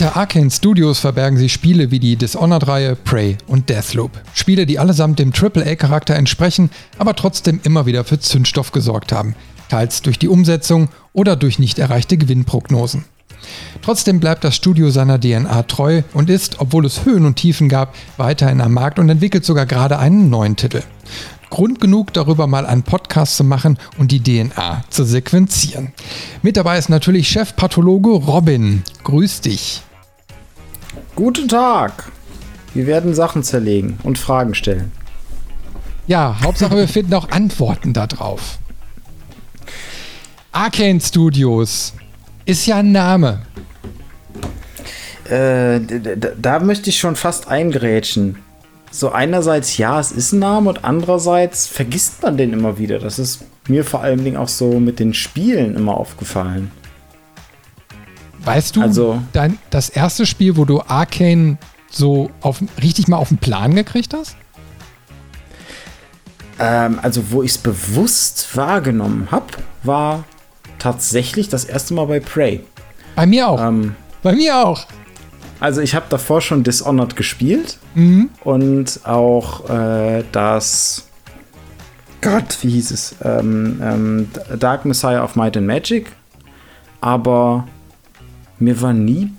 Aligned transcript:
Hinter 0.00 0.16
Arcane 0.16 0.50
Studios 0.50 0.98
verbergen 0.98 1.36
sich 1.36 1.52
Spiele 1.52 1.90
wie 1.90 1.98
die 1.98 2.16
Dishonored-Reihe, 2.16 2.96
Prey 2.96 3.36
und 3.46 3.68
Deathloop. 3.68 4.12
Spiele, 4.32 4.64
die 4.64 4.78
allesamt 4.78 5.18
dem 5.18 5.30
AAA-Charakter 5.30 6.14
entsprechen, 6.14 6.70
aber 6.96 7.14
trotzdem 7.14 7.60
immer 7.64 7.84
wieder 7.84 8.04
für 8.04 8.18
Zündstoff 8.18 8.72
gesorgt 8.72 9.12
haben. 9.12 9.34
Teils 9.68 10.00
durch 10.00 10.18
die 10.18 10.28
Umsetzung 10.28 10.88
oder 11.12 11.36
durch 11.36 11.58
nicht 11.58 11.78
erreichte 11.78 12.16
Gewinnprognosen. 12.16 13.04
Trotzdem 13.82 14.20
bleibt 14.20 14.42
das 14.42 14.56
Studio 14.56 14.88
seiner 14.88 15.20
DNA 15.20 15.64
treu 15.64 16.00
und 16.14 16.30
ist, 16.30 16.60
obwohl 16.60 16.86
es 16.86 17.04
Höhen 17.04 17.26
und 17.26 17.36
Tiefen 17.36 17.68
gab, 17.68 17.94
weiterhin 18.16 18.62
am 18.62 18.72
Markt 18.72 18.98
und 18.98 19.10
entwickelt 19.10 19.44
sogar 19.44 19.66
gerade 19.66 19.98
einen 19.98 20.30
neuen 20.30 20.56
Titel. 20.56 20.82
Grund 21.50 21.78
genug, 21.78 22.14
darüber 22.14 22.46
mal 22.46 22.64
einen 22.64 22.84
Podcast 22.84 23.36
zu 23.36 23.44
machen 23.44 23.76
und 23.98 24.12
die 24.12 24.22
DNA 24.22 24.82
zu 24.88 25.04
sequenzieren. 25.04 25.92
Mit 26.40 26.56
dabei 26.56 26.78
ist 26.78 26.88
natürlich 26.88 27.28
Chefpathologe 27.28 28.12
Robin. 28.12 28.82
Grüß 29.04 29.42
dich. 29.42 29.82
Guten 31.20 31.48
Tag. 31.48 32.10
Wir 32.72 32.86
werden 32.86 33.12
Sachen 33.12 33.42
zerlegen 33.42 33.98
und 34.04 34.18
Fragen 34.18 34.54
stellen. 34.54 34.90
Ja, 36.06 36.38
Hauptsache 36.42 36.74
wir 36.74 36.88
finden 36.88 37.12
auch 37.12 37.28
Antworten 37.28 37.92
darauf. 37.92 38.56
Arcane 40.50 40.98
Studios 40.98 41.92
ist 42.46 42.64
ja 42.64 42.76
ein 42.76 42.92
Name. 42.92 43.42
Äh, 45.28 45.80
da, 46.38 46.58
möchte 46.60 46.88
ich 46.88 46.98
schon 46.98 47.16
fast 47.16 47.48
eingrätschen 47.48 48.38
so 48.90 49.10
einerseits, 49.10 49.76
ja, 49.76 50.00
es 50.00 50.12
ist 50.12 50.32
ein 50.32 50.38
Name 50.38 50.70
und 50.70 50.86
andererseits 50.86 51.66
vergisst 51.66 52.22
man 52.22 52.38
den 52.38 52.54
immer 52.54 52.78
wieder. 52.78 52.98
Das 52.98 53.18
ist 53.18 53.44
mir 53.68 53.84
vor 53.84 54.00
allen 54.00 54.24
Dingen 54.24 54.38
auch 54.38 54.48
so 54.48 54.80
mit 54.80 54.98
den 54.98 55.12
Spielen 55.12 55.76
immer 55.76 55.98
aufgefallen. 55.98 56.70
Weißt 58.44 58.76
du, 58.76 58.82
also, 58.82 59.22
dein, 59.32 59.58
das 59.70 59.88
erste 59.88 60.26
Spiel, 60.26 60.56
wo 60.56 60.64
du 60.64 60.80
Arcane 60.80 61.58
so 61.90 62.30
auf, 62.40 62.62
richtig 62.82 63.08
mal 63.08 63.16
auf 63.16 63.28
den 63.28 63.38
Plan 63.38 63.74
gekriegt 63.74 64.14
hast? 64.14 64.36
Ähm, 66.58 66.98
also, 67.02 67.30
wo 67.30 67.42
ich 67.42 67.52
es 67.52 67.58
bewusst 67.58 68.56
wahrgenommen 68.56 69.28
habe, 69.30 69.46
war 69.82 70.24
tatsächlich 70.78 71.48
das 71.48 71.64
erste 71.64 71.94
Mal 71.94 72.06
bei 72.06 72.20
Prey. 72.20 72.60
Bei 73.14 73.26
mir 73.26 73.48
auch. 73.48 73.60
Ähm, 73.60 73.94
bei 74.22 74.32
mir 74.32 74.56
auch. 74.56 74.86
Also 75.60 75.82
ich 75.82 75.94
habe 75.94 76.06
davor 76.08 76.40
schon 76.40 76.64
Dishonored 76.64 77.16
gespielt 77.16 77.76
mhm. 77.94 78.30
und 78.44 79.00
auch 79.04 79.68
äh, 79.68 80.24
das 80.32 81.06
Gott, 82.22 82.58
wie 82.62 82.70
hieß 82.70 82.90
es? 82.90 83.16
Ähm, 83.22 83.80
ähm, 83.82 84.28
Dark 84.58 84.84
Messiah 84.84 85.22
of 85.22 85.36
Might 85.36 85.56
and 85.56 85.66
Magic. 85.66 86.12
Aber 87.00 87.66
mir 88.60 88.80
war 88.80 88.92
nie, 88.92 89.30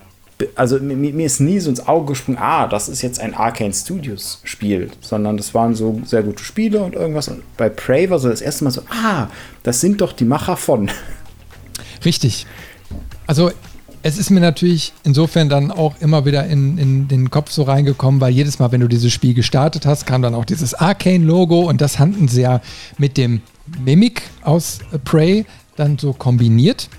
also 0.55 0.79
mir, 0.79 0.95
mir, 0.95 1.25
ist 1.25 1.39
nie 1.39 1.59
so 1.59 1.69
ins 1.69 1.87
Auge 1.87 2.07
gesprungen, 2.07 2.39
ah, 2.41 2.67
das 2.67 2.89
ist 2.89 3.01
jetzt 3.01 3.19
ein 3.19 3.33
Arcane 3.33 3.73
Studios 3.73 4.41
Spiel, 4.43 4.89
sondern 5.01 5.37
das 5.37 5.53
waren 5.53 5.75
so 5.75 6.01
sehr 6.05 6.23
gute 6.23 6.43
Spiele 6.43 6.81
und 6.81 6.95
irgendwas. 6.95 7.27
Und 7.27 7.43
bei 7.57 7.69
Prey 7.69 8.09
war 8.09 8.19
so 8.19 8.29
das 8.29 8.41
erste 8.41 8.63
Mal 8.63 8.71
so, 8.71 8.81
ah, 8.89 9.27
das 9.63 9.81
sind 9.81 10.01
doch 10.01 10.13
die 10.13 10.25
Macher 10.25 10.57
von. 10.57 10.89
Richtig. 12.03 12.47
Also 13.27 13.51
es 14.03 14.17
ist 14.17 14.31
mir 14.31 14.39
natürlich 14.39 14.93
insofern 15.03 15.47
dann 15.47 15.71
auch 15.71 15.93
immer 15.99 16.25
wieder 16.25 16.47
in, 16.47 16.77
in 16.77 17.07
den 17.07 17.29
Kopf 17.29 17.51
so 17.51 17.63
reingekommen, 17.63 18.19
weil 18.19 18.33
jedes 18.33 18.57
Mal, 18.57 18.71
wenn 18.71 18.81
du 18.81 18.87
dieses 18.87 19.13
Spiel 19.13 19.33
gestartet 19.33 19.85
hast, 19.85 20.07
kam 20.07 20.21
dann 20.21 20.33
auch 20.33 20.45
dieses 20.45 20.73
Arcane-Logo 20.73 21.69
und 21.69 21.81
das 21.81 21.99
hatten 21.99 22.27
sie 22.27 22.41
ja 22.41 22.61
mit 22.97 23.17
dem 23.17 23.41
Mimic 23.85 24.23
aus 24.41 24.79
Prey 25.05 25.45
dann 25.75 25.97
so 25.99 26.13
kombiniert, 26.13 26.89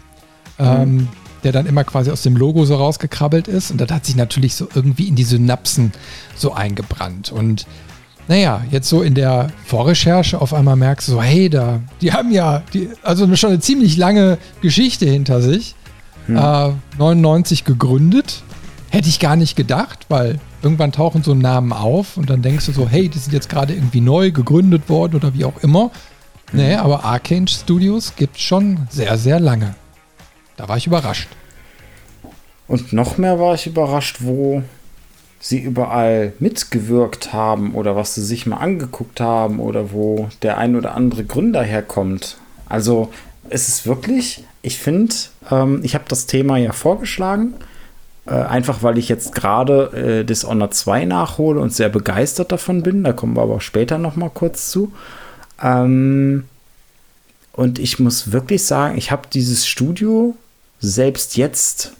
mhm. 0.58 0.64
ähm, 0.64 1.08
der 1.44 1.52
dann 1.52 1.66
immer 1.66 1.84
quasi 1.84 2.10
aus 2.10 2.22
dem 2.22 2.36
Logo 2.36 2.64
so 2.64 2.76
rausgekrabbelt 2.76 3.48
ist 3.48 3.70
und 3.70 3.80
das 3.80 3.90
hat 3.90 4.06
sich 4.06 4.16
natürlich 4.16 4.54
so 4.54 4.68
irgendwie 4.74 5.08
in 5.08 5.16
die 5.16 5.24
Synapsen 5.24 5.92
so 6.34 6.52
eingebrannt 6.52 7.32
und 7.32 7.66
naja, 8.28 8.64
jetzt 8.70 8.88
so 8.88 9.02
in 9.02 9.14
der 9.14 9.50
Vorrecherche 9.66 10.40
auf 10.40 10.54
einmal 10.54 10.76
merkst 10.76 11.08
du 11.08 11.12
so, 11.12 11.22
hey, 11.22 11.50
da, 11.50 11.80
die 12.00 12.12
haben 12.12 12.30
ja 12.30 12.62
die, 12.72 12.88
also 13.02 13.34
schon 13.34 13.50
eine 13.50 13.60
ziemlich 13.60 13.96
lange 13.96 14.38
Geschichte 14.60 15.06
hinter 15.06 15.42
sich 15.42 15.74
hm. 16.26 16.36
Äh, 16.36 16.72
99 16.98 17.64
gegründet. 17.64 18.42
Hätte 18.90 19.08
ich 19.08 19.18
gar 19.18 19.36
nicht 19.36 19.56
gedacht, 19.56 20.06
weil 20.08 20.38
irgendwann 20.62 20.92
tauchen 20.92 21.22
so 21.22 21.34
Namen 21.34 21.72
auf 21.72 22.16
und 22.16 22.28
dann 22.28 22.42
denkst 22.42 22.66
du 22.66 22.72
so, 22.72 22.88
hey, 22.88 23.08
die 23.08 23.18
sind 23.18 23.32
jetzt 23.32 23.48
gerade 23.48 23.72
irgendwie 23.72 24.02
neu 24.02 24.30
gegründet 24.30 24.88
worden 24.88 25.16
oder 25.16 25.34
wie 25.34 25.44
auch 25.44 25.56
immer. 25.62 25.90
Hm. 26.50 26.60
Nee, 26.60 26.74
aber 26.76 27.04
Arcane 27.04 27.48
Studios 27.48 28.14
gibt 28.16 28.36
es 28.36 28.42
schon 28.42 28.86
sehr, 28.90 29.16
sehr 29.18 29.40
lange. 29.40 29.74
Da 30.56 30.68
war 30.68 30.76
ich 30.76 30.86
überrascht. 30.86 31.28
Und 32.68 32.92
noch 32.92 33.18
mehr 33.18 33.38
war 33.38 33.54
ich 33.54 33.66
überrascht, 33.66 34.18
wo 34.20 34.62
sie 35.40 35.58
überall 35.58 36.32
mitgewirkt 36.38 37.32
haben 37.32 37.74
oder 37.74 37.96
was 37.96 38.14
sie 38.14 38.22
sich 38.22 38.46
mal 38.46 38.58
angeguckt 38.58 39.20
haben 39.20 39.58
oder 39.58 39.92
wo 39.92 40.28
der 40.42 40.56
ein 40.56 40.76
oder 40.76 40.94
andere 40.94 41.24
Gründer 41.24 41.62
herkommt. 41.62 42.38
Also 42.68 43.12
es 43.50 43.68
ist 43.68 43.86
wirklich, 43.86 44.44
ich 44.62 44.78
finde, 44.78 45.14
ähm, 45.50 45.80
ich 45.82 45.94
habe 45.94 46.04
das 46.06 46.26
Thema 46.26 46.58
ja 46.58 46.72
vorgeschlagen, 46.72 47.54
äh, 48.26 48.34
einfach 48.34 48.84
weil 48.84 48.98
ich 48.98 49.08
jetzt 49.08 49.34
gerade 49.34 50.20
äh, 50.20 50.24
Dishonored 50.24 50.74
2 50.74 51.06
nachhole 51.06 51.60
und 51.60 51.74
sehr 51.74 51.88
begeistert 51.88 52.52
davon 52.52 52.84
bin. 52.84 53.02
Da 53.02 53.12
kommen 53.12 53.36
wir 53.36 53.42
aber 53.42 53.60
später 53.60 53.98
noch 53.98 54.14
mal 54.14 54.30
kurz 54.30 54.70
zu. 54.70 54.92
Ähm, 55.60 56.44
und 57.52 57.80
ich 57.80 57.98
muss 57.98 58.30
wirklich 58.30 58.64
sagen, 58.64 58.96
ich 58.96 59.10
habe 59.10 59.22
dieses 59.32 59.66
Studio 59.66 60.36
selbst 60.82 61.36
jetzt 61.38 61.92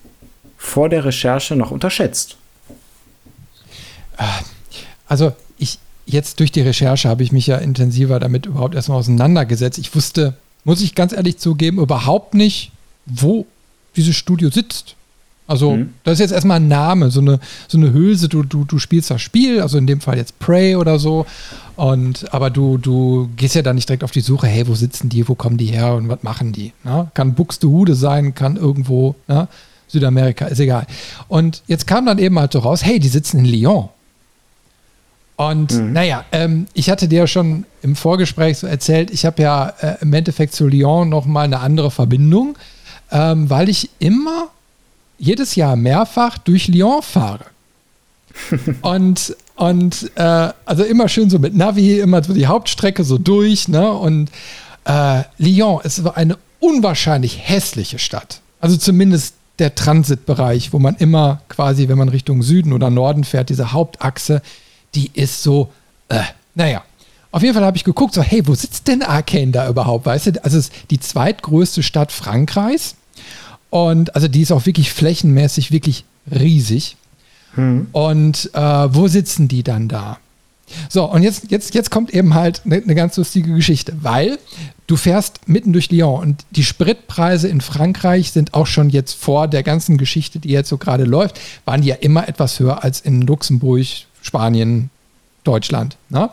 vor 0.59 0.91
der 0.91 1.07
Recherche 1.07 1.57
noch 1.57 1.71
unterschätzt. 1.71 2.37
Ah, 4.19 4.41
also 5.09 5.33
ich 5.59 5.79
jetzt 6.05 6.41
durch 6.41 6.53
die 6.53 6.61
Recherche 6.61 7.09
habe 7.09 7.23
ich 7.23 7.33
mich 7.33 7.47
ja 7.47 7.57
intensiver 7.57 8.21
damit 8.21 8.45
überhaupt 8.45 8.75
erstmal 8.75 8.99
auseinandergesetzt. 8.99 9.79
Ich 9.79 9.95
wusste 9.95 10.35
muss 10.65 10.81
ich 10.81 10.95
ganz 10.95 11.13
ehrlich 11.13 11.39
zugeben, 11.39 11.79
überhaupt 11.79 12.35
nicht, 12.35 12.71
wo 13.07 13.47
dieses 13.97 14.17
Studio 14.17 14.51
sitzt. 14.51 14.95
Also, 15.47 15.73
mhm. 15.73 15.95
das 16.05 16.15
ist 16.15 16.21
jetzt 16.21 16.33
erstmal 16.33 16.61
ein 16.61 16.69
Name, 16.69 17.11
so 17.11 17.21
eine, 17.21 17.41
so 17.67 17.77
eine 17.77 17.93
Hülse, 17.93 18.29
du, 18.29 18.43
du, 18.45 18.65
du 18.65 18.79
spielst 18.79 19.11
das 19.11 19.21
Spiel, 19.21 19.61
also 19.61 19.77
in 19.77 19.87
dem 19.87 20.01
Fall 20.01 20.17
jetzt 20.17 20.39
Prey 20.39 20.77
oder 20.77 20.99
so. 20.99 21.27
Und, 21.83 22.33
aber 22.33 22.51
du, 22.51 22.79
du 22.79 23.29
gehst 23.35 23.57
ja 23.57 23.63
da 23.63 23.73
nicht 23.73 23.89
direkt 23.89 24.05
auf 24.05 24.13
die 24.13 24.21
Suche, 24.21 24.47
hey, 24.47 24.69
wo 24.69 24.75
sitzen 24.77 25.09
die, 25.09 25.29
wo 25.29 25.35
kommen 25.35 25.59
die 25.59 25.67
her 25.67 25.95
und 25.95 26.09
was 26.09 26.23
machen 26.23 26.53
die? 26.53 26.73
Na? 26.85 27.11
Kann 27.15 27.35
Buxtehude 27.35 27.97
sein, 27.97 28.37
kann 28.37 28.55
irgendwo, 28.55 29.17
na? 29.27 29.49
Südamerika, 29.89 30.45
ist 30.45 30.61
egal. 30.61 30.87
Und 31.27 31.65
jetzt 31.67 31.89
kam 31.89 32.07
dann 32.07 32.19
eben 32.19 32.39
halt 32.39 32.53
so 32.53 32.61
raus, 32.61 32.85
hey, 32.85 33.01
die 33.01 33.09
sitzen 33.09 33.41
in 33.41 33.47
Lyon. 33.47 33.89
Und 35.35 35.73
mhm. 35.73 35.93
naja, 35.93 36.25
ähm, 36.31 36.69
ich 36.73 36.89
hatte 36.89 37.09
dir 37.09 37.19
ja 37.19 37.27
schon 37.27 37.65
im 37.83 37.97
Vorgespräch 37.97 38.59
so 38.59 38.69
erzählt, 38.69 39.11
ich 39.11 39.25
habe 39.25 39.43
ja 39.43 39.71
äh, 39.81 39.97
im 40.03 40.13
Endeffekt 40.13 40.55
zu 40.55 40.69
Lyon 40.69 41.09
nochmal 41.09 41.47
eine 41.47 41.59
andere 41.59 41.91
Verbindung, 41.91 42.57
ähm, 43.11 43.51
weil 43.51 43.69
ich 43.69 43.91
immer 43.99 44.51
jedes 45.19 45.57
Jahr 45.57 45.75
mehrfach 45.75 46.39
durch 46.39 46.69
Lyon 46.69 47.03
fahre. 47.03 47.47
und 48.83 49.35
und 49.63 50.11
äh, 50.17 50.49
also 50.65 50.83
immer 50.83 51.09
schön 51.09 51.31
so 51.31 51.39
mit 51.39 51.55
Navi, 51.55 52.01
immer 52.01 52.25
so 52.25 52.35
die 52.35 52.49
Hauptstrecke 52.49 53.05
so 53.05 53.17
durch. 53.17 53.69
Ne? 53.69 53.93
Und 53.93 54.29
äh, 54.85 55.23
Lyon 55.39 55.81
ist 55.85 56.05
eine 56.05 56.37
unwahrscheinlich 56.59 57.39
hässliche 57.41 58.01
Stadt. 58.01 58.41
Also 58.61 58.77
zumindest 58.77 59.37
der 59.61 59.77
Transitbereich, 59.77 60.73
wo 60.73 60.81
man 60.81 60.97
immer 60.97 61.43
quasi, 61.49 61.87
wenn 61.87 61.97
man 61.97 62.09
Richtung 62.09 62.43
Süden 62.43 62.73
oder 62.73 62.91
Norden 62.91 63.23
fährt, 63.23 63.51
diese 63.51 63.71
Hauptachse, 63.71 64.43
die 64.97 65.13
ist 65.15 65.45
so, 65.45 65.71
äh, 66.09 66.23
naja. 66.57 66.83
Auf 67.31 67.43
jeden 67.43 67.55
Fall 67.55 67.65
habe 67.65 67.77
ich 67.77 67.85
geguckt, 67.85 68.15
so, 68.15 68.21
hey, 68.21 68.45
wo 68.45 68.57
sitzt 68.57 68.89
denn 68.89 69.03
Arcane 69.03 69.53
da 69.53 69.69
überhaupt? 69.69 70.07
Weißt 70.07 70.27
du, 70.27 70.45
also 70.45 70.59
es 70.59 70.71
ist 70.71 70.73
die 70.91 70.99
zweitgrößte 70.99 71.85
Stadt 71.85 72.11
Frankreichs. 72.11 72.97
Und 73.71 74.17
also 74.17 74.27
die 74.27 74.43
ist 74.43 74.51
auch 74.51 74.67
wirklich 74.67 74.91
flächenmäßig 74.91 75.71
wirklich 75.71 76.05
riesig. 76.29 76.97
Hm. 77.55 77.89
Und 77.93 78.51
äh, 78.55 78.61
wo 78.61 79.09
sitzen 79.09 79.49
die 79.49 79.63
dann 79.63 79.89
da? 79.89 80.19
So, 80.89 81.05
und 81.05 81.23
jetzt, 81.23 81.51
jetzt, 81.51 81.75
jetzt 81.75 81.91
kommt 81.91 82.13
eben 82.15 82.35
halt 82.35 82.63
eine, 82.65 82.77
eine 82.77 82.95
ganz 82.95 83.17
lustige 83.17 83.55
Geschichte, 83.55 83.95
weil 84.01 84.39
du 84.87 84.97
fährst 84.97 85.49
mitten 85.49 85.73
durch 85.73 85.91
Lyon 85.91 86.21
und 86.21 86.45
die 86.51 86.65
Spritpreise 86.65 87.49
in 87.49 87.61
Frankreich 87.61 88.33
sind 88.33 88.55
auch 88.55 88.67
schon 88.67 88.91
jetzt 88.91 89.15
vor 89.15 89.49
der 89.49 89.63
ganzen 89.63 89.99
Geschichte, 89.99 90.39
die 90.39 90.51
jetzt 90.51 90.69
so 90.69 90.79
gerade 90.79 91.05
läuft, 91.05 91.41
waren 91.65 91.83
die 91.83 91.89
ja 91.89 91.97
immer 91.97 92.29
etwas 92.29 92.59
höher 92.59 92.83
als 92.83 93.01
in 93.01 93.23
Luxemburg, 93.23 93.87
Spanien, 94.23 94.91
Deutschland. 95.45 95.97
Ne? 96.09 96.31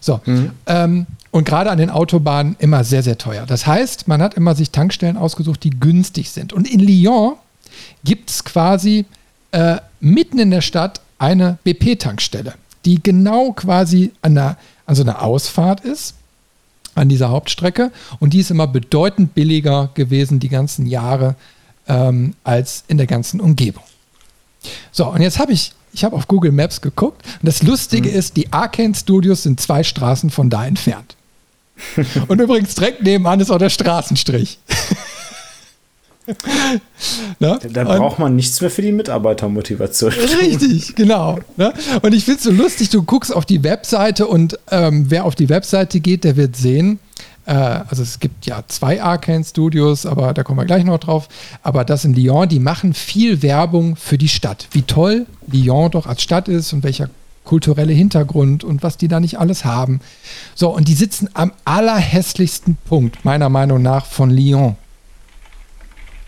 So. 0.00 0.20
Mhm. 0.24 0.50
Ähm, 0.66 1.06
und 1.30 1.44
gerade 1.44 1.70
an 1.70 1.78
den 1.78 1.88
Autobahnen 1.88 2.56
immer 2.58 2.84
sehr, 2.84 3.02
sehr 3.02 3.16
teuer. 3.16 3.46
Das 3.46 3.66
heißt, 3.66 4.06
man 4.06 4.20
hat 4.20 4.34
immer 4.34 4.54
sich 4.54 4.70
Tankstellen 4.70 5.16
ausgesucht, 5.16 5.64
die 5.64 5.70
günstig 5.70 6.30
sind. 6.30 6.52
Und 6.52 6.70
in 6.70 6.78
Lyon 6.78 7.36
gibt 8.04 8.28
es 8.28 8.44
quasi 8.44 9.06
äh, 9.52 9.76
mitten 10.00 10.38
in 10.38 10.50
der 10.50 10.60
Stadt 10.60 11.00
eine 11.18 11.58
BP-Tankstelle, 11.64 12.54
die 12.84 13.02
genau 13.02 13.52
quasi 13.52 14.12
an, 14.22 14.34
der, 14.34 14.56
an 14.86 14.94
so 14.94 15.02
einer 15.02 15.22
Ausfahrt 15.22 15.80
ist, 15.80 16.14
an 16.94 17.08
dieser 17.08 17.30
Hauptstrecke. 17.30 17.92
Und 18.18 18.32
die 18.34 18.40
ist 18.40 18.50
immer 18.50 18.66
bedeutend 18.66 19.34
billiger 19.34 19.90
gewesen 19.94 20.40
die 20.40 20.48
ganzen 20.48 20.86
Jahre 20.86 21.36
ähm, 21.86 22.34
als 22.44 22.84
in 22.88 22.98
der 22.98 23.06
ganzen 23.06 23.40
Umgebung. 23.40 23.84
So, 24.90 25.06
und 25.08 25.22
jetzt 25.22 25.38
habe 25.38 25.52
ich, 25.52 25.72
ich 25.92 26.04
habe 26.04 26.16
auf 26.16 26.28
Google 26.28 26.52
Maps 26.52 26.80
geguckt. 26.80 27.24
Und 27.24 27.46
das 27.46 27.62
Lustige 27.62 28.08
mhm. 28.08 28.16
ist, 28.16 28.36
die 28.36 28.52
Arcane 28.52 28.94
Studios 28.94 29.44
sind 29.44 29.60
zwei 29.60 29.82
Straßen 29.82 30.30
von 30.30 30.50
da 30.50 30.66
entfernt. 30.66 31.16
und 32.28 32.40
übrigens 32.40 32.74
direkt 32.74 33.02
nebenan 33.02 33.40
ist 33.40 33.50
auch 33.50 33.58
der 33.58 33.70
Straßenstrich. 33.70 34.58
ne? 37.40 37.58
Da 37.72 37.84
braucht 37.84 38.18
man 38.18 38.36
nichts 38.36 38.60
mehr 38.60 38.70
für 38.70 38.82
die 38.82 38.92
Mitarbeitermotivation. 38.92 40.12
Richtig, 40.12 40.94
genau. 40.94 41.38
Ne? 41.56 41.72
Und 42.02 42.14
ich 42.14 42.24
finde 42.24 42.38
es 42.38 42.44
so 42.44 42.50
lustig, 42.50 42.90
du 42.90 43.02
guckst 43.02 43.34
auf 43.34 43.44
die 43.44 43.64
Webseite 43.64 44.26
und 44.26 44.58
ähm, 44.70 45.06
wer 45.08 45.24
auf 45.24 45.34
die 45.34 45.48
Webseite 45.48 46.00
geht, 46.00 46.24
der 46.24 46.36
wird 46.36 46.56
sehen, 46.56 47.00
äh, 47.46 47.52
also 47.52 48.02
es 48.02 48.20
gibt 48.20 48.46
ja 48.46 48.62
zwei 48.68 49.02
Arcane 49.02 49.44
Studios, 49.44 50.06
aber 50.06 50.32
da 50.34 50.42
kommen 50.42 50.60
wir 50.60 50.64
gleich 50.64 50.84
noch 50.84 50.98
drauf. 50.98 51.28
Aber 51.62 51.84
das 51.84 52.04
in 52.04 52.14
Lyon, 52.14 52.48
die 52.48 52.60
machen 52.60 52.94
viel 52.94 53.42
Werbung 53.42 53.96
für 53.96 54.18
die 54.18 54.28
Stadt. 54.28 54.68
Wie 54.72 54.82
toll 54.82 55.26
Lyon 55.46 55.90
doch 55.90 56.06
als 56.06 56.22
Stadt 56.22 56.48
ist 56.48 56.72
und 56.72 56.82
welcher 56.82 57.08
kulturelle 57.44 57.92
Hintergrund 57.92 58.62
und 58.62 58.84
was 58.84 58.96
die 58.96 59.08
da 59.08 59.18
nicht 59.18 59.40
alles 59.40 59.64
haben. 59.64 60.00
So, 60.54 60.68
und 60.70 60.86
die 60.86 60.94
sitzen 60.94 61.28
am 61.34 61.52
allerhässlichsten 61.64 62.76
Punkt, 62.88 63.24
meiner 63.24 63.48
Meinung 63.48 63.82
nach, 63.82 64.06
von 64.06 64.30
Lyon. 64.30 64.76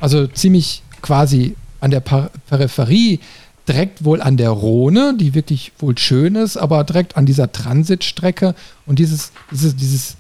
Also 0.05 0.27
ziemlich 0.27 0.83
quasi 1.01 1.57
an 1.81 1.91
der 1.91 2.01
Peripherie, 2.01 3.21
direkt 3.67 4.05
wohl 4.05 4.21
an 4.21 4.37
der 4.37 4.51
Rhone, 4.51 5.17
die 5.19 5.33
wirklich 5.33 5.73
wohl 5.79 5.97
schön 5.97 6.35
ist, 6.35 6.59
aber 6.59 6.85
direkt 6.85 7.17
an 7.17 7.25
dieser 7.25 7.51
Transitstrecke 7.53 8.55
und 8.85 8.99
dieses, 8.99 9.33
dieses, 9.51 9.77
dieses 9.77 10.17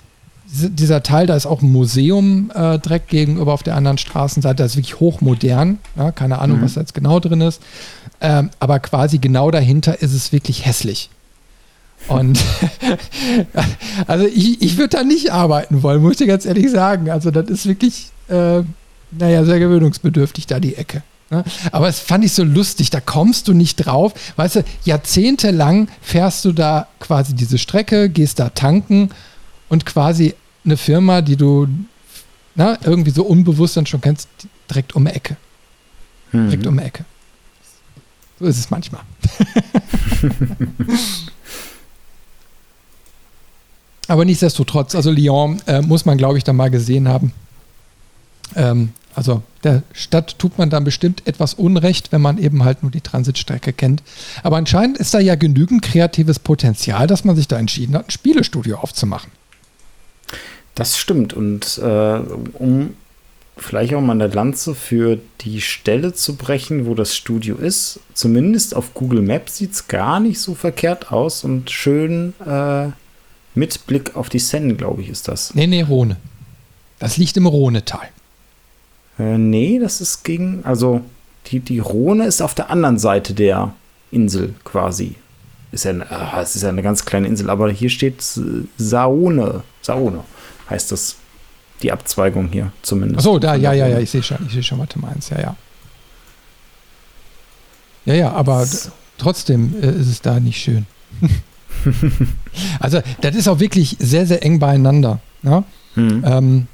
dieser 0.50 1.02
Teil, 1.02 1.26
da 1.26 1.36
ist 1.36 1.44
auch 1.44 1.60
ein 1.60 1.70
Museum 1.70 2.50
äh, 2.54 2.78
direkt 2.78 3.08
gegenüber 3.08 3.52
auf 3.52 3.62
der 3.62 3.76
anderen 3.76 3.98
Straßenseite. 3.98 4.62
Das 4.62 4.72
ist 4.72 4.76
wirklich 4.78 5.00
hochmodern. 5.00 5.78
Ja, 5.96 6.12
keine 6.12 6.38
Ahnung, 6.38 6.60
mhm. 6.60 6.62
was 6.62 6.75
da 6.75 6.81
jetzt 6.81 6.94
genau 6.94 7.20
drin 7.20 7.42
ist. 7.42 7.60
Ähm, 8.22 8.48
aber 8.60 8.78
quasi 8.78 9.19
genau 9.19 9.50
dahinter 9.50 10.00
ist 10.00 10.14
es 10.14 10.32
wirklich 10.32 10.64
hässlich. 10.64 11.10
Und 12.08 12.42
also 14.06 14.25
ich, 14.25 14.62
ich 14.62 14.78
würde 14.78 14.96
da 14.96 15.04
nicht 15.04 15.31
arbeiten 15.31 15.82
wollen, 15.82 16.00
muss 16.00 16.22
ich 16.22 16.28
ganz 16.28 16.46
ehrlich 16.46 16.70
sagen. 16.70 17.10
Also 17.10 17.31
das 17.31 17.50
ist 17.50 17.66
wirklich, 17.66 18.06
äh, 18.28 18.62
naja, 19.19 19.44
sehr 19.44 19.58
gewöhnungsbedürftig 19.58 20.46
da 20.46 20.61
die 20.61 20.76
Ecke. 20.76 21.02
Ne? 21.31 21.44
Aber 21.72 21.88
es 21.88 22.00
fand 22.00 22.25
ich 22.25 22.32
so 22.32 22.44
lustig, 22.44 22.90
da 22.90 23.00
kommst 23.00 23.49
du 23.49 23.52
nicht 23.52 23.76
drauf. 23.76 24.12
Weißt 24.37 24.56
du, 24.56 24.64
jahrzehntelang 24.84 25.88
fährst 26.00 26.44
du 26.44 26.52
da 26.52 26.88
quasi 27.00 27.34
diese 27.34 27.58
Strecke, 27.58 28.08
gehst 28.08 28.38
da 28.38 28.50
tanken 28.50 29.11
und 29.69 29.87
quasi 29.87 30.34
eine 30.64 30.76
Firma, 30.76 31.22
die 31.22 31.37
du 31.37 31.66
na, 32.55 32.78
irgendwie 32.84 33.11
so 33.11 33.25
unbewusst 33.25 33.76
dann 33.76 33.87
schon 33.87 34.00
kennst, 34.00 34.28
direkt 34.70 34.94
um 34.94 35.05
die 35.05 35.11
Ecke. 35.11 35.37
Mhm. 36.32 36.50
Direkt 36.50 36.67
um 36.67 36.76
die 36.76 36.84
Ecke. 36.84 37.05
So 38.38 38.46
ist 38.46 38.58
es 38.58 38.70
manchmal. 38.70 39.02
Aber 44.06 44.25
nichtsdestotrotz, 44.25 44.94
also 44.94 45.10
Lyon 45.10 45.60
äh, 45.67 45.81
muss 45.81 46.05
man, 46.05 46.19
glaube 46.19 46.38
ich, 46.38 46.44
dann 46.44 46.55
mal 46.56 46.70
gesehen 46.70 47.08
haben. 47.08 47.32
Ähm, 48.55 48.91
also 49.14 49.43
der 49.62 49.82
Stadt 49.93 50.38
tut 50.38 50.58
man 50.58 50.70
dann 50.70 50.85
bestimmt 50.85 51.23
etwas 51.26 51.55
Unrecht, 51.55 52.12
wenn 52.12 52.20
man 52.20 52.38
eben 52.38 52.64
halt 52.64 52.82
nur 52.82 52.91
die 52.91 53.00
Transitstrecke 53.00 53.73
kennt. 53.73 54.02
Aber 54.43 54.56
anscheinend 54.56 54.99
ist 54.99 55.14
da 55.14 55.20
ja 55.20 55.37
genügend 55.37 55.82
kreatives 55.82 56.38
Potenzial, 56.38 57.06
dass 57.06 57.25
man 57.25 57.37
sich 57.37 57.49
da 57.49 57.58
entschieden 57.58 57.94
hat, 57.94 58.08
ein 58.08 58.11
Spielestudio 58.11 58.76
aufzumachen. 58.79 59.31
Das 60.75 60.99
stimmt. 60.99 61.32
Und 61.32 61.79
äh, 61.79 62.19
um 62.55 62.94
vielleicht 63.56 63.94
auch 63.94 64.00
mal 64.00 64.14
eine 64.14 64.26
Lanze 64.26 64.75
für 64.75 65.19
die 65.43 65.61
Stelle 65.61 66.12
zu 66.12 66.35
brechen, 66.35 66.87
wo 66.87 66.94
das 66.94 67.14
Studio 67.14 67.56
ist, 67.56 68.00
zumindest 68.12 68.75
auf 68.75 68.94
Google 68.94 69.23
Maps 69.23 69.58
sieht 69.58 69.73
es 69.73 69.87
gar 69.87 70.19
nicht 70.19 70.41
so 70.41 70.55
verkehrt 70.55 71.12
aus 71.12 71.44
und 71.44 71.70
schön 71.70 72.35
äh, 72.44 72.88
mit 73.55 73.87
Blick 73.87 74.17
auf 74.17 74.29
die 74.29 74.41
Seine, 74.41 74.75
glaube 74.75 75.02
ich, 75.02 75.08
ist 75.08 75.29
das. 75.29 75.55
Nee, 75.55 75.69
nee, 75.69 75.82
Rhone. 75.82 76.17
Das 76.99 77.17
liegt 77.17 77.37
im 77.37 77.46
Rhonetal. 77.46 78.08
Äh, 79.19 79.38
nee, 79.38 79.78
das 79.78 80.00
ist 80.00 80.25
gegen, 80.25 80.64
also 80.64 81.00
die, 81.46 81.61
die 81.61 81.78
Rhone 81.78 82.26
ist 82.26 82.43
auf 82.43 82.55
der 82.55 82.70
anderen 82.70 82.99
Seite 82.99 83.34
der 83.34 83.75
Insel 84.11 84.55
quasi. 84.64 85.14
Ist 85.72 85.84
ja, 85.84 85.93
äh, 85.93 86.43
es 86.43 86.56
ist 86.56 86.62
ja 86.62 86.69
eine 86.69 86.82
ganz 86.82 87.05
kleine 87.05 87.26
Insel, 87.26 87.50
aber 87.50 87.70
hier 87.70 87.90
steht 87.90 88.22
Saone. 88.76 89.62
Saone 89.82 90.20
heißt 90.70 90.93
das 90.93 91.16
die 91.82 91.93
Abzweigung 91.93 92.49
hier 92.49 92.72
zumindest. 92.82 93.20
Achso, 93.20 93.38
da, 93.38 93.55
ja, 93.55 93.72
ja, 93.72 93.87
ja, 93.87 93.99
ich 93.99 94.11
sehe 94.11 94.22
schon, 94.22 94.38
ich 94.46 94.55
sehe 94.55 94.62
schon, 94.62 94.78
was 94.78 94.88
du 94.88 95.00
meinst, 95.00 95.31
ja, 95.31 95.40
ja. 95.40 95.56
Ja, 98.06 98.14
ja, 98.14 98.32
aber 98.32 98.64
so. 98.64 98.90
trotzdem 99.19 99.75
äh, 99.82 99.90
ist 99.90 100.08
es 100.08 100.20
da 100.20 100.40
nicht 100.40 100.60
schön. 100.60 100.87
also, 102.81 103.00
das 103.20 103.34
ist 103.34 103.49
auch 103.49 103.60
wirklich 103.60 103.96
sehr, 103.99 104.26
sehr 104.26 104.43
eng 104.43 104.58
beieinander. 104.58 105.20
Ne? 105.43 105.64
Mhm. 105.94 106.25
Ähm, 106.26 106.67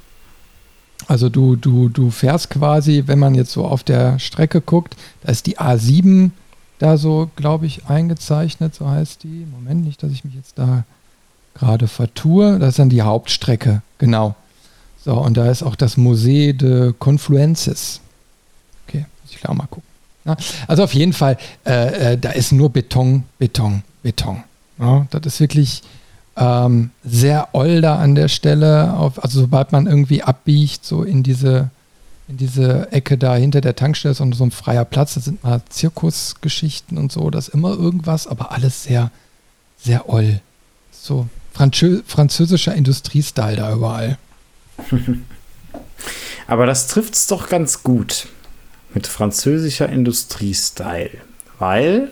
also 1.07 1.29
du, 1.29 1.55
du, 1.55 1.89
du 1.89 2.11
fährst 2.11 2.49
quasi, 2.49 3.03
wenn 3.05 3.19
man 3.19 3.35
jetzt 3.35 3.51
so 3.51 3.65
auf 3.65 3.83
der 3.83 4.19
Strecke 4.19 4.61
guckt, 4.61 4.95
da 5.21 5.31
ist 5.31 5.45
die 5.45 5.57
A7 5.57 6.31
da 6.79 6.97
so, 6.97 7.29
glaube 7.35 7.67
ich, 7.67 7.85
eingezeichnet, 7.85 8.73
so 8.73 8.89
heißt 8.89 9.23
die. 9.23 9.45
Moment, 9.51 9.85
nicht, 9.85 10.01
dass 10.01 10.11
ich 10.11 10.23
mich 10.25 10.33
jetzt 10.33 10.57
da 10.57 10.83
gerade 11.53 11.87
vertue. 11.87 12.57
Das 12.57 12.69
ist 12.69 12.79
dann 12.79 12.89
die 12.89 13.03
Hauptstrecke, 13.03 13.83
genau. 13.99 14.35
So, 15.03 15.13
und 15.13 15.37
da 15.37 15.49
ist 15.49 15.61
auch 15.61 15.75
das 15.75 15.97
Musée 15.97 16.53
de 16.53 16.93
Confluences. 16.97 18.01
Okay, 18.87 19.05
muss 19.23 19.31
ich 19.31 19.37
klar 19.37 19.53
mal 19.53 19.67
gucken. 19.67 19.87
Ja, 20.25 20.37
also 20.67 20.83
auf 20.83 20.93
jeden 20.93 21.13
Fall, 21.13 21.37
äh, 21.65 22.13
äh, 22.13 22.17
da 22.17 22.31
ist 22.31 22.51
nur 22.51 22.69
Beton, 22.71 23.23
Beton, 23.39 23.83
Beton. 24.03 24.43
Ja, 24.79 25.05
das 25.11 25.21
ist 25.25 25.39
wirklich 25.39 25.83
ähm, 26.41 26.89
sehr 27.03 27.49
da 27.53 27.97
an 27.97 28.15
der 28.15 28.27
Stelle. 28.27 28.93
Auf, 28.93 29.23
also 29.23 29.41
sobald 29.41 29.71
man 29.71 29.85
irgendwie 29.85 30.23
abbiegt, 30.23 30.83
so 30.83 31.03
in 31.03 31.21
diese, 31.21 31.69
in 32.27 32.37
diese 32.37 32.91
Ecke 32.91 33.17
da 33.17 33.35
hinter 33.35 33.61
der 33.61 33.75
Tankstelle 33.75 34.13
ist 34.13 34.21
und 34.21 34.33
so 34.33 34.43
ein 34.43 34.51
freier 34.51 34.85
Platz, 34.85 35.13
da 35.13 35.21
sind 35.21 35.43
mal 35.43 35.61
Zirkusgeschichten 35.69 36.97
und 36.97 37.11
so, 37.11 37.29
das 37.29 37.49
ist 37.49 37.53
immer 37.53 37.71
irgendwas, 37.71 38.25
aber 38.25 38.51
alles 38.51 38.83
sehr, 38.83 39.11
sehr 39.77 40.09
oll. 40.09 40.41
So 40.91 41.27
Franzö 41.53 42.01
französischer 42.07 42.73
Industriestyle 42.73 43.57
da 43.57 43.73
überall. 43.73 44.17
Aber 46.47 46.65
das 46.65 46.87
trifft 46.87 47.13
es 47.13 47.27
doch 47.27 47.49
ganz 47.49 47.83
gut 47.83 48.27
mit 48.93 49.07
französischer 49.07 49.87
Industriestyle, 49.87 51.11
weil 51.59 52.11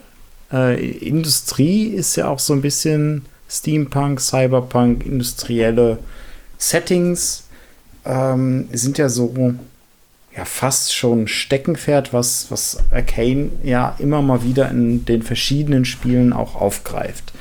äh, 0.53 0.89
Industrie 0.89 1.87
ist 1.87 2.15
ja 2.15 2.27
auch 2.27 2.39
so 2.39 2.53
ein 2.53 2.61
bisschen 2.61 3.25
Steampunk, 3.49 4.21
Cyberpunk, 4.21 5.05
industrielle 5.05 5.97
Settings 6.57 7.45
ähm, 8.05 8.69
sind 8.71 8.97
ja 8.97 9.09
so 9.09 9.33
ja 10.35 10.45
fast 10.45 10.95
schon 10.95 11.27
Steckenpferd, 11.27 12.13
was, 12.13 12.47
was 12.49 12.77
Arcane 12.91 13.51
ja 13.63 13.95
immer 13.99 14.21
mal 14.21 14.43
wieder 14.43 14.69
in 14.69 15.05
den 15.05 15.23
verschiedenen 15.23 15.85
Spielen 15.85 16.31
auch 16.31 16.55
aufgreift. 16.55 17.33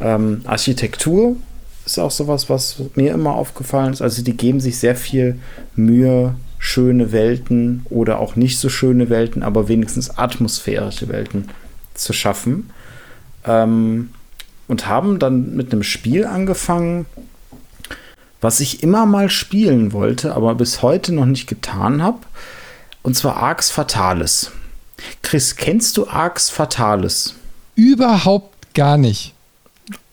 Ähm, 0.00 0.40
Architektur 0.44 1.36
ist 1.84 1.98
auch 1.98 2.10
sowas, 2.10 2.48
was 2.48 2.82
mir 2.94 3.12
immer 3.12 3.34
aufgefallen 3.34 3.92
ist. 3.92 4.02
Also 4.02 4.22
die 4.22 4.36
geben 4.36 4.60
sich 4.60 4.78
sehr 4.78 4.96
viel 4.96 5.38
Mühe, 5.76 6.34
schöne 6.58 7.12
Welten 7.12 7.84
oder 7.90 8.18
auch 8.18 8.36
nicht 8.36 8.58
so 8.58 8.70
schöne 8.70 9.10
Welten, 9.10 9.42
aber 9.42 9.68
wenigstens 9.68 10.16
atmosphärische 10.16 11.08
Welten 11.08 11.50
zu 11.92 12.14
schaffen. 12.14 12.70
Ähm, 13.44 14.08
und 14.68 14.86
haben 14.86 15.18
dann 15.18 15.54
mit 15.54 15.72
einem 15.72 15.82
Spiel 15.82 16.26
angefangen, 16.26 17.06
was 18.40 18.60
ich 18.60 18.82
immer 18.82 19.06
mal 19.06 19.30
spielen 19.30 19.92
wollte, 19.92 20.34
aber 20.34 20.54
bis 20.54 20.82
heute 20.82 21.12
noch 21.12 21.26
nicht 21.26 21.46
getan 21.46 22.02
habe. 22.02 22.18
Und 23.02 23.16
zwar 23.16 23.36
Arx 23.36 23.70
Fatalis. 23.70 24.50
Chris, 25.22 25.56
kennst 25.56 25.96
du 25.96 26.08
Arx 26.08 26.50
Fatalis? 26.50 27.34
Überhaupt 27.74 28.74
gar 28.74 28.96
nicht 28.96 29.34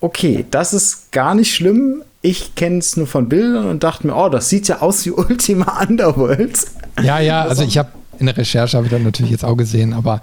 okay, 0.01 0.46
das 0.51 0.74
ist 0.74 1.12
gar 1.12 1.36
nicht 1.36 1.53
schlimm. 1.53 2.03
Ich 2.22 2.55
kenne 2.55 2.79
es 2.79 2.98
nur 2.98 3.08
von 3.08 3.29
Bildern 3.29 3.67
und 3.67 3.84
dachte 3.84 4.05
mir, 4.05 4.15
oh, 4.15 4.29
das 4.29 4.50
sieht 4.50 4.67
ja 4.67 4.81
aus 4.81 5.05
wie 5.05 5.12
Ultima 5.12 5.81
Underworld. 5.81 6.60
Ja, 7.01 7.20
ja, 7.20 7.43
also 7.43 7.63
ich 7.63 7.77
habe 7.77 7.89
in 8.20 8.27
der 8.27 8.38
Recherche 8.38 8.77
habe 8.77 8.86
ich 8.86 8.91
dann 8.91 9.03
natürlich 9.03 9.31
jetzt 9.31 9.43
auch 9.43 9.55
gesehen, 9.55 9.93
aber 9.93 10.22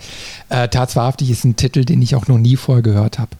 äh, 0.50 0.68
tatsächlich 0.68 1.30
ist 1.30 1.44
ein 1.44 1.56
Titel, 1.56 1.84
den 1.84 2.00
ich 2.00 2.14
auch 2.14 2.28
noch 2.28 2.38
nie 2.38 2.54
vorher 2.54 2.82
gehört 2.82 3.18
habe. 3.18 3.30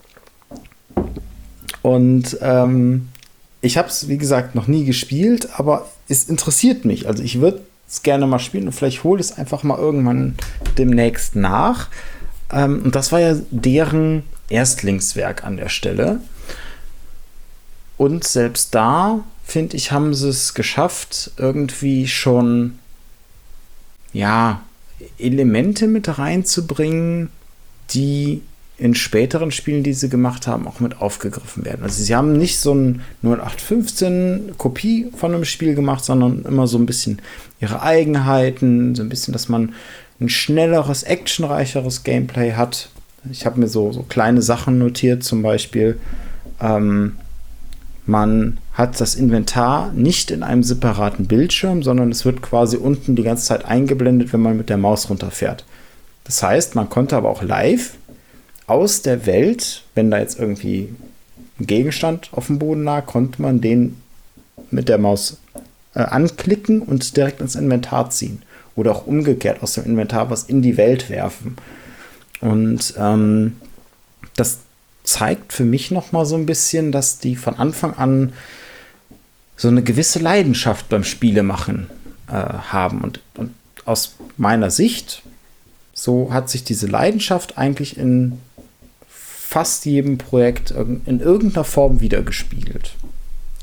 Und 1.82 2.38
ähm, 2.40 3.08
ich 3.60 3.76
habe 3.76 3.88
es, 3.88 4.08
wie 4.08 4.18
gesagt, 4.18 4.54
noch 4.54 4.66
nie 4.66 4.84
gespielt, 4.84 5.48
aber 5.58 5.88
es 6.08 6.24
interessiert 6.24 6.84
mich. 6.84 7.06
Also 7.08 7.22
ich 7.22 7.40
würde 7.40 7.62
es 7.88 8.02
gerne 8.02 8.26
mal 8.26 8.38
spielen 8.38 8.66
und 8.66 8.72
vielleicht 8.72 9.04
hole 9.04 9.20
es 9.20 9.32
einfach 9.32 9.62
mal 9.62 9.78
irgendwann 9.78 10.36
demnächst 10.76 11.36
nach. 11.36 11.88
Ähm, 12.52 12.82
und 12.84 12.94
das 12.94 13.12
war 13.12 13.20
ja 13.20 13.36
deren 13.50 14.22
Erstlingswerk 14.48 15.44
an 15.44 15.56
der 15.56 15.68
Stelle. 15.68 16.20
Und 17.96 18.24
selbst 18.24 18.74
da, 18.74 19.24
finde 19.44 19.76
ich, 19.76 19.90
haben 19.92 20.14
sie 20.14 20.28
es 20.28 20.54
geschafft, 20.54 21.32
irgendwie 21.36 22.06
schon, 22.06 22.78
ja, 24.12 24.62
Elemente 25.18 25.86
mit 25.86 26.18
reinzubringen, 26.18 27.30
die 27.90 28.42
in 28.78 28.94
späteren 28.94 29.50
Spielen, 29.50 29.82
die 29.82 29.92
sie 29.92 30.08
gemacht 30.08 30.46
haben, 30.46 30.68
auch 30.68 30.78
mit 30.78 31.00
aufgegriffen 31.00 31.64
werden. 31.64 31.82
Also 31.82 32.02
sie 32.02 32.14
haben 32.14 32.34
nicht 32.34 32.60
so 32.60 32.72
ein 32.72 33.02
0815 33.24 34.52
Kopie 34.56 35.10
von 35.16 35.34
einem 35.34 35.44
Spiel 35.44 35.74
gemacht, 35.74 36.04
sondern 36.04 36.44
immer 36.44 36.68
so 36.68 36.78
ein 36.78 36.86
bisschen 36.86 37.20
ihre 37.60 37.82
Eigenheiten, 37.82 38.94
so 38.94 39.02
ein 39.02 39.08
bisschen, 39.08 39.32
dass 39.32 39.48
man 39.48 39.74
ein 40.20 40.28
schnelleres, 40.28 41.02
actionreicheres 41.02 42.04
Gameplay 42.04 42.52
hat. 42.52 42.90
Ich 43.32 43.46
habe 43.46 43.58
mir 43.58 43.68
so, 43.68 43.92
so 43.92 44.04
kleine 44.04 44.42
Sachen 44.42 44.78
notiert, 44.78 45.24
zum 45.24 45.42
Beispiel, 45.42 45.98
ähm, 46.60 47.16
man 48.06 48.58
hat 48.72 49.00
das 49.00 49.16
Inventar 49.16 49.92
nicht 49.92 50.30
in 50.30 50.44
einem 50.44 50.62
separaten 50.62 51.26
Bildschirm, 51.26 51.82
sondern 51.82 52.10
es 52.12 52.24
wird 52.24 52.42
quasi 52.42 52.76
unten 52.76 53.16
die 53.16 53.24
ganze 53.24 53.44
Zeit 53.44 53.64
eingeblendet, 53.64 54.32
wenn 54.32 54.40
man 54.40 54.56
mit 54.56 54.70
der 54.70 54.78
Maus 54.78 55.10
runterfährt. 55.10 55.64
Das 56.24 56.42
heißt, 56.42 56.76
man 56.76 56.88
konnte 56.88 57.16
aber 57.16 57.28
auch 57.28 57.42
live 57.42 57.94
aus 58.68 59.02
der 59.02 59.26
Welt, 59.26 59.82
wenn 59.94 60.10
da 60.10 60.18
jetzt 60.18 60.38
irgendwie 60.38 60.94
ein 61.58 61.66
Gegenstand 61.66 62.28
auf 62.32 62.46
dem 62.46 62.58
Boden 62.58 62.84
lag, 62.84 63.06
konnte 63.06 63.42
man 63.42 63.60
den 63.60 63.96
mit 64.70 64.88
der 64.88 64.98
Maus 64.98 65.38
äh, 65.94 66.00
anklicken 66.00 66.82
und 66.82 67.16
direkt 67.16 67.40
ins 67.40 67.56
Inventar 67.56 68.10
ziehen. 68.10 68.42
Oder 68.76 68.92
auch 68.92 69.06
umgekehrt 69.06 69.62
aus 69.62 69.74
dem 69.74 69.84
Inventar 69.84 70.30
was 70.30 70.44
in 70.44 70.62
die 70.62 70.76
Welt 70.76 71.10
werfen. 71.10 71.56
Und 72.40 72.94
ähm, 72.96 73.56
das 74.36 74.58
zeigt 75.02 75.52
für 75.52 75.64
mich 75.64 75.90
noch 75.90 76.12
mal 76.12 76.26
so 76.26 76.36
ein 76.36 76.46
bisschen, 76.46 76.92
dass 76.92 77.18
die 77.18 77.34
von 77.34 77.56
Anfang 77.56 77.94
an 77.94 78.32
so 79.56 79.68
eine 79.68 79.82
gewisse 79.82 80.20
Leidenschaft 80.20 80.88
beim 80.88 81.02
Spielemachen 81.02 81.88
äh, 82.28 82.32
haben. 82.32 83.00
Und, 83.00 83.20
und 83.34 83.52
aus 83.86 84.14
meiner 84.36 84.70
Sicht, 84.70 85.22
so 85.94 86.32
hat 86.32 86.50
sich 86.50 86.62
diese 86.62 86.86
Leidenschaft 86.86 87.58
eigentlich 87.58 87.96
in 87.96 88.38
fast 89.48 89.86
jedem 89.86 90.18
Projekt 90.18 90.72
in 90.72 91.20
irgendeiner 91.20 91.64
Form 91.64 92.02
wiedergespiegelt. 92.02 92.92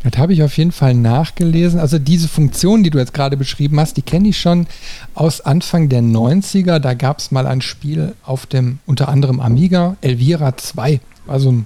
Das 0.02 0.18
habe 0.18 0.34
ich 0.34 0.42
auf 0.42 0.58
jeden 0.58 0.72
Fall 0.72 0.96
nachgelesen. 0.96 1.80
Also 1.80 2.00
diese 2.00 2.28
Funktion, 2.28 2.84
die 2.84 2.90
du 2.90 2.98
jetzt 2.98 3.14
gerade 3.14 3.38
beschrieben 3.38 3.80
hast, 3.80 3.96
die 3.96 4.02
kenne 4.02 4.30
ich 4.30 4.40
schon 4.40 4.66
aus 5.14 5.42
Anfang 5.42 5.88
der 5.90 6.02
90er. 6.02 6.80
Da 6.80 6.96
gab 6.96 7.20
es 7.20 7.30
mal 7.30 7.46
ein 7.46 7.62
Spiel 7.62 8.16
auf 8.24 8.48
dem 8.48 8.80
unter 8.88 9.10
anderem 9.10 9.40
Amiga, 9.40 9.96
Elvira 10.02 10.58
2. 10.58 11.00
War 11.28 11.40
so 11.40 11.52
ein, 11.52 11.66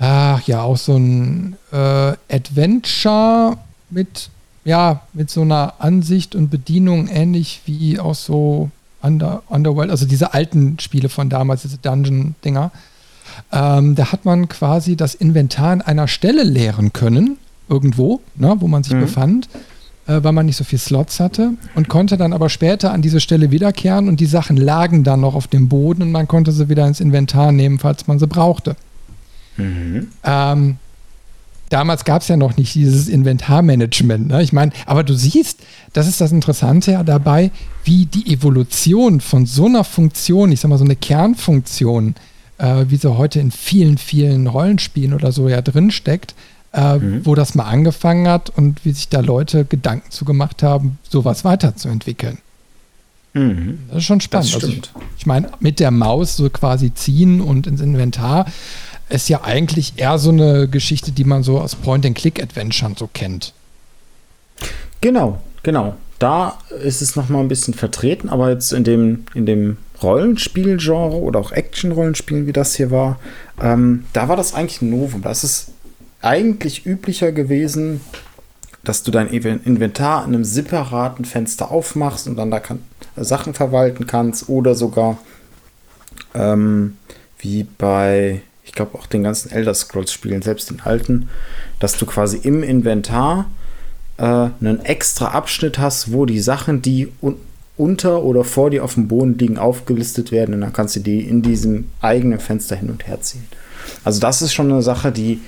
ach 0.00 0.42
ja, 0.48 0.62
auch 0.62 0.76
so 0.76 0.96
ein 0.96 1.56
äh, 1.70 2.14
Adventure 2.28 3.56
mit, 3.88 4.30
ja, 4.64 5.02
mit 5.12 5.30
so 5.30 5.42
einer 5.42 5.74
Ansicht 5.78 6.34
und 6.34 6.50
Bedienung 6.50 7.06
ähnlich 7.06 7.60
wie 7.66 8.00
auch 8.00 8.16
so 8.16 8.70
Under, 9.00 9.44
Underworld, 9.48 9.90
also 9.90 10.06
diese 10.06 10.34
alten 10.34 10.80
Spiele 10.80 11.08
von 11.08 11.30
damals, 11.30 11.62
diese 11.62 11.78
Dungeon-Dinger. 11.78 12.72
Ähm, 13.52 13.94
da 13.94 14.12
hat 14.12 14.24
man 14.24 14.48
quasi 14.48 14.96
das 14.96 15.14
Inventar 15.14 15.72
an 15.72 15.82
einer 15.82 16.08
Stelle 16.08 16.42
leeren 16.42 16.92
können, 16.92 17.38
irgendwo, 17.68 18.20
ne, 18.36 18.56
wo 18.58 18.68
man 18.68 18.82
sich 18.82 18.94
mhm. 18.94 19.00
befand, 19.00 19.48
äh, 20.06 20.22
weil 20.22 20.32
man 20.32 20.46
nicht 20.46 20.56
so 20.56 20.64
viel 20.64 20.78
Slots 20.78 21.20
hatte 21.20 21.52
und 21.74 21.88
konnte 21.88 22.16
dann 22.16 22.32
aber 22.32 22.48
später 22.48 22.92
an 22.92 23.02
diese 23.02 23.20
Stelle 23.20 23.50
wiederkehren 23.50 24.08
und 24.08 24.20
die 24.20 24.26
Sachen 24.26 24.56
lagen 24.56 25.04
dann 25.04 25.20
noch 25.20 25.34
auf 25.34 25.46
dem 25.46 25.68
Boden 25.68 26.02
und 26.02 26.12
man 26.12 26.28
konnte 26.28 26.52
sie 26.52 26.68
wieder 26.68 26.86
ins 26.86 27.00
Inventar 27.00 27.52
nehmen, 27.52 27.78
falls 27.78 28.06
man 28.06 28.18
sie 28.18 28.26
brauchte. 28.26 28.76
Mhm. 29.56 30.08
Ähm, 30.24 30.76
damals 31.68 32.04
gab 32.04 32.22
es 32.22 32.28
ja 32.28 32.36
noch 32.36 32.56
nicht 32.56 32.74
dieses 32.74 33.08
Inventarmanagement. 33.08 34.28
Ne? 34.28 34.42
Ich 34.42 34.52
meine, 34.52 34.72
aber 34.86 35.04
du 35.04 35.14
siehst, 35.14 35.60
das 35.92 36.08
ist 36.08 36.20
das 36.20 36.32
Interessante 36.32 37.02
dabei, 37.04 37.50
wie 37.84 38.06
die 38.06 38.32
Evolution 38.32 39.20
von 39.20 39.46
so 39.46 39.66
einer 39.66 39.84
Funktion, 39.84 40.52
ich 40.52 40.60
sag 40.60 40.68
mal 40.68 40.78
so 40.78 40.84
eine 40.84 40.96
Kernfunktion, 40.96 42.14
äh, 42.58 42.84
wie 42.88 42.96
sie 42.96 43.16
heute 43.16 43.40
in 43.40 43.50
vielen, 43.50 43.98
vielen 43.98 44.46
Rollenspielen 44.46 45.14
oder 45.14 45.32
so 45.32 45.48
ja 45.48 45.62
drinsteckt, 45.62 46.34
äh, 46.72 46.98
mhm. 46.98 47.24
wo 47.24 47.34
das 47.34 47.54
mal 47.54 47.64
angefangen 47.64 48.28
hat 48.28 48.50
und 48.50 48.84
wie 48.84 48.92
sich 48.92 49.08
da 49.08 49.20
Leute 49.20 49.64
Gedanken 49.64 50.10
zu 50.10 50.24
gemacht 50.24 50.62
haben, 50.62 50.98
sowas 51.08 51.44
weiterzuentwickeln. 51.44 52.38
Mhm. 53.34 53.78
Das 53.88 53.98
ist 53.98 54.04
schon 54.04 54.20
spannend. 54.20 54.54
Also 54.54 54.68
ich, 54.68 54.82
ich 55.18 55.26
meine, 55.26 55.50
mit 55.60 55.80
der 55.80 55.90
Maus 55.90 56.36
so 56.36 56.48
quasi 56.50 56.92
ziehen 56.92 57.40
und 57.40 57.66
ins 57.66 57.80
Inventar 57.80 58.46
ist 59.08 59.28
ja 59.28 59.42
eigentlich 59.42 59.94
eher 59.96 60.18
so 60.18 60.30
eine 60.30 60.68
Geschichte, 60.68 61.12
die 61.12 61.24
man 61.24 61.42
so 61.42 61.60
aus 61.60 61.74
Point-and-Click-Adventuren 61.76 62.94
so 62.96 63.08
kennt. 63.10 63.54
Genau, 65.00 65.40
genau. 65.62 65.94
Da 66.18 66.58
ist 66.82 67.00
es 67.00 67.14
noch 67.14 67.28
mal 67.28 67.40
ein 67.40 67.48
bisschen 67.48 67.74
vertreten, 67.74 68.28
aber 68.28 68.50
jetzt 68.50 68.72
in 68.72 68.84
dem, 68.84 69.24
in 69.34 69.46
dem 69.46 69.76
Rollenspielgenre 70.02 71.16
oder 71.16 71.38
auch 71.38 71.52
Action-Rollenspielen, 71.52 72.46
wie 72.46 72.52
das 72.52 72.74
hier 72.74 72.90
war, 72.90 73.18
ähm, 73.60 74.04
da 74.12 74.28
war 74.28 74.36
das 74.36 74.54
eigentlich 74.54 74.82
ein 74.82 74.90
Novum. 74.90 75.22
Das 75.22 75.44
ist 75.44 75.72
eigentlich 76.20 76.86
üblicher 76.86 77.32
gewesen, 77.32 78.00
dass 78.84 79.02
du 79.02 79.10
dein 79.10 79.28
Inventar 79.28 80.24
in 80.24 80.34
einem 80.34 80.44
separaten 80.44 81.24
Fenster 81.24 81.70
aufmachst 81.70 82.26
und 82.26 82.36
dann 82.36 82.50
da 82.50 82.60
kann, 82.60 82.80
äh, 83.16 83.24
Sachen 83.24 83.54
verwalten 83.54 84.06
kannst 84.06 84.48
oder 84.48 84.74
sogar 84.74 85.18
ähm, 86.34 86.96
wie 87.38 87.64
bei, 87.64 88.42
ich 88.64 88.72
glaube 88.72 88.98
auch 88.98 89.06
den 89.06 89.24
ganzen 89.24 89.50
Elder 89.50 89.74
Scrolls 89.74 90.12
Spielen, 90.12 90.42
selbst 90.42 90.70
den 90.70 90.80
alten, 90.80 91.28
dass 91.80 91.96
du 91.96 92.06
quasi 92.06 92.38
im 92.38 92.62
Inventar 92.62 93.46
äh, 94.18 94.22
einen 94.22 94.84
extra 94.84 95.28
Abschnitt 95.28 95.78
hast, 95.78 96.12
wo 96.12 96.26
die 96.26 96.40
Sachen, 96.40 96.82
die 96.82 97.08
un 97.20 97.36
unter 97.76 98.24
oder 98.24 98.42
vor 98.42 98.70
dir 98.70 98.82
auf 98.82 98.94
dem 98.94 99.06
Boden 99.06 99.38
liegen, 99.38 99.56
aufgelistet 99.56 100.32
werden 100.32 100.52
und 100.52 100.62
dann 100.62 100.72
kannst 100.72 100.96
du 100.96 101.00
die 101.00 101.20
in 101.20 101.42
diesem 101.42 101.88
eigenen 102.00 102.40
Fenster 102.40 102.74
hin 102.74 102.90
und 102.90 103.06
her 103.06 103.20
ziehen. 103.20 103.46
Also 104.02 104.18
das 104.18 104.42
ist 104.42 104.52
schon 104.52 104.72
eine 104.72 104.82
Sache, 104.82 105.12
die 105.12 105.40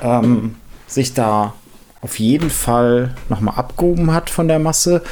ähm, 0.00 0.54
sich 0.86 1.12
da 1.12 1.52
auf 2.00 2.18
jeden 2.18 2.50
Fall 2.50 3.14
nochmal 3.28 3.56
abgehoben 3.56 4.12
hat 4.12 4.30
von 4.30 4.48
der 4.48 4.58
Masse. 4.58 5.02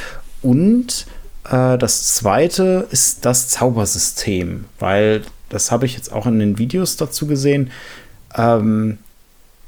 Und 0.41 1.05
äh, 1.49 1.77
das 1.77 2.15
zweite 2.15 2.87
ist 2.89 3.25
das 3.25 3.49
Zaubersystem, 3.49 4.65
weil 4.79 5.21
das 5.49 5.71
habe 5.71 5.85
ich 5.85 5.95
jetzt 5.95 6.11
auch 6.11 6.25
in 6.25 6.39
den 6.39 6.57
Videos 6.57 6.97
dazu 6.97 7.27
gesehen. 7.27 7.71
Ähm, 8.35 8.97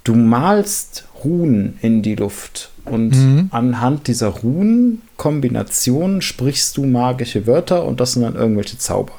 du 0.03 0.15
malst 0.15 1.06
Runen 1.23 1.77
in 1.81 2.01
die 2.01 2.15
Luft 2.15 2.71
und 2.85 3.15
mhm. 3.15 3.49
anhand 3.51 4.07
dieser 4.07 4.27
Runenkombinationen 4.27 6.21
sprichst 6.21 6.77
du 6.77 6.85
magische 6.85 7.47
Wörter 7.47 7.85
und 7.85 7.99
das 7.99 8.13
sind 8.13 8.23
dann 8.23 8.35
irgendwelche 8.35 8.77
Zauber. 8.77 9.13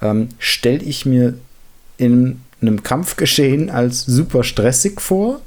Ähm, 0.00 0.28
Stelle 0.38 0.82
ich 0.82 1.06
mir 1.06 1.34
in 1.96 2.40
einem 2.60 2.82
Kampfgeschehen 2.82 3.70
als 3.70 4.02
super 4.02 4.44
stressig 4.44 5.00
vor. 5.00 5.40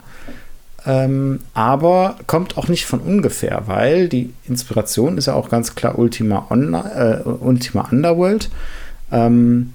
Ähm, 0.87 1.39
aber 1.53 2.17
kommt 2.27 2.57
auch 2.57 2.67
nicht 2.67 2.85
von 2.85 2.99
ungefähr, 2.99 3.63
weil 3.65 4.07
die 4.07 4.33
Inspiration 4.47 5.17
ist 5.17 5.25
ja 5.25 5.33
auch 5.33 5.49
ganz 5.49 5.73
klar 5.73 5.97
Ultima, 5.97 6.47
Online, 6.51 7.23
äh, 7.25 7.27
Ultima 7.27 7.87
Underworld. 7.89 8.49
Ähm, 9.11 9.73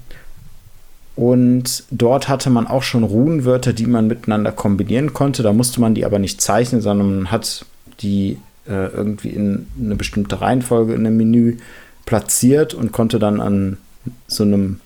und 1.21 1.83
dort 1.91 2.29
hatte 2.29 2.49
man 2.49 2.65
auch 2.65 2.81
schon 2.81 3.03
Runenwörter, 3.03 3.73
die 3.73 3.85
man 3.85 4.07
miteinander 4.07 4.51
kombinieren 4.51 5.13
konnte. 5.13 5.43
Da 5.43 5.53
musste 5.53 5.79
man 5.79 5.93
die 5.93 6.03
aber 6.03 6.17
nicht 6.17 6.41
zeichnen, 6.41 6.81
sondern 6.81 7.15
man 7.15 7.31
hat 7.31 7.63
die 7.99 8.39
äh, 8.67 8.87
irgendwie 8.87 9.29
in 9.29 9.67
eine 9.79 9.95
bestimmte 9.95 10.41
Reihenfolge 10.41 10.95
in 10.95 11.05
einem 11.05 11.17
Menü 11.17 11.57
platziert 12.07 12.73
und 12.73 12.91
konnte 12.91 13.19
dann 13.19 13.39
an 13.39 13.77
so 14.25 14.41
einem 14.41 14.79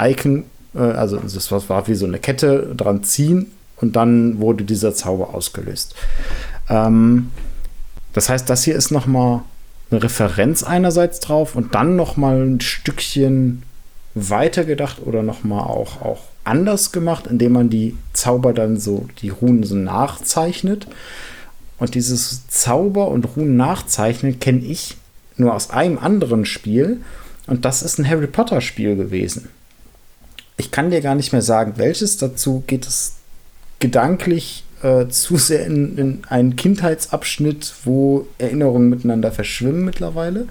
Icon 0.00 0.44
äh, 0.76 0.78
also 0.78 1.16
das 1.16 1.50
war 1.50 1.88
wie 1.88 1.94
so 1.96 2.06
eine 2.06 2.20
Kette 2.20 2.72
dran 2.76 3.02
ziehen 3.02 3.50
und 3.80 3.96
dann 3.96 4.38
wurde 4.38 4.62
dieser 4.62 4.94
Zauber 4.94 5.34
ausgelöst. 5.34 5.96
Ähm, 6.68 7.32
das 8.12 8.28
heißt, 8.28 8.48
das 8.48 8.62
hier 8.62 8.76
ist 8.76 8.92
noch 8.92 9.06
mal 9.06 9.42
eine 9.90 10.04
Referenz 10.04 10.62
einerseits 10.62 11.18
drauf 11.18 11.56
und 11.56 11.74
dann 11.74 11.96
noch 11.96 12.16
mal 12.16 12.40
ein 12.40 12.60
Stückchen 12.60 13.64
weiter 14.14 14.64
gedacht 14.64 14.98
oder 15.04 15.22
noch 15.22 15.44
mal 15.44 15.62
auch, 15.62 16.02
auch 16.02 16.22
anders 16.44 16.92
gemacht, 16.92 17.26
indem 17.26 17.52
man 17.52 17.70
die 17.70 17.96
Zauber 18.12 18.52
dann 18.52 18.78
so, 18.78 19.08
die 19.20 19.30
Runen 19.30 19.64
so 19.64 19.74
nachzeichnet. 19.74 20.86
Und 21.78 21.94
dieses 21.94 22.46
Zauber 22.48 23.08
und 23.08 23.36
Runen 23.36 23.56
nachzeichnen 23.56 24.38
kenne 24.38 24.60
ich 24.60 24.96
nur 25.36 25.54
aus 25.54 25.70
einem 25.70 25.98
anderen 25.98 26.44
Spiel. 26.44 27.02
Und 27.46 27.64
das 27.64 27.82
ist 27.82 27.98
ein 27.98 28.08
Harry 28.08 28.26
Potter 28.26 28.60
Spiel 28.60 28.96
gewesen 28.96 29.48
ich 30.56 30.70
kann 30.70 30.90
dir 30.90 31.00
gar 31.00 31.14
nicht 31.14 31.32
mehr 31.32 31.42
sagen, 31.42 31.74
welches. 31.76 32.16
Dazu 32.16 32.62
geht 32.66 32.86
es 32.86 33.16
gedanklich 33.80 34.64
äh, 34.82 35.08
zu 35.08 35.36
sehr 35.36 35.66
in, 35.66 35.98
in 35.98 36.22
einen 36.28 36.56
Kindheitsabschnitt, 36.56 37.74
wo 37.84 38.26
Erinnerungen 38.38 38.88
miteinander 38.88 39.32
verschwimmen 39.32 39.84
mittlerweile. 39.84 40.46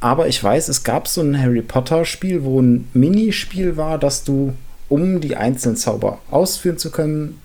Aber 0.00 0.28
ich 0.28 0.42
weiß, 0.42 0.68
es 0.68 0.84
gab 0.84 1.08
so 1.08 1.20
ein 1.20 1.40
Harry 1.40 1.62
Potter-Spiel, 1.62 2.44
wo 2.44 2.60
ein 2.60 2.88
Minispiel 2.94 3.76
war, 3.76 3.98
dass 3.98 4.24
du, 4.24 4.54
um 4.88 5.20
die 5.20 5.36
einzelnen 5.36 5.76
Zauber 5.76 6.18
ausführen 6.30 6.78
zu 6.78 6.90
können, 6.90 7.40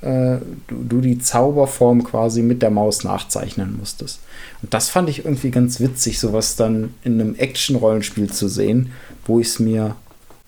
äh, 0.00 0.38
du, 0.66 0.82
du, 0.88 1.00
die 1.02 1.18
Zauberform 1.18 2.04
quasi 2.04 2.40
mit 2.40 2.62
der 2.62 2.70
Maus 2.70 3.04
nachzeichnen 3.04 3.76
musstest. 3.78 4.20
Und 4.62 4.72
das 4.72 4.88
fand 4.88 5.10
ich 5.10 5.24
irgendwie 5.26 5.50
ganz 5.50 5.78
witzig, 5.78 6.18
sowas 6.18 6.56
dann 6.56 6.94
in 7.04 7.20
einem 7.20 7.34
Action-Rollenspiel 7.34 8.30
zu 8.30 8.48
sehen, 8.48 8.92
wo 9.26 9.40
ich 9.40 9.48
es 9.48 9.58
mir, 9.58 9.96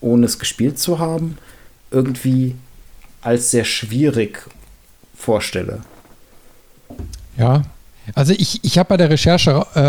ohne 0.01 0.25
es 0.25 0.39
gespielt 0.39 0.79
zu 0.79 0.97
haben, 0.97 1.37
irgendwie 1.91 2.55
als 3.21 3.51
sehr 3.51 3.63
schwierig 3.63 4.47
vorstelle. 5.15 5.81
Ja, 7.37 7.61
also 8.15 8.33
ich, 8.37 8.63
ich 8.63 8.77
habe 8.77 8.89
bei 8.89 8.97
der 8.97 9.09
Recherche 9.09 9.65
äh, 9.75 9.79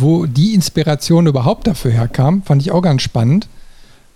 wo 0.00 0.26
die 0.26 0.54
Inspiration 0.54 1.26
überhaupt 1.26 1.66
dafür 1.66 1.90
herkam. 1.90 2.42
Fand 2.42 2.62
ich 2.62 2.72
auch 2.72 2.82
ganz 2.82 3.02
spannend, 3.02 3.48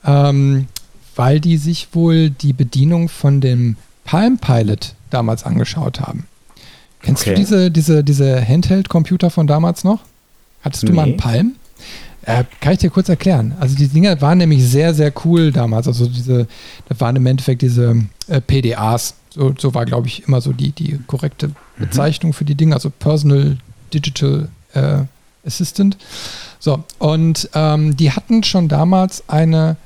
ähm, 0.05 0.67
weil 1.15 1.41
die 1.41 1.57
sich 1.57 1.89
wohl 1.93 2.31
die 2.31 2.53
Bedienung 2.53 3.09
von 3.09 3.41
dem 3.41 3.77
Palm 4.05 4.39
Pilot 4.39 4.95
damals 5.11 5.45
angeschaut 5.45 6.01
haben. 6.01 6.27
Kennst 7.03 7.23
okay. 7.23 7.35
du 7.35 7.37
diese, 7.37 7.71
diese, 7.71 8.05
diese 8.05 8.41
Handheld-Computer 8.47 9.31
von 9.31 9.47
damals 9.47 9.85
noch? 9.85 10.01
Hattest 10.63 10.85
du 10.85 10.89
nee. 10.89 10.93
mal 10.95 11.03
einen 11.05 11.17
Palm? 11.17 11.53
Äh, 12.23 12.45
kann 12.61 12.73
ich 12.73 12.81
dir 12.81 12.91
kurz 12.91 13.09
erklären. 13.09 13.55
Also 13.61 13.77
die 13.77 13.87
Dinger 13.87 14.21
waren 14.21 14.39
nämlich 14.39 14.69
sehr, 14.69 14.93
sehr 14.95 15.13
cool 15.25 15.53
damals. 15.53 15.87
Also 15.87 16.07
diese, 16.09 16.49
das 16.89 17.01
waren 17.01 17.15
im 17.15 17.27
Endeffekt 17.27 17.63
diese 17.63 18.03
äh, 18.27 18.41
PDAs. 18.41 19.15
So, 19.31 19.55
so 19.57 19.75
war, 19.75 19.85
glaube 19.85 20.09
ich, 20.09 20.27
immer 20.27 20.41
so 20.41 20.53
die, 20.53 20.73
die 20.73 20.99
korrekte. 21.07 21.53
Bezeichnung 21.79 22.31
mhm. 22.31 22.35
für 22.35 22.45
die 22.45 22.55
Dinge. 22.55 22.75
Also 22.75 22.91
Personal 22.91 23.59
Digital 23.93 24.49
äh, 24.75 24.99
Assistant. 25.47 25.97
So, 26.59 26.85
und 26.99 27.49
ähm, 27.55 27.97
die 27.97 28.13
hatten 28.13 28.43
schon 28.43 28.69
damals 28.69 29.29
eine, 29.29 29.77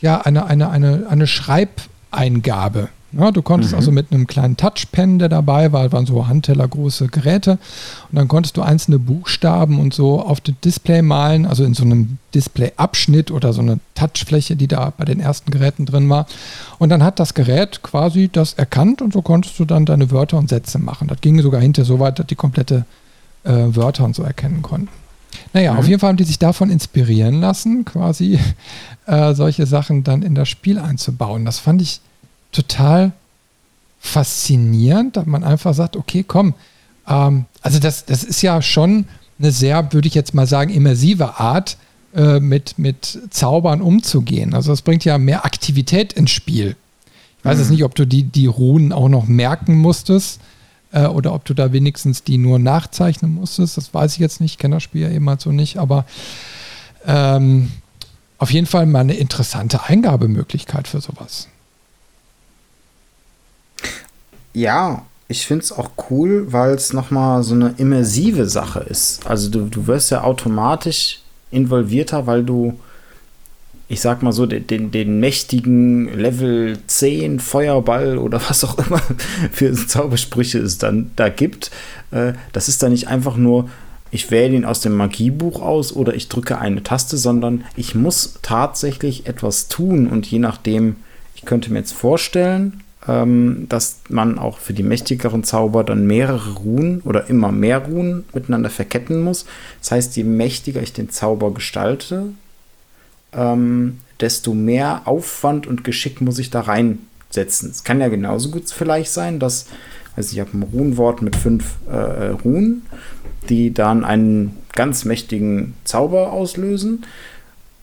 ja, 0.00 0.20
eine, 0.20 0.46
eine, 0.46 0.70
eine, 0.70 1.06
eine 1.08 1.26
Schreibeingabe 1.26 2.88
ja, 3.12 3.30
du 3.30 3.40
konntest 3.40 3.72
mhm. 3.72 3.78
also 3.78 3.90
mit 3.90 4.12
einem 4.12 4.26
kleinen 4.26 4.56
Touchpen, 4.56 5.18
der 5.18 5.28
dabei 5.28 5.72
war, 5.72 5.90
waren 5.92 6.04
so 6.04 6.26
handtellergroße 6.28 7.08
Geräte, 7.08 7.52
und 8.10 8.16
dann 8.16 8.28
konntest 8.28 8.56
du 8.56 8.62
einzelne 8.62 8.98
Buchstaben 8.98 9.80
und 9.80 9.94
so 9.94 10.20
auf 10.20 10.40
das 10.40 10.54
Display 10.62 11.00
malen, 11.00 11.46
also 11.46 11.64
in 11.64 11.74
so 11.74 11.84
einem 11.84 12.18
Displayabschnitt 12.34 13.30
oder 13.30 13.52
so 13.52 13.62
eine 13.62 13.80
Touchfläche, 13.94 14.56
die 14.56 14.68
da 14.68 14.92
bei 14.96 15.04
den 15.04 15.20
ersten 15.20 15.50
Geräten 15.50 15.86
drin 15.86 16.08
war. 16.10 16.26
Und 16.78 16.90
dann 16.90 17.02
hat 17.02 17.18
das 17.18 17.32
Gerät 17.34 17.82
quasi 17.82 18.28
das 18.30 18.52
erkannt 18.54 19.00
und 19.00 19.12
so 19.12 19.22
konntest 19.22 19.58
du 19.58 19.64
dann 19.64 19.86
deine 19.86 20.10
Wörter 20.10 20.36
und 20.36 20.50
Sätze 20.50 20.78
machen. 20.78 21.08
Das 21.08 21.20
ging 21.20 21.40
sogar 21.40 21.60
hinter 21.60 21.84
so 21.84 22.00
weit, 22.00 22.18
dass 22.18 22.26
die 22.26 22.34
komplette 22.34 22.84
äh, 23.44 23.50
Wörter 23.50 24.04
und 24.04 24.14
so 24.14 24.22
erkennen 24.22 24.60
konnten. 24.60 24.88
Naja, 25.52 25.72
mhm. 25.72 25.78
auf 25.78 25.88
jeden 25.88 26.00
Fall 26.00 26.08
haben 26.08 26.16
die 26.16 26.24
sich 26.24 26.38
davon 26.38 26.70
inspirieren 26.70 27.40
lassen, 27.40 27.84
quasi 27.84 28.38
äh, 29.06 29.34
solche 29.34 29.66
Sachen 29.66 30.04
dann 30.04 30.22
in 30.22 30.34
das 30.34 30.48
Spiel 30.48 30.78
einzubauen. 30.78 31.44
Das 31.44 31.58
fand 31.58 31.80
ich 31.80 32.00
total 32.52 33.12
faszinierend, 34.00 35.16
dass 35.16 35.26
man 35.26 35.44
einfach 35.44 35.74
sagt, 35.74 35.96
okay, 35.96 36.24
komm, 36.26 36.54
ähm, 37.08 37.46
also 37.62 37.78
das, 37.78 38.04
das 38.04 38.24
ist 38.24 38.42
ja 38.42 38.62
schon 38.62 39.06
eine 39.38 39.52
sehr, 39.52 39.92
würde 39.92 40.08
ich 40.08 40.14
jetzt 40.14 40.34
mal 40.34 40.46
sagen, 40.46 40.72
immersive 40.72 41.38
Art, 41.38 41.76
äh, 42.14 42.40
mit, 42.40 42.78
mit 42.78 43.18
Zaubern 43.30 43.82
umzugehen. 43.82 44.54
Also 44.54 44.70
das 44.70 44.82
bringt 44.82 45.04
ja 45.04 45.18
mehr 45.18 45.44
Aktivität 45.44 46.12
ins 46.14 46.30
Spiel. 46.30 46.74
Ich 47.38 47.44
weiß 47.44 47.56
mhm. 47.56 47.62
jetzt 47.62 47.70
nicht, 47.70 47.84
ob 47.84 47.94
du 47.94 48.06
die, 48.06 48.24
die 48.24 48.46
Runen 48.46 48.92
auch 48.92 49.08
noch 49.08 49.26
merken 49.26 49.76
musstest 49.76 50.40
äh, 50.92 51.06
oder 51.06 51.34
ob 51.34 51.44
du 51.44 51.54
da 51.54 51.72
wenigstens 51.72 52.24
die 52.24 52.38
nur 52.38 52.58
nachzeichnen 52.58 53.34
musstest. 53.34 53.76
Das 53.76 53.92
weiß 53.92 54.14
ich 54.14 54.18
jetzt 54.18 54.40
nicht, 54.40 54.52
ich 54.52 54.58
kenne 54.58 54.76
das 54.76 54.82
Spiel 54.82 55.02
ja 55.02 55.10
eben 55.10 55.28
halt 55.28 55.40
so 55.40 55.52
nicht, 55.52 55.76
aber 55.76 56.06
ähm, 57.06 57.70
auf 58.38 58.50
jeden 58.50 58.66
Fall 58.66 58.86
mal 58.86 59.00
eine 59.00 59.14
interessante 59.14 59.84
Eingabemöglichkeit 59.84 60.88
für 60.88 61.00
sowas. 61.00 61.48
Ja, 64.52 65.02
ich 65.28 65.46
finde 65.46 65.64
es 65.64 65.72
auch 65.72 65.90
cool, 66.10 66.52
weil 66.52 66.70
es 66.70 66.94
nochmal 66.94 67.42
so 67.42 67.54
eine 67.54 67.74
immersive 67.76 68.46
Sache 68.46 68.80
ist. 68.80 69.26
Also 69.26 69.50
du, 69.50 69.66
du 69.66 69.86
wirst 69.86 70.10
ja 70.10 70.24
automatisch 70.24 71.20
involvierter, 71.50 72.26
weil 72.26 72.44
du, 72.44 72.78
ich 73.88 74.00
sag 74.00 74.22
mal 74.22 74.32
so, 74.32 74.46
den, 74.46 74.66
den, 74.66 74.90
den 74.90 75.20
mächtigen 75.20 76.18
Level 76.18 76.78
10 76.86 77.40
Feuerball 77.40 78.16
oder 78.16 78.40
was 78.48 78.64
auch 78.64 78.78
immer 78.78 79.02
für 79.52 79.72
Zaubersprüche 79.72 80.58
es 80.58 80.78
dann 80.78 81.10
da 81.16 81.28
gibt. 81.28 81.70
Äh, 82.10 82.32
das 82.52 82.68
ist 82.68 82.82
dann 82.82 82.92
nicht 82.92 83.08
einfach 83.08 83.36
nur, 83.36 83.68
ich 84.10 84.30
wähle 84.30 84.56
ihn 84.56 84.64
aus 84.64 84.80
dem 84.80 84.96
Magiebuch 84.96 85.60
aus 85.60 85.94
oder 85.94 86.14
ich 86.14 86.28
drücke 86.28 86.58
eine 86.58 86.82
Taste, 86.82 87.18
sondern 87.18 87.64
ich 87.76 87.94
muss 87.94 88.38
tatsächlich 88.40 89.26
etwas 89.26 89.68
tun 89.68 90.08
und 90.08 90.26
je 90.26 90.38
nachdem, 90.38 90.96
ich 91.34 91.44
könnte 91.44 91.70
mir 91.70 91.80
jetzt 91.80 91.92
vorstellen, 91.92 92.82
ähm, 93.08 93.66
dass 93.68 94.00
man 94.10 94.38
auch 94.38 94.58
für 94.58 94.74
die 94.74 94.82
mächtigeren 94.82 95.42
Zauber 95.42 95.82
dann 95.82 96.06
mehrere 96.06 96.54
Runen 96.54 97.00
oder 97.00 97.28
immer 97.28 97.50
mehr 97.50 97.78
Runen 97.78 98.24
miteinander 98.34 98.70
verketten 98.70 99.22
muss. 99.22 99.46
Das 99.80 99.92
heißt, 99.92 100.16
je 100.16 100.24
mächtiger 100.24 100.82
ich 100.82 100.92
den 100.92 101.10
Zauber 101.10 101.52
gestalte, 101.54 102.26
ähm, 103.32 103.98
desto 104.20 104.52
mehr 104.52 105.02
Aufwand 105.06 105.66
und 105.66 105.84
Geschick 105.84 106.20
muss 106.20 106.38
ich 106.38 106.50
da 106.50 106.60
reinsetzen. 106.60 107.70
Es 107.70 107.82
kann 107.82 108.00
ja 108.00 108.08
genauso 108.08 108.50
gut 108.50 108.68
vielleicht 108.70 109.10
sein, 109.10 109.38
dass 109.38 109.66
also 110.16 110.34
ich 110.34 110.40
habe 110.40 110.56
ein 110.58 110.64
Runenwort 110.64 111.22
mit 111.22 111.36
fünf 111.36 111.76
äh, 111.88 112.30
Runen, 112.44 112.82
die 113.48 113.72
dann 113.72 114.04
einen 114.04 114.56
ganz 114.72 115.04
mächtigen 115.04 115.74
Zauber 115.84 116.32
auslösen. 116.32 117.06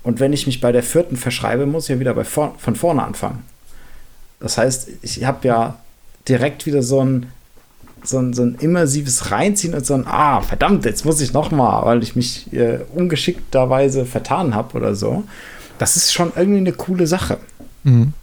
Und 0.03 0.19
wenn 0.19 0.33
ich 0.33 0.45
mich 0.45 0.59
bei 0.59 0.73
der 0.73 0.83
vierten 0.83 1.15
verschreibe, 1.15 1.65
muss 1.65 1.85
ich 1.85 1.91
ja 1.91 1.99
wieder 1.99 2.25
vor 2.25 2.55
von 2.57 2.75
vorne 2.75 3.03
anfangen. 3.03 3.43
Das 4.39 4.57
heißt, 4.57 4.89
ich 5.01 5.23
habe 5.23 5.47
ja 5.47 5.77
direkt 6.27 6.65
wieder 6.65 6.83
so 6.83 7.03
ein, 7.03 7.27
so 8.03 8.19
ein, 8.19 8.33
so 8.33 8.43
ein 8.43 8.55
immersives 8.59 9.31
Reinziehen 9.31 9.73
und 9.73 9.85
so 9.85 9.93
ein, 9.93 10.05
ah, 10.07 10.41
verdammt, 10.41 10.85
jetzt 10.85 11.05
muss 11.05 11.21
ich 11.21 11.33
noch 11.33 11.51
mal, 11.51 11.85
weil 11.85 12.03
ich 12.03 12.15
mich 12.15 12.51
äh, 12.53 12.79
ungeschickterweise 12.93 14.05
vertan 14.05 14.53
habe 14.53 14.75
oder 14.77 14.95
so. 14.95 15.23
Das 15.77 15.97
ist 15.97 16.13
schon 16.13 16.31
irgendwie 16.35 16.59
eine 16.59 16.73
coole 16.73 17.07
Sache. 17.07 17.37
Mhm. 17.83 18.13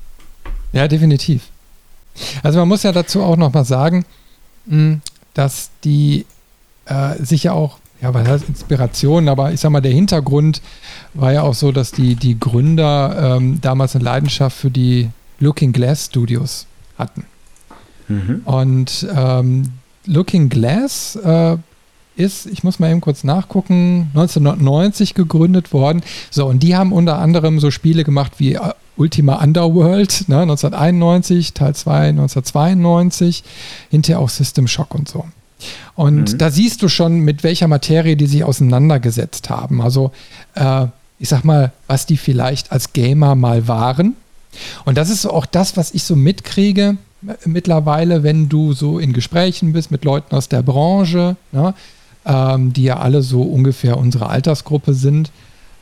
Ja, 0.72 0.88
definitiv. 0.88 1.48
Also 2.42 2.58
man 2.58 2.68
muss 2.68 2.82
ja 2.82 2.92
dazu 2.92 3.22
auch 3.22 3.36
noch 3.36 3.52
mal 3.52 3.64
sagen, 3.64 4.04
dass 5.34 5.70
die 5.84 6.26
äh, 6.86 7.22
sich 7.22 7.44
ja 7.44 7.52
auch, 7.52 7.78
ja, 8.00 8.12
was 8.14 8.26
heißt 8.26 8.48
Inspiration, 8.48 9.28
aber 9.28 9.52
ich 9.52 9.60
sag 9.60 9.70
mal, 9.70 9.80
der 9.80 9.92
Hintergrund 9.92 10.60
war 11.14 11.32
ja 11.32 11.42
auch 11.42 11.54
so, 11.54 11.72
dass 11.72 11.92
die, 11.92 12.14
die 12.16 12.38
Gründer 12.38 13.36
ähm, 13.36 13.60
damals 13.60 13.94
eine 13.94 14.04
Leidenschaft 14.04 14.56
für 14.56 14.70
die 14.70 15.10
Looking 15.42 15.72
Glass 15.72 16.06
Studios 16.06 16.66
hatten. 16.96 17.24
Mhm. 18.08 18.42
Und 18.44 19.06
ähm, 19.14 19.72
Looking 20.06 20.48
Glass 20.48 21.16
äh, 21.16 21.56
ist, 22.16 22.46
ich 22.46 22.62
muss 22.62 22.78
mal 22.78 22.90
eben 22.90 23.00
kurz 23.00 23.24
nachgucken, 23.24 24.10
1990 24.14 25.14
gegründet 25.14 25.72
worden. 25.72 26.02
So, 26.30 26.46
und 26.46 26.62
die 26.62 26.76
haben 26.76 26.92
unter 26.92 27.18
anderem 27.18 27.58
so 27.58 27.70
Spiele 27.70 28.04
gemacht 28.04 28.32
wie 28.38 28.54
äh, 28.54 28.60
Ultima 28.96 29.42
Underworld, 29.42 30.28
ne, 30.28 30.42
1991, 30.42 31.54
Teil 31.54 31.74
2 31.74 32.08
1992, 32.10 33.42
hinterher 33.90 34.20
auch 34.20 34.28
System 34.28 34.68
Shock 34.68 34.94
und 34.94 35.08
so. 35.08 35.24
Und 35.94 36.32
mhm. 36.32 36.38
da 36.38 36.50
siehst 36.50 36.82
du 36.82 36.88
schon, 36.88 37.20
mit 37.20 37.42
welcher 37.42 37.68
Materie 37.68 38.16
die 38.16 38.26
sich 38.26 38.44
auseinandergesetzt 38.44 39.50
haben. 39.50 39.80
Also, 39.80 40.12
äh, 40.54 40.86
ich 41.18 41.28
sag 41.28 41.44
mal, 41.44 41.72
was 41.86 42.06
die 42.06 42.16
vielleicht 42.16 42.72
als 42.72 42.92
Gamer 42.92 43.34
mal 43.34 43.66
waren 43.68 44.16
und 44.84 44.98
das 44.98 45.10
ist 45.10 45.26
auch 45.26 45.46
das, 45.46 45.76
was 45.76 45.92
ich 45.92 46.04
so 46.04 46.16
mitkriege 46.16 46.96
äh, 47.26 47.34
mittlerweile, 47.46 48.22
wenn 48.22 48.48
du 48.48 48.72
so 48.72 48.98
in 48.98 49.12
Gesprächen 49.12 49.72
bist 49.72 49.90
mit 49.90 50.04
Leuten 50.04 50.34
aus 50.34 50.48
der 50.48 50.62
Branche, 50.62 51.36
ne, 51.52 51.74
ähm, 52.24 52.72
die 52.72 52.84
ja 52.84 52.98
alle 52.98 53.22
so 53.22 53.42
ungefähr 53.42 53.98
unsere 53.98 54.28
Altersgruppe 54.28 54.94
sind, 54.94 55.30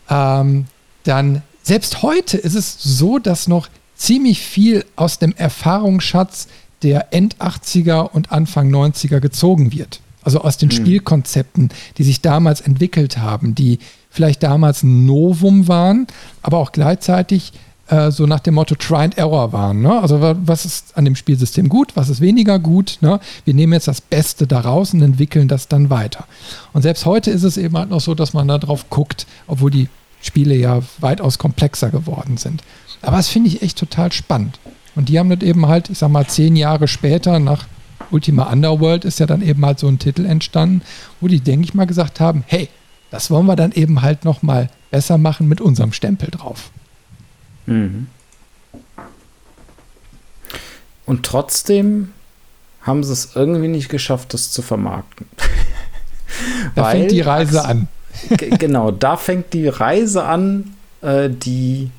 ähm, 0.08 0.66
dann 1.04 1.42
selbst 1.62 2.02
heute 2.02 2.36
ist 2.36 2.54
es 2.54 2.76
so, 2.82 3.18
dass 3.18 3.48
noch 3.48 3.68
ziemlich 3.94 4.40
viel 4.40 4.84
aus 4.96 5.18
dem 5.18 5.34
Erfahrungsschatz 5.36 6.48
der 6.82 7.12
End-80er 7.12 8.10
und 8.10 8.32
Anfang 8.32 8.70
90er 8.70 9.20
gezogen 9.20 9.72
wird. 9.72 10.00
Also 10.22 10.40
aus 10.40 10.56
den 10.56 10.68
mhm. 10.68 10.74
Spielkonzepten, 10.74 11.70
die 11.98 12.04
sich 12.04 12.20
damals 12.20 12.60
entwickelt 12.60 13.18
haben, 13.18 13.54
die 13.54 13.78
vielleicht 14.10 14.42
damals 14.42 14.82
ein 14.82 15.06
Novum 15.06 15.68
waren, 15.68 16.06
aber 16.42 16.58
auch 16.58 16.72
gleichzeitig 16.72 17.52
äh, 17.90 18.10
so 18.10 18.26
nach 18.26 18.40
dem 18.40 18.54
Motto 18.54 18.74
Try 18.76 19.02
and 19.02 19.18
Error 19.18 19.52
waren. 19.52 19.82
Ne? 19.82 20.00
Also 20.00 20.20
was 20.20 20.64
ist 20.64 20.96
an 20.96 21.04
dem 21.04 21.16
Spielsystem 21.16 21.68
gut, 21.68 21.96
was 21.96 22.08
ist 22.08 22.20
weniger 22.20 22.58
gut. 22.58 22.98
Ne? 23.00 23.20
Wir 23.44 23.54
nehmen 23.54 23.72
jetzt 23.72 23.88
das 23.88 24.00
Beste 24.00 24.46
daraus 24.46 24.94
und 24.94 25.02
entwickeln 25.02 25.48
das 25.48 25.68
dann 25.68 25.90
weiter. 25.90 26.24
Und 26.72 26.82
selbst 26.82 27.04
heute 27.04 27.30
ist 27.30 27.42
es 27.42 27.56
eben 27.56 27.76
halt 27.76 27.90
noch 27.90 28.00
so, 28.00 28.14
dass 28.14 28.32
man 28.32 28.48
da 28.48 28.58
drauf 28.58 28.88
guckt, 28.90 29.26
obwohl 29.46 29.70
die 29.70 29.88
Spiele 30.22 30.54
ja 30.54 30.80
weitaus 31.00 31.38
komplexer 31.38 31.90
geworden 31.90 32.36
sind. 32.36 32.62
Aber 33.02 33.16
das 33.16 33.28
finde 33.28 33.48
ich 33.48 33.62
echt 33.62 33.78
total 33.78 34.12
spannend. 34.12 34.58
Und 34.94 35.08
die 35.08 35.18
haben 35.18 35.30
das 35.30 35.40
eben 35.40 35.66
halt, 35.66 35.90
ich 35.90 35.98
sag 35.98 36.10
mal, 36.10 36.26
zehn 36.26 36.56
Jahre 36.56 36.88
später 36.88 37.38
nach 37.38 37.66
Ultima 38.10 38.50
Underworld 38.52 39.04
ist 39.04 39.20
ja 39.20 39.26
dann 39.26 39.42
eben 39.42 39.64
halt 39.64 39.78
so 39.78 39.86
ein 39.86 39.98
Titel 39.98 40.26
entstanden, 40.26 40.82
wo 41.20 41.28
die, 41.28 41.40
denke 41.40 41.64
ich 41.64 41.74
mal, 41.74 41.86
gesagt 41.86 42.18
haben, 42.18 42.44
hey, 42.46 42.68
das 43.10 43.30
wollen 43.30 43.46
wir 43.46 43.56
dann 43.56 43.72
eben 43.72 44.02
halt 44.02 44.24
noch 44.24 44.42
mal 44.42 44.68
besser 44.90 45.18
machen 45.18 45.48
mit 45.48 45.60
unserem 45.60 45.92
Stempel 45.92 46.30
drauf. 46.30 46.70
Mhm. 47.70 48.08
Und 51.06 51.24
trotzdem 51.24 52.12
haben 52.82 53.02
sie 53.04 53.12
es 53.12 53.30
irgendwie 53.34 53.68
nicht 53.68 53.88
geschafft, 53.88 54.34
das 54.34 54.52
zu 54.52 54.62
vermarkten. 54.62 55.26
da 56.74 56.82
Weil, 56.82 56.98
fängt 56.98 57.10
die 57.10 57.20
Reise 57.20 57.64
an. 57.64 57.88
genau, 58.36 58.90
da 58.90 59.16
fängt 59.16 59.52
die 59.52 59.68
Reise 59.68 60.24
an, 60.24 60.74
äh, 61.02 61.28
die 61.30 61.90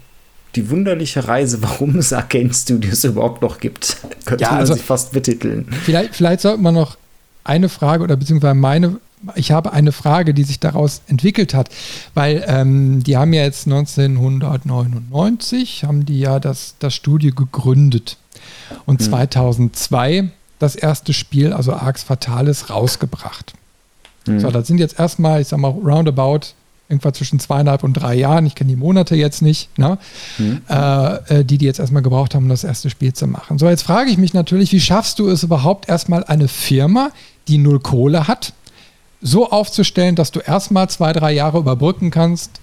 die 0.56 0.70
wunderliche 0.70 1.28
Reise, 1.28 1.62
warum 1.62 1.96
es 1.98 2.12
Arcane 2.12 2.54
Studios 2.54 3.04
überhaupt 3.04 3.42
noch 3.42 3.60
gibt. 3.60 3.98
Könnte 4.26 4.44
ja, 4.44 4.52
man 4.52 4.60
also 4.60 4.74
sich 4.74 4.84
fast 4.84 5.14
betiteln. 5.14 5.68
Vielleicht, 5.84 6.16
vielleicht 6.16 6.42
sollte 6.42 6.62
man 6.62 6.74
noch 6.74 6.98
eine 7.44 7.70
Frage 7.70 8.04
oder 8.04 8.18
beziehungsweise 8.18 8.56
meine, 8.56 9.00
ich 9.36 9.52
habe 9.52 9.74
eine 9.74 9.92
Frage, 9.92 10.34
die 10.34 10.44
sich 10.44 10.60
daraus 10.60 11.02
entwickelt 11.08 11.54
hat, 11.54 11.70
weil 12.14 12.44
ähm, 12.48 13.04
die 13.04 13.18
haben 13.18 13.34
ja 13.34 13.44
jetzt 13.44 13.68
1999, 13.68 15.84
haben 15.84 16.06
die 16.06 16.20
ja 16.20 16.40
das, 16.40 16.76
das 16.80 16.96
Studio 16.96 17.34
gegründet 17.34 18.18
und 18.86 19.00
hm. 19.00 19.10
2002 19.10 20.30
das 20.60 20.76
erste 20.76 21.14
Spiel, 21.14 21.54
also 21.54 21.74
Arx 21.74 22.04
Fatalis, 22.04 22.70
rausgebracht. 22.70 23.54
Hm. 24.26 24.40
So, 24.40 24.52
das 24.52 24.68
sind 24.68 24.80
jetzt 24.80 25.00
erstmal, 25.00 25.42
ich 25.42 25.48
sag 25.48 25.60
mal, 25.60 25.70
roundabout 25.70 26.54
irgendwann 26.92 27.14
zwischen 27.14 27.40
zweieinhalb 27.40 27.84
und 27.84 27.94
drei 27.94 28.16
Jahren, 28.16 28.46
ich 28.46 28.54
kenne 28.54 28.70
die 28.70 28.76
Monate 28.76 29.16
jetzt 29.16 29.42
nicht, 29.42 29.76
ne? 29.80 29.98
Mhm. 30.38 30.62
Äh, 30.68 31.46
die, 31.46 31.58
die 31.58 31.66
jetzt 31.66 31.80
erstmal 31.80 32.04
gebraucht 32.04 32.36
haben, 32.36 32.44
um 32.44 32.50
das 32.50 32.66
erste 32.66 32.90
Spiel 32.90 33.14
zu 33.14 33.28
machen. 33.28 33.58
So, 33.58 33.70
jetzt 33.70 33.84
frage 33.84 34.12
ich 34.12 34.18
mich 34.18 34.34
natürlich, 34.34 34.74
wie 34.74 34.82
schaffst 34.82 35.18
du 35.18 35.30
es 35.30 35.42
überhaupt 35.42 35.88
erstmal 35.88 36.26
eine 36.26 36.50
Firma, 36.50 37.12
die 37.48 37.58
null 37.58 37.80
Kohle 37.80 38.28
hat, 38.28 38.54
so 39.22 39.50
aufzustellen, 39.50 40.16
dass 40.16 40.32
du 40.32 40.40
erstmal 40.40 40.90
zwei, 40.90 41.14
drei 41.14 41.32
Jahre 41.32 41.60
überbrücken 41.60 42.12
kannst, 42.12 42.60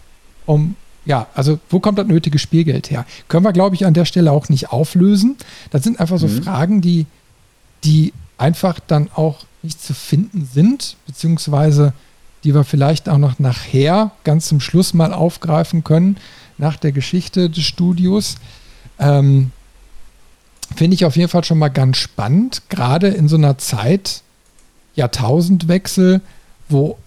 um 0.46 0.76
ja, 1.04 1.26
also 1.34 1.58
wo 1.70 1.80
kommt 1.80 1.98
das 1.98 2.06
nötige 2.06 2.38
Spielgeld 2.38 2.90
her? 2.90 3.06
Können 3.28 3.44
wir, 3.44 3.54
glaube 3.54 3.74
ich, 3.74 3.86
an 3.86 3.94
der 3.94 4.04
Stelle 4.04 4.30
auch 4.30 4.50
nicht 4.50 4.70
auflösen. 4.70 5.36
Das 5.70 5.82
sind 5.82 5.98
einfach 5.98 6.18
so 6.18 6.28
mhm. 6.28 6.42
Fragen, 6.42 6.80
die, 6.82 7.06
die 7.82 8.12
einfach 8.36 8.78
dann 8.78 9.08
auch 9.14 9.46
nicht 9.62 9.82
zu 9.82 9.94
finden 9.94 10.46
sind, 10.52 10.96
beziehungsweise 11.06 11.94
die 12.44 12.54
wir 12.54 12.64
vielleicht 12.64 13.08
auch 13.08 13.18
noch 13.18 13.38
nachher 13.38 14.12
ganz 14.22 14.48
zum 14.48 14.60
Schluss 14.60 14.94
mal 14.94 15.12
aufgreifen 15.12 15.82
können, 15.82 16.18
nach 16.58 16.76
der 16.76 16.92
Geschichte 16.92 17.50
des 17.50 17.64
Studios. 17.64 18.36
Ähm, 18.98 19.50
Finde 20.76 20.94
ich 20.94 21.04
auf 21.06 21.16
jeden 21.16 21.30
Fall 21.30 21.44
schon 21.44 21.58
mal 21.58 21.68
ganz 21.68 21.96
spannend, 21.96 22.62
gerade 22.68 23.08
in 23.08 23.28
so 23.28 23.36
einer 23.36 23.56
Zeit, 23.56 24.22
Jahrtausendwechsel, 24.94 26.20
wo, 26.68 26.98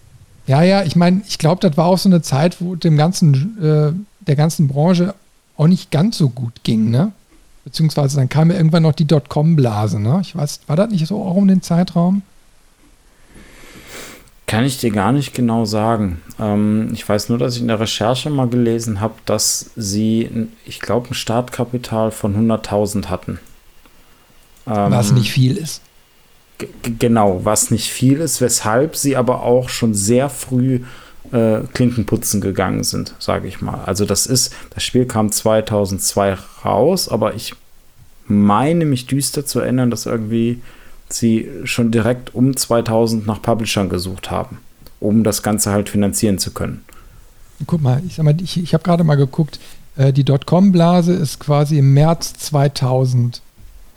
ja, 0.46 0.62
ja, 0.62 0.82
ich 0.82 0.96
meine, 0.96 1.22
ich 1.26 1.38
glaube, 1.38 1.60
das 1.60 1.76
war 1.76 1.86
auch 1.86 1.98
so 1.98 2.08
eine 2.08 2.22
Zeit, 2.22 2.60
wo 2.60 2.74
dem 2.74 2.96
ganzen, 2.96 3.62
äh, 3.62 3.92
der 4.26 4.36
ganzen 4.36 4.68
Branche 4.68 5.14
auch 5.56 5.68
nicht 5.68 5.90
ganz 5.90 6.18
so 6.18 6.28
gut 6.28 6.64
ging, 6.64 6.90
ne? 6.90 7.12
Beziehungsweise 7.64 8.16
dann 8.16 8.28
kam 8.28 8.50
ja 8.50 8.56
irgendwann 8.56 8.82
noch 8.82 8.94
die 8.94 9.04
Dotcom-Blase, 9.04 10.00
ne? 10.00 10.18
Ich 10.22 10.34
weiß, 10.34 10.60
war 10.66 10.76
das 10.76 10.90
nicht 10.90 11.06
so 11.06 11.22
auch 11.22 11.36
um 11.36 11.46
den 11.46 11.62
Zeitraum? 11.62 12.22
Kann 14.46 14.64
ich 14.64 14.78
dir 14.78 14.90
gar 14.90 15.12
nicht 15.12 15.32
genau 15.32 15.64
sagen. 15.64 16.20
Ähm, 16.38 16.90
ich 16.92 17.08
weiß 17.08 17.28
nur, 17.28 17.38
dass 17.38 17.54
ich 17.54 17.62
in 17.62 17.68
der 17.68 17.80
Recherche 17.80 18.28
mal 18.28 18.48
gelesen 18.48 19.00
habe, 19.00 19.14
dass 19.24 19.70
sie, 19.76 20.48
ich 20.66 20.80
glaube, 20.80 21.10
ein 21.10 21.14
Startkapital 21.14 22.10
von 22.10 22.36
100.000 22.36 23.06
hatten. 23.06 23.38
Ähm, 24.66 24.90
was 24.90 25.12
nicht 25.12 25.30
viel 25.30 25.56
ist. 25.56 25.80
Genau, 26.98 27.44
was 27.44 27.70
nicht 27.70 27.90
viel 27.90 28.20
ist, 28.20 28.40
weshalb 28.40 28.96
sie 28.96 29.16
aber 29.16 29.42
auch 29.42 29.68
schon 29.68 29.94
sehr 29.94 30.28
früh 30.28 30.80
äh, 31.32 31.60
Klinkenputzen 31.72 32.40
gegangen 32.40 32.84
sind, 32.84 33.14
sage 33.18 33.48
ich 33.48 33.60
mal. 33.60 33.84
Also 33.84 34.04
das 34.04 34.26
ist, 34.26 34.54
das 34.70 34.82
Spiel 34.82 35.06
kam 35.06 35.32
2002 35.32 36.36
raus, 36.64 37.08
aber 37.08 37.34
ich 37.34 37.54
meine 38.26 38.84
mich 38.84 39.06
düster 39.06 39.44
zu 39.44 39.60
erinnern, 39.60 39.90
dass 39.90 40.06
irgendwie 40.06 40.62
sie 41.08 41.48
schon 41.64 41.90
direkt 41.90 42.34
um 42.34 42.56
2000 42.56 43.26
nach 43.26 43.42
Publishern 43.42 43.88
gesucht 43.88 44.30
haben, 44.30 44.58
um 45.00 45.24
das 45.24 45.42
Ganze 45.42 45.70
halt 45.70 45.88
finanzieren 45.88 46.38
zu 46.38 46.52
können. 46.52 46.84
Guck 47.66 47.82
mal, 47.82 48.02
ich, 48.06 48.18
ich, 48.18 48.62
ich 48.62 48.74
habe 48.74 48.84
gerade 48.84 49.04
mal 49.04 49.16
geguckt, 49.16 49.60
äh, 49.96 50.12
die 50.12 50.24
Dotcom-Blase 50.24 51.12
ist 51.12 51.38
quasi 51.38 51.78
im 51.78 51.94
März 51.94 52.34
2000 52.34 53.42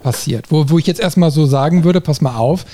passiert. 0.06 0.52
Wo, 0.52 0.70
wo 0.70 0.78
ich 0.78 0.86
jetzt 0.86 1.00
erstmal 1.00 1.32
so 1.32 1.48
sagen 1.48 1.84
würde, 1.84 2.00
pass 2.00 2.22
mal 2.22 2.36
auf, 2.36 2.66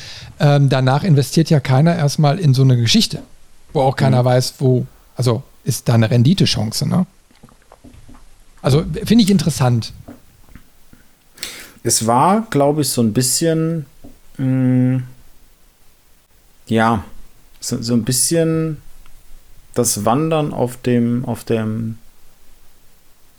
ähm, 0.42 0.68
danach 0.68 1.06
investiert 1.06 1.50
ja 1.50 1.62
keiner 1.62 1.96
erstmal 1.96 2.38
in 2.40 2.54
so 2.54 2.62
eine 2.62 2.76
Geschichte, 2.76 3.24
wo 3.72 3.80
auch 3.82 3.96
keiner 3.96 4.22
mhm. 4.24 4.26
weiß, 4.26 4.56
wo, 4.60 4.86
also 5.16 5.42
ist 5.64 5.88
da 5.88 5.94
eine 5.94 6.12
Renditechance, 6.12 6.86
ne? 6.86 7.06
Also 8.62 8.84
finde 9.06 9.24
ich 9.24 9.32
interessant. 9.32 9.94
Es 11.84 12.06
war, 12.06 12.46
glaube 12.50 12.82
ich, 12.82 12.90
so 12.90 13.02
ein 13.02 13.14
bisschen 13.14 13.86
mh, 14.38 14.46
mm, 14.46 15.04
ja, 16.68 17.06
so, 17.62 17.82
so 17.82 17.94
ein 17.94 18.04
bisschen 18.04 18.82
das 19.74 20.04
Wandern 20.04 20.54
auf 20.54 20.76
dem, 20.82 21.24
auf 21.24 21.46
dem 21.46 21.98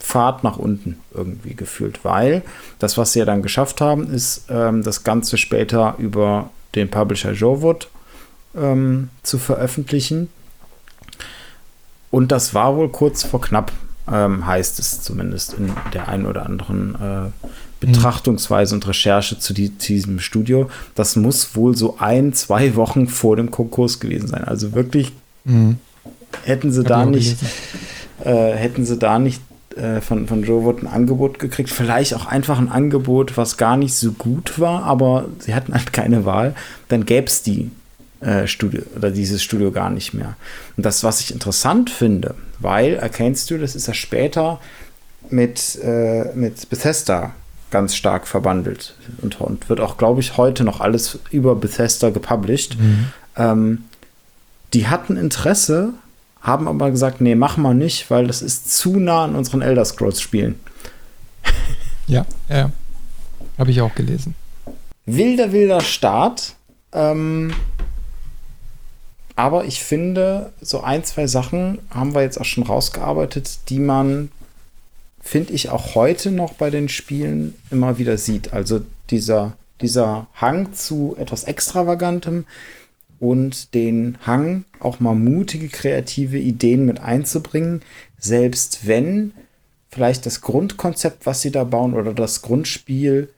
Pfad 0.02 0.42
nach 0.44 0.58
unten 0.58 0.98
irgendwie 1.14 1.54
gefühlt, 1.54 2.04
weil 2.04 2.42
das, 2.78 2.98
was 2.98 3.12
sie 3.12 3.20
ja 3.20 3.24
dann 3.24 3.42
geschafft 3.42 3.80
haben, 3.80 4.12
ist 4.12 4.46
ähm, 4.50 4.82
das 4.82 5.04
Ganze 5.04 5.38
später 5.38 5.94
über 5.98 6.50
den 6.74 6.90
Publisher 6.90 7.32
Jowood 7.32 7.88
ähm, 8.56 9.10
zu 9.22 9.38
veröffentlichen. 9.38 10.28
Und 12.10 12.32
das 12.32 12.52
war 12.52 12.76
wohl 12.76 12.90
kurz 12.90 13.22
vor 13.22 13.40
knapp, 13.40 13.72
ähm, 14.10 14.44
heißt 14.46 14.78
es 14.80 15.02
zumindest 15.02 15.54
in 15.54 15.72
der 15.94 16.08
einen 16.08 16.26
oder 16.26 16.44
anderen 16.44 16.94
äh, 16.96 17.46
Betrachtungsweise 17.80 18.74
und 18.74 18.86
Recherche 18.86 19.38
zu, 19.38 19.54
die, 19.54 19.70
diesem 19.70 20.18
Studio. 20.18 20.68
Das 20.94 21.16
muss 21.16 21.56
wohl 21.56 21.76
so 21.76 21.96
ein, 21.98 22.32
zwei 22.32 22.74
Wochen 22.76 23.08
vor 23.08 23.36
dem 23.36 23.50
Konkurs 23.50 24.00
gewesen 24.00 24.28
sein. 24.28 24.44
Also 24.44 24.72
wirklich 24.72 25.12
mhm. 25.44 25.78
hätten 26.44 26.72
sie 26.72 26.84
da 26.84 27.06
nicht, 27.06 27.38
äh, 28.24 28.52
hätten 28.52 28.84
sie 28.84 28.98
da 28.98 29.18
nicht 29.18 29.40
äh, 29.76 30.00
von, 30.00 30.26
von 30.26 30.42
Joe 30.42 30.64
Wood 30.64 30.82
ein 30.82 30.86
Angebot 30.86 31.38
gekriegt. 31.38 31.70
Vielleicht 31.70 32.14
auch 32.14 32.26
einfach 32.26 32.58
ein 32.58 32.68
Angebot, 32.68 33.36
was 33.36 33.56
gar 33.56 33.76
nicht 33.76 33.94
so 33.94 34.12
gut 34.12 34.58
war, 34.58 34.84
aber 34.84 35.26
sie 35.38 35.54
hatten 35.54 35.74
halt 35.74 35.92
keine 35.92 36.24
Wahl. 36.24 36.54
Dann 36.88 37.06
gäbe 37.06 37.26
es 37.26 37.42
die 37.42 37.70
äh, 38.20 38.46
Studio 38.46 38.82
oder 38.96 39.10
dieses 39.10 39.42
Studio 39.42 39.72
gar 39.72 39.90
nicht 39.90 40.14
mehr. 40.14 40.36
Und 40.76 40.86
das, 40.86 41.02
was 41.04 41.20
ich 41.20 41.32
interessant 41.32 41.90
finde, 41.90 42.34
weil 42.58 43.00
Arcane 43.00 43.34
Studios 43.34 43.74
ist 43.74 43.88
ja 43.88 43.94
später 43.94 44.60
mit, 45.30 45.78
äh, 45.82 46.32
mit 46.34 46.68
Bethesda 46.70 47.32
ganz 47.70 47.96
stark 47.96 48.28
verbandelt 48.28 48.94
und, 49.22 49.40
und 49.40 49.68
wird 49.68 49.80
auch, 49.80 49.96
glaube 49.96 50.20
ich, 50.20 50.36
heute 50.36 50.62
noch 50.62 50.80
alles 50.80 51.18
über 51.30 51.56
Bethesda 51.56 52.10
gepublished. 52.10 52.78
Mhm. 52.78 53.06
Ähm, 53.36 53.84
die 54.74 54.88
hatten 54.88 55.16
Interesse, 55.16 55.94
haben 56.42 56.68
aber 56.68 56.90
gesagt, 56.90 57.20
nee, 57.20 57.34
mach 57.34 57.56
mal 57.56 57.74
nicht, 57.74 58.10
weil 58.10 58.26
das 58.26 58.42
ist 58.42 58.76
zu 58.76 58.98
nah 58.98 59.24
an 59.24 59.34
unseren 59.34 59.62
Elder 59.62 59.84
Scrolls 59.84 60.20
Spielen. 60.20 60.60
Ja, 62.06 62.26
ja. 62.50 62.70
Habe 63.58 63.70
ich 63.70 63.80
auch 63.80 63.94
gelesen. 63.94 64.34
Wilder, 65.06 65.52
wilder 65.52 65.80
Start. 65.80 66.56
Ähm, 66.92 67.54
aber 69.36 69.64
ich 69.64 69.82
finde, 69.82 70.52
so 70.60 70.82
ein, 70.82 71.04
zwei 71.04 71.26
Sachen 71.26 71.78
haben 71.90 72.14
wir 72.14 72.22
jetzt 72.22 72.40
auch 72.40 72.44
schon 72.44 72.64
rausgearbeitet, 72.64 73.70
die 73.70 73.78
man 73.78 74.30
finde 75.22 75.52
ich, 75.52 75.70
auch 75.70 75.94
heute 75.94 76.30
noch 76.30 76.54
bei 76.54 76.68
den 76.68 76.88
Spielen 76.88 77.54
immer 77.70 77.96
wieder 77.98 78.18
sieht. 78.18 78.52
Also 78.52 78.82
dieser, 79.10 79.56
dieser 79.80 80.26
Hang 80.34 80.74
zu 80.74 81.14
etwas 81.18 81.44
Extravagantem 81.44 82.44
und 83.22 83.72
den 83.72 84.18
Hang, 84.26 84.64
auch 84.80 84.98
mal 84.98 85.14
mutige, 85.14 85.68
kreative 85.68 86.40
Ideen 86.40 86.84
mit 86.84 86.98
einzubringen, 86.98 87.82
selbst 88.18 88.84
wenn 88.88 89.32
vielleicht 89.90 90.26
das 90.26 90.40
Grundkonzept, 90.40 91.24
was 91.24 91.40
sie 91.40 91.52
da 91.52 91.62
bauen 91.62 91.94
oder 91.94 92.14
das 92.14 92.42
Grundspiel 92.42 93.28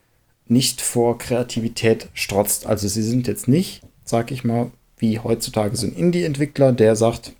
nicht 0.47 0.81
vor 0.81 1.19
Kreativität 1.19 2.09
strotzt. 2.15 2.65
Also 2.65 2.87
sie 2.87 3.03
sind 3.03 3.27
jetzt 3.27 3.47
nicht, 3.47 3.83
sag 4.03 4.31
ich 4.31 4.43
mal, 4.43 4.71
wie 4.97 5.19
heutzutage 5.19 5.77
so 5.77 5.85
ein 5.85 5.93
Indie-Entwickler, 5.93 6.71
der 6.71 6.95
sagt, 6.95 7.33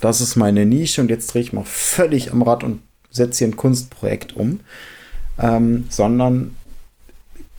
das 0.00 0.22
ist 0.22 0.34
meine 0.34 0.64
Nische 0.64 1.02
und 1.02 1.10
jetzt 1.10 1.26
drehe 1.26 1.42
ich 1.42 1.52
mal 1.52 1.66
völlig 1.66 2.32
am 2.32 2.40
Rad 2.40 2.64
und 2.64 2.80
setze 3.10 3.40
hier 3.40 3.48
ein 3.48 3.56
Kunstprojekt 3.56 4.34
um, 4.34 4.60
ähm, 5.38 5.84
sondern 5.90 6.56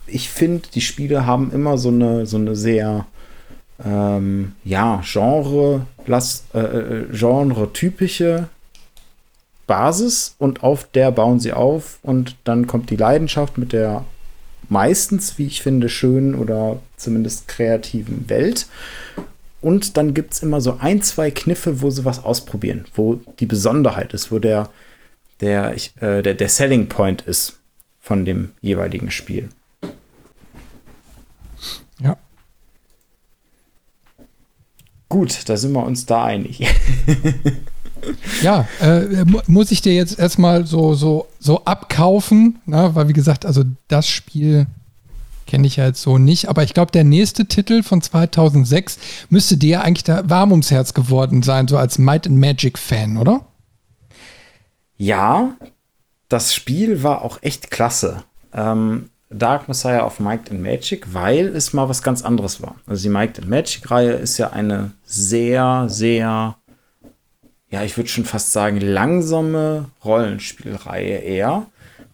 ich 0.08 0.28
finde, 0.28 0.68
die 0.74 0.80
Spiele 0.80 1.24
haben 1.24 1.52
immer 1.52 1.78
so 1.78 1.90
eine, 1.90 2.26
so 2.26 2.36
eine 2.36 2.56
sehr 2.56 3.06
ähm, 3.84 4.52
ja, 4.64 5.02
Genre, 5.04 5.86
äh, 6.06 6.58
äh, 6.58 7.06
genre-typische 7.12 8.48
Basis 9.66 10.34
und 10.38 10.62
auf 10.62 10.88
der 10.90 11.12
bauen 11.12 11.40
sie 11.40 11.52
auf 11.52 11.98
und 12.02 12.36
dann 12.44 12.66
kommt 12.66 12.90
die 12.90 12.96
Leidenschaft 12.96 13.58
mit 13.58 13.72
der 13.72 14.04
meistens, 14.68 15.38
wie 15.38 15.46
ich 15.46 15.62
finde, 15.62 15.88
schönen 15.88 16.34
oder 16.34 16.80
zumindest 16.96 17.48
kreativen 17.48 18.28
Welt. 18.28 18.66
Und 19.60 19.96
dann 19.96 20.14
gibt 20.14 20.34
es 20.34 20.42
immer 20.42 20.60
so 20.60 20.78
ein, 20.78 21.02
zwei 21.02 21.30
Kniffe, 21.30 21.82
wo 21.82 21.90
sie 21.90 22.04
was 22.04 22.22
ausprobieren, 22.24 22.84
wo 22.94 23.20
die 23.40 23.46
Besonderheit 23.46 24.14
ist, 24.14 24.30
wo 24.30 24.38
der, 24.38 24.70
der, 25.40 25.74
ich, 25.74 25.92
äh, 26.00 26.22
der, 26.22 26.34
der 26.34 26.48
Selling 26.48 26.88
Point 26.88 27.22
ist 27.22 27.58
von 28.00 28.24
dem 28.24 28.52
jeweiligen 28.60 29.10
Spiel. 29.10 29.48
Ja. 32.00 32.16
Gut, 35.08 35.48
da 35.48 35.56
sind 35.56 35.72
wir 35.72 35.84
uns 35.84 36.06
da 36.06 36.24
einig. 36.24 36.60
ja, 38.42 38.68
äh, 38.80 39.24
muss 39.46 39.70
ich 39.70 39.80
dir 39.80 39.94
jetzt 39.94 40.18
erstmal 40.18 40.66
so, 40.66 40.94
so, 40.94 41.26
so 41.38 41.64
abkaufen, 41.64 42.58
ne? 42.66 42.90
weil 42.94 43.08
wie 43.08 43.14
gesagt, 43.14 43.46
also 43.46 43.64
das 43.88 44.08
Spiel 44.08 44.66
kenne 45.46 45.66
ich 45.66 45.76
ja 45.76 45.86
jetzt 45.86 46.02
so 46.02 46.18
nicht, 46.18 46.48
aber 46.48 46.62
ich 46.62 46.74
glaube, 46.74 46.92
der 46.92 47.04
nächste 47.04 47.46
Titel 47.46 47.82
von 47.82 48.02
2006 48.02 48.98
müsste 49.30 49.56
dir 49.56 49.82
eigentlich 49.82 50.04
da 50.04 50.28
warm 50.28 50.50
ums 50.50 50.70
Herz 50.70 50.92
geworden 50.92 51.42
sein, 51.42 51.68
so 51.68 51.78
als 51.78 51.98
Might 51.98 52.26
and 52.26 52.36
Magic 52.36 52.78
Fan, 52.78 53.16
oder? 53.16 53.46
Ja, 54.98 55.56
das 56.28 56.54
Spiel 56.54 57.02
war 57.02 57.22
auch 57.22 57.38
echt 57.42 57.70
klasse. 57.70 58.24
Ähm, 58.52 59.08
Dark 59.30 59.68
Messiah 59.68 60.04
of 60.04 60.20
Might 60.20 60.50
and 60.50 60.62
Magic, 60.62 61.12
weil 61.12 61.48
es 61.48 61.72
mal 61.72 61.88
was 61.88 62.02
ganz 62.02 62.22
anderes 62.22 62.62
war. 62.62 62.76
Also 62.86 63.02
die 63.02 63.08
Might 63.10 63.38
and 63.38 63.48
Magic 63.48 63.90
Reihe 63.90 64.12
ist 64.12 64.38
ja 64.38 64.50
eine 64.50 64.92
sehr, 65.04 65.86
sehr, 65.88 66.56
ja, 67.70 67.82
ich 67.82 67.96
würde 67.96 68.08
schon 68.08 68.24
fast 68.24 68.52
sagen, 68.52 68.80
langsame 68.80 69.86
Rollenspielreihe 70.04 71.18
eher 71.18 71.66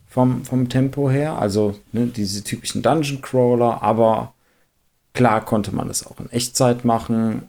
vom, 0.09 0.45
vom 0.45 0.69
Tempo 0.69 1.09
her. 1.09 1.39
Also 1.39 1.79
ne, 1.93 2.07
diese 2.07 2.43
typischen 2.43 2.83
Dungeon 2.83 3.23
Crawler, 3.23 3.81
aber 3.83 4.35
klar 5.13 5.45
konnte 5.45 5.75
man 5.75 5.89
es 5.89 6.05
auch 6.05 6.19
in 6.19 6.31
Echtzeit 6.33 6.85
machen. 6.85 7.49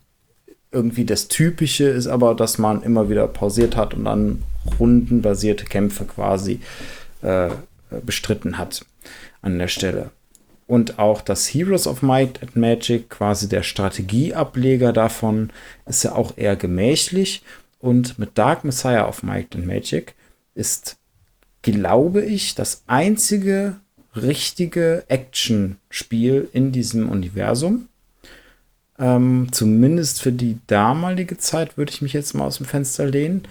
Irgendwie 0.71 1.05
das 1.05 1.27
Typische 1.27 1.85
ist 1.85 2.05
aber, 2.05 2.35
dass 2.35 2.59
man 2.59 2.83
immer 2.83 3.09
wieder 3.09 3.27
pausiert 3.27 3.75
hat 3.75 3.95
und 3.95 4.05
dann 4.05 4.43
rundenbasierte 4.79 5.65
Kämpfe 5.65 6.05
quasi 6.05 6.59
äh, 7.23 7.49
bestritten 8.03 8.59
hat 8.59 8.85
an 9.45 9.59
der 9.59 9.67
Stelle. 9.67 10.11
Und 10.67 10.97
auch 10.97 11.21
das 11.21 11.47
Heroes 11.47 11.85
of 11.85 12.01
Might 12.01 12.41
and 12.41 12.55
Magic, 12.55 13.09
quasi 13.09 13.47
der 13.47 13.63
Strategieableger 13.63 14.93
davon, 14.93 15.51
ist 15.85 16.03
ja 16.03 16.13
auch 16.13 16.37
eher 16.37 16.55
gemächlich. 16.55 17.43
Und 17.79 18.17
mit 18.17 18.37
Dark 18.37 18.63
Messiah 18.63 19.07
of 19.07 19.21
Might 19.21 19.55
and 19.55 19.67
Magic 19.67 20.15
ist, 20.55 20.97
glaube 21.61 22.23
ich, 22.23 22.55
das 22.55 22.83
einzige 22.87 23.75
richtige 24.15 25.03
Action-Spiel 25.07 26.49
in 26.51 26.71
diesem 26.71 27.09
Universum. 27.09 27.89
Ähm, 28.97 29.49
zumindest 29.51 30.21
für 30.21 30.31
die 30.31 30.57
damalige 30.67 31.37
Zeit 31.37 31.77
würde 31.77 31.91
ich 31.91 32.01
mich 32.01 32.13
jetzt 32.13 32.33
mal 32.33 32.45
aus 32.45 32.57
dem 32.57 32.65
Fenster 32.65 33.05
lehnen. 33.05 33.43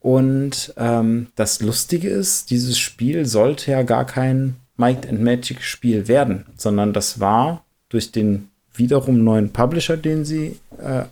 Und 0.00 0.72
ähm, 0.78 1.28
das 1.36 1.60
Lustige 1.60 2.08
ist, 2.08 2.50
dieses 2.50 2.78
Spiel 2.78 3.26
sollte 3.26 3.70
ja 3.70 3.82
gar 3.82 4.06
kein 4.06 4.56
Might 4.80 5.08
and 5.08 5.22
Magic 5.22 5.62
Spiel 5.62 6.08
werden, 6.08 6.46
sondern 6.56 6.92
das 6.92 7.20
war 7.20 7.64
durch 7.90 8.10
den 8.10 8.48
wiederum 8.72 9.22
neuen 9.22 9.52
Publisher, 9.52 9.96
den 9.96 10.24
sie 10.24 10.58
äh, 10.82 11.02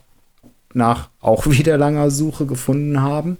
nach 0.73 1.11
auch 1.21 1.47
wieder 1.51 1.77
langer 1.77 2.11
Suche 2.11 2.47
gefunden 2.47 3.03
haben. 3.03 3.37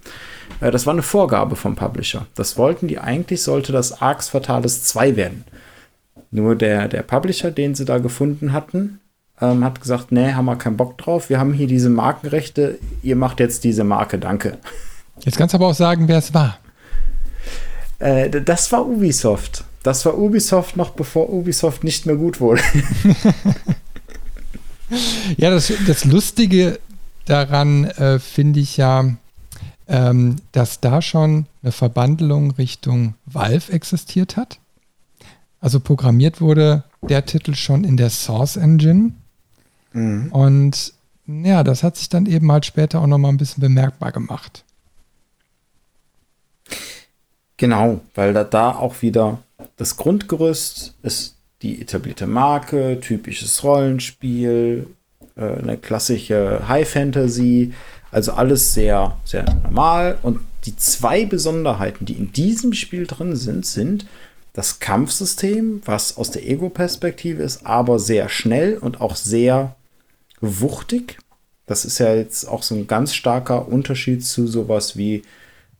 Äh, 0.61 0.71
das 0.71 0.85
war 0.85 0.93
eine 0.93 1.01
Vorgabe 1.01 1.55
vom 1.55 1.75
Publisher. 1.75 2.27
Das 2.35 2.57
wollten 2.57 2.87
die 2.87 2.99
eigentlich, 2.99 3.41
sollte 3.41 3.71
das 3.71 4.01
Arx 4.01 4.29
Fatalis 4.29 4.83
2 4.83 5.15
werden. 5.15 5.43
Nur 6.31 6.55
der, 6.55 6.87
der 6.87 7.01
Publisher, 7.01 7.49
den 7.49 7.73
sie 7.73 7.85
da 7.85 7.97
gefunden 7.97 8.53
hatten, 8.53 8.99
ähm, 9.41 9.63
hat 9.63 9.81
gesagt, 9.81 10.11
nee, 10.11 10.33
haben 10.33 10.45
wir 10.45 10.57
keinen 10.57 10.77
Bock 10.77 10.97
drauf. 10.97 11.29
Wir 11.29 11.39
haben 11.39 11.53
hier 11.53 11.67
diese 11.67 11.89
Markenrechte. 11.89 12.77
Ihr 13.01 13.15
macht 13.15 13.39
jetzt 13.39 13.63
diese 13.63 13.83
Marke, 13.83 14.19
danke. 14.19 14.57
Jetzt 15.21 15.37
kannst 15.37 15.53
du 15.53 15.57
aber 15.57 15.67
auch 15.67 15.73
sagen, 15.73 16.07
wer 16.07 16.19
es 16.19 16.33
war. 16.33 16.59
Äh, 17.99 18.29
das 18.29 18.71
war 18.71 18.85
Ubisoft. 18.85 19.63
Das 19.83 20.05
war 20.05 20.17
Ubisoft 20.17 20.77
noch 20.77 20.91
bevor 20.91 21.29
Ubisoft 21.29 21.83
nicht 21.83 22.05
mehr 22.05 22.15
gut 22.15 22.41
wurde. 22.41 22.61
ja, 25.37 25.49
das, 25.49 25.71
das 25.87 26.05
Lustige 26.05 26.79
daran 27.25 27.85
äh, 27.85 28.19
finde 28.19 28.59
ich 28.59 28.77
ja, 28.77 29.05
ähm, 29.87 30.35
dass 30.51 30.81
da 30.81 31.01
schon 31.01 31.45
eine 31.63 31.71
Verbandelung 31.71 32.51
Richtung 32.51 33.15
Valve 33.25 33.71
existiert 33.71 34.35
hat. 34.35 34.59
Also 35.61 35.79
programmiert 35.79 36.41
wurde 36.41 36.83
der 37.01 37.25
Titel 37.25 37.55
schon 37.55 37.83
in 37.83 37.97
der 37.97 38.09
Source 38.09 38.57
Engine. 38.57 39.13
Mhm. 39.93 40.31
Und 40.31 40.93
ja, 41.27 41.63
das 41.63 41.83
hat 41.83 41.95
sich 41.95 42.09
dann 42.09 42.25
eben 42.25 42.51
halt 42.51 42.65
später 42.65 43.01
auch 43.01 43.07
nochmal 43.07 43.31
ein 43.31 43.37
bisschen 43.37 43.61
bemerkbar 43.61 44.11
gemacht. 44.11 44.63
Genau, 47.57 48.01
weil 48.15 48.33
da, 48.33 48.43
da 48.43 48.71
auch 48.71 49.01
wieder 49.01 49.39
das 49.79 49.95
Grundgerüst 49.95 50.93
ist 51.03 51.37
die 51.61 51.81
etablierte 51.81 52.27
Marke, 52.27 52.99
typisches 52.99 53.63
Rollenspiel, 53.63 54.87
äh, 55.37 55.41
eine 55.41 55.77
klassische 55.77 56.67
High 56.67 56.87
Fantasy, 56.87 57.73
also 58.11 58.33
alles 58.33 58.73
sehr, 58.73 59.17
sehr 59.23 59.45
normal. 59.63 60.19
Und 60.21 60.41
die 60.65 60.75
zwei 60.75 61.25
Besonderheiten, 61.25 62.05
die 62.05 62.13
in 62.13 62.33
diesem 62.33 62.73
Spiel 62.73 63.07
drin 63.07 63.37
sind, 63.37 63.65
sind 63.65 64.05
das 64.51 64.79
Kampfsystem, 64.79 65.81
was 65.85 66.17
aus 66.17 66.31
der 66.31 66.45
Ego-Perspektive 66.45 67.41
ist, 67.41 67.65
aber 67.65 67.99
sehr 67.99 68.27
schnell 68.27 68.77
und 68.77 68.99
auch 68.99 69.15
sehr 69.15 69.77
wuchtig. 70.41 71.19
Das 71.67 71.85
ist 71.85 71.99
ja 71.99 72.13
jetzt 72.13 72.49
auch 72.49 72.63
so 72.63 72.75
ein 72.75 72.87
ganz 72.87 73.13
starker 73.13 73.69
Unterschied 73.69 74.25
zu 74.25 74.45
sowas 74.45 74.97
wie 74.97 75.23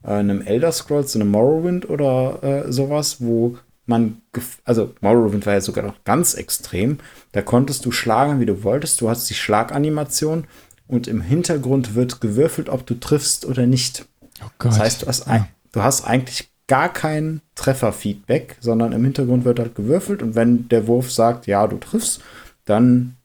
äh, 0.03 0.11
einem 0.11 0.41
Elder 0.41 0.71
Scrolls, 0.71 1.15
einem 1.15 1.31
Morrowind 1.31 1.89
oder 1.89 2.39
äh, 2.41 2.71
sowas, 2.71 3.17
wo 3.19 3.57
man, 3.89 4.21
also 4.63 4.93
Morrowind 5.01 5.45
war 5.45 5.53
ja 5.53 5.61
sogar 5.61 5.83
noch 5.83 6.03
ganz 6.05 6.35
extrem. 6.35 6.99
Da 7.33 7.41
konntest 7.41 7.85
du 7.85 7.91
schlagen, 7.91 8.39
wie 8.39 8.45
du 8.45 8.63
wolltest. 8.63 9.01
Du 9.01 9.09
hast 9.09 9.29
die 9.29 9.33
Schlaganimation 9.33 10.45
und 10.87 11.07
im 11.07 11.21
Hintergrund 11.21 11.95
wird 11.95 12.21
gewürfelt, 12.21 12.69
ob 12.69 12.85
du 12.85 12.93
triffst 12.93 13.45
oder 13.45 13.65
nicht. 13.65 14.05
Oh 14.41 14.47
das 14.59 14.79
heißt, 14.79 15.01
du 15.01 15.07
hast, 15.07 15.25
ja. 15.25 15.33
ein, 15.33 15.47
du 15.71 15.83
hast 15.83 16.05
eigentlich 16.05 16.49
gar 16.67 16.93
kein 16.93 17.41
Trefferfeedback, 17.55 18.57
sondern 18.59 18.91
im 18.93 19.03
Hintergrund 19.03 19.43
wird 19.43 19.59
halt 19.59 19.75
gewürfelt 19.75 20.21
und 20.21 20.35
wenn 20.35 20.69
der 20.69 20.87
Wurf 20.87 21.11
sagt, 21.11 21.47
ja, 21.47 21.65
du 21.67 21.77
triffst, 21.77 22.21
dann 22.65 23.15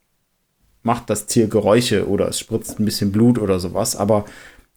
macht 0.82 1.10
das 1.10 1.26
Tier 1.26 1.46
Geräusche 1.46 2.08
oder 2.08 2.28
es 2.28 2.38
spritzt 2.38 2.80
ein 2.80 2.86
bisschen 2.86 3.12
Blut 3.12 3.38
oder 3.38 3.60
sowas, 3.60 3.96
aber 3.96 4.24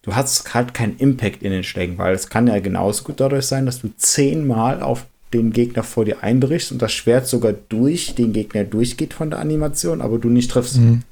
du 0.01 0.15
hast 0.15 0.53
halt 0.53 0.73
keinen 0.73 0.97
Impact 0.97 1.43
in 1.43 1.51
den 1.51 1.63
Schlägen, 1.63 1.97
weil 1.97 2.13
es 2.13 2.29
kann 2.29 2.47
ja 2.47 2.59
genauso 2.59 3.03
gut 3.03 3.21
dadurch 3.21 3.45
sein, 3.45 3.65
dass 3.65 3.81
du 3.81 3.89
zehnmal 3.95 4.81
auf 4.81 5.05
den 5.33 5.51
Gegner 5.51 5.83
vor 5.83 6.05
dir 6.05 6.23
einbrichst 6.23 6.71
und 6.71 6.81
das 6.81 6.93
Schwert 6.93 7.27
sogar 7.27 7.53
durch 7.53 8.15
den 8.15 8.33
Gegner 8.33 8.63
durchgeht 8.63 9.13
von 9.13 9.29
der 9.29 9.39
Animation, 9.39 10.01
aber 10.01 10.17
du 10.19 10.29
nicht 10.29 10.51
triffst. 10.51 10.77
Mhm. 10.77 11.03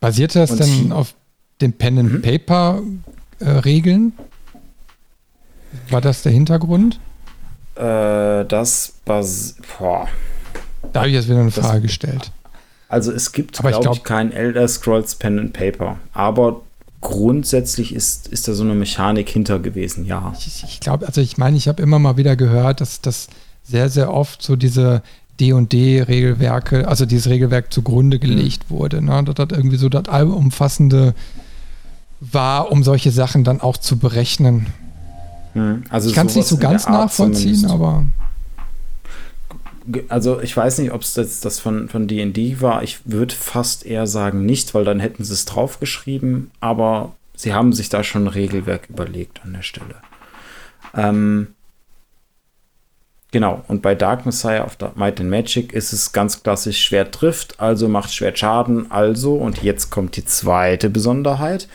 Basiert 0.00 0.34
das 0.34 0.50
und 0.50 0.60
denn 0.60 0.92
auf 0.92 1.14
den 1.60 1.72
Pen 1.72 1.98
and 1.98 2.12
mhm. 2.12 2.22
Paper 2.22 2.82
äh, 3.40 3.48
Regeln? 3.48 4.12
War 5.90 6.00
das 6.00 6.22
der 6.22 6.32
Hintergrund? 6.32 7.00
Äh, 7.74 8.44
das 8.44 8.94
bas 9.04 9.56
boah. 9.78 10.08
Da 10.92 11.00
habe 11.00 11.08
ich 11.08 11.14
jetzt 11.14 11.28
wieder 11.28 11.40
eine 11.40 11.50
Frage 11.50 11.82
gestellt. 11.82 12.30
Also 12.88 13.10
es 13.10 13.32
gibt, 13.32 13.54
glaube 13.54 13.70
ich, 13.70 13.80
glaub, 13.80 13.96
ich, 13.96 14.04
kein 14.04 14.32
Elder 14.32 14.68
Scrolls 14.68 15.16
Pen 15.16 15.38
and 15.38 15.52
Paper, 15.52 15.98
aber 16.12 16.62
grundsätzlich 17.06 17.94
ist, 17.94 18.26
ist 18.26 18.48
da 18.48 18.54
so 18.54 18.64
eine 18.64 18.74
Mechanik 18.74 19.28
hinter 19.28 19.60
gewesen, 19.60 20.04
ja. 20.04 20.32
Ich, 20.38 20.64
ich 20.64 20.80
glaube, 20.80 21.06
also 21.06 21.20
ich 21.20 21.38
meine, 21.38 21.56
ich 21.56 21.68
habe 21.68 21.80
immer 21.80 22.00
mal 22.00 22.16
wieder 22.16 22.34
gehört, 22.34 22.80
dass 22.80 23.00
das 23.00 23.28
sehr, 23.62 23.88
sehr 23.88 24.12
oft 24.12 24.42
so 24.42 24.56
diese 24.56 25.02
D&D-Regelwerke, 25.38 26.88
also 26.88 27.06
dieses 27.06 27.28
Regelwerk 27.28 27.72
zugrunde 27.72 28.18
gelegt 28.18 28.64
mhm. 28.68 28.74
wurde. 28.74 29.02
Ne? 29.02 29.22
Dass 29.22 29.36
das 29.36 29.48
irgendwie 29.56 29.76
so 29.76 29.88
das 29.88 30.08
allumfassende 30.08 31.14
war, 32.20 32.72
um 32.72 32.82
solche 32.82 33.12
Sachen 33.12 33.44
dann 33.44 33.60
auch 33.60 33.76
zu 33.76 33.98
berechnen. 33.98 34.66
Mhm. 35.54 35.84
Also 35.88 36.08
ich 36.08 36.14
kann 36.14 36.26
es 36.26 36.34
nicht 36.34 36.48
so 36.48 36.56
ganz 36.56 36.88
nachvollziehen, 36.88 37.66
aber 37.66 38.04
also 40.08 40.40
ich 40.40 40.56
weiß 40.56 40.78
nicht, 40.78 40.92
ob 40.92 41.02
es 41.02 41.16
jetzt 41.16 41.44
das 41.44 41.58
von 41.60 41.88
von 41.88 42.08
D&D 42.08 42.60
war. 42.60 42.82
Ich 42.82 43.00
würde 43.04 43.34
fast 43.34 43.86
eher 43.86 44.06
sagen 44.06 44.44
nicht, 44.44 44.74
weil 44.74 44.84
dann 44.84 45.00
hätten 45.00 45.24
sie 45.24 45.32
es 45.32 45.44
draufgeschrieben. 45.44 46.50
Aber 46.60 47.14
sie 47.34 47.54
haben 47.54 47.72
sich 47.72 47.88
da 47.88 48.02
schon 48.02 48.24
ein 48.24 48.28
Regelwerk 48.28 48.88
überlegt 48.88 49.42
an 49.44 49.52
der 49.52 49.62
Stelle. 49.62 49.96
Ähm, 50.94 51.48
genau. 53.30 53.64
Und 53.68 53.82
bei 53.82 53.94
Dark 53.94 54.26
Messiah 54.26 54.64
auf 54.64 54.76
Might 54.96 55.20
and 55.20 55.30
Magic 55.30 55.72
ist 55.72 55.92
es 55.92 56.12
ganz 56.12 56.42
klassisch 56.42 56.82
Schwert 56.82 57.14
trifft, 57.14 57.60
also 57.60 57.88
macht 57.88 58.12
Schwert 58.12 58.38
Schaden. 58.38 58.90
Also 58.90 59.34
und 59.34 59.62
jetzt 59.62 59.90
kommt 59.90 60.16
die 60.16 60.24
zweite 60.24 60.90
Besonderheit. 60.90 61.68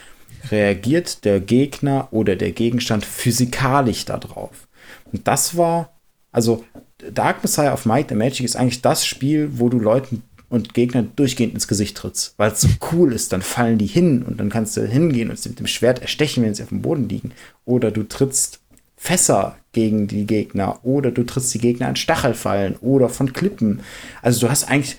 reagiert 0.50 1.24
der 1.24 1.40
Gegner 1.40 2.08
oder 2.12 2.36
der 2.36 2.52
Gegenstand 2.52 3.06
physikalisch 3.06 4.06
darauf. 4.06 4.68
Und 5.12 5.28
das 5.28 5.56
war, 5.56 5.92
also 6.32 6.66
Dark 7.14 7.42
Messiah 7.44 7.74
of 7.74 7.86
Might 7.86 8.12
and 8.12 8.20
Magic 8.20 8.46
ist 8.46 8.56
eigentlich 8.56 8.82
das 8.82 9.06
Spiel, 9.06 9.50
wo 9.54 9.70
du 9.70 9.80
Leuten 9.80 10.24
und 10.50 10.74
Gegnern 10.74 11.12
durchgehend 11.16 11.54
ins 11.54 11.68
Gesicht 11.68 11.98
trittst, 11.98 12.34
weil 12.38 12.52
es 12.52 12.62
so 12.62 12.68
cool 12.92 13.14
ist. 13.14 13.32
Dann 13.32 13.42
fallen 13.42 13.78
die 13.78 13.88
hin 13.88 14.24
und 14.24 14.40
dann 14.40 14.50
kannst 14.50 14.76
du 14.78 14.86
hingehen 14.86 15.30
und 15.30 15.40
sie 15.40 15.50
mit 15.50 15.60
dem 15.60 15.68
Schwert 15.68 16.02
erstechen, 16.02 16.44
wenn 16.44 16.54
sie 16.54 16.64
auf 16.64 16.70
dem 16.70 16.82
Boden 16.82 17.08
liegen. 17.08 17.32
Oder 17.66 17.92
du 17.92 18.04
trittst 18.04 18.60
Fässer 18.98 19.56
gegen 19.72 20.08
die 20.08 20.28
Gegner 20.28 20.80
oder 20.84 21.10
du 21.10 21.24
trittst 21.24 21.54
die 21.54 21.60
Gegner 21.60 21.88
an 21.88 21.96
Stachelfallen 21.96 22.76
oder 22.82 23.10
von 23.10 23.34
Klippen. 23.34 23.80
Also 24.22 24.42
du 24.42 24.52
hast 24.52 24.66
eigentlich 24.66 24.98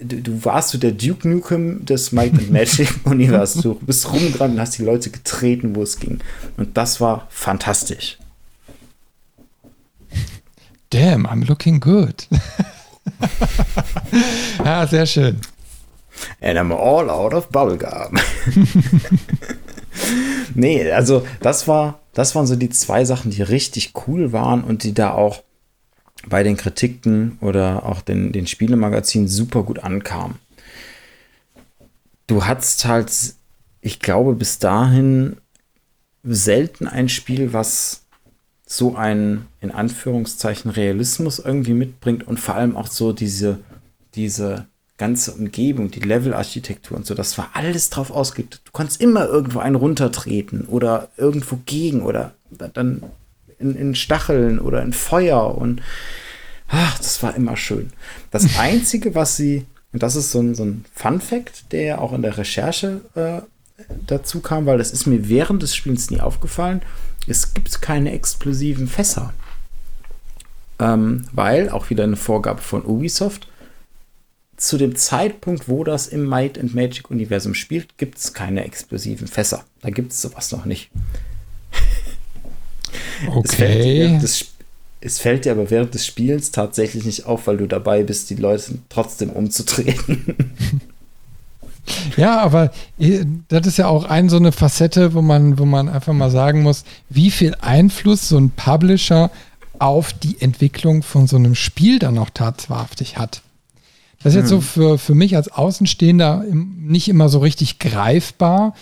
du, 0.00 0.20
du 0.20 0.44
warst 0.44 0.70
so 0.70 0.78
der 0.78 0.92
Duke 0.92 1.28
Nukem 1.28 1.84
des 1.84 2.12
Might 2.12 2.34
and 2.34 2.50
Magic 2.50 2.88
Universums. 3.04 3.62
Du 3.62 3.74
bist 3.74 4.12
rumgerannt 4.12 4.54
und 4.54 4.60
hast 4.60 4.78
die 4.78 4.84
Leute 4.84 5.10
getreten, 5.10 5.74
wo 5.74 5.82
es 5.82 5.98
ging. 5.98 6.18
Und 6.56 6.76
das 6.76 7.00
war 7.00 7.26
fantastisch. 7.30 8.18
Damn, 10.90 11.26
I'm 11.26 11.46
looking 11.46 11.80
good. 11.80 12.26
ja, 14.64 14.86
sehr 14.86 15.06
schön. 15.06 15.40
And 16.40 16.58
I'm 16.58 16.72
all 16.72 17.10
out 17.10 17.34
of 17.34 17.50
bubblegum. 17.50 18.18
nee, 20.54 20.90
also 20.90 21.26
das 21.40 21.68
war, 21.68 22.00
das 22.12 22.34
waren 22.34 22.46
so 22.46 22.56
die 22.56 22.70
zwei 22.70 23.04
Sachen, 23.04 23.30
die 23.30 23.42
richtig 23.42 23.92
cool 24.06 24.32
waren 24.32 24.64
und 24.64 24.82
die 24.82 24.94
da 24.94 25.12
auch 25.12 25.42
bei 26.26 26.42
den 26.42 26.56
Kritiken 26.56 27.38
oder 27.40 27.86
auch 27.86 28.00
den, 28.00 28.32
den 28.32 28.46
Spielemagazinen 28.46 29.28
super 29.28 29.62
gut 29.62 29.80
ankam. 29.80 30.36
Du 32.26 32.44
hattest 32.44 32.84
halt, 32.84 33.12
ich 33.80 34.00
glaube, 34.00 34.34
bis 34.34 34.58
dahin 34.58 35.36
selten 36.24 36.88
ein 36.88 37.08
Spiel, 37.08 37.52
was 37.52 38.02
so 38.70 38.96
einen, 38.96 39.46
in 39.62 39.70
Anführungszeichen, 39.70 40.70
Realismus 40.70 41.38
irgendwie 41.38 41.72
mitbringt 41.72 42.28
und 42.28 42.38
vor 42.38 42.54
allem 42.54 42.76
auch 42.76 42.86
so 42.86 43.14
diese, 43.14 43.58
diese 44.14 44.66
ganze 44.98 45.32
Umgebung, 45.32 45.90
die 45.90 46.00
Levelarchitektur 46.00 46.98
und 46.98 47.06
so, 47.06 47.14
das 47.14 47.38
war 47.38 47.50
alles 47.54 47.88
drauf 47.88 48.10
ausgelegt. 48.10 48.60
Du 48.66 48.72
konntest 48.72 49.00
immer 49.00 49.26
irgendwo 49.26 49.60
einen 49.60 49.74
runtertreten 49.74 50.66
oder 50.66 51.08
irgendwo 51.16 51.58
gegen 51.64 52.02
oder 52.02 52.34
dann 52.50 53.04
in, 53.58 53.74
in 53.74 53.94
Stacheln 53.94 54.58
oder 54.58 54.82
in 54.82 54.92
Feuer 54.92 55.56
und 55.56 55.80
ach, 56.68 56.98
das 56.98 57.22
war 57.22 57.34
immer 57.34 57.56
schön. 57.56 57.90
Das 58.30 58.46
Einzige, 58.58 59.14
was 59.14 59.34
sie, 59.34 59.64
und 59.94 60.02
das 60.02 60.14
ist 60.14 60.30
so 60.30 60.40
ein, 60.40 60.54
so 60.54 60.64
ein 60.64 60.84
Fun 60.92 61.22
Fact, 61.22 61.72
der 61.72 62.02
auch 62.02 62.12
in 62.12 62.20
der 62.20 62.36
Recherche 62.36 63.00
äh, 63.14 63.40
dazu 64.06 64.40
kam, 64.40 64.66
weil 64.66 64.76
das 64.76 64.90
ist 64.90 65.06
mir 65.06 65.30
während 65.30 65.62
des 65.62 65.74
Spiels 65.74 66.10
nie 66.10 66.20
aufgefallen, 66.20 66.82
es 67.28 67.54
gibt 67.54 67.80
keine 67.82 68.12
explosiven 68.12 68.88
Fässer. 68.88 69.32
Ähm, 70.78 71.26
weil, 71.32 71.70
auch 71.70 71.90
wieder 71.90 72.04
eine 72.04 72.16
Vorgabe 72.16 72.60
von 72.60 72.84
Ubisoft, 72.84 73.48
zu 74.56 74.76
dem 74.76 74.96
Zeitpunkt, 74.96 75.68
wo 75.68 75.84
das 75.84 76.08
im 76.08 76.26
Might 76.26 76.58
and 76.58 76.74
Magic 76.74 77.10
Universum 77.10 77.54
spielt, 77.54 77.96
gibt 77.96 78.18
es 78.18 78.34
keine 78.34 78.64
explosiven 78.64 79.28
Fässer. 79.28 79.64
Da 79.82 79.90
gibt 79.90 80.12
es 80.12 80.20
sowas 80.20 80.50
noch 80.52 80.64
nicht. 80.64 80.90
Okay. 83.26 83.38
Es 83.42 83.54
fällt, 83.54 84.48
es 85.00 85.18
fällt, 85.18 85.44
dir 85.44 85.52
aber 85.52 85.70
während 85.70 85.94
des 85.94 86.06
Spiels 86.06 86.50
tatsächlich 86.50 87.04
nicht 87.04 87.26
auf, 87.26 87.46
weil 87.46 87.56
du 87.56 87.66
dabei 87.66 88.02
bist, 88.02 88.30
die 88.30 88.36
Leute 88.36 88.78
trotzdem 88.88 89.30
umzutreten. 89.30 90.34
Ja, 92.16 92.40
aber 92.40 92.70
das 93.48 93.66
ist 93.66 93.78
ja 93.78 93.88
auch 93.88 94.04
eine 94.04 94.30
so 94.30 94.36
eine 94.36 94.52
Facette, 94.52 95.14
wo 95.14 95.22
man, 95.22 95.58
wo 95.58 95.64
man 95.64 95.88
einfach 95.88 96.12
mal 96.12 96.30
sagen 96.30 96.62
muss, 96.62 96.84
wie 97.08 97.30
viel 97.30 97.54
Einfluss 97.60 98.28
so 98.28 98.38
ein 98.38 98.50
Publisher 98.50 99.30
auf 99.78 100.12
die 100.12 100.40
Entwicklung 100.40 101.02
von 101.02 101.26
so 101.26 101.36
einem 101.36 101.54
Spiel 101.54 101.98
dann 101.98 102.14
noch 102.14 102.30
tatsächlich 102.30 103.18
hat. 103.18 103.42
Das 104.22 104.34
ist 104.34 104.40
jetzt 104.40 104.48
so 104.48 104.56
hm. 104.56 104.62
für, 104.62 104.98
für 104.98 105.14
mich 105.14 105.36
als 105.36 105.48
Außenstehender 105.48 106.44
nicht 106.50 107.08
immer 107.08 107.28
so 107.28 107.38
richtig 107.38 107.78
greifbar. 107.78 108.74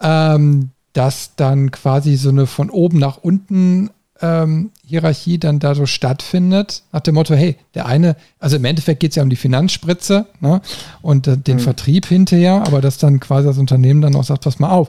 Ähm, 0.00 0.70
dass 0.94 1.34
dann 1.34 1.72
quasi 1.72 2.16
so 2.16 2.30
eine 2.30 2.46
von 2.46 2.70
oben 2.70 2.98
nach 2.98 3.18
unten 3.18 3.90
ähm, 4.20 4.70
Hierarchie 4.86 5.38
dann 5.38 5.58
da 5.58 5.74
so 5.74 5.86
stattfindet, 5.86 6.82
nach 6.92 7.00
dem 7.00 7.14
Motto, 7.14 7.34
hey, 7.34 7.56
der 7.74 7.86
eine, 7.86 8.16
also 8.38 8.56
im 8.56 8.64
Endeffekt 8.64 9.00
geht 9.00 9.10
es 9.10 9.16
ja 9.16 9.22
um 9.22 9.30
die 9.30 9.36
Finanzspritze 9.36 10.26
ne, 10.40 10.60
und 11.02 11.26
äh, 11.26 11.36
den 11.36 11.56
mhm. 11.56 11.62
Vertrieb 11.62 12.06
hinterher, 12.06 12.64
aber 12.66 12.80
dass 12.80 12.98
dann 12.98 13.20
quasi 13.20 13.48
das 13.48 13.58
Unternehmen 13.58 14.00
dann 14.00 14.14
auch 14.14 14.24
sagt, 14.24 14.44
pass 14.44 14.58
mal 14.58 14.70
auf, 14.70 14.88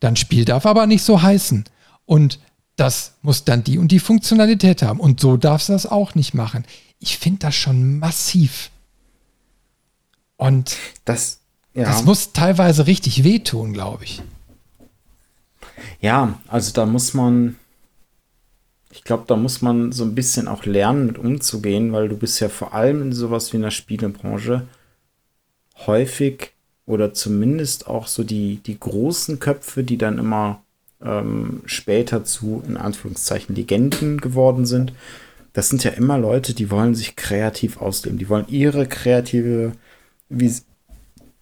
dann 0.00 0.16
Spiel 0.16 0.44
darf 0.44 0.66
aber 0.66 0.86
nicht 0.86 1.04
so 1.04 1.22
heißen. 1.22 1.64
Und 2.06 2.38
das 2.76 3.14
muss 3.22 3.44
dann 3.44 3.62
die 3.62 3.78
und 3.78 3.92
die 3.92 4.00
Funktionalität 4.00 4.82
haben. 4.82 5.00
Und 5.00 5.20
so 5.20 5.36
darfst 5.36 5.68
du 5.68 5.72
das 5.74 5.86
auch 5.86 6.14
nicht 6.14 6.34
machen. 6.34 6.64
Ich 6.98 7.18
finde 7.18 7.40
das 7.40 7.54
schon 7.54 7.98
massiv. 7.98 8.70
Und 10.36 10.76
das, 11.04 11.38
ja. 11.74 11.84
das 11.84 12.04
muss 12.04 12.32
teilweise 12.32 12.86
richtig 12.86 13.22
wehtun, 13.22 13.72
glaube 13.72 14.04
ich. 14.04 14.22
Ja, 16.00 16.40
also 16.48 16.72
da 16.72 16.86
muss 16.86 17.14
man, 17.14 17.56
ich 18.92 19.04
glaube, 19.04 19.24
da 19.26 19.36
muss 19.36 19.62
man 19.62 19.90
so 19.90 20.04
ein 20.04 20.14
bisschen 20.14 20.48
auch 20.48 20.66
lernen, 20.66 21.06
mit 21.06 21.18
umzugehen, 21.18 21.92
weil 21.92 22.08
du 22.08 22.16
bist 22.16 22.38
ja 22.40 22.50
vor 22.50 22.74
allem 22.74 23.00
in 23.00 23.12
sowas 23.12 23.52
wie 23.52 23.56
in 23.56 23.62
der 23.62 23.70
Spielebranche 23.70 24.66
häufig 25.86 26.52
oder 26.84 27.14
zumindest 27.14 27.86
auch 27.86 28.06
so 28.06 28.22
die, 28.22 28.56
die 28.56 28.78
großen 28.78 29.38
Köpfe, 29.38 29.82
die 29.82 29.96
dann 29.96 30.18
immer 30.18 30.62
ähm, 31.02 31.62
später 31.64 32.24
zu, 32.24 32.62
in 32.68 32.76
Anführungszeichen, 32.76 33.56
Legenden 33.56 34.20
geworden 34.20 34.66
sind. 34.66 34.92
Das 35.54 35.70
sind 35.70 35.84
ja 35.84 35.92
immer 35.92 36.18
Leute, 36.18 36.52
die 36.52 36.70
wollen 36.70 36.94
sich 36.94 37.16
kreativ 37.16 37.78
ausleben. 37.80 38.18
Die 38.18 38.28
wollen 38.28 38.46
ihre 38.48 38.86
kreative 38.86 39.72
Vis 40.28 40.66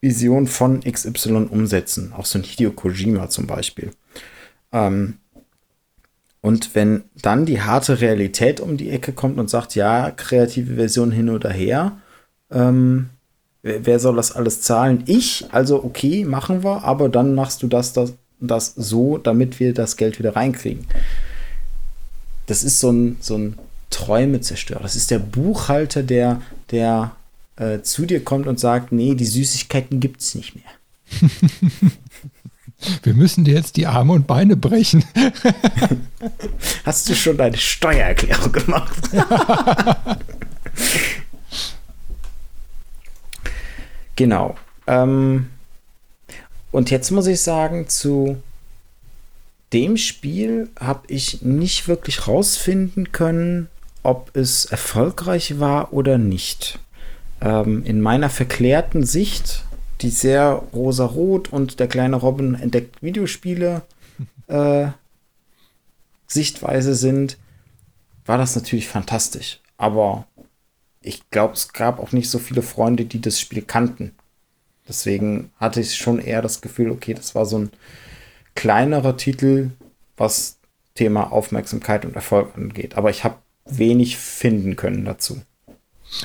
Vision 0.03 0.47
von 0.47 0.81
XY 0.81 1.49
umsetzen. 1.51 2.15
Auch 2.17 2.25
so 2.25 2.39
ein 2.39 2.45
Hideo 2.45 2.71
Kojima 2.71 3.29
zum 3.29 3.47
Beispiel. 3.47 3.91
Ähm, 4.73 5.19
und 6.43 6.75
wenn 6.75 7.05
dann 7.21 7.45
die 7.45 7.61
harte 7.61 8.01
Realität 8.01 8.61
um 8.61 8.77
die 8.77 8.91
Ecke 8.91 9.13
kommt 9.13 9.39
und 9.39 9.51
sagt, 9.51 9.75
ja, 9.75 10.11
kreative 10.11 10.77
Version 10.77 11.13
hin 11.13 11.29
oder 11.29 11.51
her, 11.51 11.99
ähm, 12.51 13.11
wer, 13.63 13.99
soll 13.99 14.17
das 14.17 14.33
alles 14.33 14.63
zahlen? 14.63 15.03
Ich, 15.07 15.47
also 15.53 15.85
okay, 15.85 16.25
machen 16.25 16.65
wir, 16.65 16.85
aber 16.85 17.09
dann 17.09 17.35
machst 17.35 17.63
du 17.63 17.69
das, 17.69 17.93
das, 17.93 18.15
das 18.41 18.75
so, 18.75 19.19
damit 19.19 19.61
wir 19.61 19.75
das 19.75 19.97
Geld 19.99 20.19
wieder 20.19 20.35
reinkriegen. 20.35 20.87
Das 22.47 22.65
ist 22.65 22.81
so 22.81 22.91
ein, 22.91 23.19
so 23.21 23.37
ein 23.37 23.59
Träumezerstörer. 23.91 24.81
Das 24.81 24.97
ist 24.97 25.11
der 25.11 25.19
Buchhalter, 25.19 26.03
der, 26.03 26.41
der 26.71 27.15
äh, 27.57 27.83
zu 27.83 28.07
dir 28.07 28.25
kommt 28.25 28.47
und 28.47 28.59
sagt, 28.59 28.93
nee, 28.93 29.15
die 29.15 29.27
Süßigkeiten 29.27 30.01
gibt 30.01 30.23
es 30.23 30.35
nicht 30.35 30.55
mehr. 30.55 30.65
Wir 33.03 33.15
müssen 33.15 33.45
dir 33.45 33.55
jetzt 33.55 33.77
die 33.77 33.87
Arme 33.87 34.13
und 34.13 34.27
Beine 34.27 34.57
brechen. 34.57 35.05
Hast 36.85 37.09
du 37.09 37.15
schon 37.15 37.37
deine 37.37 37.57
Steuererklärung 37.57 38.53
gemacht? 38.53 38.97
genau. 44.17 44.57
Ähm, 44.87 45.51
und 46.73 46.91
jetzt 46.91 47.11
muss 47.11 47.27
ich 47.27 47.41
sagen, 47.41 47.89
zu 47.89 48.43
dem 49.73 49.97
Spiel 49.97 50.69
habe 50.79 51.03
ich 51.09 51.43
nicht 51.43 51.87
wirklich 51.89 52.27
rausfinden 52.27 53.13
können, 53.13 53.69
ob 54.03 54.35
es 54.37 54.65
erfolgreich 54.65 55.61
war 55.61 55.93
oder 55.93 56.19
nicht. 56.19 56.79
Ähm, 57.41 57.85
in 57.85 58.01
meiner 58.01 58.31
verklärten 58.31 59.05
Sicht 59.05 59.65
die 60.03 60.11
sehr 60.11 60.63
rosa-rot 60.73 61.53
und 61.53 61.81
der 61.81 61.89
kleine 61.89 62.17
Robin 62.17 62.55
entdeckt 62.55 63.03
Videospiele 63.03 63.83
äh, 64.49 64.89
Sichtweise 66.27 66.95
sind, 66.95 67.39
war 68.25 68.39
das 68.39 68.55
natürlich 68.55 68.89
fantastisch. 68.89 69.61
Aber 69.77 70.27
ich 71.01 71.31
glaube, 71.31 71.55
es 71.55 71.73
gab 71.73 71.99
auch 71.99 72.13
nicht 72.13 72.31
so 72.31 72.39
viele 72.39 72.63
Freunde, 72.63 73.05
die 73.05 73.21
das 73.21 73.41
Spiel 73.41 73.63
kannten. 73.63 74.13
Deswegen 74.87 75.51
hatte 75.57 75.81
ich 75.81 75.97
schon 75.97 76.19
eher 76.19 76.43
das 76.43 76.61
Gefühl, 76.61 76.91
okay, 76.91 77.15
das 77.15 77.35
war 77.35 77.47
so 77.47 77.59
ein 77.59 77.71
kleinerer 78.55 79.17
Titel, 79.17 79.71
was 80.17 80.59
Thema 80.95 81.33
Aufmerksamkeit 81.33 82.05
und 82.05 82.15
Erfolg 82.17 82.55
angeht. 82.57 82.97
Aber 82.97 83.11
ich 83.11 83.25
habe 83.25 83.39
wenig 83.65 84.17
finden 84.17 84.77
können 84.77 85.05
dazu. 85.05 85.41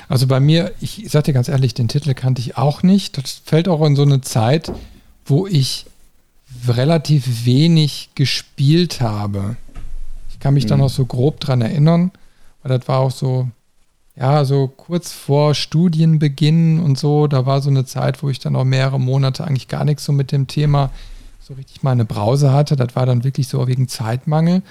Also 0.07 0.27
bei 0.27 0.39
mir, 0.39 0.73
ich 0.81 1.05
sage 1.09 1.25
dir 1.25 1.33
ganz 1.33 1.47
ehrlich, 1.47 1.73
den 1.73 1.87
Titel 1.87 2.13
kannte 2.13 2.41
ich 2.41 2.57
auch 2.57 2.83
nicht. 2.83 3.17
Das 3.17 3.41
fällt 3.43 3.67
auch 3.67 3.85
in 3.85 3.95
so 3.95 4.01
eine 4.01 4.21
Zeit, 4.21 4.71
wo 5.25 5.47
ich 5.47 5.85
relativ 6.67 7.45
wenig 7.45 8.09
gespielt 8.15 9.01
habe. 9.01 9.57
Ich 10.29 10.39
kann 10.39 10.53
mich 10.53 10.65
mhm. 10.65 10.69
da 10.69 10.77
noch 10.77 10.89
so 10.89 11.05
grob 11.05 11.39
dran 11.39 11.61
erinnern, 11.61 12.11
weil 12.63 12.77
das 12.77 12.87
war 12.87 12.99
auch 12.99 13.11
so, 13.11 13.47
ja, 14.15 14.45
so 14.45 14.67
kurz 14.67 15.11
vor 15.11 15.53
Studienbeginn 15.53 16.79
und 16.79 16.97
so. 16.97 17.27
Da 17.27 17.45
war 17.45 17.61
so 17.61 17.69
eine 17.69 17.85
Zeit, 17.85 18.23
wo 18.23 18.29
ich 18.29 18.39
dann 18.39 18.55
auch 18.55 18.63
mehrere 18.63 18.99
Monate 18.99 19.45
eigentlich 19.45 19.67
gar 19.67 19.85
nichts 19.85 20.05
so 20.05 20.11
mit 20.11 20.31
dem 20.31 20.47
Thema 20.47 20.91
so 21.39 21.53
richtig 21.53 21.83
mal 21.83 21.91
eine 21.91 22.05
Brause 22.05 22.51
hatte. 22.51 22.75
Das 22.75 22.95
war 22.95 23.05
dann 23.05 23.23
wirklich 23.23 23.47
so 23.47 23.67
wegen 23.67 23.87
Zeitmangel 23.87 24.63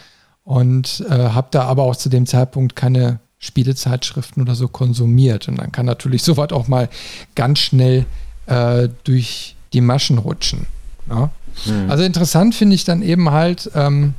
und 0.42 1.04
äh, 1.08 1.28
habe 1.30 1.48
da 1.50 1.64
aber 1.64 1.84
auch 1.84 1.96
zu 1.96 2.08
dem 2.08 2.26
Zeitpunkt 2.26 2.74
keine 2.74 3.20
Spielezeitschriften 3.44 4.42
oder 4.42 4.54
so 4.54 4.68
konsumiert. 4.68 5.48
Und 5.48 5.56
dann 5.56 5.72
kann 5.72 5.86
natürlich 5.86 6.22
sowas 6.24 6.52
auch 6.52 6.68
mal 6.68 6.88
ganz 7.34 7.60
schnell 7.60 8.06
äh, 8.46 8.88
durch 9.04 9.56
die 9.72 9.80
Maschen 9.80 10.18
rutschen. 10.18 10.66
Ja? 11.08 11.30
Mhm. 11.66 11.90
Also 11.90 12.04
interessant 12.04 12.54
finde 12.54 12.74
ich 12.74 12.84
dann 12.84 13.02
eben 13.02 13.30
halt, 13.30 13.70
ähm, 13.74 14.14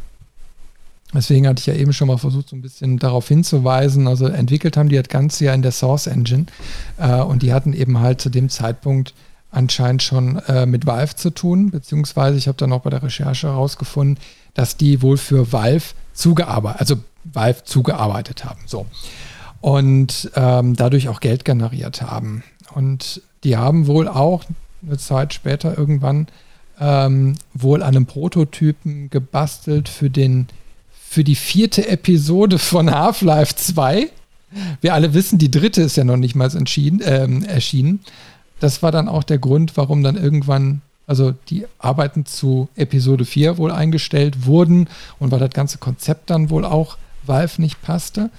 deswegen 1.14 1.48
hatte 1.48 1.60
ich 1.60 1.66
ja 1.66 1.74
eben 1.74 1.94
schon 1.94 2.08
mal 2.08 2.18
versucht, 2.18 2.50
so 2.50 2.56
ein 2.56 2.62
bisschen 2.62 3.00
darauf 3.00 3.28
hinzuweisen. 3.28 4.08
Also 4.08 4.28
entwickelt 4.28 4.78
haben 4.78 4.90
die 4.90 4.98
das 4.98 5.08
Ganze 5.08 5.46
ja 5.46 5.54
in 5.54 5.62
der 5.62 5.72
Source 5.72 6.08
Engine 6.08 6.46
äh, 6.98 7.22
und 7.22 7.42
die 7.42 7.54
hatten 7.54 7.74
eben 7.74 8.00
halt 8.00 8.22
zu 8.22 8.30
dem 8.30 8.50
Zeitpunkt 8.50 9.14
anscheinend 9.52 10.04
schon 10.04 10.38
äh, 10.48 10.66
mit 10.66 10.86
Valve 10.86 11.16
zu 11.16 11.30
tun, 11.30 11.72
beziehungsweise 11.72 12.38
ich 12.38 12.48
habe 12.48 12.58
dann 12.58 12.74
auch 12.74 12.82
bei 12.82 12.90
der 12.90 13.02
Recherche 13.02 13.48
herausgefunden, 13.48 14.22
dass 14.54 14.76
die 14.76 15.02
wohl 15.02 15.18
für 15.18 15.52
Valve 15.54 15.86
zugearbeitet, 16.14 16.82
also 16.82 16.96
Valve 17.32 17.64
zugearbeitet 17.64 18.46
haben. 18.46 18.62
So. 18.66 18.86
Und 19.62 20.32
ähm, 20.36 20.76
dadurch 20.76 21.10
auch 21.10 21.20
Geld 21.20 21.46
generiert 21.46 22.02
haben. 22.02 22.44
Und 22.74 23.22
die 23.44 23.58
haben 23.58 23.88
wohl 23.88 24.08
auch 24.08 24.44
eine 24.86 24.98
Zeit 24.98 25.34
später 25.34 25.78
irgendwann 25.78 26.28
ähm, 26.80 27.36
wohl 27.54 27.82
an 27.82 27.96
einem 27.96 28.06
Prototypen 28.06 29.10
gebastelt 29.10 29.90
für 29.90 30.10
den 30.10 30.48
für 31.08 31.24
die 31.24 31.36
vierte 31.36 31.88
Episode 31.88 32.60
von 32.60 32.92
Half-Life 32.92 33.56
2. 33.56 34.10
Wir 34.82 34.94
alle 34.94 35.14
wissen, 35.14 35.38
die 35.38 35.50
dritte 35.50 35.82
ist 35.82 35.96
ja 35.96 36.04
noch 36.04 36.18
nicht 36.18 36.36
mal 36.36 36.52
ähm, 36.54 37.44
erschienen. 37.44 38.02
Das 38.60 38.84
war 38.84 38.92
dann 38.92 39.08
auch 39.08 39.24
der 39.24 39.38
Grund, 39.38 39.78
warum 39.78 40.04
dann 40.04 40.18
irgendwann, 40.18 40.82
also 41.08 41.34
die 41.50 41.68
Arbeiten 41.80 42.26
zu 42.26 42.68
Episode 42.76 43.24
4 43.24 43.58
wohl 43.58 43.72
eingestellt 43.72 44.46
wurden 44.46 44.90
und 45.18 45.32
weil 45.32 45.40
das 45.40 45.52
ganze 45.52 45.78
Konzept 45.78 46.30
dann 46.30 46.50
wohl 46.50 46.66
auch 46.66 46.98
Valve 47.28 47.62
nicht 47.62 47.82
passte. 47.82 48.30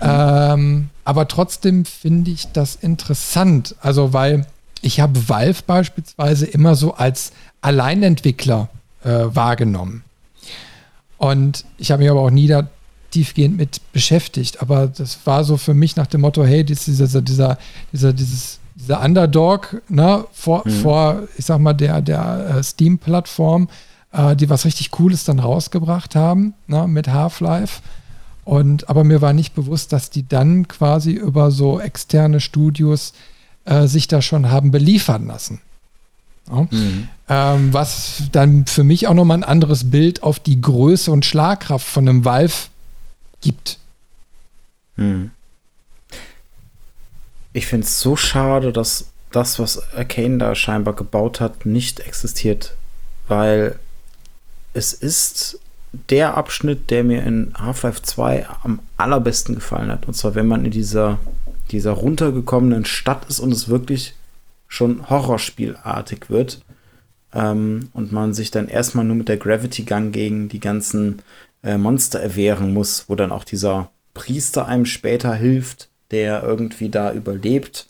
Ähm, 0.00 0.90
aber 1.04 1.28
trotzdem 1.28 1.84
finde 1.84 2.30
ich 2.30 2.52
das 2.52 2.76
interessant. 2.76 3.74
Also, 3.80 4.12
weil 4.12 4.46
ich 4.80 5.00
habe 5.00 5.28
Valve 5.28 5.62
beispielsweise 5.66 6.46
immer 6.46 6.74
so 6.74 6.94
als 6.94 7.32
Alleinentwickler 7.60 8.68
äh, 9.04 9.10
wahrgenommen. 9.10 10.04
Und 11.16 11.64
ich 11.78 11.90
habe 11.90 12.02
mich 12.02 12.10
aber 12.10 12.20
auch 12.20 12.30
nie 12.30 12.46
da 12.46 12.68
tiefgehend 13.10 13.56
mit 13.56 13.80
beschäftigt. 13.92 14.62
Aber 14.62 14.86
das 14.86 15.18
war 15.24 15.44
so 15.44 15.56
für 15.56 15.74
mich 15.74 15.96
nach 15.96 16.06
dem 16.06 16.20
Motto, 16.20 16.44
hey, 16.44 16.64
dieser, 16.64 17.20
dieser, 17.20 17.58
dieser, 17.92 18.12
dieses, 18.12 18.60
dieser 18.74 19.02
Underdog 19.02 19.82
ne, 19.88 20.24
vor, 20.32 20.62
mhm. 20.64 20.70
vor, 20.70 21.22
ich 21.36 21.46
sag 21.46 21.58
mal, 21.58 21.72
der, 21.72 22.00
der 22.00 22.56
äh, 22.58 22.62
Steam-Plattform, 22.62 23.68
äh, 24.12 24.36
die 24.36 24.48
was 24.48 24.64
richtig 24.64 24.90
Cooles 24.90 25.24
dann 25.24 25.40
rausgebracht 25.40 26.14
haben 26.14 26.54
ne, 26.66 26.86
mit 26.86 27.08
Half-Life. 27.08 27.80
Und 28.48 28.88
aber 28.88 29.04
mir 29.04 29.20
war 29.20 29.34
nicht 29.34 29.54
bewusst, 29.54 29.92
dass 29.92 30.08
die 30.08 30.26
dann 30.26 30.68
quasi 30.68 31.10
über 31.10 31.50
so 31.50 31.80
externe 31.80 32.40
Studios 32.40 33.12
äh, 33.66 33.86
sich 33.86 34.08
da 34.08 34.22
schon 34.22 34.50
haben 34.50 34.70
beliefern 34.70 35.26
lassen. 35.26 35.60
Ja. 36.48 36.66
Mhm. 36.70 37.08
Ähm, 37.28 37.74
was 37.74 38.22
dann 38.32 38.64
für 38.64 38.84
mich 38.84 39.06
auch 39.06 39.12
nochmal 39.12 39.36
ein 39.36 39.44
anderes 39.44 39.90
Bild 39.90 40.22
auf 40.22 40.40
die 40.40 40.62
Größe 40.62 41.12
und 41.12 41.26
Schlagkraft 41.26 41.86
von 41.86 42.08
einem 42.08 42.24
Valve 42.24 42.54
gibt. 43.42 43.78
Mhm. 44.96 45.30
Ich 47.52 47.66
finde 47.66 47.86
es 47.86 48.00
so 48.00 48.16
schade, 48.16 48.72
dass 48.72 49.08
das, 49.30 49.58
was 49.58 49.92
Arcane 49.92 50.38
da 50.38 50.54
scheinbar 50.54 50.94
gebaut 50.94 51.40
hat, 51.40 51.66
nicht 51.66 52.00
existiert, 52.00 52.76
weil 53.26 53.78
es 54.72 54.94
ist 54.94 55.58
der 55.92 56.36
Abschnitt, 56.36 56.90
der 56.90 57.04
mir 57.04 57.22
in 57.24 57.52
Half-Life 57.58 58.02
2 58.02 58.46
am 58.62 58.80
allerbesten 58.96 59.54
gefallen 59.54 59.90
hat. 59.90 60.06
Und 60.06 60.14
zwar, 60.14 60.34
wenn 60.34 60.46
man 60.46 60.64
in 60.64 60.70
dieser 60.70 61.18
dieser 61.70 61.92
runtergekommenen 61.92 62.84
Stadt 62.84 63.26
ist 63.28 63.40
und 63.40 63.52
es 63.52 63.68
wirklich 63.68 64.14
schon 64.66 65.08
Horrorspielartig 65.08 66.30
wird. 66.30 66.62
Ähm, 67.32 67.90
und 67.92 68.10
man 68.10 68.32
sich 68.32 68.50
dann 68.50 68.68
erstmal 68.68 69.04
nur 69.04 69.16
mit 69.16 69.28
der 69.28 69.36
Gravity 69.36 69.82
Gun 69.82 70.12
gegen 70.12 70.48
die 70.48 70.60
ganzen 70.60 71.22
äh, 71.62 71.76
Monster 71.76 72.20
erwehren 72.20 72.72
muss, 72.72 73.04
wo 73.08 73.16
dann 73.16 73.32
auch 73.32 73.44
dieser 73.44 73.90
Priester 74.14 74.66
einem 74.66 74.86
später 74.86 75.34
hilft, 75.34 75.90
der 76.10 76.42
irgendwie 76.42 76.88
da 76.88 77.12
überlebt. 77.12 77.88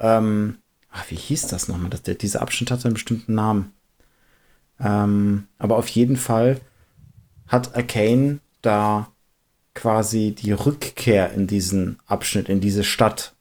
Ähm, 0.00 0.56
ach, 0.90 1.04
wie 1.10 1.16
hieß 1.16 1.48
das 1.48 1.68
nochmal? 1.68 1.90
Dieser 1.90 2.40
Abschnitt 2.40 2.70
hatte 2.70 2.86
einen 2.86 2.94
bestimmten 2.94 3.34
Namen. 3.34 3.72
Ähm, 4.80 5.46
aber 5.58 5.76
auf 5.76 5.88
jeden 5.88 6.16
Fall 6.16 6.58
hat 7.52 7.76
Arcane 7.76 8.40
da 8.62 9.08
quasi 9.74 10.34
die 10.36 10.52
Rückkehr 10.52 11.32
in 11.32 11.46
diesen 11.46 11.98
Abschnitt, 12.06 12.48
in 12.48 12.60
diese 12.60 12.82
Stadt 12.82 13.34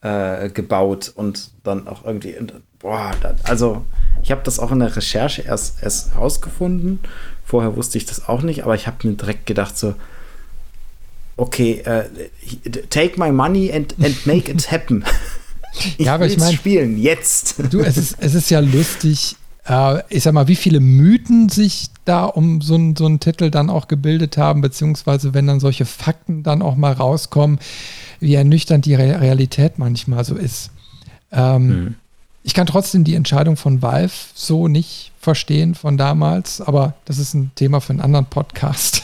äh, 0.00 0.48
gebaut 0.48 1.12
und 1.14 1.50
dann 1.64 1.88
auch 1.88 2.04
irgendwie, 2.04 2.36
boah, 2.78 3.10
also 3.42 3.84
ich 4.22 4.30
habe 4.30 4.42
das 4.44 4.58
auch 4.58 4.70
in 4.70 4.78
der 4.78 4.94
Recherche 4.94 5.42
erst, 5.42 5.82
erst 5.82 6.16
rausgefunden. 6.16 7.00
Vorher 7.44 7.76
wusste 7.76 7.98
ich 7.98 8.06
das 8.06 8.28
auch 8.28 8.42
nicht, 8.42 8.62
aber 8.62 8.74
ich 8.74 8.86
habe 8.86 9.06
mir 9.06 9.14
direkt 9.14 9.46
gedacht 9.46 9.76
so, 9.76 9.94
okay, 11.36 11.82
uh, 11.86 12.70
take 12.88 13.18
my 13.18 13.32
money 13.32 13.72
and, 13.72 13.94
and 14.02 14.26
make 14.26 14.50
it 14.50 14.70
happen. 14.70 15.04
ich 15.72 16.06
ja, 16.06 16.14
aber 16.14 16.26
ich 16.26 16.38
meine, 16.38 16.54
spielen 16.54 16.98
jetzt. 16.98 17.56
Du, 17.70 17.80
es 17.80 17.96
ist, 17.96 18.16
es 18.20 18.34
ist 18.34 18.50
ja 18.50 18.60
lustig, 18.60 19.36
äh, 19.66 20.02
ich 20.08 20.22
sag 20.22 20.34
mal, 20.34 20.48
wie 20.48 20.56
viele 20.56 20.80
Mythen 20.80 21.48
sich 21.48 21.88
da 22.04 22.24
um 22.24 22.60
so, 22.60 22.74
ein, 22.76 22.96
so 22.96 23.06
einen 23.06 23.20
Titel 23.20 23.50
dann 23.50 23.70
auch 23.70 23.88
gebildet 23.88 24.36
haben, 24.36 24.60
beziehungsweise 24.60 25.34
wenn 25.34 25.46
dann 25.46 25.60
solche 25.60 25.84
Fakten 25.84 26.42
dann 26.42 26.62
auch 26.62 26.76
mal 26.76 26.92
rauskommen, 26.92 27.58
wie 28.20 28.34
ernüchternd 28.34 28.84
die 28.84 28.94
Re 28.94 29.20
Realität 29.20 29.78
manchmal 29.78 30.24
so 30.24 30.34
ist. 30.34 30.70
Ähm, 31.32 31.66
mhm. 31.66 31.94
Ich 32.42 32.52
kann 32.52 32.66
trotzdem 32.66 33.04
die 33.04 33.14
Entscheidung 33.14 33.56
von 33.56 33.80
Valve 33.80 34.12
so 34.34 34.68
nicht 34.68 35.12
verstehen 35.18 35.74
von 35.74 35.96
damals, 35.96 36.60
aber 36.60 36.94
das 37.06 37.18
ist 37.18 37.32
ein 37.32 37.50
Thema 37.54 37.80
für 37.80 37.94
einen 37.94 38.02
anderen 38.02 38.26
Podcast. 38.26 39.02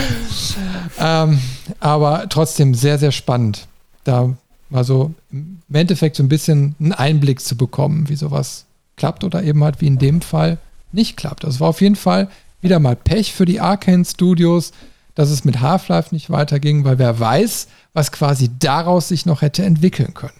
ähm, 0.98 1.40
aber 1.80 2.28
trotzdem 2.28 2.74
sehr, 2.74 2.98
sehr 2.98 3.12
spannend, 3.12 3.66
da 4.04 4.34
mal 4.68 4.84
so 4.84 5.14
im 5.30 5.60
Endeffekt 5.72 6.16
so 6.16 6.22
ein 6.22 6.28
bisschen 6.28 6.74
einen 6.78 6.92
Einblick 6.92 7.40
zu 7.40 7.56
bekommen, 7.56 8.10
wie 8.10 8.16
sowas 8.16 8.66
klappt 8.96 9.24
oder 9.24 9.42
eben 9.42 9.64
halt 9.64 9.80
wie 9.80 9.86
in 9.86 9.98
dem 9.98 10.20
Fall 10.20 10.58
nicht 10.94 11.16
klappt. 11.16 11.44
Das 11.44 11.60
war 11.60 11.68
auf 11.68 11.80
jeden 11.80 11.96
Fall 11.96 12.28
wieder 12.60 12.78
mal 12.78 12.96
Pech 12.96 13.32
für 13.32 13.44
die 13.44 13.60
Arkane 13.60 14.04
Studios, 14.04 14.72
dass 15.14 15.30
es 15.30 15.44
mit 15.44 15.60
Half-Life 15.60 16.14
nicht 16.14 16.30
weiterging, 16.30 16.84
weil 16.84 16.98
wer 16.98 17.18
weiß, 17.18 17.68
was 17.92 18.12
quasi 18.12 18.50
daraus 18.58 19.08
sich 19.08 19.26
noch 19.26 19.42
hätte 19.42 19.64
entwickeln 19.64 20.14
können. 20.14 20.32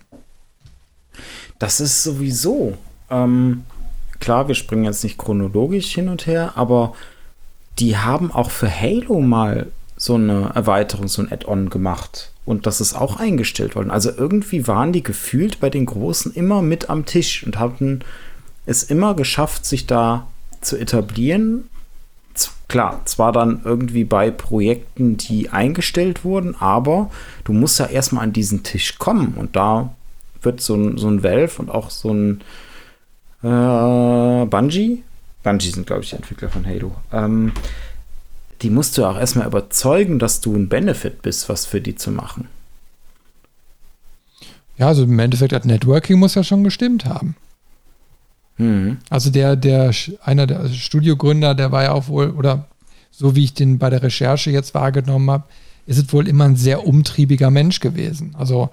Das 1.59 1.81
ist 1.81 2.03
sowieso. 2.03 2.77
Ähm, 3.11 3.65
klar, 4.19 4.49
wir 4.49 4.55
springen 4.55 4.85
jetzt 4.85 5.05
nicht 5.05 5.19
chronologisch 5.19 5.95
hin 5.95 6.09
und 6.09 6.27
her, 6.27 6.53
aber 6.57 6.95
die 7.79 7.97
haben 7.97 8.33
auch 8.33 8.51
für 8.51 8.71
Halo 8.71 9.21
mal 9.21 9.67
so 9.97 10.15
eine 10.15 10.51
Erweiterung, 10.55 11.09
so 11.09 11.23
ein 11.23 11.31
Add-on 11.31 11.71
gemacht. 11.71 12.33
Und 12.45 12.67
das 12.67 12.81
ist 12.81 12.95
auch 12.95 13.17
eingestellt 13.21 13.77
worden. 13.77 13.91
Also 13.91 14.11
irgendwie 14.11 14.67
waren 14.67 14.93
die 14.93 15.03
gefühlt 15.03 15.61
bei 15.61 15.71
den 15.71 15.87
Großen 15.87 16.33
immer 16.33 16.61
mit 16.61 16.91
am 16.91 17.05
Tisch 17.05 17.45
und 17.45 17.59
hatten 17.59 18.01
es 18.67 18.83
immer 18.83 19.15
geschafft, 19.15 19.65
sich 19.65 19.87
da 19.87 20.27
zu 20.63 20.77
etablieren. 20.77 21.69
Klar, 22.69 23.03
zwar 23.05 23.33
dann 23.33 23.61
irgendwie 23.65 24.05
bei 24.05 24.31
Projekten, 24.31 25.19
die 25.19 25.51
eingestellt 25.51 26.25
wurden, 26.25 26.55
aber 26.59 27.11
du 27.45 27.53
musst 27.53 27.79
ja 27.79 27.85
erstmal 27.85 28.25
an 28.25 28.33
diesen 28.33 28.63
Tisch 28.63 28.99
kommen 28.99 29.35
und 29.35 29.57
da 29.57 29.95
wird 30.41 30.63
so 30.63 30.75
ein, 30.75 30.97
so 30.97 31.09
ein 31.09 31.23
Valve 31.23 31.61
und 31.61 31.71
auch 31.71 31.91
so 31.91 32.15
ein 32.15 32.41
äh, 33.43 34.47
Bungie, 34.47 35.03
Bungie 35.43 35.69
sind, 35.69 35.87
glaube 35.87 36.03
ich, 36.03 36.11
die 36.11 36.17
Entwickler 36.17 36.49
von 36.49 36.67
Halo, 36.67 36.93
ähm, 37.13 37.53
die 38.63 38.71
musst 38.71 38.97
du 38.97 39.05
auch 39.05 39.19
erstmal 39.19 39.49
überzeugen, 39.49 40.19
dass 40.19 40.41
du 40.41 40.55
ein 40.55 40.71
Benefit 40.71 41.21
bist, 41.21 41.51
was 41.51 41.67
für 41.67 41.83
die 41.83 41.97
zu 41.97 42.11
machen. 42.11 42.49
Ja, 44.79 44.87
also 44.87 45.03
im 45.03 45.19
Endeffekt 45.19 45.53
das 45.53 45.67
Networking 45.67 46.19
muss 46.19 46.37
ja 46.37 46.43
schon 46.43 46.65
gestimmt 46.65 47.05
haben. 47.05 47.37
Mhm. 48.63 48.99
Also 49.11 49.31
der, 49.31 49.57
der, 49.57 49.93
einer 50.23 50.47
der 50.47 50.69
Studiogründer, 50.69 51.55
der 51.55 51.73
war 51.73 51.83
ja 51.83 51.93
auch 51.93 52.09
wohl, 52.09 52.31
oder 52.31 52.67
so 53.11 53.37
wie 53.37 53.45
ich 53.45 53.55
den 53.55 53.79
bei 53.79 53.91
der 53.91 54.03
Recherche 54.03 54.51
jetzt 54.51 54.75
wahrgenommen 54.75 55.31
habe, 55.31 55.45
ist 55.87 55.99
es 55.99 56.13
wohl 56.13 56.29
immer 56.29 56.45
ein 56.45 56.57
sehr 56.57 56.87
umtriebiger 56.87 57.51
Mensch 57.51 57.81
gewesen. 57.81 58.35
Also 58.39 58.71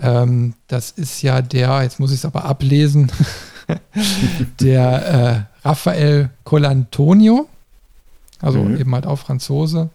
ähm, 0.00 0.54
das 0.68 0.90
ist 0.90 1.22
ja 1.22 1.42
der, 1.42 1.82
jetzt 1.82 2.00
muss 2.00 2.10
ich 2.10 2.18
es 2.18 2.24
aber 2.24 2.44
ablesen, 2.44 3.10
der 4.60 5.46
äh, 5.62 5.66
Raphael 5.68 6.30
Colantonio, 6.44 7.48
also 8.40 8.62
mhm. 8.62 8.76
eben 8.78 8.94
halt 8.94 9.06
auch 9.06 9.18
Franzose. 9.18 9.90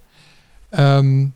Ähm, 0.72 1.34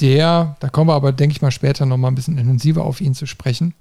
der, 0.00 0.56
da 0.58 0.68
kommen 0.68 0.90
wir 0.90 0.94
aber, 0.94 1.12
denke 1.12 1.36
ich 1.36 1.42
mal, 1.42 1.52
später 1.52 1.86
nochmal 1.86 2.10
ein 2.10 2.16
bisschen 2.16 2.36
intensiver 2.36 2.84
auf 2.84 3.00
ihn 3.00 3.14
zu 3.14 3.26
sprechen. 3.26 3.74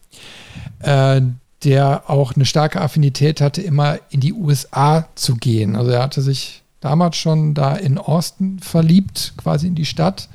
Äh, 0.80 1.22
der 1.64 2.10
auch 2.10 2.36
eine 2.36 2.46
starke 2.46 2.82
Affinität 2.82 3.42
hatte, 3.42 3.62
immer 3.62 4.00
in 4.10 4.20
die 4.20 4.34
USA 4.34 5.08
zu 5.16 5.36
gehen. 5.36 5.76
Also 5.76 5.92
er 5.92 6.04
hatte 6.04 6.22
sich 6.22 6.64
damals 6.82 7.16
schon 7.16 7.54
da 7.54 7.76
in 7.76 7.98
Austin 7.98 8.60
verliebt, 8.60 9.34
quasi 9.38 9.68
in 9.68 9.76
die 9.76 9.86
Stadt, 9.86 10.28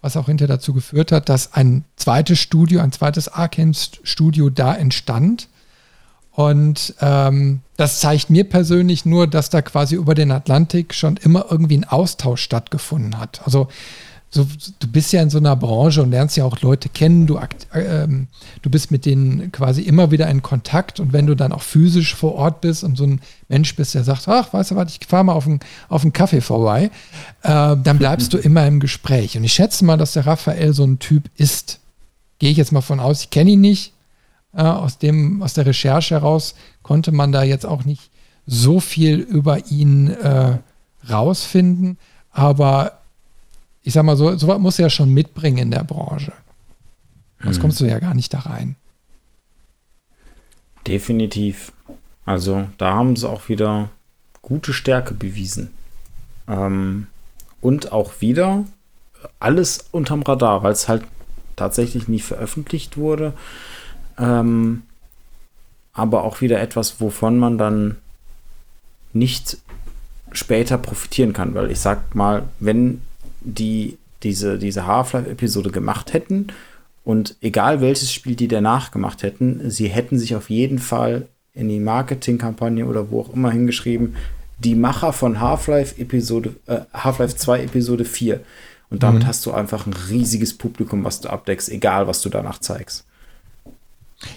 was 0.00 0.16
auch 0.16 0.26
hinterher 0.26 0.56
dazu 0.56 0.72
geführt 0.72 1.12
hat, 1.12 1.28
dass 1.28 1.52
ein 1.52 1.84
zweites 1.96 2.38
Studio, 2.38 2.80
ein 2.80 2.92
zweites 2.92 3.28
Arkane-Studio 3.28 4.50
da 4.50 4.74
entstand. 4.74 5.48
Und 6.32 6.94
ähm, 7.00 7.60
das 7.76 8.00
zeigt 8.00 8.30
mir 8.30 8.44
persönlich 8.44 9.04
nur, 9.04 9.26
dass 9.26 9.50
da 9.50 9.60
quasi 9.60 9.94
über 9.94 10.14
den 10.14 10.30
Atlantik 10.30 10.94
schon 10.94 11.18
immer 11.18 11.46
irgendwie 11.50 11.76
ein 11.76 11.84
Austausch 11.84 12.40
stattgefunden 12.42 13.18
hat. 13.18 13.42
Also 13.44 13.68
so, 14.34 14.46
du 14.80 14.86
bist 14.88 15.12
ja 15.12 15.20
in 15.20 15.28
so 15.28 15.36
einer 15.36 15.54
Branche 15.56 16.02
und 16.02 16.10
lernst 16.10 16.38
ja 16.38 16.46
auch 16.46 16.58
Leute 16.62 16.88
kennen, 16.88 17.26
du, 17.26 17.38
ähm, 17.74 18.28
du 18.62 18.70
bist 18.70 18.90
mit 18.90 19.04
denen 19.04 19.52
quasi 19.52 19.82
immer 19.82 20.10
wieder 20.10 20.26
in 20.28 20.40
Kontakt 20.40 21.00
und 21.00 21.12
wenn 21.12 21.26
du 21.26 21.34
dann 21.34 21.52
auch 21.52 21.60
physisch 21.60 22.14
vor 22.14 22.34
Ort 22.36 22.62
bist 22.62 22.82
und 22.82 22.96
so 22.96 23.04
ein 23.04 23.20
Mensch 23.48 23.76
bist, 23.76 23.94
der 23.94 24.04
sagt, 24.04 24.26
ach, 24.28 24.50
weißt 24.54 24.70
du 24.70 24.76
was, 24.76 24.96
ich 24.98 25.06
fahre 25.06 25.24
mal 25.24 25.34
auf 25.34 25.46
einen, 25.46 25.60
auf 25.90 26.00
einen 26.00 26.14
Kaffee 26.14 26.40
vorbei, 26.40 26.90
äh, 27.42 27.76
dann 27.76 27.98
bleibst 27.98 28.32
du 28.32 28.38
immer 28.38 28.66
im 28.66 28.80
Gespräch. 28.80 29.36
Und 29.36 29.44
ich 29.44 29.52
schätze 29.52 29.84
mal, 29.84 29.98
dass 29.98 30.14
der 30.14 30.26
Raphael 30.26 30.72
so 30.72 30.84
ein 30.84 30.98
Typ 30.98 31.28
ist. 31.36 31.80
Gehe 32.38 32.50
ich 32.50 32.56
jetzt 32.56 32.72
mal 32.72 32.80
von 32.80 33.00
aus, 33.00 33.20
ich 33.20 33.30
kenne 33.30 33.50
ihn 33.50 33.60
nicht. 33.60 33.92
Äh, 34.54 34.62
aus, 34.62 34.96
dem, 34.96 35.42
aus 35.42 35.52
der 35.52 35.66
Recherche 35.66 36.14
heraus 36.14 36.54
konnte 36.82 37.12
man 37.12 37.32
da 37.32 37.42
jetzt 37.42 37.66
auch 37.66 37.84
nicht 37.84 38.10
so 38.46 38.80
viel 38.80 39.18
über 39.18 39.66
ihn 39.66 40.08
äh, 40.08 40.56
rausfinden, 41.08 41.98
aber 42.30 43.01
ich 43.82 43.92
sag 43.92 44.04
mal 44.04 44.16
so, 44.16 44.36
sowas 44.36 44.58
muss 44.58 44.78
er 44.78 44.86
ja 44.86 44.90
schon 44.90 45.12
mitbringen 45.12 45.58
in 45.58 45.70
der 45.70 45.84
Branche. 45.84 46.32
Sonst 47.42 47.56
hm. 47.56 47.62
kommst 47.62 47.80
du 47.80 47.84
ja 47.84 47.98
gar 47.98 48.14
nicht 48.14 48.32
da 48.32 48.40
rein. 48.40 48.76
Definitiv. 50.86 51.72
Also 52.24 52.68
da 52.78 52.94
haben 52.94 53.16
sie 53.16 53.28
auch 53.28 53.48
wieder 53.48 53.90
gute 54.40 54.72
Stärke 54.72 55.14
bewiesen. 55.14 55.70
Ähm, 56.48 57.06
und 57.60 57.92
auch 57.92 58.20
wieder 58.20 58.64
alles 59.38 59.84
unterm 59.92 60.22
Radar, 60.22 60.62
weil 60.62 60.72
es 60.72 60.88
halt 60.88 61.04
tatsächlich 61.56 62.08
nie 62.08 62.20
veröffentlicht 62.20 62.96
wurde. 62.96 63.34
Ähm, 64.18 64.82
aber 65.92 66.24
auch 66.24 66.40
wieder 66.40 66.60
etwas, 66.60 67.00
wovon 67.00 67.38
man 67.38 67.58
dann 67.58 67.98
nicht 69.12 69.58
später 70.32 70.78
profitieren 70.78 71.32
kann, 71.32 71.54
weil 71.54 71.70
ich 71.70 71.80
sag 71.80 72.14
mal, 72.14 72.44
wenn 72.58 73.02
die 73.44 73.98
diese, 74.22 74.58
diese 74.58 74.86
Half-Life-Episode 74.86 75.70
gemacht 75.70 76.12
hätten 76.12 76.48
und 77.04 77.36
egal 77.40 77.80
welches 77.80 78.12
Spiel 78.12 78.36
die 78.36 78.48
danach 78.48 78.90
gemacht 78.90 79.22
hätten, 79.22 79.70
sie 79.70 79.88
hätten 79.88 80.18
sich 80.18 80.36
auf 80.36 80.50
jeden 80.50 80.78
Fall 80.78 81.26
in 81.54 81.68
die 81.68 81.80
Marketingkampagne 81.80 82.86
oder 82.86 83.10
wo 83.10 83.20
auch 83.20 83.34
immer 83.34 83.50
hingeschrieben, 83.50 84.16
die 84.58 84.74
Macher 84.74 85.12
von 85.12 85.40
Half-Life 85.40 86.00
Episode, 86.00 86.54
äh, 86.66 86.80
Half-Life 86.94 87.36
2 87.36 87.64
Episode 87.64 88.04
4. 88.04 88.40
Und 88.90 89.02
damit 89.02 89.24
mhm. 89.24 89.26
hast 89.26 89.44
du 89.46 89.52
einfach 89.52 89.86
ein 89.86 89.94
riesiges 90.10 90.56
Publikum, 90.56 91.02
was 91.04 91.20
du 91.20 91.28
abdeckst, 91.28 91.68
egal 91.70 92.06
was 92.06 92.22
du 92.22 92.28
danach 92.28 92.58
zeigst. 92.58 93.04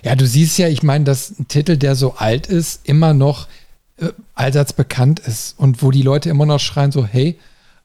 Ja, 0.03 0.15
du 0.15 0.25
siehst 0.25 0.57
ja, 0.57 0.67
ich 0.67 0.81
meine, 0.81 1.03
dass 1.03 1.37
ein 1.37 1.47
Titel, 1.47 1.77
der 1.77 1.95
so 1.95 2.15
alt 2.15 2.47
ist, 2.47 2.87
immer 2.87 3.13
noch 3.13 3.47
äh, 3.97 4.09
allseits 4.33 4.73
bekannt 4.73 5.19
ist 5.19 5.59
und 5.59 5.83
wo 5.83 5.91
die 5.91 6.01
Leute 6.01 6.29
immer 6.29 6.45
noch 6.45 6.59
schreien 6.59 6.91
so, 6.91 7.05
hey, 7.05 7.37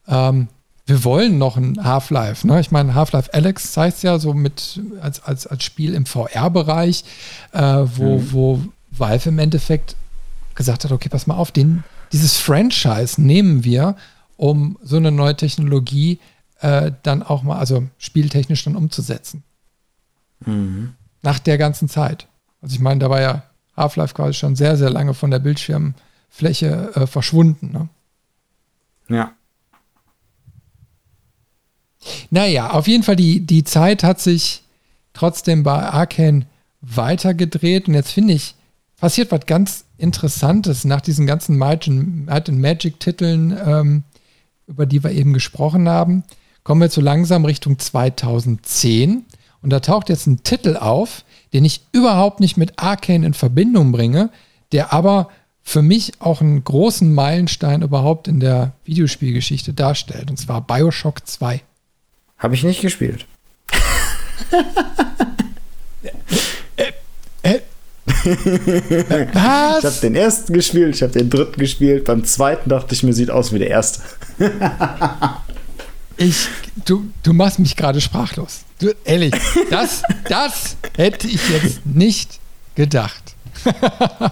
ähm, 0.07 0.47
wir 0.85 1.03
wollen 1.03 1.37
noch 1.37 1.57
ein 1.57 1.83
Half-Life. 1.83 2.45
Ne? 2.45 2.59
Ich 2.59 2.71
meine, 2.71 2.95
Half-Life 2.95 3.33
Alex 3.33 3.71
zeigt 3.71 4.03
ja 4.03 4.19
so 4.19 4.33
mit 4.33 4.81
als, 5.01 5.23
als, 5.23 5.47
als 5.47 5.63
Spiel 5.63 5.93
im 5.93 6.05
VR-Bereich, 6.05 7.03
äh, 7.53 7.61
wo, 7.61 8.17
mhm. 8.17 8.31
wo 8.31 8.61
Valve 8.91 9.29
im 9.29 9.39
Endeffekt 9.39 9.95
gesagt 10.55 10.83
hat, 10.83 10.91
okay, 10.91 11.09
pass 11.09 11.27
mal 11.27 11.35
auf, 11.35 11.51
den, 11.51 11.83
dieses 12.11 12.37
Franchise 12.37 13.21
nehmen 13.21 13.63
wir, 13.63 13.95
um 14.37 14.77
so 14.83 14.97
eine 14.97 15.11
neue 15.11 15.35
Technologie 15.35 16.19
äh, 16.59 16.91
dann 17.03 17.23
auch 17.23 17.43
mal, 17.43 17.57
also 17.57 17.87
spieltechnisch 17.97 18.63
dann 18.63 18.75
umzusetzen. 18.75 19.43
Mhm. 20.45 20.93
Nach 21.21 21.39
der 21.39 21.57
ganzen 21.57 21.89
Zeit. 21.89 22.27
Also 22.61 22.75
ich 22.75 22.81
meine, 22.81 22.99
da 22.99 23.09
war 23.09 23.21
ja 23.21 23.43
Half-Life 23.77 24.13
quasi 24.13 24.33
schon 24.33 24.55
sehr, 24.55 24.77
sehr 24.77 24.89
lange 24.89 25.13
von 25.13 25.31
der 25.31 25.39
Bildschirmfläche 25.39 26.91
äh, 26.95 27.07
verschwunden. 27.07 27.71
Ne? 27.71 29.15
Ja. 29.15 29.31
Naja, 32.29 32.71
auf 32.71 32.87
jeden 32.87 33.03
Fall, 33.03 33.15
die, 33.15 33.41
die 33.41 33.63
Zeit 33.63 34.03
hat 34.03 34.19
sich 34.19 34.63
trotzdem 35.13 35.63
bei 35.63 35.87
Arkane 35.89 36.45
weitergedreht. 36.81 37.87
Und 37.87 37.93
jetzt 37.93 38.11
finde 38.11 38.33
ich, 38.33 38.55
passiert 38.99 39.31
was 39.31 39.45
ganz 39.45 39.85
Interessantes 39.97 40.83
nach 40.83 41.01
diesen 41.01 41.27
ganzen 41.27 41.57
Might 41.57 41.87
and 41.87 42.59
Magic-Titeln, 42.59 43.57
ähm, 43.65 44.03
über 44.67 44.85
die 44.85 45.03
wir 45.03 45.11
eben 45.11 45.33
gesprochen 45.33 45.87
haben. 45.87 46.23
Kommen 46.63 46.81
wir 46.81 46.89
so 46.89 47.01
langsam 47.01 47.45
Richtung 47.45 47.77
2010. 47.77 49.25
Und 49.61 49.69
da 49.69 49.79
taucht 49.79 50.09
jetzt 50.09 50.27
ein 50.27 50.43
Titel 50.43 50.77
auf, 50.77 51.23
den 51.53 51.65
ich 51.65 51.81
überhaupt 51.91 52.39
nicht 52.39 52.57
mit 52.57 52.79
Arkane 52.79 53.25
in 53.25 53.33
Verbindung 53.33 53.91
bringe, 53.91 54.29
der 54.71 54.93
aber 54.93 55.29
für 55.63 55.81
mich 55.81 56.13
auch 56.19 56.41
einen 56.41 56.63
großen 56.63 57.13
Meilenstein 57.13 57.83
überhaupt 57.83 58.27
in 58.27 58.39
der 58.39 58.73
Videospielgeschichte 58.85 59.73
darstellt. 59.73 60.31
Und 60.31 60.37
zwar 60.37 60.61
Bioshock 60.61 61.27
2. 61.27 61.61
Habe 62.41 62.55
ich 62.55 62.63
nicht 62.63 62.81
gespielt. 62.81 63.25
Was? 69.33 69.83
Ich 69.83 69.85
habe 69.85 69.99
den 70.01 70.15
ersten 70.15 70.53
gespielt, 70.53 70.95
ich 70.95 71.03
habe 71.03 71.13
den 71.13 71.29
dritten 71.29 71.59
gespielt. 71.59 72.05
Beim 72.05 72.25
zweiten 72.25 72.67
dachte 72.69 72.95
ich 72.95 73.03
mir, 73.03 73.13
sieht 73.13 73.29
aus 73.29 73.53
wie 73.53 73.59
der 73.59 73.69
erste. 73.69 74.01
ich, 76.17 76.47
du, 76.83 77.11
du 77.21 77.33
machst 77.33 77.59
mich 77.59 77.75
gerade 77.75 78.01
sprachlos. 78.01 78.61
Du, 78.79 78.91
ehrlich, 79.05 79.35
das, 79.69 80.01
das 80.27 80.77
hätte 80.97 81.27
ich 81.27 81.47
jetzt 81.49 81.85
nicht 81.85 82.39
gedacht. 82.73 83.35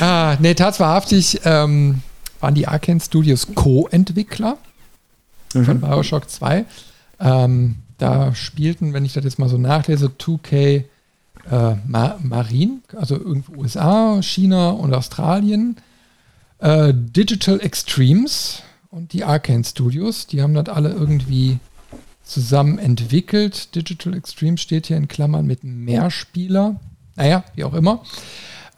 ah, 0.00 0.36
nee, 0.38 0.54
tatsächlich 0.54 1.40
ähm, 1.44 2.02
waren 2.38 2.54
die 2.54 2.68
Arkane 2.68 3.00
Studios 3.00 3.48
Co-Entwickler 3.56 4.56
mhm. 5.54 5.64
von 5.64 5.80
Bioshock 5.80 6.28
2. 6.28 6.64
Ähm, 7.20 7.76
da 7.98 8.34
spielten, 8.34 8.92
wenn 8.92 9.04
ich 9.04 9.12
das 9.12 9.24
jetzt 9.24 9.38
mal 9.38 9.48
so 9.48 9.58
nachlese, 9.58 10.06
2K 10.06 10.84
äh, 11.50 11.74
Ma 11.86 12.18
Marine, 12.22 12.80
also 12.96 13.16
irgendwo 13.16 13.60
USA, 13.60 14.20
China 14.22 14.70
und 14.70 14.94
Australien, 14.94 15.76
äh, 16.58 16.92
Digital 16.94 17.60
Extremes 17.60 18.62
und 18.90 19.12
die 19.12 19.24
Arcane 19.24 19.64
Studios, 19.64 20.26
die 20.26 20.42
haben 20.42 20.54
das 20.54 20.68
alle 20.68 20.90
irgendwie 20.90 21.58
zusammen 22.22 22.78
entwickelt. 22.78 23.74
Digital 23.74 24.14
Extremes 24.14 24.60
steht 24.60 24.86
hier 24.86 24.96
in 24.96 25.08
Klammern 25.08 25.46
mit 25.46 25.64
Mehrspieler. 25.64 26.76
Naja, 27.16 27.44
wie 27.54 27.64
auch 27.64 27.74
immer. 27.74 28.02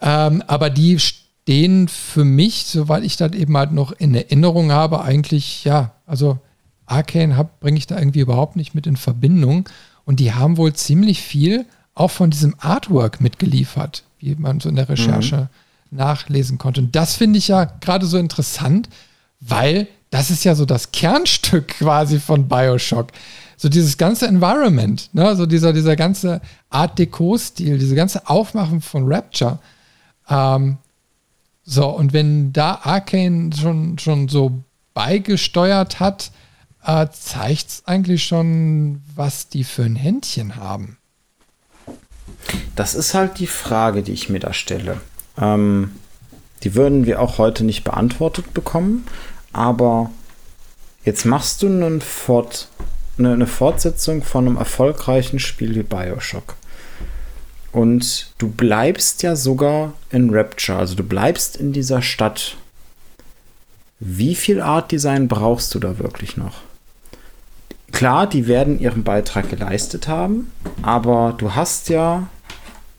Ähm, 0.01 0.43
aber 0.47 0.69
die 0.69 0.99
stehen 0.99 1.87
für 1.87 2.25
mich, 2.25 2.65
soweit 2.65 3.03
ich 3.03 3.15
das 3.15 3.33
eben 3.33 3.55
halt 3.55 3.71
noch 3.71 3.91
in 3.91 4.15
Erinnerung 4.15 4.71
habe, 4.71 5.03
eigentlich, 5.03 5.63
ja, 5.63 5.91
also 6.05 6.39
Arcane 6.85 7.49
bringe 7.59 7.77
ich 7.77 7.87
da 7.87 7.97
irgendwie 7.97 8.19
überhaupt 8.19 8.55
nicht 8.55 8.75
mit 8.75 8.87
in 8.87 8.97
Verbindung. 8.97 9.69
Und 10.05 10.19
die 10.19 10.33
haben 10.33 10.57
wohl 10.57 10.73
ziemlich 10.73 11.21
viel 11.21 11.65
auch 11.95 12.11
von 12.11 12.29
diesem 12.29 12.55
Artwork 12.59 13.21
mitgeliefert, 13.21 14.03
wie 14.19 14.35
man 14.35 14.59
so 14.59 14.69
in 14.69 14.75
der 14.75 14.89
Recherche 14.89 15.49
mhm. 15.91 15.97
nachlesen 15.97 16.57
konnte. 16.57 16.81
Und 16.81 16.95
das 16.95 17.15
finde 17.15 17.39
ich 17.39 17.47
ja 17.47 17.65
gerade 17.65 18.05
so 18.05 18.17
interessant, 18.17 18.89
weil 19.39 19.87
das 20.09 20.29
ist 20.29 20.43
ja 20.43 20.55
so 20.55 20.65
das 20.65 20.91
Kernstück 20.91 21.67
quasi 21.79 22.19
von 22.19 22.47
Bioshock. 22.47 23.07
So 23.57 23.69
dieses 23.69 23.97
ganze 23.97 24.27
Environment, 24.27 25.09
ne? 25.13 25.35
so 25.35 25.45
dieser, 25.45 25.71
dieser 25.71 25.95
ganze 25.95 26.41
Art 26.69 26.99
Deco-Stil, 26.99 27.77
diese 27.77 27.95
ganze 27.95 28.27
Aufmachung 28.27 28.81
von 28.81 29.11
Rapture. 29.11 29.59
Ähm, 30.27 30.77
so, 31.63 31.87
und 31.87 32.11
wenn 32.11 32.51
da 32.51 32.79
Arcane 32.83 33.51
schon, 33.55 33.97
schon 33.97 34.27
so 34.27 34.51
beigesteuert 34.93 35.99
hat, 35.99 36.31
äh, 36.85 37.07
zeigt 37.11 37.69
es 37.69 37.83
eigentlich 37.85 38.23
schon, 38.23 39.01
was 39.15 39.47
die 39.47 39.63
für 39.63 39.83
ein 39.83 39.95
Händchen 39.95 40.55
haben. 40.57 40.97
Das 42.75 42.95
ist 42.95 43.13
halt 43.13 43.39
die 43.39 43.47
Frage, 43.47 44.03
die 44.03 44.13
ich 44.13 44.29
mir 44.29 44.39
da 44.39 44.53
stelle. 44.53 44.99
Ähm, 45.37 45.91
die 46.63 46.75
würden 46.75 47.05
wir 47.05 47.21
auch 47.21 47.37
heute 47.37 47.63
nicht 47.63 47.83
beantwortet 47.83 48.53
bekommen, 48.53 49.05
aber 49.51 50.11
jetzt 51.05 51.25
machst 51.25 51.61
du 51.61 51.99
Fort, 51.99 52.69
eine, 53.17 53.33
eine 53.33 53.47
Fortsetzung 53.47 54.23
von 54.23 54.47
einem 54.47 54.57
erfolgreichen 54.57 55.39
Spiel 55.39 55.75
wie 55.75 55.83
Bioshock. 55.83 56.55
Und 57.71 58.33
du 58.37 58.49
bleibst 58.49 59.23
ja 59.23 59.35
sogar 59.35 59.93
in 60.11 60.29
Rapture, 60.29 60.77
also 60.77 60.95
du 60.95 61.03
bleibst 61.03 61.55
in 61.55 61.73
dieser 61.73 62.01
Stadt. 62.01 62.55
Wie 63.99 64.35
viel 64.35 64.61
Art 64.61 64.91
Design 64.91 65.27
brauchst 65.27 65.73
du 65.73 65.79
da 65.79 65.97
wirklich 65.97 66.37
noch? 66.37 66.61
Klar, 67.93 68.27
die 68.27 68.47
werden 68.47 68.79
ihren 68.79 69.03
Beitrag 69.03 69.49
geleistet 69.49 70.07
haben, 70.09 70.51
aber 70.81 71.35
du 71.37 71.55
hast 71.55 71.87
ja 71.89 72.27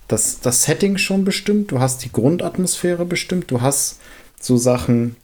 das, 0.08 0.40
das 0.40 0.62
Setting 0.62 0.96
schon 0.96 1.24
bestimmt, 1.24 1.72
du 1.72 1.80
hast 1.80 2.04
die 2.04 2.12
Grundatmosphäre 2.12 3.04
bestimmt, 3.04 3.50
du 3.50 3.60
hast 3.60 3.98
so 4.40 4.56
Sachen 4.56 5.16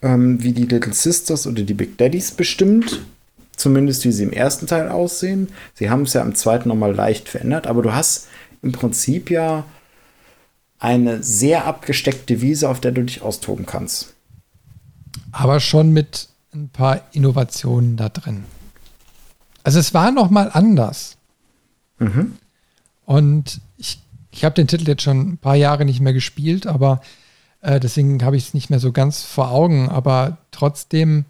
ähm, 0.00 0.42
wie 0.42 0.52
die 0.52 0.64
Little 0.64 0.94
Sisters 0.94 1.46
oder 1.46 1.62
die 1.62 1.74
Big 1.74 1.98
Daddies 1.98 2.30
bestimmt. 2.30 3.02
Zumindest 3.54 4.04
wie 4.04 4.12
sie 4.12 4.24
im 4.24 4.32
ersten 4.32 4.66
Teil 4.66 4.88
aussehen. 4.88 5.48
Sie 5.74 5.90
haben 5.90 6.02
es 6.02 6.14
ja 6.14 6.22
im 6.22 6.34
zweiten 6.34 6.68
nochmal 6.68 6.94
leicht 6.94 7.28
verändert, 7.28 7.66
aber 7.66 7.82
du 7.82 7.92
hast 7.92 8.28
im 8.62 8.72
Prinzip 8.72 9.30
ja 9.30 9.64
eine 10.78 11.22
sehr 11.22 11.66
abgesteckte 11.66 12.40
Wiese, 12.40 12.68
auf 12.68 12.80
der 12.80 12.92
du 12.92 13.02
dich 13.02 13.22
austoben 13.22 13.66
kannst. 13.66 14.14
Aber 15.32 15.60
schon 15.60 15.92
mit 15.92 16.28
ein 16.54 16.68
paar 16.68 17.02
Innovationen 17.12 17.96
da 17.96 18.08
drin. 18.08 18.44
Also 19.64 19.78
es 19.78 19.94
war 19.94 20.10
noch 20.10 20.30
mal 20.30 20.50
anders. 20.52 21.16
Mhm. 21.98 22.36
Und 23.04 23.60
ich, 23.76 24.00
ich 24.30 24.44
habe 24.44 24.54
den 24.54 24.66
Titel 24.66 24.88
jetzt 24.88 25.02
schon 25.02 25.32
ein 25.32 25.38
paar 25.38 25.56
Jahre 25.56 25.84
nicht 25.84 26.00
mehr 26.00 26.12
gespielt, 26.12 26.66
aber 26.66 27.00
äh, 27.60 27.80
deswegen 27.80 28.22
habe 28.24 28.36
ich 28.36 28.48
es 28.48 28.54
nicht 28.54 28.70
mehr 28.70 28.80
so 28.80 28.92
ganz 28.92 29.22
vor 29.22 29.50
Augen. 29.50 29.88
Aber 29.88 30.38
trotzdem 30.50 31.24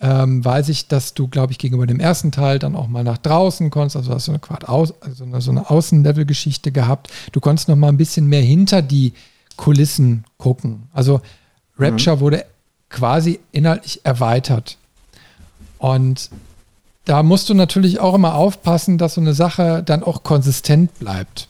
ähm, 0.00 0.44
weiß 0.44 0.68
ich, 0.70 0.88
dass 0.88 1.14
du, 1.14 1.28
glaube 1.28 1.52
ich, 1.52 1.58
gegenüber 1.58 1.86
dem 1.86 2.00
ersten 2.00 2.32
Teil 2.32 2.58
dann 2.58 2.74
auch 2.74 2.88
mal 2.88 3.04
nach 3.04 3.18
draußen 3.18 3.70
konntest. 3.70 3.96
Also 3.96 4.10
du 4.10 4.14
hast 4.16 4.24
so 4.24 4.32
eine 4.32 4.68
aus, 4.68 4.94
also 5.02 5.24
eine, 5.24 5.40
so 5.40 5.50
eine 5.50 5.70
Außenlevel-Geschichte 5.70 6.72
gehabt. 6.72 7.10
Du 7.32 7.40
konntest 7.40 7.68
noch 7.68 7.76
mal 7.76 7.88
ein 7.88 7.96
bisschen 7.96 8.26
mehr 8.26 8.42
hinter 8.42 8.82
die 8.82 9.12
Kulissen 9.56 10.24
gucken. 10.36 10.88
Also 10.92 11.20
Rapture 11.78 12.16
mhm. 12.16 12.20
wurde 12.20 12.44
quasi 12.94 13.40
inhaltlich 13.52 14.00
erweitert. 14.04 14.78
Und 15.78 16.30
da 17.04 17.22
musst 17.22 17.50
du 17.50 17.54
natürlich 17.54 18.00
auch 18.00 18.14
immer 18.14 18.34
aufpassen, 18.34 18.96
dass 18.96 19.14
so 19.14 19.20
eine 19.20 19.34
Sache 19.34 19.82
dann 19.84 20.02
auch 20.02 20.22
konsistent 20.22 20.98
bleibt. 20.98 21.48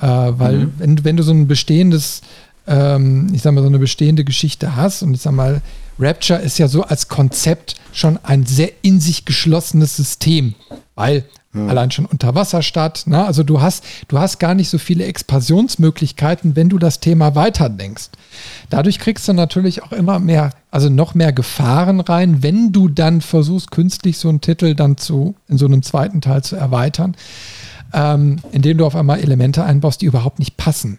Äh, 0.00 0.06
weil 0.06 0.58
mhm. 0.58 0.74
wenn, 0.78 1.04
wenn 1.04 1.16
du 1.16 1.22
so 1.22 1.32
ein 1.32 1.46
bestehendes, 1.46 2.22
ähm, 2.66 3.28
ich 3.34 3.42
sag 3.42 3.52
mal, 3.52 3.60
so 3.60 3.66
eine 3.66 3.78
bestehende 3.78 4.24
Geschichte 4.24 4.76
hast 4.76 5.02
und 5.02 5.12
ich 5.12 5.20
sag 5.20 5.32
mal, 5.32 5.60
Rapture 5.98 6.40
ist 6.40 6.58
ja 6.58 6.68
so 6.68 6.84
als 6.84 7.08
Konzept 7.08 7.74
schon 7.92 8.18
ein 8.22 8.46
sehr 8.46 8.70
in 8.80 9.00
sich 9.00 9.26
geschlossenes 9.26 9.96
System, 9.96 10.54
weil 10.94 11.26
hm. 11.52 11.68
allein 11.68 11.90
schon 11.90 12.06
Unterwasserstadt, 12.06 13.06
ne? 13.06 13.26
also 13.26 13.42
du 13.42 13.60
hast, 13.60 13.84
du 14.08 14.18
hast 14.18 14.38
gar 14.38 14.54
nicht 14.54 14.70
so 14.70 14.78
viele 14.78 15.04
Expansionsmöglichkeiten, 15.04 16.54
wenn 16.56 16.68
du 16.68 16.78
das 16.78 17.00
Thema 17.00 17.34
weiterdenkst. 17.34 18.10
Dadurch 18.70 18.98
kriegst 19.00 19.26
du 19.28 19.32
natürlich 19.32 19.82
auch 19.82 19.92
immer 19.92 20.20
mehr, 20.20 20.52
also 20.70 20.88
noch 20.88 21.14
mehr 21.14 21.32
Gefahren 21.32 22.00
rein, 22.00 22.42
wenn 22.42 22.72
du 22.72 22.88
dann 22.88 23.20
versuchst, 23.20 23.70
künstlich 23.70 24.18
so 24.18 24.28
einen 24.28 24.40
Titel 24.40 24.74
dann 24.74 24.96
zu, 24.96 25.34
in 25.48 25.58
so 25.58 25.66
einem 25.66 25.82
zweiten 25.82 26.20
Teil 26.20 26.42
zu 26.42 26.56
erweitern, 26.56 27.16
ähm, 27.92 28.38
indem 28.52 28.78
du 28.78 28.86
auf 28.86 28.94
einmal 28.94 29.20
Elemente 29.20 29.64
einbaust, 29.64 30.00
die 30.00 30.06
überhaupt 30.06 30.38
nicht 30.38 30.56
passen. 30.56 30.98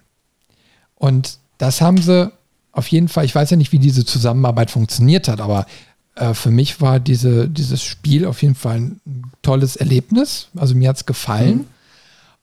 Und 0.96 1.38
das 1.58 1.80
haben 1.80 1.98
sie 1.98 2.30
auf 2.72 2.88
jeden 2.88 3.08
Fall, 3.08 3.24
ich 3.24 3.34
weiß 3.34 3.50
ja 3.50 3.56
nicht, 3.56 3.72
wie 3.72 3.78
diese 3.78 4.04
Zusammenarbeit 4.04 4.70
funktioniert 4.70 5.28
hat, 5.28 5.40
aber 5.40 5.66
äh, 6.14 6.34
für 6.34 6.50
mich 6.50 6.80
war 6.80 7.00
diese, 7.00 7.48
dieses 7.48 7.82
Spiel 7.82 8.26
auf 8.26 8.42
jeden 8.42 8.54
Fall 8.54 8.76
ein 8.76 9.00
tolles 9.42 9.76
Erlebnis. 9.76 10.48
Also 10.56 10.74
mir 10.74 10.88
hat 10.88 10.96
es 10.96 11.06
gefallen. 11.06 11.56
Mhm. 11.56 11.66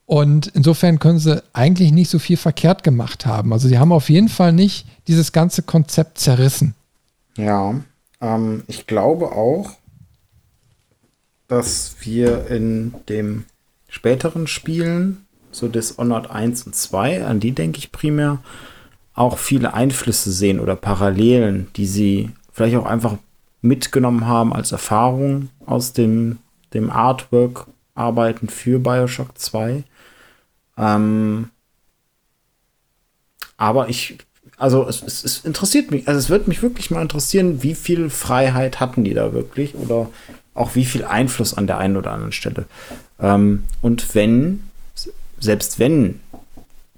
Und 0.06 0.48
insofern 0.48 0.98
können 0.98 1.20
sie 1.20 1.44
eigentlich 1.54 1.92
nicht 1.92 2.10
so 2.10 2.18
viel 2.18 2.38
verkehrt 2.38 2.84
gemacht 2.84 3.28
haben. 3.28 3.54
Also 3.54 3.68
sie 3.68 3.78
haben 3.78 3.92
auf 3.92 4.10
jeden 4.10 4.30
Fall 4.30 4.54
nicht 4.54 4.88
dieses 5.08 5.32
ganze 5.32 5.62
Konzept 5.62 6.18
zerrissen. 6.18 6.74
Ja, 7.40 7.74
ähm, 8.20 8.64
ich 8.68 8.86
glaube 8.86 9.32
auch, 9.32 9.72
dass 11.48 11.96
wir 12.02 12.48
in 12.48 12.94
dem 13.08 13.46
späteren 13.88 14.46
Spielen, 14.46 15.26
so 15.50 15.70
Dishonored 15.70 16.30
1 16.30 16.64
und 16.64 16.76
2, 16.76 17.26
an 17.26 17.40
die 17.40 17.54
denke 17.54 17.80
ich 17.80 17.94
primär, 17.94 18.40
auch 19.14 19.38
viele 19.38 19.74
Einflüsse 19.74 20.34
sehen 20.34 20.60
oder 20.60 20.76
Parallelen, 20.76 21.70
die 21.78 21.86
sie 21.86 22.32
vielleicht 22.52 22.76
auch 22.76 22.86
einfach 22.86 23.16
mitgenommen 23.62 24.28
haben 24.28 24.52
als 24.52 24.74
Erfahrung 24.74 25.48
aus 25.66 25.94
dem, 25.94 26.40
dem 26.74 26.90
Artwork-Arbeiten 26.90 28.50
für 28.50 28.80
Bioshock 28.80 29.38
2. 29.38 29.86
Ähm, 30.78 31.52
aber 33.56 33.88
ich, 33.88 34.18
also 34.60 34.86
es, 34.88 35.02
es, 35.02 35.24
es, 35.24 35.46
interessiert 35.46 35.90
mich, 35.90 36.08
also 36.08 36.20
es 36.20 36.30
wird 36.30 36.50
mich 36.50 36.62
wirklich 36.62 36.92
mal 36.92 37.02
interessieren, 37.02 37.64
wie 37.64 37.76
viel 37.76 38.10
Freiheit 38.10 38.82
hatten 38.82 39.06
die 39.06 39.14
da 39.14 39.32
wirklich 39.32 39.74
oder 39.76 40.10
auch 40.54 40.76
wie 40.76 40.84
viel 40.84 41.06
Einfluss 41.06 41.54
an 41.54 41.66
der 41.66 41.78
einen 41.78 41.96
oder 41.96 42.12
anderen 42.12 42.34
Stelle. 42.34 42.66
Ähm, 43.22 43.64
und 43.82 44.14
wenn, 44.16 44.64
selbst 45.40 45.80
wenn 45.80 46.20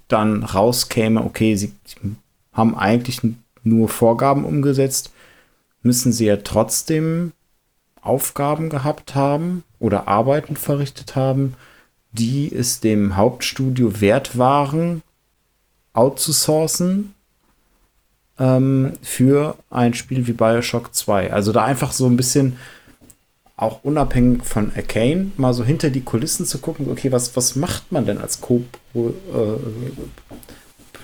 dann 0.08 0.42
rauskäme, 0.42 1.22
okay, 1.22 1.54
sie 1.54 1.72
haben 2.52 2.76
eigentlich 2.76 3.20
nur 3.62 3.88
Vorgaben 3.88 4.44
umgesetzt, 4.44 5.12
müssen 5.82 6.12
sie 6.12 6.26
ja 6.26 6.38
trotzdem 6.38 7.32
Aufgaben 8.00 8.70
gehabt 8.70 9.14
haben 9.14 9.62
oder 9.78 10.08
Arbeiten 10.08 10.56
verrichtet 10.56 11.14
haben, 11.14 11.54
die 12.10 12.52
es 12.52 12.80
dem 12.80 13.16
Hauptstudio 13.16 14.00
wert 14.00 14.36
waren, 14.36 15.02
outzusourcen 15.92 17.14
ähm, 18.38 18.92
für 19.02 19.56
ein 19.70 19.94
Spiel 19.94 20.26
wie 20.26 20.32
Bioshock 20.32 20.94
2. 20.94 21.32
Also 21.32 21.52
da 21.52 21.64
einfach 21.64 21.92
so 21.92 22.06
ein 22.06 22.16
bisschen 22.16 22.56
auch 23.56 23.84
unabhängig 23.84 24.44
von 24.44 24.72
Arcane 24.74 25.30
mal 25.36 25.54
so 25.54 25.64
hinter 25.64 25.90
die 25.90 26.00
Kulissen 26.00 26.46
zu 26.46 26.58
gucken, 26.58 26.90
okay, 26.90 27.12
was, 27.12 27.36
was 27.36 27.54
macht 27.54 27.92
man 27.92 28.06
denn 28.06 28.18
als 28.18 28.40
Co- 28.40 28.64
äh, 28.94 28.98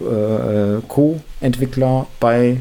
äh, 0.05 0.81
Co-Entwickler 0.89 2.07
bei 2.21 2.61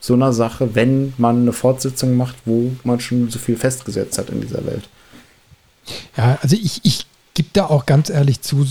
so 0.00 0.14
einer 0.14 0.32
Sache, 0.32 0.74
wenn 0.74 1.12
man 1.18 1.42
eine 1.42 1.52
Fortsetzung 1.52 2.16
macht, 2.16 2.36
wo 2.44 2.72
man 2.84 3.00
schon 3.00 3.30
so 3.30 3.38
viel 3.38 3.56
festgesetzt 3.56 4.18
hat 4.18 4.30
in 4.30 4.40
dieser 4.40 4.64
Welt. 4.64 4.88
Ja, 6.16 6.38
also 6.42 6.54
ich, 6.54 6.80
ich 6.84 7.06
gebe 7.34 7.48
da 7.52 7.66
auch 7.66 7.86
ganz 7.86 8.10
ehrlich 8.10 8.42
zu, 8.42 8.64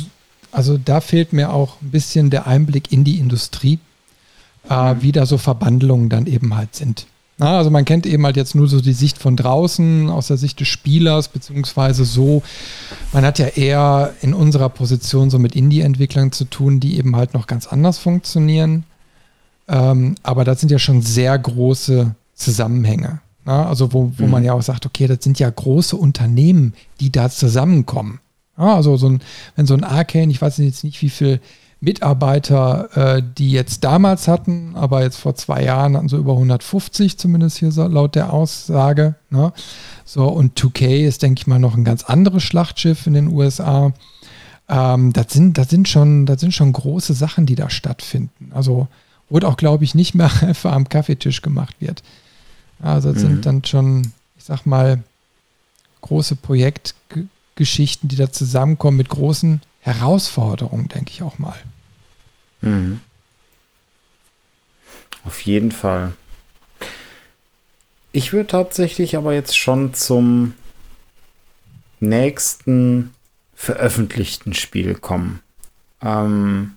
also 0.52 0.78
da 0.78 1.02
fehlt 1.02 1.34
mir 1.34 1.52
auch 1.52 1.82
ein 1.82 1.92
bisschen 1.92 2.30
der 2.30 2.48
Einblick 2.48 2.92
in 2.94 3.04
die 3.04 3.20
Industrie, 3.20 3.80
äh, 4.70 4.96
wie 5.00 5.12
da 5.12 5.26
so 5.26 5.38
Verbandlungen 5.38 6.10
dann 6.10 6.26
eben 6.26 6.56
halt 6.56 6.76
sind. 6.76 7.08
Na, 7.40 7.60
also 7.60 7.70
man 7.70 7.86
kennt 7.86 8.08
eben 8.08 8.26
halt 8.26 8.36
jetzt 8.36 8.56
nur 8.56 8.68
so 8.68 8.82
die 8.82 8.94
Sicht 8.94 9.20
von 9.20 9.36
draußen, 9.36 10.10
aus 10.10 10.28
der 10.28 10.38
Sicht 10.38 10.60
des 10.60 10.68
Spielers, 10.68 11.28
beziehungsweise 11.28 12.04
so, 12.04 12.42
man 13.14 13.24
hat 13.24 13.38
ja 13.38 13.46
eher 13.48 14.14
in 14.22 14.34
unserer 14.34 14.70
Position 14.70 15.30
so 15.30 15.38
mit 15.38 15.56
Indie-Entwicklern 15.56 16.32
zu 16.32 16.46
tun, 16.46 16.80
die 16.80 16.98
eben 16.98 17.16
halt 17.16 17.36
noch 17.36 17.46
ganz 17.46 17.68
anders 17.68 18.00
funktionieren. 18.00 18.86
Ähm, 19.68 20.16
aber 20.24 20.46
das 20.46 20.62
sind 20.62 20.72
ja 20.72 20.80
schon 20.80 21.04
sehr 21.04 21.38
große 21.38 22.16
Zusammenhänge. 22.34 23.20
Ja, 23.46 23.68
also 23.68 23.94
wo, 23.94 24.12
wo 24.18 24.26
mhm. 24.26 24.32
man 24.32 24.44
ja 24.44 24.54
auch 24.54 24.62
sagt, 24.62 24.86
okay, 24.88 25.08
das 25.08 25.24
sind 25.24 25.38
ja 25.38 25.50
große 25.50 25.96
Unternehmen, 25.96 26.74
die 27.00 27.12
da 27.12 27.30
zusammenkommen. 27.30 28.20
Ja, 28.58 28.76
also 28.76 28.98
so 28.98 29.10
ein, 29.10 29.22
wenn 29.56 29.68
so 29.68 29.76
ein 29.76 29.84
Arcane, 29.84 30.32
ich 30.32 30.42
weiß 30.42 30.58
jetzt 30.58 30.84
nicht, 30.84 31.02
wie 31.04 31.10
viele 31.10 31.40
Mitarbeiter 31.80 33.18
äh, 33.18 33.24
die 33.38 33.52
jetzt 33.52 33.84
damals 33.84 34.28
hatten, 34.28 34.76
aber 34.76 35.04
jetzt 35.04 35.18
vor 35.18 35.36
zwei 35.36 35.64
Jahren 35.64 35.96
hatten 35.96 36.10
so 36.10 36.18
über 36.18 36.34
150 36.34 37.18
zumindest 37.20 37.58
hier 37.58 37.72
so, 37.72 37.86
laut 37.88 38.16
der 38.16 38.34
Aussage. 38.34 39.16
Ne? 39.30 39.54
So, 40.04 40.28
und 40.28 40.60
2K 40.60 41.06
ist, 41.06 41.22
denke 41.22 41.42
ich 41.42 41.48
mal, 41.48 41.60
noch 41.60 41.76
ein 41.76 41.84
ganz 41.84 42.04
anderes 42.04 42.44
Schlachtschiff 42.44 43.06
in 43.06 43.14
den 43.14 43.28
USA. 43.28 43.94
Ähm, 44.68 45.14
das, 45.14 45.32
sind, 45.34 45.58
das, 45.60 45.70
sind 45.70 45.88
schon, 45.88 46.26
das 46.26 46.42
sind 46.42 46.54
schon 46.54 46.74
große 46.74 47.14
Sachen, 47.14 47.46
die 47.46 47.56
da 47.56 47.70
stattfinden. 47.70 48.52
Also 48.56 48.88
wurde 49.30 49.48
auch, 49.48 49.58
glaube 49.58 49.84
ich, 49.84 49.94
nicht 49.94 50.16
mehr 50.16 50.32
einfach 50.42 50.72
am 50.74 50.90
Kaffeetisch 50.90 51.44
gemacht 51.44 51.76
wird. 51.80 52.02
Also 52.82 53.14
das 53.14 53.22
mhm. 53.22 53.28
sind 53.28 53.46
dann 53.46 53.64
schon, 53.66 54.14
ich 54.38 54.46
sag 54.46 54.66
mal, 54.66 55.04
große 56.02 56.38
Projektgeschichten, 56.38 58.10
die 58.10 58.16
da 58.16 58.32
zusammenkommen 58.32 58.98
mit 58.98 59.10
großen 59.10 59.62
Herausforderungen, 59.88 60.90
denke 60.90 61.12
ich 61.12 61.24
auch 61.24 61.40
mal. 61.40 61.56
Mhm. 62.62 63.00
Auf 65.24 65.42
jeden 65.42 65.72
Fall. 65.72 66.14
Ich 68.12 68.34
würde 68.34 68.48
tatsächlich 68.48 69.16
aber 69.16 69.34
jetzt 69.34 69.58
schon 69.58 69.94
zum 69.94 70.56
nächsten 72.00 73.14
veröffentlichten 73.56 74.54
Spiel 74.54 74.96
kommen. 74.96 75.42
Ähm, 76.02 76.76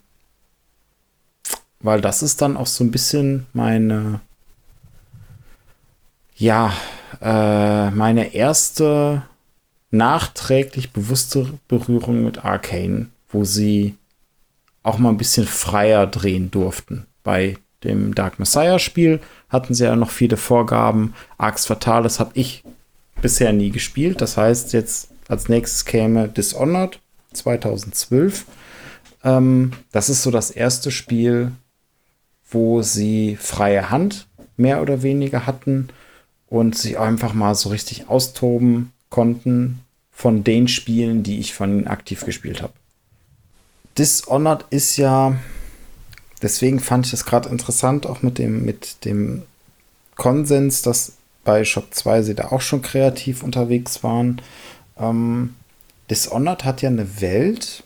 weil 1.80 2.00
das 2.00 2.22
ist 2.22 2.42
dann 2.42 2.56
auch 2.56 2.66
so 2.66 2.84
ein 2.84 2.92
bisschen 2.92 3.46
meine, 3.52 4.20
ja, 6.36 6.72
äh, 7.20 7.90
meine 7.90 8.34
erste 8.34 9.22
nachträglich 9.91 10.93
bewusste 10.93 11.59
Berührung 11.68 12.24
mit 12.24 12.45
Arcane, 12.45 13.09
wo 13.28 13.45
sie 13.45 13.97
auch 14.82 14.99
mal 14.99 15.11
ein 15.11 15.18
bisschen 15.18 15.47
freier 15.47 16.07
drehen 16.07 16.51
durften. 16.51 17.07
Bei 17.22 17.59
dem 17.84 18.14
Dark 18.14 18.38
Messiah 18.38 18.78
Spiel 18.78 19.20
hatten 19.49 19.74
sie 19.74 19.84
ja 19.84 19.97
noch 19.97 20.11
viele 20.11 20.36
Vorgaben. 20.36 21.14
Arx 21.38 21.66
Fatalis 21.66 22.20
habe 22.20 22.30
ich 22.34 22.62
bisher 23.20 23.53
nie 23.53 23.70
gespielt. 23.70 24.20
Das 24.20 24.36
heißt, 24.36 24.72
jetzt 24.72 25.11
als 25.28 25.49
nächstes 25.49 25.84
käme 25.84 26.28
Dishonored 26.28 27.01
2012. 27.32 28.47
ähm, 29.24 29.72
das 29.93 30.09
ist 30.09 30.22
so 30.22 30.30
das 30.30 30.51
erste 30.51 30.91
Spiel, 30.91 31.53
wo 32.51 32.82
sie 32.82 33.36
freie 33.36 33.91
Hand 33.91 34.26
mehr 34.57 34.82
oder 34.82 35.03
weniger 35.03 35.47
hatten 35.47 35.88
und 36.49 36.76
sich 36.76 36.99
einfach 36.99 37.32
mal 37.32 37.55
so 37.55 37.68
richtig 37.68 38.09
austoben 38.09 38.93
konnten 39.11 39.80
von 40.12 40.44
den 40.44 40.68
Spielen, 40.68 41.22
die 41.22 41.38
ich 41.38 41.54
von 41.54 41.70
ihnen 41.70 41.86
aktiv 41.86 42.24
gespielt 42.24 42.62
habe. 42.62 42.72
Dishonored 43.98 44.64
ist 44.70 44.96
ja, 44.96 45.36
deswegen 46.42 46.80
fand 46.80 47.06
ich 47.06 47.12
es 47.12 47.24
gerade 47.24 47.48
interessant, 47.48 48.06
auch 48.06 48.22
mit 48.22 48.38
dem, 48.38 48.64
mit 48.64 49.04
dem 49.04 49.42
Konsens, 50.16 50.82
dass 50.82 51.12
bei 51.44 51.64
Shock 51.64 51.94
2 51.94 52.22
sie 52.22 52.34
da 52.34 52.48
auch 52.48 52.61
schon 52.61 52.82
kreativ 52.82 53.42
unterwegs 53.42 54.02
waren. 54.04 54.40
Ähm, 54.98 55.54
Dishonored 56.11 56.64
hat 56.64 56.82
ja 56.82 56.88
eine 56.88 57.20
Welt, 57.20 57.84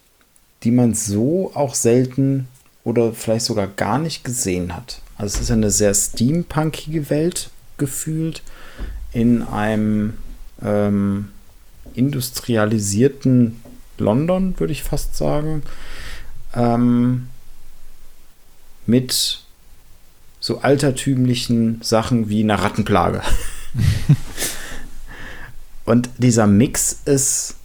die 0.62 0.70
man 0.70 0.94
so 0.94 1.52
auch 1.54 1.74
selten 1.74 2.48
oder 2.82 3.12
vielleicht 3.12 3.46
sogar 3.46 3.66
gar 3.66 3.98
nicht 3.98 4.24
gesehen 4.24 4.74
hat. 4.74 5.00
Also 5.16 5.36
es 5.36 5.42
ist 5.42 5.50
eine 5.50 5.70
sehr 5.70 5.94
steampunkige 5.94 7.08
Welt 7.10 7.50
gefühlt 7.76 8.42
in 9.12 9.42
einem 9.42 10.18
ähm, 10.62 11.28
industrialisierten 11.94 13.60
London, 13.98 14.54
würde 14.58 14.72
ich 14.72 14.82
fast 14.82 15.16
sagen, 15.16 15.62
ähm, 16.54 17.28
mit 18.86 19.40
so 20.40 20.58
altertümlichen 20.58 21.80
Sachen 21.82 22.28
wie 22.28 22.42
einer 22.42 22.56
Rattenplage. 22.56 23.22
Und 25.84 26.10
dieser 26.18 26.46
Mix 26.46 27.00
ist 27.04 27.56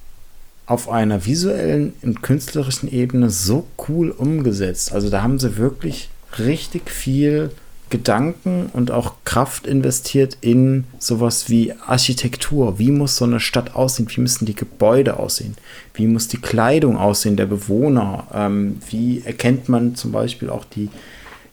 auf 0.66 0.90
einer 0.90 1.26
visuellen 1.26 1.94
und 2.04 2.22
künstlerischen 2.22 2.92
Ebene 2.92 3.30
so 3.32 3.66
cool 3.88 4.12
umgesetzt. 4.12 4.92
Also 4.92 5.10
da 5.10 5.24
haben 5.24 5.40
sie 5.40 5.58
wirklich 5.58 6.10
richtig 6.38 6.92
viel 6.92 7.52
Gedanken 7.90 8.70
und 8.72 8.92
auch 8.92 9.16
Kraft 9.26 9.66
investiert 9.66 10.38
in 10.42 10.86
sowas 11.00 11.50
wie 11.50 11.74
Architektur. 11.74 12.78
Wie 12.78 12.92
muss 12.92 13.16
so 13.16 13.26
eine 13.26 13.40
Stadt 13.40 13.76
aussehen? 13.76 14.08
Wie 14.10 14.22
müssen 14.22 14.46
die 14.46 14.56
Gebäude 14.56 15.18
aussehen? 15.18 15.56
Wie 15.94 16.06
muss 16.06 16.28
die 16.28 16.38
Kleidung 16.38 16.98
aussehen 16.98 17.36
der 17.36 17.48
Bewohner? 17.48 18.28
Ähm, 18.34 18.80
wie 18.90 19.24
erkennt 19.26 19.70
man 19.70 19.96
zum 19.96 20.12
Beispiel 20.12 20.50
auch 20.50 20.66
die, 20.66 20.90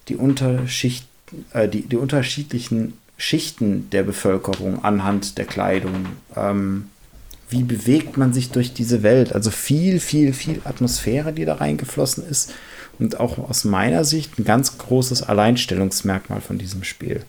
die, 0.09 0.17
Unterschicht, 0.17 1.07
äh, 1.53 1.69
die, 1.69 1.83
die 1.83 1.97
unterschiedlichen 1.97 2.95
Schichten 3.17 3.89
der 3.91 4.03
Bevölkerung 4.03 4.85
anhand 4.85 5.39
der 5.39 5.47
Kleidung? 5.47 6.07
Ähm, 6.37 6.91
wie 7.49 7.63
bewegt 7.63 8.17
man 8.19 8.35
sich 8.35 8.51
durch 8.51 8.75
diese 8.75 9.03
Welt? 9.03 9.33
Also 9.33 9.51
viel, 9.51 10.01
viel, 10.01 10.33
viel 10.33 10.61
Atmosphäre, 10.65 11.33
die 11.33 11.45
da 11.45 11.55
reingeflossen 11.55 12.29
ist 12.29 12.53
und 12.99 13.21
auch 13.21 13.39
aus 13.39 13.65
meiner 13.65 14.05
Sicht 14.05 14.39
ein 14.39 14.45
ganz 14.45 14.79
großes 14.79 15.23
Alleinstellungsmerkmal 15.23 16.41
von 16.41 16.59
diesem 16.59 16.85
Spiel. 16.85 17.25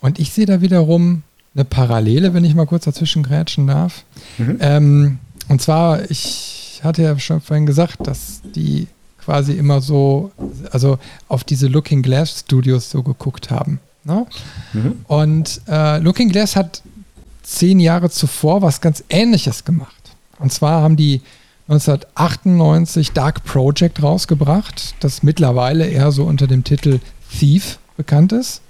Und 0.00 0.18
ich 0.18 0.32
sehe 0.32 0.46
da 0.46 0.60
wiederum 0.60 1.22
eine 1.54 1.64
Parallele, 1.64 2.34
wenn 2.34 2.44
ich 2.44 2.54
mal 2.54 2.66
kurz 2.66 2.84
dazwischen 2.84 3.22
grätschen 3.22 3.66
darf. 3.66 4.04
Mhm. 4.38 4.56
Ähm, 4.60 5.18
und 5.48 5.62
zwar, 5.62 6.10
ich 6.10 6.80
hatte 6.82 7.02
ja 7.02 7.18
schon 7.18 7.40
vorhin 7.40 7.66
gesagt, 7.66 8.06
dass 8.06 8.42
die 8.54 8.88
quasi 9.24 9.52
immer 9.52 9.80
so, 9.80 10.32
also 10.70 10.98
auf 11.28 11.44
diese 11.44 11.68
Looking 11.68 12.02
Glass 12.02 12.40
Studios 12.40 12.90
so 12.90 13.02
geguckt 13.02 13.50
haben. 13.50 13.80
Ne? 14.04 14.26
Mhm. 14.72 15.04
Und 15.06 15.62
äh, 15.66 15.98
Looking 15.98 16.28
Glass 16.28 16.56
hat 16.56 16.82
zehn 17.42 17.80
Jahre 17.80 18.10
zuvor 18.10 18.62
was 18.62 18.80
ganz 18.80 19.02
Ähnliches 19.08 19.64
gemacht. 19.64 19.94
Und 20.38 20.52
zwar 20.52 20.82
haben 20.82 20.96
die 20.96 21.22
1998 21.68 23.12
Dark 23.12 23.44
Project 23.44 24.02
rausgebracht, 24.02 24.94
das 25.00 25.22
mittlerweile 25.22 25.86
eher 25.86 26.12
so 26.12 26.24
unter 26.24 26.46
dem 26.46 26.62
Titel 26.62 27.00
Thief 27.38 27.78
bekannt 27.96 28.32
ist. 28.32 28.60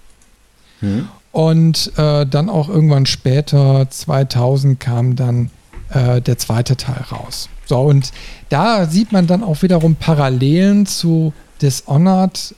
Hm. 0.80 1.08
Und 1.32 1.90
äh, 1.96 2.24
dann 2.24 2.48
auch 2.48 2.68
irgendwann 2.68 3.06
später, 3.06 3.90
2000, 3.90 4.78
kam 4.78 5.16
dann 5.16 5.50
äh, 5.90 6.20
der 6.20 6.38
zweite 6.38 6.76
Teil 6.76 7.04
raus. 7.10 7.48
So, 7.66 7.80
und 7.80 8.12
da 8.48 8.86
sieht 8.86 9.10
man 9.10 9.26
dann 9.26 9.42
auch 9.42 9.62
wiederum 9.62 9.96
Parallelen 9.96 10.86
zu 10.86 11.32
Dishonored, 11.60 12.54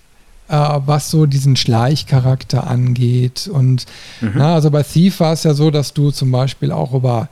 äh, 0.48 0.54
was 0.84 1.10
so 1.10 1.24
diesen 1.24 1.56
Schleichcharakter 1.56 2.66
angeht. 2.66 3.48
Und 3.50 3.86
mhm. 4.20 4.32
na, 4.34 4.54
also 4.54 4.70
bei 4.70 4.82
Thief 4.82 5.20
war 5.20 5.32
es 5.32 5.44
ja 5.44 5.54
so, 5.54 5.70
dass 5.70 5.94
du 5.94 6.10
zum 6.10 6.30
Beispiel 6.30 6.72
auch 6.72 6.92
über 6.92 7.28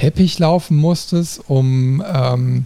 Teppich 0.00 0.38
laufen 0.38 0.78
musstest, 0.78 1.42
um, 1.46 2.02
ähm, 2.10 2.64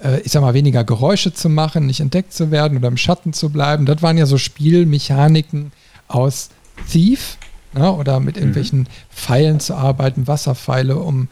äh, 0.00 0.20
ich 0.20 0.30
sag 0.30 0.42
mal, 0.42 0.54
weniger 0.54 0.84
Geräusche 0.84 1.34
zu 1.34 1.48
machen, 1.48 1.86
nicht 1.86 1.98
entdeckt 1.98 2.32
zu 2.32 2.52
werden 2.52 2.78
oder 2.78 2.86
im 2.86 2.96
Schatten 2.96 3.32
zu 3.32 3.50
bleiben. 3.50 3.84
Das 3.84 4.00
waren 4.00 4.16
ja 4.16 4.26
so 4.26 4.38
Spielmechaniken 4.38 5.72
aus 6.06 6.50
Thief 6.88 7.36
ne? 7.74 7.92
oder 7.92 8.20
mit 8.20 8.36
mhm. 8.36 8.42
irgendwelchen 8.42 8.78
mhm. 8.80 8.86
Pfeilen 9.10 9.58
zu 9.58 9.74
arbeiten, 9.74 10.28
Wasserpfeile, 10.28 10.96
um 10.96 11.26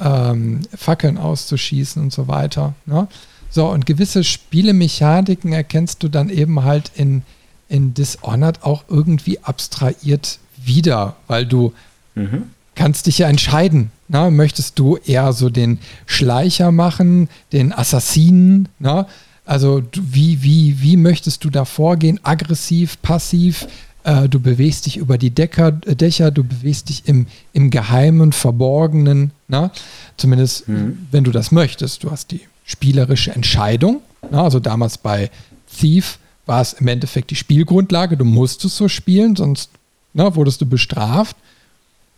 ähm, 0.00 0.62
Fackeln 0.76 1.16
auszuschießen 1.16 2.02
und 2.02 2.12
so 2.12 2.26
weiter. 2.26 2.74
Ne? 2.84 3.06
So, 3.50 3.68
und 3.68 3.86
gewisse 3.86 4.24
Spielemechaniken 4.24 5.52
erkennst 5.52 6.02
du 6.02 6.08
dann 6.08 6.28
eben 6.28 6.64
halt 6.64 6.90
in, 6.96 7.22
in 7.68 7.94
Dishonored 7.94 8.64
auch 8.64 8.82
irgendwie 8.88 9.38
abstrahiert 9.44 10.40
wieder, 10.56 11.14
weil 11.28 11.46
du 11.46 11.72
mhm 12.16 12.50
kannst 12.78 13.06
dich 13.06 13.18
ja 13.18 13.28
entscheiden. 13.28 13.90
Na, 14.06 14.30
möchtest 14.30 14.78
du 14.78 14.96
eher 14.96 15.32
so 15.32 15.50
den 15.50 15.80
Schleicher 16.06 16.70
machen, 16.70 17.28
den 17.52 17.72
Assassinen? 17.72 18.68
Na? 18.78 19.08
Also 19.44 19.82
wie, 19.92 20.42
wie, 20.42 20.80
wie 20.80 20.96
möchtest 20.96 21.42
du 21.42 21.50
da 21.50 21.64
vorgehen? 21.64 22.20
Aggressiv, 22.22 23.02
passiv? 23.02 23.66
Äh, 24.04 24.28
du 24.28 24.38
bewegst 24.38 24.86
dich 24.86 24.96
über 24.96 25.18
die 25.18 25.30
Decker, 25.30 25.76
äh, 25.86 25.96
Dächer, 25.96 26.30
du 26.30 26.44
bewegst 26.44 26.88
dich 26.88 27.02
im, 27.06 27.26
im 27.52 27.70
Geheimen, 27.70 28.30
Verborgenen. 28.32 29.32
Na? 29.48 29.72
Zumindest, 30.16 30.68
mhm. 30.68 31.08
wenn 31.10 31.24
du 31.24 31.32
das 31.32 31.50
möchtest. 31.50 32.04
Du 32.04 32.12
hast 32.12 32.30
die 32.30 32.42
spielerische 32.64 33.34
Entscheidung. 33.34 34.02
Na? 34.30 34.44
Also 34.44 34.60
damals 34.60 34.98
bei 34.98 35.30
Thief 35.76 36.20
war 36.46 36.60
es 36.60 36.74
im 36.74 36.86
Endeffekt 36.86 37.32
die 37.32 37.36
Spielgrundlage. 37.36 38.16
Du 38.16 38.24
musstest 38.24 38.76
so 38.76 38.86
spielen, 38.86 39.34
sonst 39.34 39.70
na, 40.14 40.36
wurdest 40.36 40.60
du 40.60 40.66
bestraft. 40.66 41.36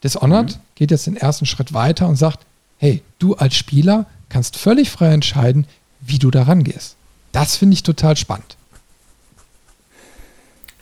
Dishonored 0.03 0.57
mhm. 0.57 0.61
geht 0.75 0.91
jetzt 0.91 1.07
den 1.07 1.17
ersten 1.17 1.47
Schritt 1.47 1.73
weiter 1.73 2.09
und 2.09 2.17
sagt, 2.17 2.41
hey, 2.79 3.03
du 3.19 3.35
als 3.35 3.57
Spieler 3.57 4.07
kannst 4.29 4.57
völlig 4.57 4.91
frei 4.91 5.13
entscheiden, 5.13 5.67
wie 6.01 6.19
du 6.19 6.31
da 6.31 6.45
rangehst. 6.45 6.97
Das 7.33 7.57
finde 7.57 7.75
ich 7.75 7.83
total 7.83 8.17
spannend. 8.17 8.57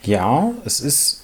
Ja, 0.02 0.52
es 0.64 0.80
ist 0.80 1.22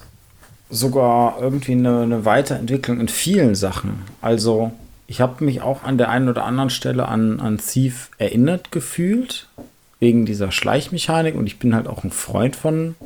sogar 0.71 1.41
irgendwie 1.41 1.73
eine, 1.73 2.03
eine 2.03 2.25
Weiterentwicklung 2.25 3.01
in 3.01 3.09
vielen 3.09 3.55
Sachen. 3.55 4.03
Also 4.21 4.73
ich 5.07 5.21
habe 5.21 5.45
mich 5.45 5.63
auch 5.63 5.85
an 5.85 5.99
der 5.99 6.09
einen 6.11 6.29
oder 6.29 6.45
anderen 6.45 6.71
Stelle 6.71 7.07
an, 7.09 7.41
an 7.41 7.59
Thief 7.59 8.11
erinnert 8.19 8.73
gefühlt, 8.73 9.49
wegen 10.01 10.27
dieser 10.27 10.51
Schleichmechanik 10.51 11.35
und 11.35 11.47
ich 11.47 11.59
bin 11.59 11.75
halt 11.75 11.87
auch 11.87 12.05
ein 12.05 12.11
Freund 12.11 12.57
von 12.57 12.97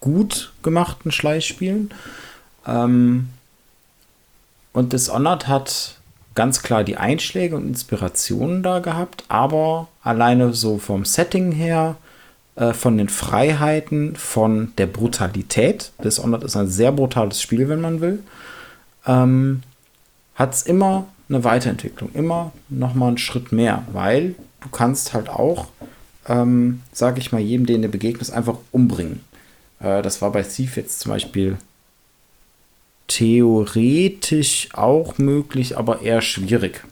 gut 0.00 0.52
gemachten 0.62 1.12
Schleichspielen. 1.12 1.90
Ähm, 2.66 3.28
und 4.74 4.92
Dishonored 4.92 5.48
hat 5.48 5.96
ganz 6.34 6.62
klar 6.62 6.84
die 6.84 6.96
Einschläge 6.96 7.56
und 7.56 7.66
Inspirationen 7.66 8.62
da 8.62 8.80
gehabt, 8.80 9.24
aber 9.28 9.88
alleine 10.02 10.52
so 10.52 10.78
vom 10.78 11.04
Setting 11.04 11.52
her, 11.52 11.96
äh, 12.56 12.72
von 12.72 12.98
den 12.98 13.08
Freiheiten, 13.08 14.16
von 14.16 14.72
der 14.76 14.86
Brutalität, 14.86 15.92
Dishonored 16.02 16.42
ist 16.42 16.56
ein 16.56 16.68
sehr 16.68 16.92
brutales 16.92 17.40
Spiel, 17.40 17.68
wenn 17.68 17.80
man 17.80 18.00
will, 18.00 18.22
ähm, 19.06 19.62
hat 20.34 20.54
es 20.54 20.62
immer 20.62 21.06
eine 21.28 21.44
Weiterentwicklung, 21.44 22.10
immer 22.12 22.52
nochmal 22.68 23.08
einen 23.08 23.18
Schritt 23.18 23.52
mehr, 23.52 23.84
weil 23.92 24.34
du 24.60 24.68
kannst 24.70 25.14
halt 25.14 25.28
auch, 25.28 25.66
ähm, 26.26 26.82
sag 26.92 27.16
ich 27.18 27.30
mal, 27.30 27.40
jedem, 27.40 27.66
den 27.66 27.82
du 27.82 27.88
begegnest, 27.88 28.32
einfach 28.32 28.58
umbringen. 28.72 29.20
Äh, 29.78 30.02
das 30.02 30.20
war 30.20 30.32
bei 30.32 30.42
Thief 30.42 30.76
jetzt 30.76 30.98
zum 30.98 31.12
Beispiel 31.12 31.58
theoretisch 33.06 34.68
auch 34.72 35.18
möglich, 35.18 35.76
aber 35.76 36.02
eher 36.02 36.20
schwierig. 36.20 36.82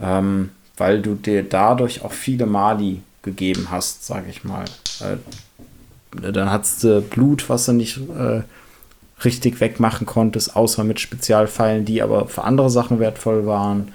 Ähm, 0.00 0.50
weil 0.76 1.02
du 1.02 1.14
dir 1.14 1.42
dadurch 1.42 2.02
auch 2.02 2.12
viele 2.12 2.46
Mali 2.46 3.02
gegeben 3.22 3.68
hast, 3.70 4.06
sage 4.06 4.26
ich 4.30 4.44
mal. 4.44 4.64
Äh, 5.00 5.16
dann 6.32 6.50
hattest 6.50 6.84
du 6.84 7.00
Blut, 7.00 7.48
was 7.48 7.66
du 7.66 7.72
nicht 7.72 7.98
äh, 7.98 8.42
richtig 9.24 9.60
wegmachen 9.60 10.06
konntest, 10.06 10.56
außer 10.56 10.84
mit 10.84 11.00
Spezialpfeilen, 11.00 11.84
die 11.84 12.02
aber 12.02 12.28
für 12.28 12.44
andere 12.44 12.70
Sachen 12.70 12.98
wertvoll 12.98 13.46
waren. 13.46 13.92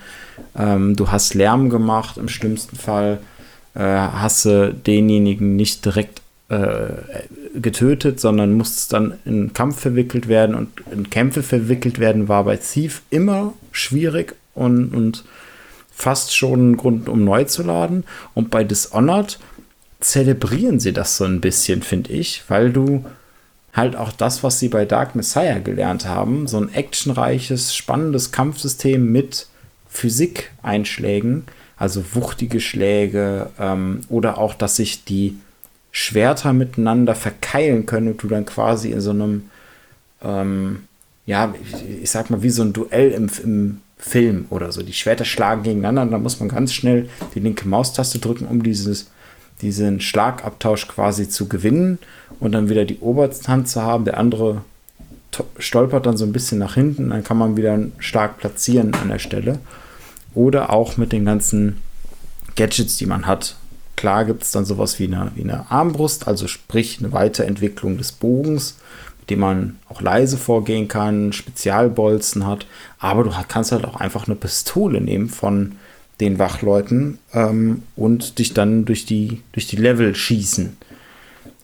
Ähm, 0.58 0.96
du 0.96 1.12
hast 1.12 1.34
Lärm 1.34 1.70
gemacht, 1.70 2.18
im 2.18 2.30
schlimmsten 2.30 2.78
Fall 2.78 3.20
äh, 3.74 3.82
hast 3.82 4.46
du 4.46 4.74
denjenigen 4.74 5.56
nicht 5.56 5.86
direkt 5.86 6.22
getötet, 6.50 8.22
sondern 8.22 8.54
musste 8.54 8.90
dann 8.92 9.20
in 9.26 9.52
Kampf 9.52 9.82
verwickelt 9.82 10.30
werden 10.30 10.56
und 10.56 10.70
in 10.92 11.10
Kämpfe 11.10 11.44
verwickelt 11.44 12.00
werden 12.00 12.30
war 12.30 12.46
bei 12.46 12.56
Thief 12.56 13.02
immer 13.10 13.54
schwierig 13.72 14.36
und, 14.54 14.94
und 14.94 15.26
fast 15.92 16.36
schon 16.36 16.72
ein 16.72 16.78
Grund, 16.78 17.10
um 17.10 17.26
neu 17.26 17.44
zu 17.44 17.64
laden. 17.64 18.06
Und 18.34 18.50
bei 18.50 18.64
Dishonored 18.64 19.40
zelebrieren 20.00 20.80
sie 20.80 20.94
das 20.94 21.18
so 21.18 21.26
ein 21.26 21.42
bisschen, 21.42 21.82
finde 21.82 22.14
ich, 22.14 22.44
weil 22.48 22.72
du 22.72 23.04
halt 23.74 23.96
auch 23.96 24.12
das, 24.12 24.44
was 24.44 24.60
sie 24.60 24.70
bei 24.70 24.86
Dark 24.86 25.16
Messiah 25.16 25.60
gelernt 25.60 26.08
haben, 26.08 26.48
so 26.48 26.58
ein 26.58 26.74
actionreiches, 26.74 27.76
spannendes 27.76 28.32
Kampfsystem 28.32 29.12
mit 29.12 29.48
Physik-Einschlägen, 29.90 31.44
also 31.78 32.04
wuchtige 32.14 32.60
Schläge 32.60 33.50
ähm, 33.60 34.02
oder 34.10 34.38
auch, 34.38 34.54
dass 34.54 34.78
sich 34.78 35.04
die 35.04 35.38
Schwerter 35.98 36.54
miteinander 36.54 37.16
verkeilen 37.16 37.88
können 37.88 38.10
und 38.10 38.22
du 38.22 38.28
dann 38.28 38.46
quasi 38.46 38.92
in 38.92 39.02
so 39.02 39.10
einem, 39.10 39.50
ähm, 40.24 40.84
ja, 41.26 41.56
ich, 41.60 42.04
ich, 42.04 42.12
sag 42.12 42.30
mal, 42.30 42.44
wie 42.44 42.52
so 42.52 42.62
ein 42.62 42.72
Duell 42.72 43.10
im, 43.14 43.32
im 43.44 43.82
Film 43.98 44.46
oder 44.52 44.72
so. 44.72 44.84
Die 44.84 44.94
Schwerter 44.94 45.26
schlagen 45.26 45.64
gegeneinander 45.64 46.04
und 46.04 46.12
da 46.12 46.20
muss 46.20 46.40
man 46.40 46.50
ganz 46.50 46.72
schnell 46.72 47.10
die 47.34 47.40
linke 47.40 47.68
Maustaste 47.68 48.20
drücken, 48.20 48.46
um 48.46 48.62
dieses, 48.62 49.10
diesen 49.64 50.00
Schlagabtausch 50.00 50.88
quasi 50.88 51.30
zu 51.30 51.50
gewinnen 51.50 51.98
und 52.40 52.52
dann 52.52 52.70
wieder 52.70 52.86
die 52.86 53.00
Oberhand 53.00 53.68
zu 53.68 53.82
haben. 53.82 54.06
Der 54.06 54.20
andere 54.20 54.62
stolpert 55.58 56.06
dann 56.06 56.16
so 56.16 56.26
ein 56.26 56.32
bisschen 56.32 56.60
nach 56.60 56.76
hinten, 56.76 57.10
dann 57.10 57.24
kann 57.24 57.40
man 57.40 57.58
wieder 57.58 57.80
stark 57.98 58.38
platzieren 58.38 58.94
an 58.94 59.10
der 59.10 59.20
Stelle. 59.20 59.58
Oder 60.36 60.72
auch 60.72 60.98
mit 60.98 61.12
den 61.12 61.26
ganzen 61.26 61.82
Gadgets, 62.56 62.98
die 62.98 63.08
man 63.08 63.26
hat. 63.26 63.56
Klar 63.98 64.26
gibt 64.26 64.44
es 64.44 64.52
dann 64.52 64.64
sowas 64.64 65.00
wie 65.00 65.06
eine, 65.06 65.32
wie 65.36 65.42
eine 65.42 65.70
Armbrust, 65.72 66.28
also 66.28 66.48
sprich 66.48 67.00
eine 67.00 67.12
Weiterentwicklung 67.12 67.98
des 67.98 68.12
Bogens, 68.14 68.78
mit 69.20 69.32
dem 69.32 69.40
man 69.40 69.78
auch 69.90 70.02
leise 70.02 70.38
vorgehen 70.38 70.88
kann, 70.88 71.34
Spezialbolzen 71.34 72.46
hat. 72.46 72.68
Aber 73.00 73.24
du 73.24 73.32
kannst 73.48 73.72
halt 73.72 73.84
auch 73.86 73.96
einfach 73.96 74.28
eine 74.28 74.36
Pistole 74.36 75.02
nehmen 75.02 75.30
von 75.30 75.74
den 76.20 76.38
Wachleuten 76.38 77.18
ähm, 77.34 77.84
und 77.96 78.38
dich 78.38 78.54
dann 78.54 78.86
durch 78.86 79.06
die, 79.06 79.42
durch 79.52 79.66
die 79.66 79.76
Level 79.76 80.16
schießen. 80.16 80.78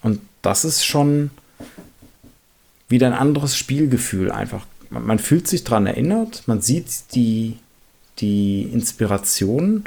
Und 0.01 0.19
das 0.41 0.65
ist 0.65 0.83
schon 0.83 1.29
wieder 2.89 3.07
ein 3.07 3.13
anderes 3.13 3.55
Spielgefühl 3.55 4.31
einfach. 4.31 4.65
Man, 4.89 5.19
fühlt 5.19 5.47
sich 5.47 5.63
daran 5.63 5.85
erinnert, 5.85 6.43
man 6.47 6.61
sieht 6.61 7.13
die, 7.13 7.57
die 8.19 8.63
Inspiration 8.63 9.85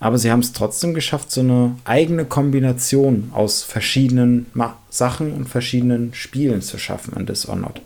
aber 0.00 0.18
sie 0.18 0.30
haben 0.30 0.40
es 0.40 0.52
trotzdem 0.52 0.94
geschafft, 0.94 1.30
so 1.30 1.40
eine 1.40 1.74
eigene 1.84 2.24
Kombination 2.24 3.30
aus 3.34 3.62
verschiedenen 3.62 4.46
Ma 4.54 4.76
Sachen 4.90 5.32
und 5.32 5.48
verschiedenen 5.48 6.14
Spielen 6.14 6.62
zu 6.62 6.78
schaffen 6.78 7.14
an 7.14 7.26
Dishonored. 7.26 7.80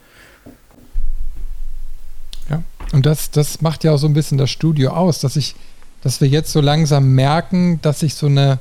Ja, 2.50 2.62
und 2.92 3.06
das, 3.06 3.30
das 3.30 3.60
macht 3.62 3.82
ja 3.84 3.92
auch 3.92 3.96
so 3.96 4.06
ein 4.06 4.14
bisschen 4.14 4.38
das 4.38 4.50
Studio 4.50 4.90
aus, 4.90 5.20
dass 5.20 5.36
ich, 5.36 5.54
dass 6.02 6.20
wir 6.20 6.28
jetzt 6.28 6.52
so 6.52 6.60
langsam 6.60 7.14
merken, 7.14 7.80
dass 7.82 8.00
sich 8.00 8.14
so 8.14 8.26
eine 8.26 8.58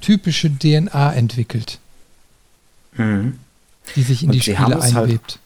typische 0.00 0.50
DNA 0.50 1.12
entwickelt. 1.14 1.78
Mhm. 2.96 3.38
Die 3.96 4.02
sich 4.02 4.22
in 4.22 4.30
und 4.30 4.34
die 4.34 4.40
Spiele 4.40 4.58
halt 4.58 4.80
einwebt. 4.80 4.94
Halt, 4.94 5.38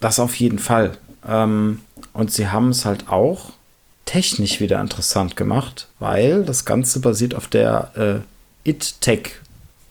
das 0.00 0.18
auf 0.18 0.34
jeden 0.36 0.58
Fall. 0.58 0.98
Ähm, 1.26 1.80
und 2.12 2.30
sie 2.30 2.48
haben 2.48 2.70
es 2.70 2.84
halt 2.84 3.08
auch 3.08 3.52
technisch 4.04 4.60
wieder 4.60 4.80
interessant 4.80 5.36
gemacht, 5.36 5.88
weil 5.98 6.44
das 6.44 6.64
Ganze 6.64 7.00
basiert 7.00 7.34
auf 7.34 7.48
der 7.48 8.24
äh, 8.64 8.70
IT-Tech 8.70 9.30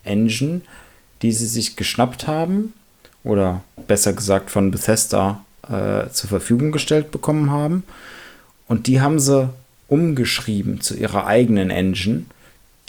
Engine, 0.03 0.61
die 1.21 1.31
sie 1.31 1.47
sich 1.47 1.75
geschnappt 1.75 2.27
haben 2.27 2.73
oder 3.23 3.61
besser 3.87 4.13
gesagt 4.13 4.49
von 4.49 4.71
Bethesda 4.71 5.43
äh, 5.63 6.09
zur 6.09 6.29
Verfügung 6.29 6.71
gestellt 6.71 7.11
bekommen 7.11 7.51
haben. 7.51 7.83
Und 8.67 8.87
die 8.87 9.01
haben 9.01 9.19
sie 9.19 9.49
umgeschrieben 9.87 10.81
zu 10.81 10.95
ihrer 10.95 11.27
eigenen 11.27 11.69
Engine, 11.69 12.25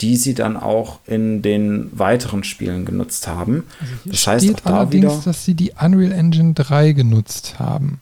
die 0.01 0.15
sie 0.15 0.33
dann 0.33 0.57
auch 0.57 0.99
in 1.05 1.41
den 1.41 1.89
weiteren 1.91 2.43
Spielen 2.43 2.85
genutzt 2.85 3.27
haben. 3.27 3.65
Also 3.79 3.93
das 4.05 4.27
heißt 4.27 4.55
auch 4.55 4.59
da 4.61 4.91
wieder, 4.91 5.21
dass 5.23 5.45
sie 5.45 5.53
die 5.53 5.71
Unreal 5.79 6.11
Engine 6.11 6.53
3 6.53 6.93
genutzt 6.93 7.59
haben. 7.59 8.01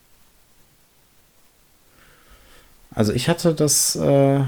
Also 2.93 3.13
ich 3.13 3.29
hatte 3.29 3.53
das, 3.53 3.95
äh, 3.95 4.41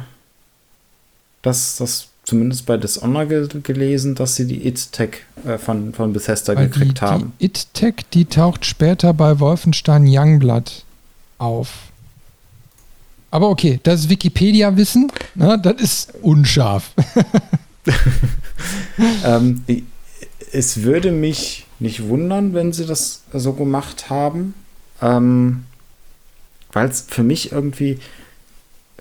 das, 1.41 1.77
das 1.77 2.07
zumindest 2.23 2.65
bei 2.65 2.77
Dishonor 2.77 3.25
ge 3.25 3.47
gelesen, 3.63 4.15
dass 4.15 4.35
sie 4.35 4.47
die 4.47 4.67
It-Tech 4.67 5.25
äh, 5.45 5.57
von, 5.57 5.93
von 5.93 6.13
Bethesda 6.13 6.55
Weil 6.55 6.69
gekriegt 6.69 6.99
die, 6.99 7.01
haben. 7.01 7.33
Die 7.39 7.45
It-Tech, 7.45 7.95
die 8.13 8.25
taucht 8.25 8.65
später 8.65 9.13
bei 9.13 9.39
Wolfenstein 9.39 10.05
Youngblood 10.07 10.83
auf. 11.37 11.69
Aber 13.31 13.49
okay, 13.49 13.79
das 13.81 14.01
ist 14.01 14.09
Wikipedia-Wissen, 14.09 15.11
ne? 15.35 15.59
das 15.61 15.81
ist 15.81 16.13
unscharf. 16.21 16.91
ähm, 19.25 19.63
es 20.51 20.83
würde 20.83 21.11
mich 21.11 21.65
nicht 21.79 22.07
wundern, 22.07 22.53
wenn 22.53 22.71
sie 22.73 22.85
das 22.85 23.23
so 23.33 23.53
gemacht 23.53 24.11
haben, 24.11 24.53
ähm, 25.01 25.65
weil 26.71 26.87
es 26.87 27.07
für 27.09 27.23
mich 27.23 27.51
irgendwie, 27.51 27.97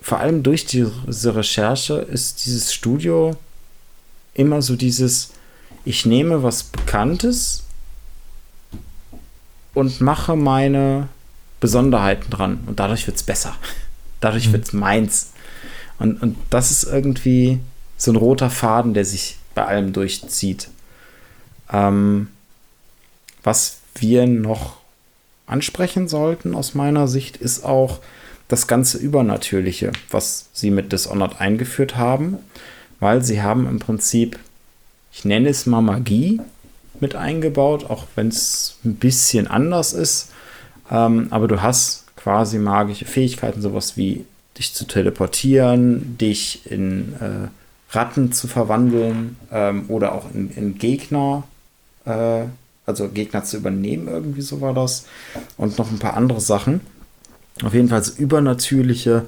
vor 0.03 0.19
allem 0.19 0.43
durch 0.43 0.65
diese 0.65 1.33
Recherche 1.33 1.93
ist 1.93 2.45
dieses 2.45 2.73
Studio 2.73 3.37
immer 4.33 4.61
so 4.61 4.75
dieses, 4.75 5.31
ich 5.85 6.05
nehme 6.05 6.43
was 6.43 6.63
Bekanntes 6.63 7.63
und 9.73 10.01
mache 10.01 10.35
meine 10.35 11.07
Besonderheiten 11.61 12.29
dran 12.29 12.59
und 12.65 12.81
dadurch 12.81 13.07
wird 13.07 13.15
es 13.15 13.23
besser. 13.23 13.55
Dadurch 14.19 14.49
mhm. 14.49 14.53
wird 14.53 14.65
es 14.65 14.73
meins. 14.73 15.31
Und, 15.99 16.21
und 16.21 16.37
das 16.49 16.69
ist 16.69 16.83
irgendwie 16.83 17.59
so 17.95 18.11
ein 18.11 18.17
roter 18.17 18.49
Faden, 18.49 18.93
der 18.93 19.05
sich 19.05 19.37
bei 19.55 19.65
allem 19.65 19.93
durchzieht. 19.93 20.69
Ähm, 21.71 22.27
was 23.41 23.77
wir 23.95 24.27
noch 24.27 24.77
ansprechen 25.45 26.09
sollten 26.09 26.55
aus 26.55 26.73
meiner 26.73 27.07
Sicht 27.07 27.37
ist 27.37 27.63
auch, 27.63 27.99
das 28.53 28.67
ganze 28.67 28.99
Übernatürliche, 28.99 29.91
was 30.11 30.45
sie 30.53 30.69
mit 30.69 30.91
Dishonored 30.91 31.41
eingeführt 31.41 31.97
haben, 31.97 32.37
weil 32.99 33.23
sie 33.23 33.41
haben 33.41 33.67
im 33.67 33.79
Prinzip, 33.79 34.37
ich 35.11 35.25
nenne 35.25 35.49
es 35.49 35.65
mal 35.65 35.81
Magie 35.81 36.39
mit 36.99 37.15
eingebaut, 37.15 37.89
auch 37.89 38.05
wenn 38.13 38.27
es 38.27 38.77
ein 38.85 38.93
bisschen 38.93 39.47
anders 39.47 39.93
ist. 39.93 40.29
Ähm, 40.91 41.29
aber 41.31 41.47
du 41.47 41.63
hast 41.63 42.05
quasi 42.15 42.59
magische 42.59 43.05
Fähigkeiten, 43.05 43.59
sowas 43.59 43.97
wie 43.97 44.23
dich 44.59 44.75
zu 44.75 44.85
teleportieren, 44.85 46.15
dich 46.19 46.69
in 46.69 47.13
äh, 47.13 47.47
Ratten 47.89 48.33
zu 48.33 48.47
verwandeln 48.47 49.35
ähm, 49.51 49.85
oder 49.87 50.13
auch 50.13 50.31
in, 50.31 50.51
in 50.51 50.77
Gegner, 50.77 51.43
äh, 52.05 52.43
also 52.85 53.09
Gegner 53.09 53.43
zu 53.45 53.57
übernehmen, 53.57 54.07
irgendwie 54.07 54.43
so 54.43 54.61
war 54.61 54.75
das. 54.75 55.07
Und 55.57 55.79
noch 55.79 55.89
ein 55.89 55.97
paar 55.97 56.15
andere 56.15 56.39
Sachen 56.39 56.81
auf 57.61 57.73
jeden 57.73 57.89
Fall 57.89 58.03
übernatürliche 58.17 59.25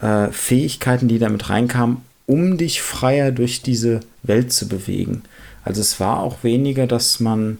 äh, 0.00 0.28
Fähigkeiten, 0.28 1.08
die 1.08 1.18
damit 1.18 1.50
reinkamen, 1.50 1.98
um 2.26 2.58
dich 2.58 2.82
freier 2.82 3.30
durch 3.30 3.62
diese 3.62 4.00
Welt 4.22 4.52
zu 4.52 4.68
bewegen. 4.68 5.22
Also 5.64 5.80
es 5.80 6.00
war 6.00 6.20
auch 6.20 6.42
weniger, 6.42 6.86
dass 6.86 7.20
man 7.20 7.58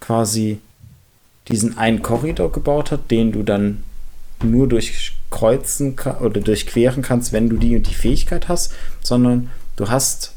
quasi 0.00 0.58
diesen 1.48 1.78
einen 1.78 2.02
Korridor 2.02 2.52
gebaut 2.52 2.90
hat, 2.90 3.10
den 3.10 3.32
du 3.32 3.42
dann 3.42 3.82
nur 4.42 4.68
durchkreuzen 4.68 5.96
oder 6.20 6.40
durchqueren 6.40 7.02
kannst, 7.02 7.32
wenn 7.32 7.48
du 7.48 7.56
die 7.56 7.76
und 7.76 7.88
die 7.88 7.94
Fähigkeit 7.94 8.48
hast, 8.48 8.72
sondern 9.02 9.50
du 9.76 9.88
hast 9.88 10.32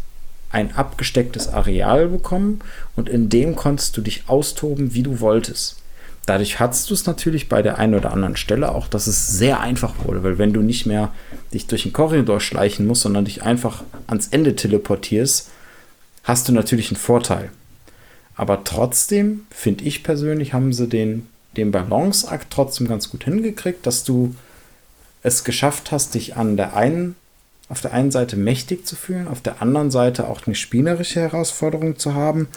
ein 0.51 0.75
abgestecktes 0.75 1.47
Areal 1.47 2.07
bekommen 2.07 2.61
und 2.95 3.09
in 3.09 3.29
dem 3.29 3.55
konntest 3.55 3.95
du 3.95 4.01
dich 4.01 4.23
austoben, 4.27 4.93
wie 4.93 5.03
du 5.03 5.19
wolltest. 5.19 5.80
Dadurch 6.25 6.59
hattest 6.59 6.89
du 6.89 6.93
es 6.93 7.07
natürlich 7.07 7.49
bei 7.49 7.61
der 7.61 7.79
einen 7.79 7.95
oder 7.95 8.11
anderen 8.13 8.35
Stelle 8.35 8.73
auch, 8.73 8.87
dass 8.87 9.07
es 9.07 9.27
sehr 9.27 9.59
einfach 9.59 10.05
wurde, 10.05 10.23
weil 10.23 10.37
wenn 10.37 10.53
du 10.53 10.61
nicht 10.61 10.85
mehr 10.85 11.11
dich 11.53 11.67
durch 11.67 11.83
den 11.83 11.93
Korridor 11.93 12.39
schleichen 12.39 12.85
musst, 12.85 13.01
sondern 13.01 13.25
dich 13.25 13.41
einfach 13.41 13.83
ans 14.07 14.27
Ende 14.27 14.55
teleportierst, 14.55 15.49
hast 16.23 16.47
du 16.47 16.51
natürlich 16.51 16.91
einen 16.91 16.99
Vorteil. 16.99 17.49
Aber 18.35 18.63
trotzdem, 18.63 19.45
finde 19.49 19.83
ich 19.83 20.03
persönlich, 20.03 20.53
haben 20.53 20.73
sie 20.73 20.87
den, 20.87 21.27
den 21.57 21.71
Balanceakt 21.71 22.47
trotzdem 22.51 22.87
ganz 22.87 23.09
gut 23.09 23.23
hingekriegt, 23.23 23.85
dass 23.85 24.03
du 24.03 24.35
es 25.23 25.43
geschafft 25.43 25.91
hast, 25.91 26.13
dich 26.13 26.35
an 26.35 26.55
der 26.55 26.75
einen, 26.75 27.15
auf 27.67 27.81
der 27.81 27.93
einen 27.93 28.11
Seite 28.11 28.37
mächtig 28.37 28.85
zu 28.85 28.95
fühlen, 28.95 29.27
auf 29.27 29.41
der 29.41 29.61
anderen 29.61 29.91
Seite 29.91 30.27
auch 30.27 30.45
eine 30.45 30.55
spielerische 30.55 31.19
Herausforderung 31.19 31.97
zu 31.97 32.13
haben 32.13 32.47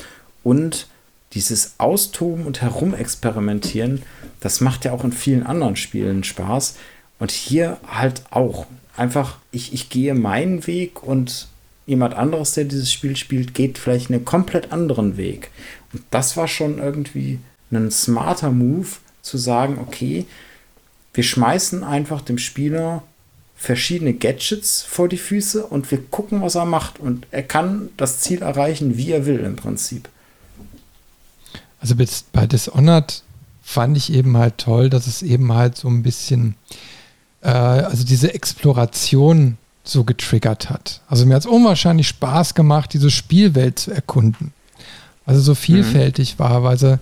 und 0.43 0.87
dieses 1.33 1.75
Austoben 1.79 2.47
und 2.47 2.63
Herumexperimentieren, 2.63 4.03
das 4.41 4.61
macht 4.61 4.85
ja 4.85 4.93
auch 4.93 5.05
in 5.05 5.13
vielen 5.13 5.45
anderen 5.45 5.77
Spielen 5.77 6.23
Spaß. 6.23 6.77
Und 7.19 7.31
hier 7.31 7.79
halt 7.87 8.23
auch. 8.31 8.67
Einfach, 8.97 9.39
ich, 9.51 9.73
ich 9.73 9.89
gehe 9.89 10.15
meinen 10.15 10.67
Weg 10.67 11.03
und 11.03 11.49
jemand 11.87 12.15
anderes, 12.15 12.53
der 12.53 12.65
dieses 12.65 12.93
Spiel 12.93 13.17
spielt, 13.17 13.55
geht 13.55 13.79
vielleicht 13.79 14.11
einen 14.11 14.25
komplett 14.25 14.73
anderen 14.73 15.17
Weg. 15.17 15.51
Und 15.93 16.03
das 16.11 16.37
war 16.37 16.47
schon 16.47 16.79
irgendwie 16.79 17.41
ein 17.73 17.91
smarter 17.91 18.51
Move, 18.51 18.89
zu 19.25 19.39
sagen, 19.39 19.79
okay, 19.81 20.27
wir 21.15 21.25
schmeißen 21.25 21.83
einfach 21.83 22.21
dem 22.21 22.39
Spieler 22.39 23.03
verschiedene 23.57 24.13
Gadgets 24.13 24.83
vor 24.83 25.09
die 25.09 25.17
Füße 25.17 25.65
und 25.65 25.91
wir 25.91 25.99
gucken, 25.99 26.43
was 26.43 26.55
er 26.55 26.67
macht. 26.67 27.01
Und 27.01 27.27
er 27.31 27.43
kann 27.43 27.89
das 27.97 28.21
Ziel 28.21 28.43
erreichen, 28.43 28.97
wie 28.97 29.13
er 29.13 29.27
will 29.27 29.41
im 29.41 29.57
Prinzip. 29.57 30.09
Also 31.85 31.97
bei 32.33 32.47
Dishonored 32.47 33.23
fand 33.63 33.99
ich 33.99 34.11
eben 34.11 34.39
halt 34.39 34.57
toll, 34.57 34.89
dass 34.89 35.07
es 35.07 35.21
eben 35.21 35.53
halt 35.53 35.77
so 35.77 35.89
ein 35.89 36.03
bisschen, 36.03 36.55
äh, 37.43 37.49
also 37.51 38.05
diese 38.05 38.33
Exploration 38.33 39.59
so 39.83 40.03
getriggert 40.03 40.71
hat. 40.71 41.03
Also 41.11 41.27
mir 41.27 41.35
hat 41.35 41.43
es 41.43 41.47
unwahrscheinlich 41.47 42.09
Spaß 42.09 42.55
gemacht, 42.55 42.95
diese 42.95 43.11
Spielwelt 43.11 43.79
zu 43.79 43.91
erkunden. 43.91 44.55
Also 45.27 45.43
so 45.43 45.55
vielfältig 45.55 46.37
mhm. 46.39 46.39
war, 46.39 46.63
weil 46.63 46.79
sie, 46.79 46.99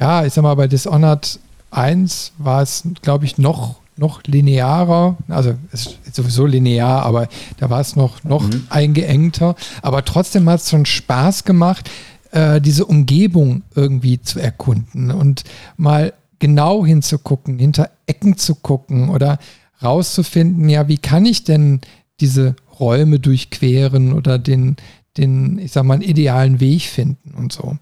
ja, 0.00 0.26
ich 0.26 0.32
sag 0.32 0.42
mal, 0.42 0.56
bei 0.56 0.66
Dishonored 0.66 1.38
1 1.70 2.32
war 2.38 2.62
es, 2.62 2.82
glaube 3.02 3.26
ich, 3.26 3.38
noch, 3.38 3.76
noch 3.96 4.24
linearer. 4.24 5.16
Also 5.28 5.54
es 5.70 5.98
ist 6.04 6.16
sowieso 6.16 6.46
linear, 6.46 7.04
aber 7.04 7.28
da 7.58 7.70
war 7.70 7.80
es 7.80 7.94
noch, 7.94 8.24
noch 8.24 8.42
mhm. 8.42 8.66
eingeengter. 8.70 9.54
Aber 9.82 10.04
trotzdem 10.04 10.50
hat 10.50 10.62
es 10.62 10.70
schon 10.70 10.84
Spaß 10.84 11.44
gemacht, 11.44 11.88
äh, 12.36 12.60
diese 12.60 12.84
Umgebung 12.84 13.62
irgendwie 13.74 14.20
zu 14.20 14.38
erkunden 14.38 15.10
und 15.10 15.44
mal 15.78 16.12
genau 16.38 16.84
hinzugucken, 16.84 17.58
hinter 17.58 17.90
Ecken 18.06 18.36
zu 18.36 18.54
gucken 18.54 19.08
oder 19.08 19.38
rauszufinden, 19.82 20.68
ja, 20.68 20.86
wie 20.86 20.98
kann 20.98 21.24
ich 21.24 21.44
denn 21.44 21.80
diese 22.20 22.54
Räume 22.78 23.20
durchqueren 23.20 24.12
oder 24.12 24.38
den, 24.38 24.76
den, 25.16 25.58
ich 25.58 25.72
sag 25.72 25.84
mal, 25.84 26.02
idealen 26.02 26.60
Weg 26.60 26.82
finden 26.82 27.32
und 27.34 27.54
so. 27.54 27.78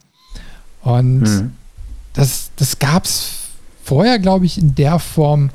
Und 0.83 1.23
mhm. 1.23 1.53
das, 2.13 2.53
das 2.55 2.79
gab 2.79 3.07
es 3.07 3.33
vorher, 3.83 4.21
glaube 4.21 4.47
ich, 4.47 4.57
in 4.57 4.77
der 4.77 5.01
Form 5.01 5.51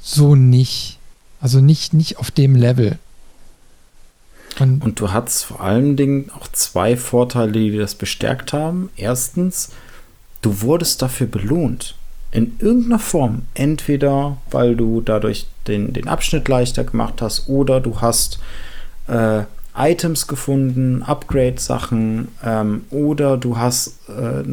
so 0.00 0.34
nicht. 0.34 0.98
Also 1.42 1.60
nicht, 1.60 1.92
nicht 1.92 2.18
auf 2.18 2.30
dem 2.30 2.56
Level. 2.56 2.98
Und, 4.60 4.84
und 4.84 5.00
du 5.00 5.12
hattest 5.12 5.44
vor 5.44 5.60
allen 5.60 5.96
Dingen 5.96 6.30
auch 6.38 6.46
zwei 6.48 6.96
Vorteile, 6.96 7.52
die 7.52 7.76
das 7.76 7.94
bestärkt 7.94 8.52
haben. 8.52 8.90
Erstens, 8.96 9.70
du 10.42 10.60
wurdest 10.60 11.02
dafür 11.02 11.26
belohnt. 11.26 11.96
In 12.32 12.56
irgendeiner 12.60 13.00
Form. 13.00 13.42
Entweder, 13.54 14.36
weil 14.50 14.76
du 14.76 15.00
dadurch 15.00 15.46
den, 15.66 15.92
den 15.92 16.06
Abschnitt 16.06 16.46
leichter 16.46 16.84
gemacht 16.84 17.22
hast 17.22 17.48
oder 17.48 17.80
du 17.80 18.00
hast 18.00 18.38
äh, 19.08 19.42
Items 19.76 20.26
gefunden, 20.26 21.02
Upgrade-Sachen 21.02 22.28
ähm, 22.44 22.84
oder 22.90 23.36
du 23.36 23.56
hast 23.56 23.98
äh, 24.08 24.44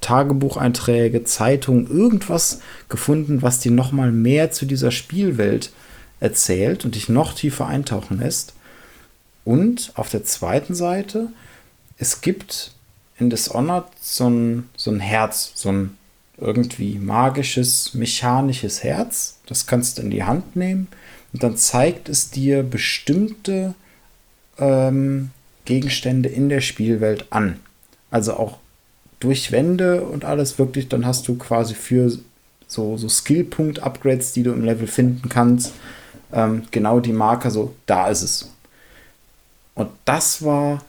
Tagebucheinträge, 0.00 1.24
Zeitungen, 1.24 1.88
irgendwas 1.88 2.60
gefunden, 2.88 3.42
was 3.42 3.60
dir 3.60 3.72
nochmal 3.72 4.12
mehr 4.12 4.50
zu 4.50 4.66
dieser 4.66 4.90
Spielwelt 4.90 5.72
erzählt 6.20 6.84
und 6.84 6.94
dich 6.94 7.08
noch 7.08 7.34
tiefer 7.34 7.66
eintauchen 7.66 8.18
lässt. 8.20 8.54
Und 9.44 9.92
auf 9.94 10.10
der 10.10 10.24
zweiten 10.24 10.74
Seite, 10.74 11.28
es 11.98 12.20
gibt 12.20 12.72
in 13.18 13.30
Dishonored 13.30 13.86
so 14.00 14.28
ein, 14.28 14.68
so 14.76 14.90
ein 14.90 15.00
Herz, 15.00 15.52
so 15.54 15.70
ein 15.70 15.96
irgendwie 16.38 16.98
magisches, 16.98 17.94
mechanisches 17.94 18.82
Herz. 18.82 19.38
Das 19.46 19.66
kannst 19.66 19.98
du 19.98 20.02
in 20.02 20.10
die 20.10 20.24
Hand 20.24 20.56
nehmen 20.56 20.88
und 21.32 21.42
dann 21.42 21.56
zeigt 21.56 22.08
es 22.08 22.30
dir 22.30 22.62
bestimmte 22.62 23.74
ähm, 24.58 25.30
Gegenstände 25.64 26.28
in 26.28 26.48
der 26.48 26.60
Spielwelt 26.60 27.26
an. 27.30 27.60
Also 28.10 28.34
auch 28.34 28.58
durch 29.20 29.52
Wände 29.52 30.02
und 30.02 30.24
alles 30.24 30.58
wirklich, 30.58 30.88
dann 30.88 31.06
hast 31.06 31.28
du 31.28 31.36
quasi 31.36 31.74
für 31.74 32.12
so, 32.66 32.96
so 32.96 33.08
Skillpunkt-Upgrades, 33.08 34.32
die 34.32 34.42
du 34.42 34.52
im 34.52 34.64
Level 34.64 34.86
finden 34.86 35.28
kannst, 35.28 35.72
ähm, 36.32 36.64
genau 36.70 37.00
die 37.00 37.12
Marker 37.12 37.50
so, 37.50 37.74
da 37.86 38.08
ist 38.08 38.22
es. 38.22 38.53
Und 39.74 39.90
das 40.04 40.44
war, 40.44 40.82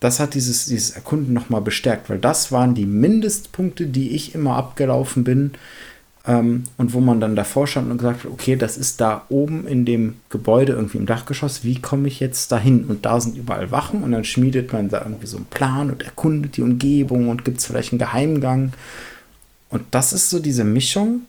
das 0.00 0.20
hat 0.20 0.34
dieses, 0.34 0.66
dieses 0.66 0.90
Erkunden 0.90 1.32
nochmal 1.32 1.60
bestärkt, 1.60 2.08
weil 2.08 2.18
das 2.18 2.52
waren 2.52 2.74
die 2.74 2.86
Mindestpunkte, 2.86 3.86
die 3.86 4.10
ich 4.10 4.34
immer 4.34 4.56
abgelaufen 4.56 5.24
bin, 5.24 5.52
ähm, 6.26 6.64
und 6.76 6.92
wo 6.92 7.00
man 7.00 7.20
dann 7.20 7.36
davor 7.36 7.66
stand 7.66 7.90
und 7.90 7.98
gesagt 7.98 8.24
hat, 8.24 8.30
okay, 8.30 8.56
das 8.56 8.76
ist 8.76 9.00
da 9.00 9.24
oben 9.28 9.66
in 9.66 9.84
dem 9.84 10.16
Gebäude 10.28 10.72
irgendwie 10.72 10.98
im 10.98 11.06
Dachgeschoss, 11.06 11.62
wie 11.64 11.80
komme 11.80 12.08
ich 12.08 12.20
jetzt 12.20 12.50
dahin? 12.52 12.84
Und 12.84 13.06
da 13.06 13.20
sind 13.20 13.36
überall 13.36 13.70
Wachen 13.70 14.02
und 14.02 14.12
dann 14.12 14.24
schmiedet 14.24 14.72
man 14.72 14.88
da 14.88 15.02
irgendwie 15.02 15.26
so 15.26 15.36
einen 15.36 15.46
Plan 15.46 15.90
und 15.90 16.02
erkundet 16.02 16.56
die 16.56 16.62
Umgebung 16.62 17.28
und 17.28 17.44
gibt 17.44 17.58
es 17.58 17.66
vielleicht 17.66 17.92
einen 17.92 18.00
Geheimgang. 18.00 18.72
Und 19.70 19.82
das 19.92 20.12
ist 20.12 20.30
so 20.30 20.40
diese 20.40 20.64
Mischung. 20.64 21.22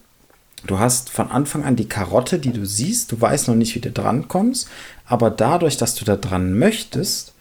Du 0.66 0.80
hast 0.80 1.10
von 1.10 1.30
Anfang 1.30 1.64
an 1.64 1.76
die 1.76 1.88
Karotte, 1.88 2.40
die 2.40 2.52
du 2.52 2.66
siehst, 2.66 3.12
du 3.12 3.22
weißt 3.22 3.48
noch 3.48 3.56
nicht, 3.56 3.76
wie 3.76 3.80
du 3.80 3.92
dran 3.92 4.28
kommst, 4.28 4.68
aber 5.06 5.30
dadurch, 5.30 5.78
dass 5.78 5.96
du 5.96 6.04
da 6.04 6.16
dran 6.16 6.58
möchtest, 6.58 7.34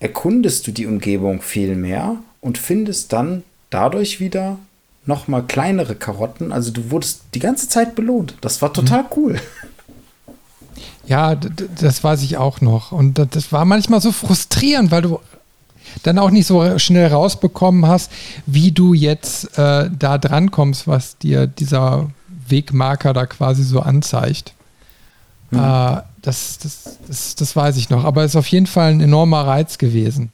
erkundest 0.00 0.66
du 0.66 0.72
die 0.72 0.86
Umgebung 0.86 1.42
viel 1.42 1.74
mehr 1.76 2.16
und 2.40 2.58
findest 2.58 3.12
dann 3.12 3.42
dadurch 3.70 4.20
wieder 4.20 4.58
noch 5.06 5.28
mal 5.28 5.42
kleinere 5.42 5.94
Karotten. 5.94 6.52
Also 6.52 6.70
du 6.70 6.90
wurdest 6.90 7.22
die 7.34 7.40
ganze 7.40 7.68
Zeit 7.68 7.94
belohnt. 7.94 8.36
Das 8.40 8.62
war 8.62 8.72
total 8.72 9.02
mhm. 9.02 9.08
cool. 9.16 9.40
Ja, 11.06 11.34
das 11.34 12.04
weiß 12.04 12.22
ich 12.22 12.36
auch 12.36 12.60
noch. 12.60 12.92
Und 12.92 13.18
das 13.18 13.50
war 13.50 13.64
manchmal 13.64 14.00
so 14.00 14.12
frustrierend, 14.12 14.90
weil 14.90 15.02
du 15.02 15.18
dann 16.02 16.18
auch 16.18 16.30
nicht 16.30 16.46
so 16.46 16.78
schnell 16.78 17.08
rausbekommen 17.08 17.86
hast, 17.86 18.10
wie 18.46 18.72
du 18.72 18.94
jetzt 18.94 19.58
äh, 19.58 19.90
da 19.96 20.18
dran 20.18 20.50
kommst, 20.50 20.86
was 20.86 21.18
dir 21.18 21.46
dieser 21.46 22.10
Wegmarker 22.48 23.12
da 23.12 23.26
quasi 23.26 23.62
so 23.62 23.80
anzeigt. 23.80 24.54
Mhm. 25.50 25.58
Äh, 25.58 26.02
das, 26.22 26.58
das, 26.58 26.98
das, 27.06 27.34
das 27.34 27.56
weiß 27.56 27.76
ich 27.76 27.90
noch. 27.90 28.04
Aber 28.04 28.24
es 28.24 28.32
ist 28.32 28.36
auf 28.36 28.46
jeden 28.48 28.66
Fall 28.66 28.92
ein 28.92 29.00
enormer 29.00 29.46
Reiz 29.46 29.78
gewesen. 29.78 30.32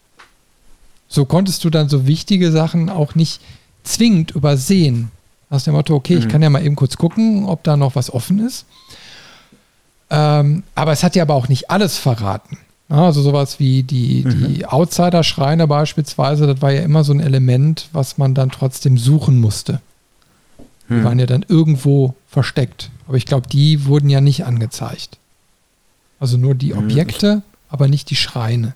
So 1.09 1.25
konntest 1.25 1.65
du 1.65 1.71
dann 1.71 1.89
so 1.89 2.07
wichtige 2.07 2.53
Sachen 2.53 2.91
auch 2.91 3.15
nicht 3.15 3.41
zwingend 3.83 4.33
übersehen. 4.33 5.11
Aus 5.51 5.65
dem 5.65 5.73
Motto, 5.73 5.95
okay, 5.95 6.17
mhm. 6.17 6.21
ich 6.21 6.29
kann 6.29 6.43
ja 6.43 6.51
mal 6.51 6.65
eben 6.65 6.77
kurz 6.77 6.97
gucken, 6.97 7.47
ob 7.47 7.65
da 7.65 7.77
noch 7.77 7.95
was 7.95 8.13
offen 8.13 8.45
ist. 8.47 8.67
Ähm, 10.11 10.63
aber 10.75 10.93
es 10.93 11.03
hat 11.03 11.17
ja 11.17 11.23
aber 11.23 11.35
auch 11.35 11.49
nicht 11.49 11.71
alles 11.71 11.97
verraten. 11.97 12.59
Also 12.89 13.21
sowas 13.21 13.59
wie 13.59 13.83
die, 13.83 14.25
mhm. 14.25 14.55
die 14.55 14.67
Outsider-Schreine 14.67 15.67
beispielsweise, 15.67 16.47
das 16.47 16.63
war 16.63 16.73
ja 16.73 16.81
immer 16.81 17.05
so 17.05 17.13
ein 17.13 17.21
Element, 17.21 17.89
was 17.93 18.17
man 18.17 18.35
dann 18.35 18.51
trotzdem 18.51 18.97
suchen 18.97 19.41
musste. 19.41 19.81
Die 20.89 20.95
mhm. 20.95 21.05
waren 21.05 21.19
ja 21.19 21.27
dann 21.27 21.45
irgendwo 21.47 22.15
versteckt. 22.29 22.91
Aber 23.07 23.19
ich 23.19 23.27
glaube, 23.27 23.47
die 23.47 23.85
wurden 23.85 24.09
ja 24.09 24.23
nicht 24.23 24.47
angezeigt. 24.47 25.19
Also 26.19 26.39
nur 26.39 26.55
die 26.55 26.73
mhm. 26.73 26.79
Objekte, 26.79 27.43
aber 27.69 27.89
nicht 27.89 28.09
die 28.09 28.17
Schreine. 28.17 28.75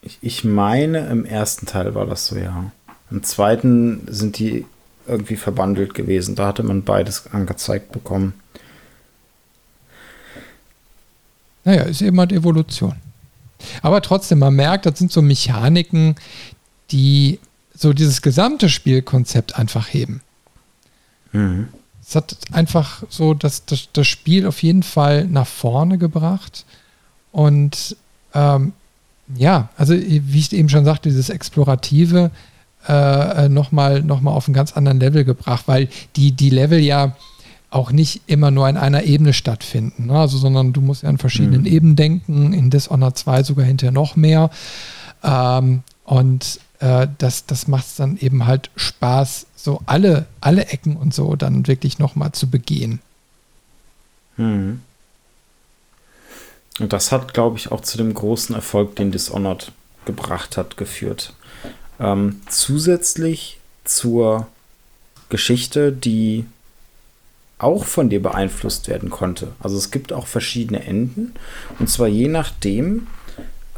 Ich, 0.00 0.18
ich 0.22 0.44
meine, 0.44 1.06
im 1.08 1.26
ersten 1.26 1.66
Teil 1.66 1.94
war 1.94 2.06
das 2.06 2.26
so, 2.26 2.36
ja. 2.36 2.72
Im 3.10 3.22
zweiten 3.22 4.06
sind 4.06 4.38
die 4.38 4.64
irgendwie 5.06 5.36
verbandelt 5.36 5.92
gewesen. 5.92 6.36
Da 6.36 6.46
hatte 6.46 6.62
man 6.62 6.84
beides 6.84 7.26
angezeigt 7.32 7.92
bekommen. 7.92 8.32
Naja, 11.64 11.82
ist 11.82 12.00
eben 12.00 12.18
halt 12.18 12.32
Evolution. 12.32 12.94
Aber 13.82 14.02
trotzdem, 14.02 14.38
man 14.38 14.54
merkt, 14.54 14.86
das 14.86 14.98
sind 14.98 15.12
so 15.12 15.22
Mechaniken, 15.22 16.16
die 16.90 17.38
so 17.74 17.92
dieses 17.92 18.22
gesamte 18.22 18.68
Spielkonzept 18.68 19.56
einfach 19.56 19.88
heben. 19.88 20.20
Mhm. 21.32 21.68
Es 22.06 22.16
hat 22.16 22.36
einfach 22.52 23.04
so 23.08 23.34
das, 23.34 23.64
das, 23.64 23.88
das 23.92 24.06
Spiel 24.06 24.46
auf 24.46 24.62
jeden 24.62 24.82
Fall 24.82 25.26
nach 25.26 25.46
vorne 25.46 25.96
gebracht. 25.96 26.64
Und 27.32 27.96
ähm, 28.34 28.72
ja, 29.36 29.68
also 29.76 29.94
wie 29.94 30.38
ich 30.38 30.52
eben 30.52 30.68
schon 30.68 30.84
sagte, 30.84 31.08
dieses 31.08 31.30
Explorative, 31.30 32.30
äh, 32.88 33.48
nochmal 33.48 34.02
noch 34.02 34.20
mal 34.20 34.32
auf 34.32 34.48
einen 34.48 34.54
ganz 34.54 34.72
anderen 34.72 35.00
Level 35.00 35.24
gebracht, 35.24 35.64
weil 35.66 35.88
die, 36.16 36.32
die 36.32 36.50
Level 36.50 36.80
ja 36.80 37.14
auch 37.70 37.92
nicht 37.92 38.22
immer 38.26 38.50
nur 38.50 38.68
in 38.68 38.76
einer 38.76 39.04
Ebene 39.04 39.32
stattfinden, 39.32 40.06
ne? 40.06 40.18
also, 40.18 40.38
sondern 40.38 40.72
du 40.72 40.80
musst 40.80 41.04
ja 41.04 41.08
an 41.08 41.18
verschiedenen 41.18 41.62
mhm. 41.62 41.66
Ebenen 41.66 41.96
denken, 41.96 42.52
in 42.52 42.70
Dishonored 42.70 43.16
2 43.16 43.44
sogar 43.44 43.64
hinterher 43.64 43.92
noch 43.92 44.16
mehr. 44.16 44.50
Ähm, 45.22 45.82
und 46.04 46.58
äh, 46.80 47.06
das, 47.18 47.46
das 47.46 47.68
macht 47.68 47.86
es 47.86 47.96
dann 47.96 48.18
eben 48.18 48.46
halt 48.46 48.70
Spaß, 48.74 49.46
so 49.54 49.80
alle, 49.86 50.26
alle 50.40 50.66
Ecken 50.66 50.96
und 50.96 51.14
so 51.14 51.36
dann 51.36 51.68
wirklich 51.68 51.98
nochmal 51.98 52.32
zu 52.32 52.50
begehen. 52.50 53.00
Mhm. 54.36 54.80
Und 56.80 56.92
das 56.92 57.12
hat, 57.12 57.34
glaube 57.34 57.58
ich, 57.58 57.70
auch 57.70 57.82
zu 57.82 57.98
dem 57.98 58.14
großen 58.14 58.54
Erfolg, 58.54 58.96
den 58.96 59.12
Dishonored 59.12 59.70
gebracht 60.06 60.56
hat, 60.56 60.76
geführt. 60.76 61.34
Ähm, 62.00 62.40
zusätzlich 62.48 63.58
zur 63.84 64.46
Geschichte, 65.28 65.92
die 65.92 66.46
auch 67.62 67.84
von 67.84 68.08
dir 68.08 68.22
beeinflusst 68.22 68.88
werden 68.88 69.10
konnte. 69.10 69.48
Also 69.60 69.76
es 69.76 69.90
gibt 69.90 70.12
auch 70.12 70.26
verschiedene 70.26 70.84
Enden. 70.84 71.34
Und 71.78 71.88
zwar 71.88 72.08
je 72.08 72.28
nachdem, 72.28 73.06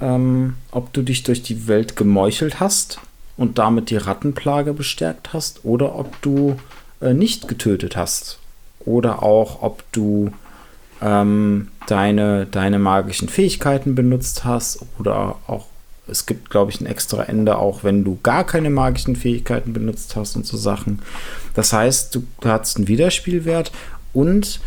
ähm, 0.00 0.54
ob 0.70 0.92
du 0.92 1.02
dich 1.02 1.22
durch 1.22 1.42
die 1.42 1.68
Welt 1.68 1.96
gemeuchelt 1.96 2.60
hast 2.60 3.00
und 3.36 3.58
damit 3.58 3.90
die 3.90 3.96
Rattenplage 3.96 4.72
bestärkt 4.72 5.32
hast 5.32 5.64
oder 5.64 5.96
ob 5.96 6.20
du 6.22 6.56
äh, 7.00 7.14
nicht 7.14 7.48
getötet 7.48 7.96
hast. 7.96 8.38
Oder 8.84 9.22
auch 9.22 9.62
ob 9.62 9.84
du 9.92 10.32
ähm, 11.00 11.68
deine, 11.86 12.46
deine 12.46 12.78
magischen 12.78 13.28
Fähigkeiten 13.28 13.94
benutzt 13.94 14.44
hast 14.44 14.84
oder 14.98 15.36
auch 15.46 15.66
es 16.08 16.26
gibt, 16.26 16.50
glaube 16.50 16.70
ich, 16.70 16.80
ein 16.80 16.86
extra 16.86 17.22
Ende, 17.22 17.58
auch 17.58 17.84
wenn 17.84 18.04
du 18.04 18.18
gar 18.22 18.44
keine 18.44 18.70
magischen 18.70 19.14
Fähigkeiten 19.14 19.72
benutzt 19.72 20.16
hast 20.16 20.36
und 20.36 20.44
so 20.44 20.56
Sachen. 20.56 21.00
Das 21.54 21.72
heißt, 21.72 22.14
du 22.14 22.24
hast 22.44 22.76
einen 22.76 22.88
Wiederspielwert 22.88 23.72
und 24.12 24.60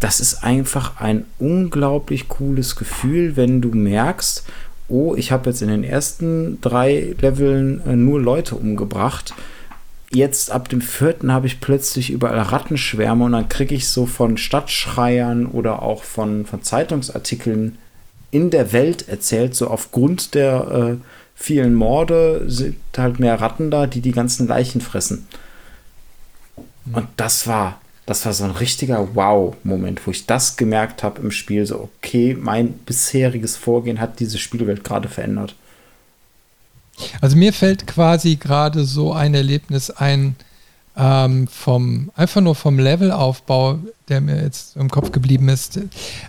das 0.00 0.20
ist 0.20 0.42
einfach 0.42 1.00
ein 1.00 1.24
unglaublich 1.38 2.28
cooles 2.28 2.76
Gefühl, 2.76 3.36
wenn 3.36 3.60
du 3.60 3.68
merkst, 3.68 4.44
oh, 4.88 5.14
ich 5.14 5.32
habe 5.32 5.50
jetzt 5.50 5.62
in 5.62 5.68
den 5.68 5.84
ersten 5.84 6.60
drei 6.60 7.14
Leveln 7.20 7.80
äh, 7.86 7.96
nur 7.96 8.20
Leute 8.20 8.54
umgebracht. 8.54 9.34
Jetzt 10.10 10.50
ab 10.50 10.68
dem 10.68 10.80
vierten 10.80 11.32
habe 11.32 11.46
ich 11.46 11.60
plötzlich 11.60 12.10
überall 12.10 12.38
Rattenschwärme 12.38 13.24
und 13.24 13.32
dann 13.32 13.48
kriege 13.48 13.74
ich 13.74 13.88
so 13.88 14.06
von 14.06 14.36
Stadtschreiern 14.36 15.46
oder 15.46 15.82
auch 15.82 16.04
von, 16.04 16.46
von 16.46 16.62
Zeitungsartikeln 16.62 17.78
in 18.30 18.50
der 18.50 18.72
Welt 18.72 19.08
erzählt, 19.08 19.54
so 19.54 19.68
aufgrund 19.68 20.34
der 20.34 20.98
äh, 21.00 21.04
vielen 21.34 21.74
Morde 21.74 22.42
sind 22.46 22.76
halt 22.96 23.18
mehr 23.18 23.40
Ratten 23.40 23.70
da, 23.70 23.86
die 23.86 24.00
die 24.00 24.12
ganzen 24.12 24.46
Leichen 24.46 24.80
fressen. 24.80 25.26
Mhm. 26.84 26.94
Und 26.94 27.08
das 27.16 27.46
war 27.46 27.78
das 28.06 28.26
war 28.26 28.34
so 28.34 28.44
ein 28.44 28.50
richtiger 28.50 29.14
Wow-Moment, 29.14 30.06
wo 30.06 30.10
ich 30.10 30.26
das 30.26 30.56
gemerkt 30.56 31.02
habe 31.02 31.22
im 31.22 31.30
Spiel. 31.30 31.64
So, 31.64 31.88
okay, 31.98 32.36
mein 32.38 32.72
bisheriges 32.72 33.56
Vorgehen 33.56 34.00
hat 34.00 34.20
diese 34.20 34.38
Spielwelt 34.38 34.84
gerade 34.84 35.08
verändert. 35.08 35.54
Also 37.20 37.36
mir 37.36 37.52
fällt 37.52 37.86
quasi 37.86 38.36
gerade 38.36 38.84
so 38.84 39.12
ein 39.12 39.34
Erlebnis 39.34 39.90
ein, 39.90 40.36
ähm, 40.96 41.48
vom, 41.48 42.10
einfach 42.14 42.40
nur 42.40 42.54
vom 42.54 42.78
Levelaufbau, 42.78 43.78
der 44.08 44.20
mir 44.20 44.42
jetzt 44.42 44.76
im 44.76 44.90
Kopf 44.90 45.10
geblieben 45.10 45.48
ist, 45.48 45.80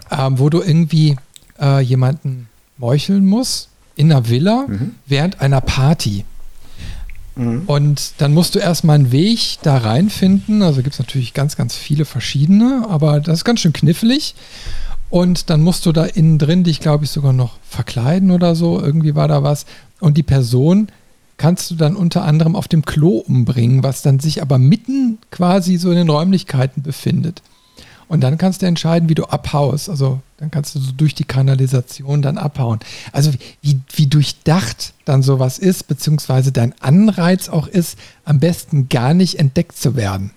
ähm, 0.09 0.39
wo 0.39 0.49
du 0.49 0.61
irgendwie 0.61 1.17
äh, 1.61 1.81
jemanden 1.81 2.47
meucheln 2.77 3.25
musst 3.25 3.69
in 3.95 4.11
einer 4.11 4.27
Villa 4.27 4.65
mhm. 4.67 4.95
während 5.05 5.41
einer 5.41 5.61
Party. 5.61 6.25
Mhm. 7.35 7.63
Und 7.67 8.13
dann 8.17 8.33
musst 8.33 8.55
du 8.55 8.59
erstmal 8.59 8.95
einen 8.95 9.11
Weg 9.11 9.57
da 9.61 9.77
reinfinden. 9.77 10.61
Also 10.61 10.81
gibt 10.81 10.93
es 10.93 10.99
natürlich 10.99 11.33
ganz, 11.33 11.55
ganz 11.55 11.75
viele 11.75 12.05
verschiedene, 12.05 12.85
aber 12.89 13.19
das 13.19 13.39
ist 13.39 13.45
ganz 13.45 13.59
schön 13.59 13.73
knifflig. 13.73 14.35
Und 15.09 15.49
dann 15.49 15.61
musst 15.61 15.85
du 15.85 15.91
da 15.91 16.05
innen 16.05 16.37
drin 16.37 16.63
dich, 16.63 16.79
glaube 16.79 17.05
ich, 17.05 17.11
sogar 17.11 17.33
noch 17.33 17.57
verkleiden 17.67 18.31
oder 18.31 18.55
so. 18.55 18.81
Irgendwie 18.81 19.15
war 19.15 19.27
da 19.27 19.43
was. 19.43 19.65
Und 19.99 20.17
die 20.17 20.23
Person 20.23 20.87
kannst 21.37 21.69
du 21.69 21.75
dann 21.75 21.95
unter 21.95 22.23
anderem 22.23 22.55
auf 22.55 22.67
dem 22.67 22.85
Klo 22.85 23.17
umbringen, 23.17 23.83
was 23.83 24.01
dann 24.01 24.19
sich 24.19 24.41
aber 24.41 24.57
mitten 24.57 25.19
quasi 25.31 25.77
so 25.77 25.91
in 25.91 25.97
den 25.97 26.09
Räumlichkeiten 26.09 26.81
befindet. 26.81 27.41
Und 28.07 28.21
dann 28.21 28.37
kannst 28.37 28.61
du 28.61 28.65
entscheiden, 28.65 29.09
wie 29.09 29.15
du 29.15 29.25
abhaust. 29.25 29.89
Also 29.89 30.21
dann 30.37 30.51
kannst 30.51 30.75
du 30.75 30.79
so 30.79 30.91
durch 30.91 31.15
die 31.15 31.23
Kanalisation 31.23 32.21
dann 32.21 32.37
abhauen. 32.37 32.79
Also 33.11 33.31
wie, 33.61 33.79
wie 33.93 34.07
durchdacht 34.07 34.93
dann 35.05 35.23
sowas 35.23 35.57
ist, 35.59 35.87
beziehungsweise 35.87 36.51
dein 36.51 36.73
Anreiz 36.81 37.49
auch 37.49 37.67
ist, 37.67 37.97
am 38.25 38.39
besten 38.39 38.89
gar 38.89 39.13
nicht 39.13 39.39
entdeckt 39.39 39.77
zu 39.77 39.95
werden. 39.95 40.31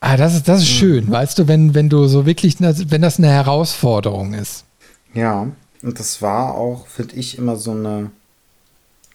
Ah, 0.00 0.16
das 0.16 0.34
ist, 0.34 0.48
das 0.48 0.62
ist 0.62 0.68
mhm. 0.70 0.78
schön, 0.78 1.10
weißt 1.10 1.38
du, 1.38 1.46
wenn, 1.46 1.74
wenn 1.74 1.88
du 1.88 2.08
so 2.08 2.26
wirklich, 2.26 2.56
wenn 2.60 3.02
das 3.02 3.18
eine 3.18 3.28
Herausforderung 3.28 4.34
ist. 4.34 4.64
Ja, 5.14 5.46
und 5.82 5.98
das 6.00 6.20
war 6.20 6.56
auch, 6.56 6.88
finde 6.88 7.14
ich, 7.14 7.38
immer 7.38 7.54
so 7.54 7.70
eine 7.70 8.10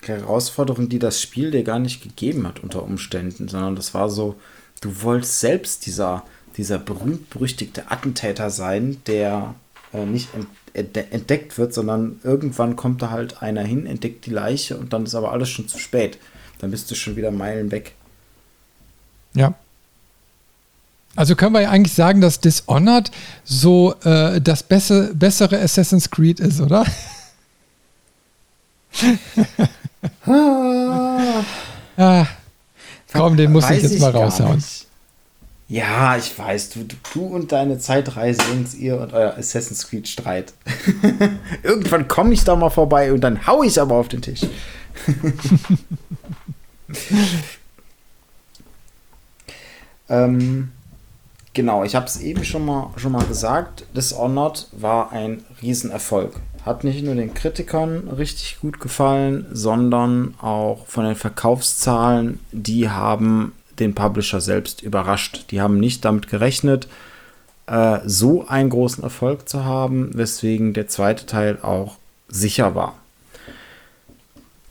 Herausforderung, 0.01 0.88
die 0.88 0.99
das 0.99 1.22
Spiel 1.22 1.51
dir 1.51 1.63
gar 1.63 1.80
nicht 1.80 2.03
gegeben 2.03 2.47
hat 2.47 2.61
unter 2.61 2.84
Umständen, 2.84 3.49
sondern 3.49 3.76
das 3.76 3.93
war 3.93 4.09
so, 4.09 4.36
du 4.80 5.01
wolltest 5.01 5.41
selbst 5.41 5.86
dieser 5.86 6.24
dieser 6.58 6.80
berühmt-berüchtigte 6.80 7.91
Attentäter 7.91 8.49
sein, 8.49 9.01
der 9.05 9.55
äh, 9.93 10.05
nicht 10.05 10.30
entdeckt 10.74 11.58
wird, 11.58 11.74
sondern 11.74 12.20
irgendwann 12.24 12.76
kommt 12.76 13.01
da 13.01 13.10
halt 13.10 13.41
einer 13.41 13.64
hin, 13.64 13.86
entdeckt 13.86 14.26
die 14.26 14.32
Leiche 14.32 14.78
und 14.78 14.93
dann 14.93 15.05
ist 15.05 15.16
aber 15.16 15.32
alles 15.32 15.49
schon 15.49 15.68
zu 15.68 15.80
spät. 15.80 16.18
Dann 16.60 16.72
bist 16.72 16.89
du 16.89 16.95
schon 16.95 17.16
wieder 17.16 17.32
Meilen 17.32 17.72
weg. 17.72 17.93
Ja. 19.34 19.53
Also 21.16 21.36
können 21.36 21.53
wir 21.53 21.62
ja 21.62 21.70
eigentlich 21.70 21.93
sagen, 21.93 22.22
dass 22.22 22.39
Dishonored 22.39 23.12
so 23.43 23.95
äh, 24.03 24.39
das 24.41 24.64
besse, 24.64 25.14
bessere 25.16 25.60
Assassin's 25.60 26.10
Creed 26.10 26.39
ist, 26.39 26.60
oder? 26.62 26.86
ah. 30.26 31.43
ah. 31.97 32.28
Komm, 33.14 33.38
den 33.38 33.51
muss 33.51 33.70
ich 33.70 33.82
jetzt 33.82 33.99
mal 33.99 34.12
raushauen. 34.12 34.55
Nicht. 34.55 34.87
Ja, 35.70 36.15
ich 36.15 36.38
weiß, 36.38 36.70
du, 36.70 36.86
du 37.13 37.26
und 37.26 37.51
deine 37.51 37.78
Zeitreise, 37.78 38.41
Jungs, 38.49 38.74
ihr 38.74 39.01
und 39.01 39.11
euer 39.11 39.36
Assassin's 39.38 39.89
Creed 39.89 40.07
Streit. 40.07 40.53
Irgendwann 41.63 42.07
komme 42.07 42.34
ich 42.34 42.45
da 42.45 42.55
mal 42.55 42.70
vorbei 42.70 43.11
und 43.11 43.20
dann 43.20 43.45
hau 43.45 43.63
ich 43.63 43.82
aber 43.82 43.95
auf 43.95 44.07
den 44.07 44.22
Tisch. 44.22 44.45
ähm, 50.07 50.72
genau, 51.53 51.84
ich 51.84 51.95
habe 51.95 52.05
es 52.05 52.22
eben 52.22 52.45
schon 52.45 52.65
mal, 52.65 52.91
schon 52.95 53.11
mal 53.11 53.26
gesagt. 53.26 53.86
Dishonored 53.93 54.68
war 54.72 55.11
ein 55.11 55.43
Riesenerfolg. 55.61 56.39
Hat 56.65 56.86
nicht 56.86 57.03
nur 57.03 57.15
den 57.15 57.34
Kritikern 57.34 58.07
richtig 58.07 58.59
gut 58.61 58.80
gefallen, 58.80 59.45
sondern 59.51 60.36
auch 60.39 60.88
von 60.88 61.03
den 61.03 61.15
Verkaufszahlen. 61.15 62.39
Die 62.53 62.89
haben 62.89 63.51
den 63.80 63.96
Publisher 63.96 64.42
selbst 64.42 64.82
überrascht. 64.82 65.46
Die 65.52 65.62
haben 65.62 65.80
nicht 65.80 66.06
damit 66.06 66.28
gerechnet, 66.28 66.88
äh, 67.68 68.00
so 68.06 68.48
einen 68.48 68.70
großen 68.70 69.04
Erfolg 69.04 69.48
zu 69.48 69.66
haben, 69.66 70.12
weswegen 70.14 70.74
der 70.74 70.88
zweite 70.88 71.26
Teil 71.26 71.60
auch 71.62 71.98
sicher 72.28 72.76
war. 72.76 72.96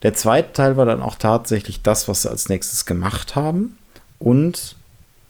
Der 0.03 0.15
zweite 0.15 0.53
Teil 0.53 0.77
war 0.77 0.87
dann 0.87 1.03
auch 1.03 1.17
tatsächlich 1.17 1.83
das, 1.83 2.09
was 2.09 2.23
sie 2.23 2.31
als 2.31 2.49
nächstes 2.49 2.87
gemacht 2.87 3.35
haben. 3.35 3.79
Und 4.19 4.77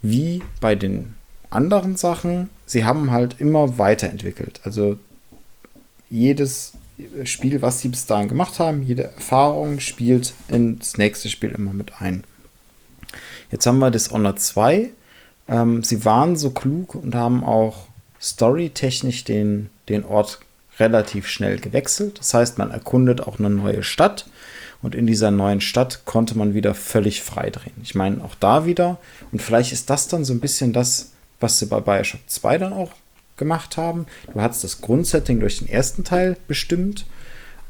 wie 0.03 0.43
bei 0.61 0.75
den 0.75 1.15
anderen 1.51 1.97
Sachen, 1.97 2.51
sie 2.67 2.85
haben 2.85 3.11
halt 3.11 3.37
immer 3.41 3.79
weiterentwickelt. 3.79 4.61
Also 4.65 4.99
jedes 6.11 6.73
Spiel, 7.25 7.63
was 7.63 7.81
sie 7.81 7.89
bis 7.89 8.07
dahin 8.07 8.29
gemacht 8.29 8.59
haben, 8.59 8.83
jede 8.83 9.05
Erfahrung 9.05 9.81
spielt 9.81 10.35
ins 10.49 10.99
nächste 10.99 11.29
Spiel 11.29 11.51
immer 11.51 11.73
mit 11.73 12.01
ein. 12.01 12.25
Jetzt 13.51 13.67
haben 13.67 13.79
wir 13.79 13.91
Dishonored 13.91 14.41
2. 14.41 14.91
Ähm, 15.49 15.83
sie 15.83 16.05
waren 16.05 16.37
so 16.37 16.51
klug 16.51 16.95
und 16.95 17.15
haben 17.15 17.45
auch 17.45 17.87
storytechnisch 18.21 19.25
den, 19.25 19.71
den 19.89 20.05
Ort 20.05 20.41
relativ 20.79 21.27
schnell 21.29 21.59
gewechselt. 21.59 22.19
Das 22.19 22.35
heißt, 22.35 22.59
man 22.59 22.71
erkundet 22.71 23.21
auch 23.21 23.39
eine 23.39 23.51
neue 23.51 23.83
Stadt 23.83 24.27
und 24.83 24.95
in 24.95 25.07
dieser 25.07 25.31
neuen 25.31 25.61
Stadt 25.61 26.05
konnte 26.05 26.37
man 26.37 26.55
wieder 26.55 26.75
völlig 26.75 27.23
frei 27.23 27.51
drehen. 27.51 27.75
Ich 27.83 27.95
meine, 27.95 28.23
auch 28.23 28.35
da 28.35 28.67
wieder, 28.67 28.99
und 29.33 29.41
vielleicht 29.41 29.73
ist 29.73 29.91
das 29.91 30.09
dann 30.09 30.25
so 30.25 30.33
ein 30.33 30.41
bisschen 30.41 30.73
das, 30.73 31.13
was 31.41 31.59
sie 31.59 31.67
bei 31.67 31.81
Bioshock 31.81 32.21
2 32.27 32.59
dann 32.59 32.73
auch 32.73 32.93
gemacht 33.37 33.77
haben. 33.77 34.07
Du 34.33 34.41
hast 34.41 34.65
das 34.65 34.81
Grundsetting 34.81 35.41
durch 35.41 35.59
den 35.59 35.69
ersten 35.69 36.05
Teil 36.05 36.37
bestimmt 36.49 37.07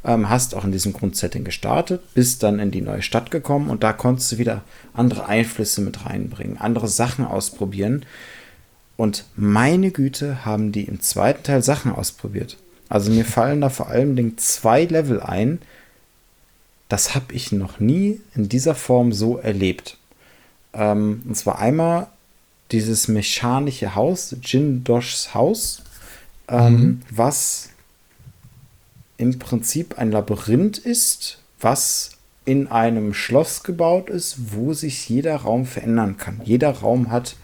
ähm, 0.07 0.31
hast 0.31 0.55
auch 0.55 0.65
in 0.65 0.73
diesem 0.73 0.93
Grundsetting 0.93 1.45
gestartet, 1.45 2.01
bist 2.15 2.43
dann 2.43 2.61
in 2.61 2.70
die 2.70 2.81
neue 2.81 3.03
Stadt 3.03 3.31
gekommen 3.31 3.69
und 3.69 3.83
da 3.83 3.93
konntest 3.93 4.33
du 4.33 4.39
wieder 4.39 4.62
andere 4.95 5.27
Einflüsse 5.27 5.81
mit 5.81 6.07
reinbringen, 6.07 6.59
andere 6.59 6.89
Sachen 6.89 7.24
ausprobieren. 7.24 8.07
Und 8.97 9.24
meine 9.37 9.91
Güte, 9.91 10.45
haben 10.45 10.73
die 10.73 10.85
im 10.85 11.01
zweiten 11.01 11.43
Teil 11.43 11.62
Sachen 11.62 11.93
ausprobiert. 11.93 12.57
Also 12.89 13.11
mir 13.11 13.24
fallen 13.24 13.61
da 13.61 13.69
vor 13.69 13.89
allem 13.89 14.39
zwei 14.39 14.85
Level 14.85 15.20
ein. 15.20 15.59
Das 16.89 17.15
habe 17.16 17.35
ich 17.35 17.51
noch 17.51 17.81
nie 17.81 18.20
in 18.35 18.49
dieser 18.49 18.77
Form 18.77 19.12
so 19.12 19.39
erlebt. 19.39 19.99
Ähm, 20.73 21.23
und 21.27 21.37
zwar 21.37 21.59
einmal 21.59 22.07
dieses 22.70 23.09
mechanische 23.09 23.97
Haus, 23.97 24.37
Jin 24.43 24.85
Doshs 24.85 25.35
Haus, 25.35 25.83
ähm, 26.49 26.73
mhm. 26.73 27.03
was 27.11 27.70
im 29.18 29.38
Prinzip 29.38 29.98
ein 29.98 30.10
Labyrinth 30.10 30.78
ist, 30.78 31.38
was 31.60 32.10
in 32.44 32.68
einem 32.68 33.12
Schloss 33.12 33.62
gebaut 33.62 34.09
ist, 34.09 34.52
wo 34.52 34.72
sich 34.72 35.09
jeder 35.09 35.36
Raum 35.36 35.66
verändern 35.66 36.16
kann. 36.16 36.40
Jeder 36.44 36.70
Raum 36.70 37.10
hat 37.10 37.36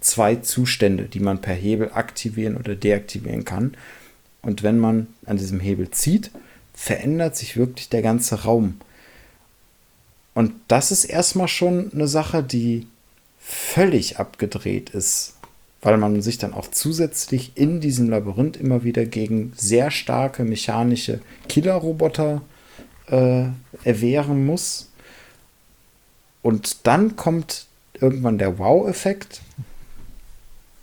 zwei 0.00 0.36
Zustände, 0.36 1.04
die 1.04 1.20
man 1.20 1.40
per 1.40 1.54
Hebel 1.54 1.90
aktivieren 1.92 2.56
oder 2.56 2.74
deaktivieren 2.74 3.44
kann. 3.44 3.76
Und 4.42 4.62
wenn 4.62 4.78
man 4.78 5.06
an 5.24 5.38
diesem 5.38 5.60
Hebel 5.60 5.90
zieht, 5.90 6.30
verändert 6.74 7.36
sich 7.36 7.56
wirklich 7.56 7.88
der 7.88 8.02
ganze 8.02 8.42
Raum. 8.42 8.80
Und 10.34 10.52
das 10.68 10.90
ist 10.90 11.04
erstmal 11.04 11.48
schon 11.48 11.92
eine 11.92 12.08
Sache, 12.08 12.42
die 12.42 12.86
völlig 13.38 14.18
abgedreht 14.18 14.90
ist 14.90 15.33
weil 15.84 15.98
man 15.98 16.22
sich 16.22 16.38
dann 16.38 16.54
auch 16.54 16.68
zusätzlich 16.68 17.52
in 17.56 17.80
diesem 17.80 18.08
Labyrinth 18.08 18.56
immer 18.56 18.82
wieder 18.84 19.04
gegen 19.04 19.52
sehr 19.54 19.90
starke 19.90 20.42
mechanische 20.42 21.20
Killerroboter 21.48 22.40
äh, 23.06 23.44
erwehren 23.84 24.46
muss. 24.46 24.90
Und 26.42 26.86
dann 26.86 27.16
kommt 27.16 27.66
irgendwann 28.00 28.38
der 28.38 28.58
Wow-Effekt. 28.58 29.42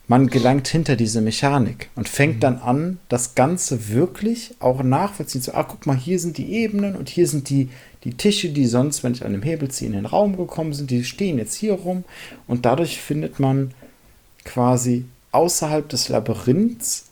man 0.07 0.27
gelangt 0.27 0.67
hinter 0.67 0.95
diese 0.95 1.21
Mechanik 1.21 1.89
und 1.95 2.07
fängt 2.07 2.35
mhm. 2.35 2.41
dann 2.41 2.57
an, 2.59 2.99
das 3.09 3.33
Ganze 3.33 3.89
wirklich 3.89 4.53
auch 4.59 4.83
nachvollziehen 4.83 5.41
zu. 5.41 5.55
Ah, 5.55 5.63
guck 5.63 5.87
mal, 5.87 5.97
hier 5.97 6.19
sind 6.19 6.37
die 6.37 6.53
Ebenen 6.53 6.95
und 6.95 7.09
hier 7.09 7.27
sind 7.27 7.49
die, 7.49 7.69
die 8.03 8.13
Tische, 8.13 8.49
die 8.49 8.67
sonst, 8.67 9.03
wenn 9.03 9.13
ich 9.13 9.25
an 9.25 9.31
dem 9.31 9.41
Hebel 9.41 9.71
ziehe, 9.71 9.89
in 9.89 9.95
den 9.95 10.05
Raum 10.05 10.37
gekommen 10.37 10.73
sind, 10.73 10.91
die 10.91 11.03
stehen 11.05 11.39
jetzt 11.39 11.55
hier 11.55 11.73
rum. 11.73 12.03
Und 12.45 12.67
dadurch 12.67 13.01
findet 13.01 13.39
man 13.39 13.73
quasi 14.43 15.05
außerhalb 15.31 15.87
des 15.87 16.09
Labyrinths 16.09 17.05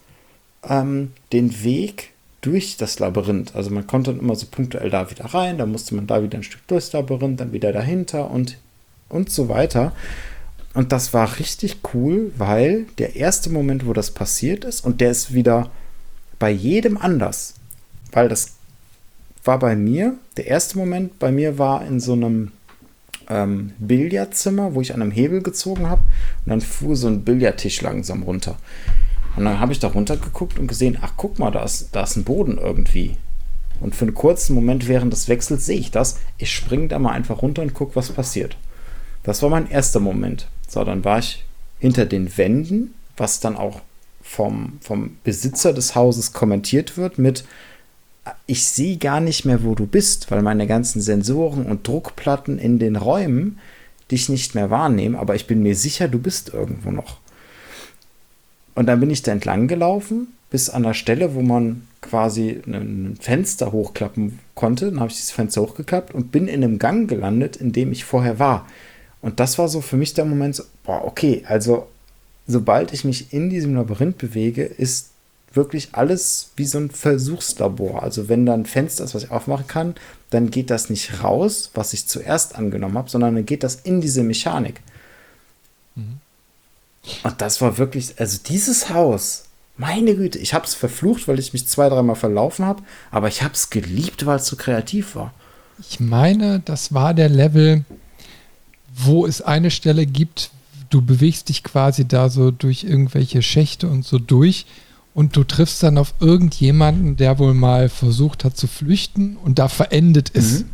ähm, 0.68 1.12
den 1.32 1.64
Weg 1.64 2.12
durch 2.42 2.78
das 2.78 3.00
Labyrinth. 3.00 3.56
Also 3.56 3.70
man 3.70 3.88
konnte 3.88 4.12
dann 4.12 4.22
immer 4.22 4.36
so 4.36 4.48
punktuell 4.50 4.90
da 4.90 5.10
wieder 5.10 5.26
rein, 5.26 5.58
dann 5.58 5.72
musste 5.72 5.96
man 5.96 6.08
da 6.08 6.24
wieder 6.24 6.38
ein 6.38 6.44
Stück 6.44 6.66
durchs 6.68 6.94
Labyrinth, 6.94 7.40
dann 7.40 7.54
wieder 7.54 7.72
dahinter 7.72 8.32
und, 8.32 8.58
und 9.10 9.30
so 9.30 9.50
weiter. 9.50 9.94
Und 10.74 10.92
das 10.92 11.14
war 11.14 11.40
richtig 11.40 11.78
cool, 11.94 12.32
weil 12.38 12.86
der 12.98 13.16
erste 13.16 13.50
Moment, 13.50 13.86
wo 13.86 13.94
das 13.94 14.12
passiert 14.12 14.64
ist, 14.64 14.86
und 14.86 15.02
der 15.02 15.12
ist 15.12 15.34
wieder 15.34 15.72
bei 16.38 16.52
jedem 16.52 16.98
anders, 16.98 17.56
weil 18.12 18.30
das 18.30 18.54
war 19.44 19.60
bei 19.60 19.76
mir, 19.76 20.18
der 20.38 20.48
erste 20.48 20.78
Moment 20.78 21.20
bei 21.20 21.32
mir 21.32 21.58
war 21.58 21.86
in 21.86 22.00
so 22.00 22.14
einem 22.14 22.52
ähm, 23.30 23.74
Billardzimmer, 23.80 24.76
wo 24.76 24.82
ich 24.82 24.94
an 24.94 25.02
einem 25.02 25.12
Hebel 25.12 25.42
gezogen 25.42 25.88
habe 25.88 26.02
und 26.46 26.50
dann 26.50 26.62
fuhr 26.62 26.96
so 26.96 27.08
ein 27.08 27.24
Billardtisch 27.24 27.82
langsam 27.82 28.24
runter. 28.24 28.58
Und 29.36 29.46
dann 29.46 29.60
habe 29.60 29.72
ich 29.72 29.80
da 29.80 29.88
runtergeguckt 29.88 30.60
und 30.60 30.68
gesehen, 30.68 30.98
ach 31.02 31.14
guck 31.16 31.40
mal, 31.40 31.52
da 31.52 31.64
ist, 31.64 31.90
da 31.94 32.04
ist 32.04 32.18
ein 32.18 32.24
Boden 32.24 32.58
irgendwie. 32.58 33.16
Und 33.80 33.96
für 33.96 34.06
einen 34.06 34.14
kurzen 34.14 34.54
Moment 34.54 34.88
während 34.88 35.14
des 35.14 35.30
Wechsels 35.30 35.66
sehe 35.66 35.80
ich 35.80 35.92
das. 35.92 36.20
Ich 36.38 36.52
springe 36.54 36.90
da 36.90 37.00
mal 37.00 37.14
einfach 37.14 37.42
runter 37.42 37.62
und 37.62 37.74
gucke, 37.74 37.96
was 37.96 38.12
passiert. 38.12 38.58
Das 39.24 39.42
war 39.42 39.50
mein 39.50 39.70
erster 39.70 40.00
Moment. 40.00 40.48
So, 40.68 40.84
dann 40.84 41.06
war 41.06 41.20
ich 41.20 41.46
hinter 41.80 42.06
den 42.06 42.38
Wänden, 42.38 42.94
was 43.16 43.40
dann 43.40 43.56
auch 43.56 43.82
vom, 44.22 44.78
vom 44.82 45.18
Besitzer 45.24 45.74
des 45.74 45.96
Hauses 45.96 46.34
kommentiert 46.34 46.98
wird 46.98 47.18
mit, 47.18 47.46
ich 48.46 48.68
sehe 48.68 48.98
gar 48.98 49.20
nicht 49.20 49.46
mehr, 49.46 49.64
wo 49.64 49.76
du 49.76 49.86
bist, 49.86 50.32
weil 50.32 50.42
meine 50.42 50.68
ganzen 50.68 51.02
Sensoren 51.02 51.66
und 51.66 51.88
Druckplatten 51.88 52.60
in 52.60 52.80
den 52.80 52.96
Räumen 52.96 53.60
dich 54.12 54.30
nicht 54.30 54.56
mehr 54.56 54.70
wahrnehmen, 54.70 55.16
aber 55.16 55.36
ich 55.36 55.48
bin 55.48 55.62
mir 55.62 55.76
sicher, 55.76 56.08
du 56.08 56.20
bist 56.20 56.54
irgendwo 56.54 56.92
noch. 56.92 57.18
Und 58.76 58.86
dann 58.86 59.00
bin 59.00 59.10
ich 59.10 59.22
da 59.22 59.32
entlang 59.32 59.68
gelaufen, 59.68 60.28
bis 60.50 60.70
an 60.70 60.84
der 60.84 60.94
Stelle, 60.94 61.36
wo 61.36 61.42
man 61.42 61.84
quasi 62.02 62.62
ein 62.66 63.18
Fenster 63.20 63.72
hochklappen 63.72 64.40
konnte. 64.56 64.86
Dann 64.86 65.00
habe 65.00 65.10
ich 65.10 65.18
dieses 65.18 65.32
Fenster 65.32 65.62
hochgeklappt 65.62 66.14
und 66.14 66.32
bin 66.32 66.48
in 66.48 66.64
einem 66.64 66.80
Gang 66.80 67.10
gelandet, 67.10 67.58
in 67.58 67.72
dem 67.72 67.92
ich 67.92 68.06
vorher 68.06 68.40
war. 68.40 68.68
Und 69.22 69.40
das 69.40 69.58
war 69.58 69.68
so 69.68 69.82
für 69.82 69.98
mich 69.98 70.14
der 70.14 70.26
Moment, 70.26 70.56
so, 70.56 70.64
boah, 70.84 71.04
okay, 71.06 71.44
also 71.46 71.88
sobald 72.48 72.94
ich 72.94 73.04
mich 73.04 73.34
in 73.34 73.50
diesem 73.50 73.76
Labyrinth 73.76 74.18
bewege, 74.18 74.64
ist 74.64 75.12
wirklich 75.54 75.90
alles 75.94 76.52
wie 76.56 76.66
so 76.66 76.78
ein 76.78 76.92
Versuchslabor. 76.92 78.04
Also 78.04 78.30
wenn 78.30 78.46
da 78.46 78.54
ein 78.54 78.66
Fenster 78.66 79.04
ist, 79.04 79.16
was 79.16 79.24
ich 79.24 79.32
aufmachen 79.32 79.68
kann, 79.68 79.96
dann 80.30 80.52
geht 80.52 80.70
das 80.70 80.90
nicht 80.90 81.24
raus, 81.24 81.72
was 81.74 81.94
ich 81.94 82.08
zuerst 82.08 82.56
angenommen 82.56 82.98
habe, 82.98 83.10
sondern 83.10 83.36
dann 83.36 83.46
geht 83.46 83.64
das 83.64 83.76
in 83.76 84.02
diese 84.02 84.24
Mechanik. 84.24 84.82
Mhm. 85.96 86.20
Und 87.24 87.42
das 87.42 87.62
war 87.62 87.78
wirklich, 87.78 88.20
also 88.20 88.38
dieses 88.46 88.90
Haus, 88.90 89.46
meine 89.78 90.16
Güte, 90.16 90.38
ich 90.38 90.54
habe 90.54 90.66
es 90.66 90.76
verflucht, 90.76 91.28
weil 91.28 91.40
ich 91.40 91.54
mich 91.54 91.68
zwei, 91.68 91.90
dreimal 91.90 92.18
verlaufen 92.18 92.66
habe, 92.66 92.84
aber 93.12 93.30
ich 93.30 93.42
habe 93.42 93.54
es 93.54 93.70
geliebt, 93.70 94.26
weil 94.26 94.38
es 94.38 94.46
so 94.46 94.56
kreativ 94.56 95.16
war. 95.16 95.34
Ich 95.80 96.00
meine, 96.00 96.60
das 96.60 96.94
war 96.94 97.14
der 97.14 97.30
Level, 97.30 97.86
wo 98.94 99.26
es 99.26 99.42
eine 99.42 99.72
Stelle 99.72 100.06
gibt, 100.06 100.52
du 100.90 101.02
bewegst 101.02 101.50
dich 101.50 101.64
quasi 101.64 102.06
da 102.06 102.30
so 102.30 102.52
durch 102.52 102.84
irgendwelche 102.84 103.42
Schächte 103.42 103.88
und 103.88 104.06
so 104.06 104.20
durch 104.20 104.66
und 105.14 105.36
du 105.36 105.44
triffst 105.44 105.84
dann 105.84 105.98
auf 105.98 106.14
irgendjemanden, 106.20 107.18
der 107.18 107.40
wohl 107.40 107.54
mal 107.54 107.90
versucht 107.90 108.44
hat 108.44 108.58
zu 108.58 108.68
flüchten 108.68 109.38
und 109.38 109.60
da 109.60 109.68
verendet 109.68 110.30
ist. 110.30 110.62
Mhm. 110.62 110.70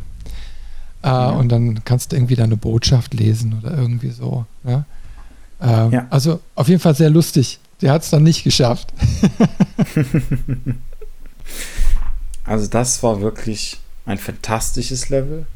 Äh, 1.02 1.08
ja. 1.08 1.28
Und 1.30 1.50
dann 1.50 1.84
kannst 1.84 2.12
du 2.12 2.16
irgendwie 2.16 2.36
deine 2.36 2.56
Botschaft 2.56 3.14
lesen 3.14 3.58
oder 3.58 3.76
irgendwie 3.76 4.10
so. 4.10 4.46
Ja? 4.64 4.84
Äh, 5.60 5.94
ja. 5.94 6.06
Also 6.10 6.40
auf 6.54 6.68
jeden 6.68 6.80
Fall 6.80 6.94
sehr 6.94 7.10
lustig. 7.10 7.58
Der 7.80 7.92
hat 7.92 8.02
es 8.02 8.10
dann 8.10 8.22
nicht 8.22 8.44
geschafft. 8.44 8.92
also 12.44 12.66
das 12.66 13.02
war 13.02 13.20
wirklich 13.20 13.78
ein 14.06 14.18
fantastisches 14.18 15.10
Level. 15.10 15.46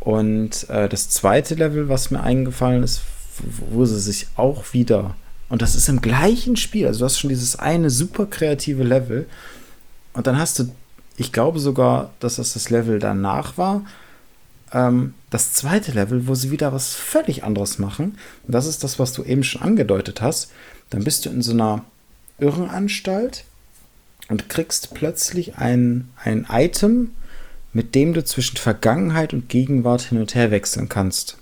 Und 0.00 0.68
äh, 0.68 0.88
das 0.88 1.08
zweite 1.08 1.54
Level, 1.54 1.88
was 1.88 2.10
mir 2.10 2.20
eingefallen 2.20 2.82
ist, 2.82 3.02
wo 3.70 3.84
sie 3.84 4.00
sich 4.00 4.26
auch 4.36 4.72
wieder, 4.72 5.14
und 5.48 5.62
das 5.62 5.74
ist 5.74 5.88
im 5.88 6.00
gleichen 6.00 6.56
Spiel, 6.56 6.86
also 6.86 7.00
du 7.00 7.04
hast 7.04 7.18
schon 7.18 7.30
dieses 7.30 7.58
eine 7.58 7.90
super 7.90 8.26
kreative 8.26 8.82
Level, 8.82 9.26
und 10.14 10.26
dann 10.26 10.38
hast 10.38 10.58
du, 10.58 10.72
ich 11.16 11.32
glaube 11.32 11.58
sogar, 11.58 12.12
dass 12.20 12.36
das 12.36 12.54
das 12.54 12.70
Level 12.70 12.98
danach 12.98 13.58
war, 13.58 13.84
ähm, 14.72 15.14
das 15.30 15.52
zweite 15.52 15.92
Level, 15.92 16.26
wo 16.26 16.34
sie 16.34 16.50
wieder 16.50 16.72
was 16.72 16.94
völlig 16.94 17.44
anderes 17.44 17.78
machen. 17.78 18.16
Und 18.46 18.54
das 18.54 18.66
ist 18.66 18.84
das, 18.84 18.98
was 18.98 19.12
du 19.12 19.24
eben 19.24 19.44
schon 19.44 19.62
angedeutet 19.62 20.22
hast. 20.22 20.50
Dann 20.90 21.04
bist 21.04 21.26
du 21.26 21.30
in 21.30 21.42
so 21.42 21.52
einer 21.52 21.84
Irrenanstalt 22.38 23.44
und 24.28 24.48
kriegst 24.48 24.94
plötzlich 24.94 25.56
ein, 25.56 26.08
ein 26.22 26.46
Item, 26.50 27.12
mit 27.72 27.94
dem 27.94 28.14
du 28.14 28.24
zwischen 28.24 28.56
Vergangenheit 28.56 29.32
und 29.32 29.48
Gegenwart 29.48 30.02
hin 30.02 30.18
und 30.18 30.34
her 30.34 30.50
wechseln 30.50 30.88
kannst. 30.88 31.36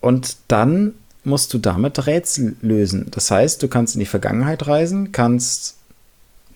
Und 0.00 0.36
dann 0.48 0.94
musst 1.26 1.52
du 1.52 1.58
damit 1.58 2.06
Rätsel 2.06 2.56
lösen. 2.62 3.08
Das 3.10 3.30
heißt, 3.30 3.62
du 3.62 3.68
kannst 3.68 3.94
in 3.96 4.00
die 4.00 4.06
Vergangenheit 4.06 4.66
reisen, 4.66 5.12
kannst 5.12 5.76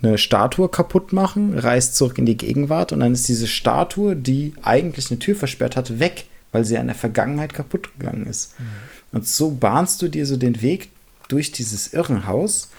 eine 0.01 0.17
Statue 0.17 0.69
kaputt 0.69 1.13
machen, 1.13 1.59
reist 1.59 1.97
zurück 1.97 2.19
in 2.19 2.25
die 2.25 2.37
Gegenwart 2.37 2.93
und 2.93 3.01
dann 3.01 3.13
ist 3.13 3.29
diese 3.29 3.47
Statue, 3.47 4.17
die 4.17 4.55
eigentlich 4.63 5.11
eine 5.11 5.19
Tür 5.19 5.35
versperrt 5.35 5.77
hat, 5.77 5.99
weg, 5.99 6.27
weil 6.53 6.65
sie 6.65 6.77
in 6.77 6.87
der 6.87 6.97
Vergangenheit 6.97 7.53
kaputt 7.53 7.91
gegangen 7.99 8.27
ist. 8.27 8.59
Mhm. 8.59 8.65
Und 9.13 9.27
so 9.27 9.51
bahnst 9.51 10.01
du 10.03 10.09
dir 10.09 10.25
so 10.25 10.37
den 10.37 10.63
Weg 10.63 10.89
durch 11.29 11.53
dieses 11.53 11.93
Irrenhaus. 11.93 12.71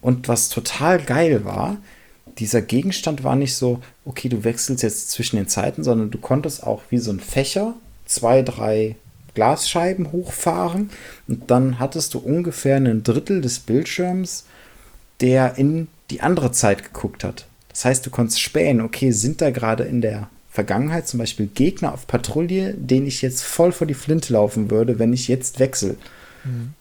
Und 0.00 0.28
was 0.28 0.50
total 0.50 1.00
geil 1.00 1.44
war, 1.44 1.78
dieser 2.38 2.60
Gegenstand 2.60 3.24
war 3.24 3.36
nicht 3.36 3.54
so, 3.54 3.80
okay, 4.04 4.28
du 4.28 4.44
wechselst 4.44 4.82
jetzt 4.82 5.10
zwischen 5.10 5.36
den 5.36 5.48
Zeiten, 5.48 5.82
sondern 5.82 6.10
du 6.10 6.18
konntest 6.18 6.62
auch 6.62 6.82
wie 6.90 6.98
so 6.98 7.10
ein 7.10 7.20
Fächer 7.20 7.74
zwei, 8.04 8.42
drei 8.42 8.96
Glasscheiben 9.34 10.12
hochfahren 10.12 10.90
und 11.28 11.50
dann 11.50 11.78
hattest 11.78 12.14
du 12.14 12.18
ungefähr 12.18 12.76
ein 12.76 13.02
Drittel 13.02 13.40
des 13.40 13.60
Bildschirms, 13.60 14.44
der 15.20 15.58
in 15.58 15.88
die 16.10 16.20
andere 16.20 16.52
Zeit 16.52 16.84
geguckt 16.84 17.24
hat. 17.24 17.46
Das 17.68 17.84
heißt, 17.84 18.06
du 18.06 18.10
konntest 18.10 18.40
spähen, 18.40 18.80
okay, 18.80 19.10
sind 19.10 19.40
da 19.40 19.50
gerade 19.50 19.84
in 19.84 20.00
der 20.00 20.28
Vergangenheit 20.50 21.08
zum 21.08 21.18
Beispiel 21.18 21.46
Gegner 21.46 21.92
auf 21.92 22.06
Patrouille, 22.06 22.74
denen 22.74 23.08
ich 23.08 23.22
jetzt 23.22 23.42
voll 23.42 23.72
vor 23.72 23.88
die 23.88 23.94
Flinte 23.94 24.32
laufen 24.32 24.70
würde, 24.70 25.00
wenn 25.00 25.12
ich 25.12 25.26
jetzt 25.26 25.58
wechsle. 25.58 25.96
Mhm. 26.44 26.74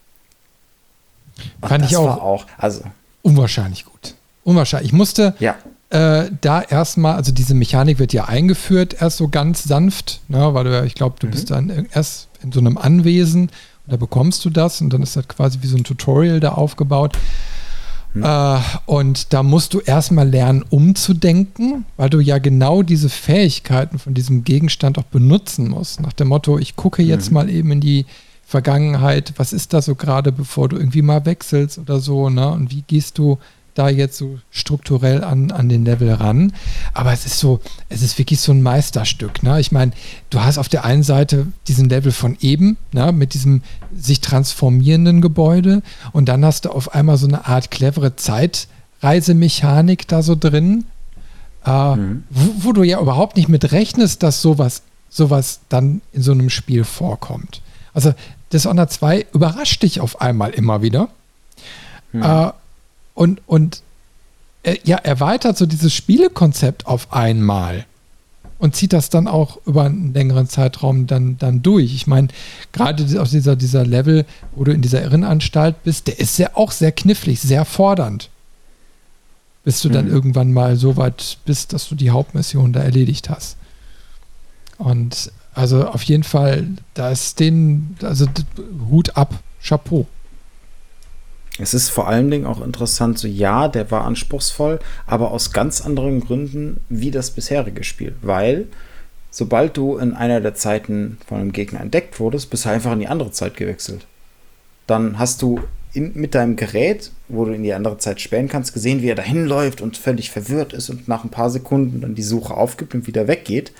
Fand 1.61 1.85
ich 1.85 1.97
auch, 1.97 2.21
auch, 2.21 2.45
also 2.57 2.83
unwahrscheinlich 3.23 3.85
gut. 3.85 4.13
Unwahrscheinlich. 4.43 4.91
Ich 4.91 4.93
musste 4.93 5.35
ja. 5.39 5.57
Äh, 5.93 6.31
da 6.41 6.61
erstmal, 6.63 7.15
also 7.15 7.31
diese 7.31 7.53
Mechanik 7.53 7.99
wird 7.99 8.13
ja 8.13 8.25
eingeführt, 8.25 8.95
erst 8.99 9.17
so 9.17 9.27
ganz 9.27 9.63
sanft, 9.63 10.21
ne, 10.27 10.53
weil 10.55 10.63
du, 10.63 10.83
ich 10.85 10.95
glaube, 10.95 11.17
du 11.19 11.27
mhm. 11.27 11.31
bist 11.31 11.51
dann 11.51 11.87
erst 11.93 12.29
in 12.41 12.51
so 12.51 12.59
einem 12.59 12.79
Anwesen 12.79 13.43
und 13.43 13.51
da 13.85 13.97
bekommst 13.97 14.43
du 14.43 14.49
das 14.49 14.81
und 14.81 14.91
dann 14.91 15.03
ist 15.03 15.15
das 15.15 15.27
quasi 15.27 15.59
wie 15.61 15.67
so 15.67 15.77
ein 15.77 15.83
Tutorial 15.83 16.39
da 16.39 16.53
aufgebaut. 16.53 17.15
Mhm. 18.15 18.23
Äh, 18.23 18.59
und 18.87 19.33
da 19.33 19.43
musst 19.43 19.75
du 19.75 19.81
erstmal 19.81 20.27
lernen, 20.27 20.65
umzudenken, 20.67 21.85
weil 21.95 22.09
du 22.09 22.19
ja 22.19 22.39
genau 22.39 22.81
diese 22.81 23.09
Fähigkeiten 23.09 23.99
von 23.99 24.15
diesem 24.15 24.43
Gegenstand 24.43 24.97
auch 24.97 25.03
benutzen 25.03 25.69
musst. 25.69 26.01
Nach 26.01 26.13
dem 26.13 26.29
Motto, 26.29 26.57
ich 26.57 26.75
gucke 26.75 27.03
jetzt 27.03 27.29
mhm. 27.29 27.33
mal 27.35 27.49
eben 27.51 27.71
in 27.71 27.81
die 27.81 28.07
Vergangenheit, 28.47 29.33
was 29.37 29.53
ist 29.53 29.73
da 29.73 29.81
so 29.83 29.93
gerade, 29.93 30.31
bevor 30.31 30.69
du 30.69 30.77
irgendwie 30.77 31.03
mal 31.03 31.27
wechselst 31.27 31.77
oder 31.77 31.99
so, 31.99 32.31
ne? 32.31 32.49
Und 32.49 32.71
wie 32.71 32.81
gehst 32.81 33.19
du 33.19 33.37
da 33.73 33.89
jetzt 33.89 34.17
so 34.17 34.39
strukturell 34.51 35.23
an, 35.23 35.51
an 35.51 35.69
den 35.69 35.85
Level 35.85 36.13
ran. 36.13 36.53
Aber 36.93 37.11
es 37.11 37.25
ist 37.25 37.39
so, 37.39 37.59
es 37.89 38.01
ist 38.01 38.17
wirklich 38.17 38.39
so 38.39 38.51
ein 38.51 38.61
Meisterstück. 38.61 39.43
Ne? 39.43 39.59
Ich 39.59 39.71
meine, 39.71 39.91
du 40.29 40.41
hast 40.41 40.57
auf 40.57 40.69
der 40.69 40.85
einen 40.85 41.03
Seite 41.03 41.47
diesen 41.67 41.89
Level 41.89 42.11
von 42.11 42.37
eben, 42.39 42.77
ne? 42.91 43.11
mit 43.11 43.33
diesem 43.33 43.61
sich 43.95 44.21
transformierenden 44.21 45.21
Gebäude 45.21 45.81
und 46.11 46.29
dann 46.29 46.45
hast 46.45 46.65
du 46.65 46.69
auf 46.69 46.93
einmal 46.93 47.17
so 47.17 47.27
eine 47.27 47.47
Art 47.47 47.71
clevere 47.71 48.15
Zeitreisemechanik 48.15 50.07
da 50.07 50.21
so 50.21 50.35
drin, 50.35 50.85
äh, 51.65 51.95
mhm. 51.95 52.23
wo, 52.29 52.67
wo, 52.67 52.73
du 52.73 52.83
ja 52.83 52.99
überhaupt 52.99 53.37
nicht 53.37 53.49
mit 53.49 53.71
rechnest, 53.71 54.21
dass 54.23 54.41
sowas, 54.41 54.83
sowas 55.09 55.61
dann 55.69 56.01
in 56.11 56.21
so 56.21 56.31
einem 56.31 56.49
Spiel 56.49 56.83
vorkommt. 56.83 57.61
Also 57.93 58.13
Dishonored 58.51 58.91
2 58.91 59.27
überrascht 59.33 59.81
dich 59.81 59.99
auf 59.99 60.21
einmal 60.21 60.51
immer 60.51 60.81
wieder. 60.81 61.09
Mhm. 62.11 62.23
Äh, 62.23 62.51
und, 63.13 63.41
und 63.45 63.83
äh, 64.63 64.77
ja, 64.83 64.97
erweitert 64.97 65.57
so 65.57 65.65
dieses 65.65 65.93
Spielekonzept 65.93 66.87
auf 66.87 67.13
einmal. 67.13 67.85
und 68.63 68.77
zieht 68.77 68.93
das 68.93 69.09
dann 69.09 69.27
auch 69.27 69.59
über 69.65 69.83
einen 69.83 70.13
längeren 70.13 70.47
Zeitraum 70.47 71.05
dann, 71.05 71.37
dann 71.37 71.61
durch. 71.61 71.93
Ich 71.93 72.07
meine, 72.07 72.29
gerade 72.71 73.03
aus 73.19 73.31
dieser, 73.31 73.57
dieser 73.57 73.85
Level, 73.85 74.25
wo 74.55 74.63
du 74.63 74.71
in 74.71 74.81
dieser 74.81 75.01
Irrenanstalt 75.03 75.83
bist, 75.83 76.07
der 76.07 76.17
ist 76.17 76.37
ja 76.37 76.51
auch 76.53 76.71
sehr 76.71 76.93
knifflig, 76.93 77.41
sehr 77.41 77.65
fordernd. 77.65 78.29
Bis 79.65 79.81
du 79.81 79.89
dann 79.89 80.05
mhm. 80.05 80.13
irgendwann 80.13 80.53
mal 80.53 80.77
so 80.77 80.95
weit 80.95 81.39
bist, 81.43 81.73
dass 81.73 81.89
du 81.89 81.95
die 81.95 82.11
Hauptmission 82.11 82.71
da 82.71 82.81
erledigt 82.81 83.29
hast. 83.29 83.57
Und 84.77 85.31
also 85.53 85.85
auf 85.85 86.03
jeden 86.03 86.23
Fall, 86.23 86.67
da 86.93 87.09
ist 87.09 87.41
den, 87.41 87.97
also 88.01 88.27
Hut 88.89 89.17
ab, 89.17 89.43
Chapeau. 89.61 90.07
Es 91.59 91.73
ist 91.73 91.89
vor 91.89 92.07
allen 92.07 92.31
Dingen 92.31 92.45
auch 92.45 92.61
interessant, 92.61 93.19
so 93.19 93.27
ja, 93.27 93.67
der 93.67 93.91
war 93.91 94.05
anspruchsvoll, 94.05 94.79
aber 95.05 95.31
aus 95.31 95.51
ganz 95.51 95.81
anderen 95.81 96.19
Gründen 96.19 96.81
wie 96.89 97.11
das 97.11 97.29
bisherige 97.29 97.83
Spiel. 97.83 98.15
Weil, 98.21 98.67
sobald 99.29 99.77
du 99.77 99.97
in 99.97 100.13
einer 100.13 100.41
der 100.41 100.55
Zeiten 100.55 101.17
von 101.27 101.39
einem 101.39 101.51
Gegner 101.51 101.81
entdeckt 101.81 102.19
wurdest, 102.19 102.49
bist 102.49 102.65
du 102.65 102.69
einfach 102.69 102.93
in 102.93 103.01
die 103.01 103.07
andere 103.07 103.31
Zeit 103.31 103.55
gewechselt. 103.55 104.07
Dann 104.87 105.19
hast 105.19 105.43
du 105.43 105.59
in, 105.93 106.11
mit 106.15 106.33
deinem 106.33 106.55
Gerät, 106.55 107.11
wo 107.27 107.45
du 107.45 107.53
in 107.53 107.61
die 107.61 107.73
andere 107.73 107.99
Zeit 107.99 108.19
spähen 108.19 108.47
kannst, 108.49 108.73
gesehen, 108.73 109.03
wie 109.03 109.09
er 109.09 109.15
dahin 109.15 109.45
läuft 109.45 109.79
und 109.81 109.95
völlig 109.95 110.31
verwirrt 110.31 110.73
ist 110.73 110.89
und 110.89 111.07
nach 111.07 111.23
ein 111.23 111.29
paar 111.29 111.51
Sekunden 111.51 112.01
dann 112.01 112.15
die 112.15 112.23
Suche 112.23 112.55
aufgibt 112.55 112.95
und 112.95 113.05
wieder 113.05 113.27
weggeht. 113.27 113.71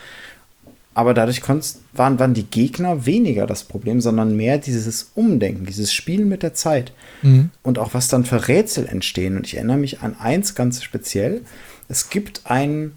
Aber 0.93 1.13
dadurch 1.13 1.41
waren, 1.47 2.19
waren 2.19 2.33
die 2.33 2.45
Gegner 2.45 3.05
weniger 3.05 3.47
das 3.47 3.63
Problem, 3.63 3.99
sondern 3.99 4.35
mehr 4.35 4.57
dieses 4.57 5.11
Umdenken, 5.15 5.65
dieses 5.65 5.93
Spielen 5.93 6.29
mit 6.29 6.43
der 6.43 6.53
Zeit. 6.53 6.93
Mhm. 7.21 7.49
Und 7.63 7.79
auch 7.79 7.93
was 7.93 8.07
dann 8.07 8.25
für 8.25 8.47
Rätsel 8.47 8.87
entstehen. 8.87 9.37
Und 9.37 9.47
ich 9.47 9.55
erinnere 9.55 9.77
mich 9.77 10.01
an 10.01 10.15
eins 10.19 10.55
ganz 10.55 10.83
speziell. 10.83 11.41
Es 11.87 12.09
gibt 12.09 12.41
einen 12.45 12.95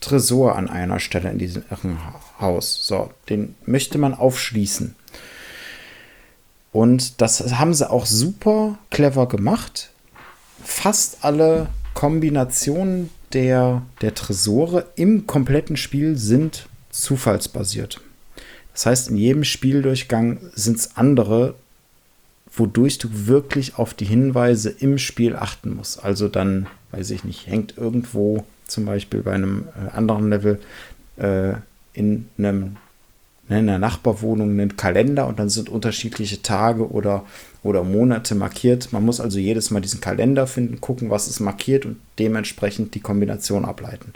Tresor 0.00 0.56
an 0.56 0.68
einer 0.68 1.00
Stelle 1.00 1.30
in 1.30 1.38
diesem 1.38 1.64
Irrenhaus. 1.70 2.86
So, 2.86 3.10
den 3.28 3.54
möchte 3.66 3.98
man 3.98 4.14
aufschließen. 4.14 4.94
Und 6.72 7.20
das 7.20 7.54
haben 7.58 7.74
sie 7.74 7.90
auch 7.90 8.06
super 8.06 8.78
clever 8.90 9.26
gemacht. 9.28 9.90
Fast 10.62 11.24
alle 11.24 11.68
Kombinationen 11.94 13.10
der, 13.32 13.82
der 14.00 14.14
Tresore 14.14 14.86
im 14.96 15.26
kompletten 15.26 15.76
Spiel 15.76 16.16
sind 16.16 16.67
zufallsbasiert. 17.02 18.00
Das 18.72 18.86
heißt, 18.86 19.08
in 19.10 19.16
jedem 19.16 19.44
Spieldurchgang 19.44 20.38
sind 20.54 20.76
es 20.76 20.96
andere, 20.96 21.54
wodurch 22.52 22.98
du 22.98 23.08
wirklich 23.26 23.76
auf 23.76 23.94
die 23.94 24.04
Hinweise 24.04 24.70
im 24.70 24.98
Spiel 24.98 25.36
achten 25.36 25.74
musst. 25.74 26.04
Also 26.04 26.28
dann, 26.28 26.66
weiß 26.92 27.10
ich 27.10 27.24
nicht, 27.24 27.46
hängt 27.46 27.76
irgendwo 27.76 28.44
zum 28.66 28.84
Beispiel 28.84 29.22
bei 29.22 29.32
einem 29.32 29.64
äh, 29.74 29.90
anderen 29.96 30.30
Level 30.30 30.60
äh, 31.16 31.54
in 31.94 32.28
einem 32.38 32.76
ne, 33.48 33.58
in 33.60 33.68
einer 33.68 33.78
Nachbarwohnung 33.78 34.50
einen 34.50 34.76
Kalender 34.76 35.26
und 35.26 35.38
dann 35.38 35.48
sind 35.48 35.68
unterschiedliche 35.68 36.42
Tage 36.42 36.90
oder, 36.90 37.24
oder 37.62 37.82
Monate 37.82 38.34
markiert. 38.34 38.92
Man 38.92 39.04
muss 39.04 39.20
also 39.20 39.38
jedes 39.38 39.70
Mal 39.70 39.80
diesen 39.80 40.00
Kalender 40.00 40.46
finden, 40.46 40.80
gucken, 40.80 41.10
was 41.10 41.28
ist 41.28 41.40
markiert 41.40 41.86
und 41.86 41.96
dementsprechend 42.18 42.94
die 42.94 43.00
Kombination 43.00 43.64
ableiten. 43.64 44.12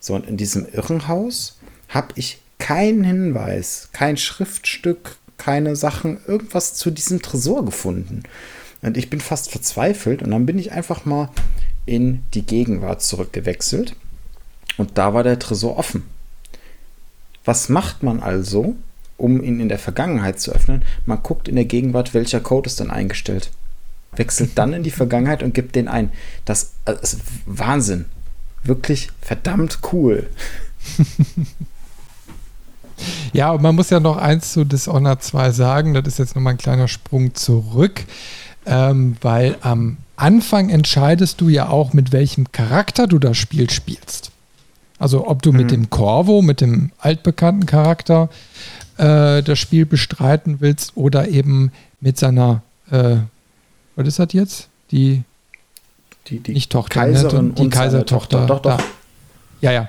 So, 0.00 0.14
und 0.14 0.28
in 0.28 0.36
diesem 0.36 0.66
Irrenhaus 0.72 1.55
habe 1.88 2.08
ich 2.16 2.40
keinen 2.58 3.04
Hinweis, 3.04 3.88
kein 3.92 4.16
Schriftstück, 4.16 5.16
keine 5.36 5.76
Sachen, 5.76 6.18
irgendwas 6.26 6.74
zu 6.74 6.90
diesem 6.90 7.22
Tresor 7.22 7.64
gefunden. 7.64 8.22
Und 8.82 8.96
ich 8.96 9.10
bin 9.10 9.20
fast 9.20 9.50
verzweifelt 9.50 10.22
und 10.22 10.30
dann 10.30 10.46
bin 10.46 10.58
ich 10.58 10.72
einfach 10.72 11.04
mal 11.04 11.30
in 11.84 12.22
die 12.34 12.42
Gegenwart 12.42 13.02
zurückgewechselt 13.02 13.94
und 14.76 14.98
da 14.98 15.14
war 15.14 15.22
der 15.22 15.38
Tresor 15.38 15.78
offen. 15.78 16.04
Was 17.44 17.68
macht 17.68 18.02
man 18.02 18.20
also, 18.20 18.74
um 19.16 19.42
ihn 19.42 19.60
in 19.60 19.68
der 19.68 19.78
Vergangenheit 19.78 20.40
zu 20.40 20.52
öffnen? 20.52 20.82
Man 21.06 21.22
guckt 21.22 21.48
in 21.48 21.54
der 21.54 21.64
Gegenwart, 21.64 22.12
welcher 22.12 22.40
Code 22.40 22.68
ist 22.68 22.80
dann 22.80 22.90
eingestellt. 22.90 23.50
Wechselt 24.12 24.58
dann 24.58 24.72
in 24.72 24.82
die 24.82 24.90
Vergangenheit 24.90 25.42
und 25.42 25.54
gibt 25.54 25.76
den 25.76 25.88
ein. 25.88 26.10
Das, 26.44 26.72
das 26.84 27.14
ist 27.14 27.20
Wahnsinn. 27.44 28.06
Wirklich 28.64 29.10
verdammt 29.20 29.78
cool. 29.92 30.28
Ja, 33.32 33.52
und 33.52 33.62
man 33.62 33.74
muss 33.74 33.90
ja 33.90 34.00
noch 34.00 34.16
eins 34.16 34.52
zu 34.52 34.64
Dishonored 34.64 35.22
2 35.22 35.50
sagen, 35.52 35.94
das 35.94 36.06
ist 36.06 36.18
jetzt 36.18 36.34
nochmal 36.34 36.54
ein 36.54 36.58
kleiner 36.58 36.88
Sprung 36.88 37.34
zurück, 37.34 38.04
ähm, 38.66 39.16
weil 39.20 39.56
am 39.60 39.98
Anfang 40.16 40.70
entscheidest 40.70 41.40
du 41.40 41.48
ja 41.48 41.68
auch, 41.68 41.92
mit 41.92 42.12
welchem 42.12 42.50
Charakter 42.52 43.06
du 43.06 43.18
das 43.18 43.36
Spiel 43.36 43.70
spielst. 43.70 44.30
Also 44.98 45.28
ob 45.28 45.42
du 45.42 45.52
mhm. 45.52 45.58
mit 45.58 45.70
dem 45.70 45.90
Corvo, 45.90 46.42
mit 46.42 46.60
dem 46.60 46.90
altbekannten 46.98 47.66
Charakter, 47.66 48.30
äh, 48.96 49.42
das 49.42 49.58
Spiel 49.58 49.84
bestreiten 49.84 50.56
willst 50.60 50.96
oder 50.96 51.28
eben 51.28 51.70
mit 52.00 52.18
seiner, 52.18 52.62
äh, 52.90 53.16
was 53.94 54.08
ist 54.08 54.18
das 54.18 54.32
jetzt? 54.32 54.68
Die, 54.90 55.22
die, 56.28 56.40
die 56.40 56.52
nicht 56.52 56.72
Tochter, 56.72 57.00
Kaiserin 57.00 57.48
ne? 57.48 57.54
die 57.54 57.68
Kaisertochter. 57.68 58.46
Doch, 58.46 58.60
doch. 58.60 58.78
Da. 58.78 58.84
Ja, 59.60 59.72
ja. 59.72 59.88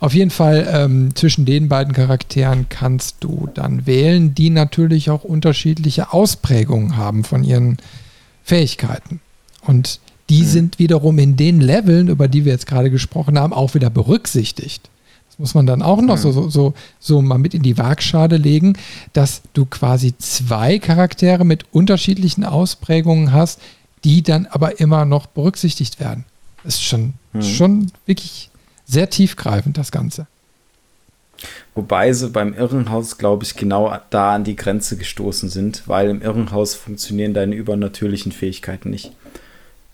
Auf 0.00 0.14
jeden 0.14 0.30
Fall 0.30 0.66
ähm, 0.72 1.14
zwischen 1.14 1.44
den 1.44 1.68
beiden 1.68 1.92
Charakteren 1.92 2.70
kannst 2.70 3.16
du 3.20 3.48
dann 3.52 3.86
wählen, 3.86 4.34
die 4.34 4.48
natürlich 4.48 5.10
auch 5.10 5.24
unterschiedliche 5.24 6.14
Ausprägungen 6.14 6.96
haben 6.96 7.22
von 7.22 7.44
ihren 7.44 7.76
Fähigkeiten. 8.42 9.20
Und 9.66 10.00
die 10.30 10.40
mhm. 10.40 10.46
sind 10.46 10.78
wiederum 10.78 11.18
in 11.18 11.36
den 11.36 11.60
Leveln, 11.60 12.08
über 12.08 12.28
die 12.28 12.46
wir 12.46 12.52
jetzt 12.52 12.66
gerade 12.66 12.90
gesprochen 12.90 13.38
haben, 13.38 13.52
auch 13.52 13.74
wieder 13.74 13.90
berücksichtigt. 13.90 14.88
Das 15.28 15.38
muss 15.38 15.54
man 15.54 15.66
dann 15.66 15.82
auch 15.82 16.00
noch 16.00 16.16
mhm. 16.16 16.32
so, 16.32 16.48
so, 16.48 16.74
so 16.98 17.20
mal 17.20 17.38
mit 17.38 17.52
in 17.52 17.62
die 17.62 17.76
Waagschale 17.76 18.38
legen, 18.38 18.78
dass 19.12 19.42
du 19.52 19.66
quasi 19.66 20.16
zwei 20.16 20.78
Charaktere 20.78 21.44
mit 21.44 21.66
unterschiedlichen 21.72 22.44
Ausprägungen 22.44 23.32
hast, 23.32 23.60
die 24.04 24.22
dann 24.22 24.46
aber 24.46 24.80
immer 24.80 25.04
noch 25.04 25.26
berücksichtigt 25.26 26.00
werden. 26.00 26.24
Das 26.64 26.76
ist 26.76 26.84
schon, 26.84 27.12
mhm. 27.34 27.42
schon 27.42 27.92
wirklich 28.06 28.50
sehr 28.90 29.10
tiefgreifend, 29.10 29.78
das 29.78 29.92
Ganze. 29.92 30.26
Wobei 31.74 32.12
sie 32.12 32.28
beim 32.28 32.54
Irrenhaus, 32.54 33.16
glaube 33.16 33.44
ich, 33.44 33.56
genau 33.56 33.96
da 34.10 34.34
an 34.34 34.44
die 34.44 34.56
Grenze 34.56 34.96
gestoßen 34.96 35.48
sind, 35.48 35.84
weil 35.86 36.10
im 36.10 36.20
Irrenhaus 36.20 36.74
funktionieren 36.74 37.32
deine 37.32 37.54
übernatürlichen 37.54 38.32
Fähigkeiten 38.32 38.90
nicht. 38.90 39.12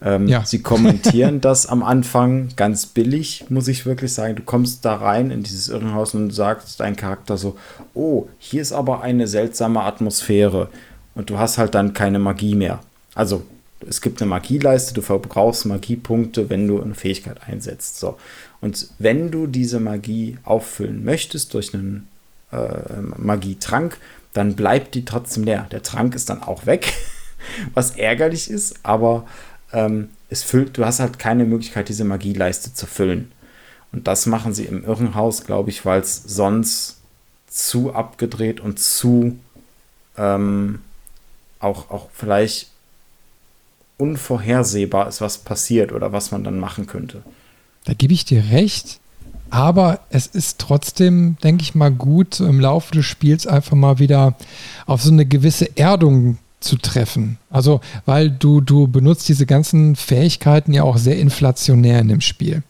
Ähm, 0.02 0.28
ja. 0.28 0.44
Sie 0.44 0.62
kommentieren 0.62 1.40
das 1.42 1.66
am 1.66 1.82
Anfang 1.82 2.48
ganz 2.56 2.86
billig, 2.86 3.44
muss 3.48 3.68
ich 3.68 3.86
wirklich 3.86 4.12
sagen. 4.12 4.36
Du 4.36 4.42
kommst 4.42 4.84
da 4.84 4.96
rein 4.96 5.30
in 5.30 5.42
dieses 5.42 5.68
Irrenhaus 5.68 6.14
und 6.14 6.30
sagst 6.32 6.80
dein 6.80 6.96
Charakter 6.96 7.36
so: 7.36 7.56
Oh, 7.94 8.26
hier 8.38 8.62
ist 8.62 8.72
aber 8.72 9.02
eine 9.02 9.26
seltsame 9.26 9.82
Atmosphäre. 9.82 10.68
Und 11.14 11.30
du 11.30 11.38
hast 11.38 11.56
halt 11.56 11.74
dann 11.74 11.94
keine 11.94 12.18
Magie 12.18 12.54
mehr. 12.54 12.80
Also, 13.14 13.42
es 13.88 14.00
gibt 14.00 14.20
eine 14.20 14.28
Magieleiste, 14.28 14.92
du 14.92 15.00
verbrauchst 15.00 15.64
Magiepunkte, 15.64 16.50
wenn 16.50 16.68
du 16.68 16.80
eine 16.82 16.94
Fähigkeit 16.94 17.40
einsetzt. 17.46 17.98
So. 17.98 18.16
Und 18.60 18.88
wenn 18.98 19.30
du 19.30 19.46
diese 19.46 19.80
Magie 19.80 20.38
auffüllen 20.44 21.04
möchtest 21.04 21.54
durch 21.54 21.74
einen 21.74 22.08
äh, 22.52 23.00
Magietrank, 23.16 23.98
dann 24.32 24.54
bleibt 24.54 24.94
die 24.94 25.04
trotzdem 25.04 25.44
leer. 25.44 25.66
Der 25.70 25.82
Trank 25.82 26.14
ist 26.14 26.30
dann 26.30 26.42
auch 26.42 26.66
weg, 26.66 26.92
was 27.74 27.92
ärgerlich 27.92 28.50
ist, 28.50 28.76
aber 28.82 29.26
ähm, 29.72 30.10
es 30.28 30.42
füllt, 30.42 30.76
du 30.76 30.84
hast 30.84 31.00
halt 31.00 31.18
keine 31.18 31.44
Möglichkeit, 31.44 31.88
diese 31.88 32.04
Magieleiste 32.04 32.74
zu 32.74 32.86
füllen. 32.86 33.32
Und 33.92 34.06
das 34.06 34.26
machen 34.26 34.52
sie 34.52 34.64
im 34.64 34.84
Irrenhaus, 34.84 35.44
glaube 35.44 35.70
ich, 35.70 35.84
weil 35.84 36.00
es 36.00 36.22
sonst 36.26 36.98
zu 37.48 37.94
abgedreht 37.94 38.60
und 38.60 38.78
zu 38.78 39.38
ähm, 40.18 40.80
auch, 41.60 41.90
auch 41.90 42.08
vielleicht 42.12 42.70
unvorhersehbar 43.98 45.08
ist, 45.08 45.20
was 45.20 45.38
passiert 45.38 45.92
oder 45.92 46.12
was 46.12 46.30
man 46.30 46.44
dann 46.44 46.58
machen 46.58 46.86
könnte. 46.86 47.22
Da 47.86 47.94
gebe 47.94 48.12
ich 48.12 48.26
dir 48.26 48.44
recht. 48.50 49.00
Aber 49.48 50.00
es 50.10 50.26
ist 50.26 50.58
trotzdem, 50.58 51.36
denke 51.42 51.62
ich 51.62 51.74
mal, 51.74 51.90
gut, 51.90 52.40
im 52.40 52.60
Laufe 52.60 52.92
des 52.92 53.06
Spiels 53.06 53.46
einfach 53.46 53.76
mal 53.76 53.98
wieder 53.98 54.34
auf 54.86 55.02
so 55.02 55.10
eine 55.10 55.24
gewisse 55.24 55.76
Erdung 55.78 56.38
zu 56.60 56.76
treffen. 56.76 57.38
Also, 57.48 57.80
weil 58.04 58.28
du, 58.30 58.60
du 58.60 58.88
benutzt 58.88 59.28
diese 59.28 59.46
ganzen 59.46 59.94
Fähigkeiten 59.94 60.72
ja 60.72 60.82
auch 60.82 60.96
sehr 60.96 61.18
inflationär 61.18 62.00
in 62.00 62.08
dem 62.08 62.20
Spiel. 62.20 62.62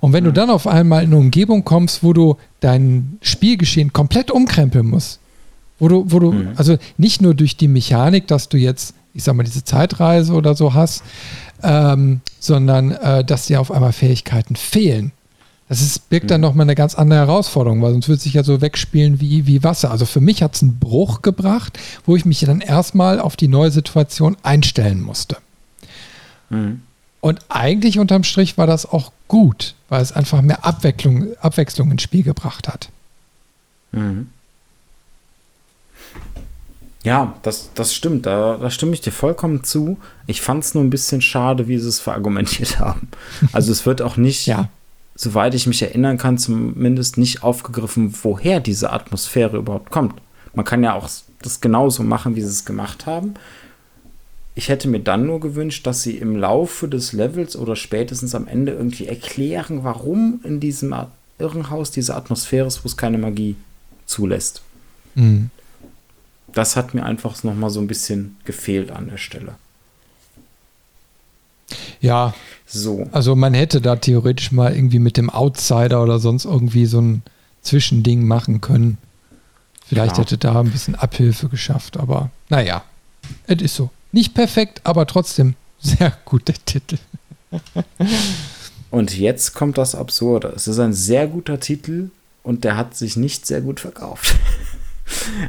Und 0.00 0.12
wenn 0.12 0.22
mhm. 0.22 0.28
du 0.28 0.32
dann 0.34 0.50
auf 0.50 0.68
einmal 0.68 1.02
in 1.02 1.10
eine 1.10 1.18
Umgebung 1.18 1.64
kommst, 1.64 2.04
wo 2.04 2.12
du 2.12 2.36
dein 2.60 3.18
Spielgeschehen 3.20 3.92
komplett 3.92 4.30
umkrempeln 4.30 4.86
musst, 4.86 5.18
wo 5.80 5.88
du, 5.88 6.04
wo 6.08 6.20
du, 6.20 6.32
mhm. 6.32 6.52
also 6.56 6.76
nicht 6.96 7.20
nur 7.20 7.34
durch 7.34 7.56
die 7.56 7.68
Mechanik, 7.68 8.28
dass 8.28 8.48
du 8.48 8.56
jetzt, 8.56 8.94
ich 9.14 9.24
sag 9.24 9.34
mal, 9.34 9.42
diese 9.42 9.64
Zeitreise 9.64 10.32
oder 10.32 10.54
so 10.54 10.74
hast, 10.74 11.02
ähm, 11.62 12.20
sondern 12.40 12.92
äh, 12.92 13.24
dass 13.24 13.46
dir 13.46 13.60
auf 13.60 13.70
einmal 13.70 13.92
Fähigkeiten 13.92 14.56
fehlen. 14.56 15.12
Das 15.68 15.82
ist, 15.82 16.08
birgt 16.08 16.30
dann 16.30 16.40
mhm. 16.40 16.46
nochmal 16.46 16.64
eine 16.64 16.74
ganz 16.74 16.94
andere 16.94 17.18
Herausforderung, 17.20 17.82
weil 17.82 17.92
sonst 17.92 18.08
würde 18.08 18.16
es 18.16 18.22
sich 18.22 18.34
ja 18.34 18.42
so 18.42 18.60
wegspielen 18.60 19.20
wie, 19.20 19.46
wie 19.46 19.62
Wasser. 19.62 19.90
Also 19.90 20.06
für 20.06 20.20
mich 20.20 20.42
hat 20.42 20.54
es 20.54 20.62
einen 20.62 20.78
Bruch 20.78 21.20
gebracht, 21.20 21.78
wo 22.06 22.16
ich 22.16 22.24
mich 22.24 22.40
dann 22.40 22.60
erstmal 22.60 23.20
auf 23.20 23.36
die 23.36 23.48
neue 23.48 23.70
Situation 23.70 24.36
einstellen 24.42 25.00
musste. 25.00 25.36
Mhm. 26.48 26.82
Und 27.20 27.40
eigentlich 27.48 27.98
unterm 27.98 28.24
Strich 28.24 28.56
war 28.56 28.66
das 28.66 28.86
auch 28.86 29.12
gut, 29.26 29.74
weil 29.88 30.00
es 30.00 30.12
einfach 30.12 30.40
mehr 30.40 30.64
Abwechslung, 30.64 31.36
Abwechslung 31.40 31.90
ins 31.90 32.02
Spiel 32.02 32.22
gebracht 32.22 32.68
hat. 32.68 32.88
Mhm. 33.92 34.28
Ja, 37.08 37.34
das, 37.40 37.70
das 37.74 37.94
stimmt. 37.94 38.26
Da, 38.26 38.58
da 38.58 38.68
stimme 38.68 38.92
ich 38.92 39.00
dir 39.00 39.12
vollkommen 39.12 39.64
zu. 39.64 39.96
Ich 40.26 40.42
fand 40.42 40.62
es 40.62 40.74
nur 40.74 40.84
ein 40.84 40.90
bisschen 40.90 41.22
schade, 41.22 41.66
wie 41.66 41.78
sie 41.78 41.88
es 41.88 42.00
verargumentiert 42.00 42.78
haben. 42.80 43.08
Also 43.54 43.72
es 43.72 43.86
wird 43.86 44.02
auch 44.02 44.18
nicht, 44.18 44.44
ja. 44.46 44.68
soweit 45.14 45.54
ich 45.54 45.66
mich 45.66 45.80
erinnern 45.80 46.18
kann, 46.18 46.36
zumindest 46.36 47.16
nicht 47.16 47.42
aufgegriffen, 47.42 48.14
woher 48.22 48.60
diese 48.60 48.92
Atmosphäre 48.92 49.56
überhaupt 49.56 49.90
kommt. 49.90 50.20
Man 50.52 50.66
kann 50.66 50.84
ja 50.84 50.92
auch 50.92 51.08
das 51.40 51.62
genauso 51.62 52.02
machen, 52.02 52.36
wie 52.36 52.42
sie 52.42 52.48
es 52.48 52.66
gemacht 52.66 53.06
haben. 53.06 53.34
Ich 54.54 54.68
hätte 54.68 54.86
mir 54.86 55.00
dann 55.00 55.24
nur 55.24 55.40
gewünscht, 55.40 55.86
dass 55.86 56.02
sie 56.02 56.18
im 56.18 56.36
Laufe 56.36 56.88
des 56.88 57.14
Levels 57.14 57.56
oder 57.56 57.74
spätestens 57.74 58.34
am 58.34 58.46
Ende 58.46 58.72
irgendwie 58.72 59.06
erklären, 59.06 59.82
warum 59.82 60.40
in 60.44 60.60
diesem 60.60 60.94
Irrenhaus 61.38 61.90
diese 61.90 62.14
Atmosphäre 62.16 62.66
ist, 62.66 62.84
wo 62.84 62.86
es 62.86 62.98
keine 62.98 63.16
Magie 63.16 63.56
zulässt. 64.04 64.60
Mhm 65.14 65.48
das 66.58 66.74
hat 66.74 66.92
mir 66.92 67.04
einfach 67.04 67.42
noch 67.44 67.54
mal 67.54 67.70
so 67.70 67.80
ein 67.80 67.86
bisschen 67.86 68.36
gefehlt 68.44 68.90
an 68.90 69.08
der 69.08 69.16
Stelle. 69.16 69.54
Ja, 72.00 72.34
so. 72.66 73.08
Also 73.12 73.36
man 73.36 73.54
hätte 73.54 73.80
da 73.80 73.94
theoretisch 73.94 74.50
mal 74.50 74.74
irgendwie 74.74 74.98
mit 74.98 75.16
dem 75.16 75.30
Outsider 75.30 76.02
oder 76.02 76.18
sonst 76.18 76.46
irgendwie 76.46 76.86
so 76.86 77.00
ein 77.00 77.22
Zwischending 77.62 78.26
machen 78.26 78.60
können. 78.60 78.98
Vielleicht 79.86 80.14
Klar. 80.14 80.26
hätte 80.26 80.36
da 80.38 80.60
ein 80.60 80.70
bisschen 80.70 80.96
Abhilfe 80.96 81.48
geschafft, 81.48 81.96
aber 81.96 82.30
naja, 82.48 82.82
es 83.46 83.62
ist 83.62 83.76
so. 83.76 83.90
Nicht 84.10 84.34
perfekt, 84.34 84.80
aber 84.82 85.06
trotzdem 85.06 85.54
sehr 85.78 86.12
guter 86.24 86.54
Titel. 86.64 86.98
und 88.90 89.16
jetzt 89.16 89.54
kommt 89.54 89.78
das 89.78 89.94
Absurde. 89.94 90.52
Es 90.56 90.66
ist 90.66 90.80
ein 90.80 90.92
sehr 90.92 91.28
guter 91.28 91.60
Titel 91.60 92.10
und 92.42 92.64
der 92.64 92.76
hat 92.76 92.96
sich 92.96 93.16
nicht 93.16 93.46
sehr 93.46 93.60
gut 93.60 93.78
verkauft. 93.78 94.34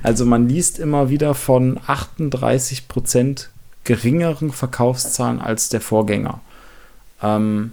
Also 0.04 0.26
man 0.26 0.48
liest 0.48 0.80
immer 0.80 1.10
wieder 1.10 1.34
von 1.36 1.80
38 1.86 2.88
Prozent 2.88 3.50
geringeren 3.84 4.52
Verkaufszahlen 4.52 5.40
als 5.40 5.70
der 5.70 5.82
Vorgänger. 5.82 6.42
Ähm, 7.22 7.72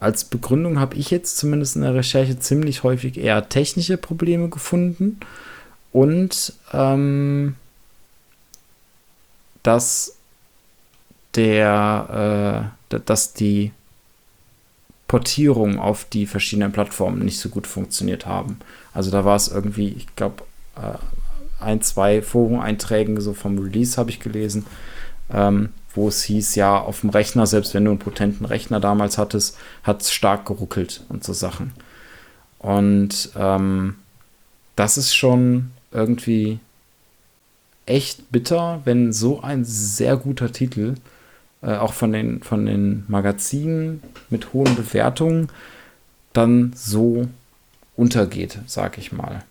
als 0.00 0.24
Begründung 0.24 0.78
habe 0.80 0.96
ich 0.96 1.10
jetzt 1.10 1.38
zumindest 1.38 1.76
in 1.76 1.82
der 1.82 1.94
Recherche 1.94 2.38
ziemlich 2.38 2.82
häufig 2.82 3.16
eher 3.16 3.48
technische 3.48 3.96
Probleme 3.96 4.48
gefunden 4.48 5.20
und 5.92 6.52
ähm, 6.72 7.56
dass 9.62 10.16
der, 11.36 12.72
äh, 12.90 12.98
dass 13.04 13.32
die 13.32 13.72
Portierung 15.08 15.78
auf 15.78 16.04
die 16.04 16.26
verschiedenen 16.26 16.72
Plattformen 16.72 17.24
nicht 17.24 17.38
so 17.38 17.48
gut 17.48 17.66
funktioniert 17.66 18.26
haben. 18.26 18.58
Also 18.92 19.10
da 19.10 19.24
war 19.24 19.36
es 19.36 19.48
irgendwie, 19.48 19.88
ich 19.88 20.14
glaube, 20.16 20.44
ein, 21.60 21.80
zwei 21.80 22.22
Forum-Einträgen 22.22 23.20
so 23.20 23.34
vom 23.34 23.58
Release 23.58 23.96
habe 23.96 24.10
ich 24.10 24.20
gelesen, 24.20 24.66
ähm, 25.32 25.70
wo 25.94 26.08
es 26.08 26.22
hieß, 26.24 26.54
ja, 26.56 26.78
auf 26.78 27.00
dem 27.00 27.10
Rechner, 27.10 27.46
selbst 27.46 27.74
wenn 27.74 27.84
du 27.84 27.92
einen 27.92 28.00
potenten 28.00 28.44
Rechner 28.46 28.80
damals 28.80 29.16
hattest, 29.18 29.56
hat 29.82 30.02
es 30.02 30.12
stark 30.12 30.46
geruckelt 30.46 31.02
und 31.08 31.24
so 31.24 31.32
Sachen. 31.32 31.72
Und 32.58 33.30
ähm, 33.36 33.96
das 34.76 34.96
ist 34.96 35.14
schon 35.14 35.70
irgendwie 35.92 36.58
echt 37.86 38.30
bitter, 38.32 38.80
wenn 38.84 39.12
so 39.12 39.42
ein 39.42 39.64
sehr 39.64 40.16
guter 40.16 40.52
Titel, 40.52 40.94
äh, 41.62 41.76
auch 41.76 41.92
von 41.92 42.12
den, 42.12 42.42
von 42.42 42.66
den 42.66 43.04
Magazinen 43.08 44.02
mit 44.30 44.52
hohen 44.52 44.74
Bewertungen, 44.74 45.48
dann 46.32 46.72
so 46.74 47.28
untergeht, 47.96 48.58
sag 48.66 48.98
ich 48.98 49.12
mal. 49.12 49.44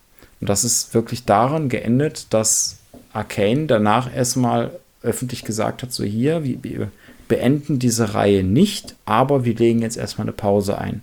Und 0.43 0.49
das 0.49 0.65
ist 0.65 0.93
wirklich 0.93 1.23
daran 1.23 1.69
geendet, 1.69 2.27
dass 2.31 2.75
Arcane 3.13 3.65
danach 3.65 4.13
erstmal 4.13 4.71
öffentlich 5.01 5.45
gesagt 5.45 5.83
hat, 5.83 5.93
so 5.93 6.03
hier, 6.03 6.43
wir 6.43 6.91
beenden 7.29 7.79
diese 7.79 8.13
Reihe 8.13 8.43
nicht, 8.43 8.93
aber 9.05 9.45
wir 9.45 9.55
legen 9.55 9.81
jetzt 9.81 9.95
erstmal 9.95 10.25
eine 10.25 10.33
Pause 10.33 10.77
ein. 10.77 11.01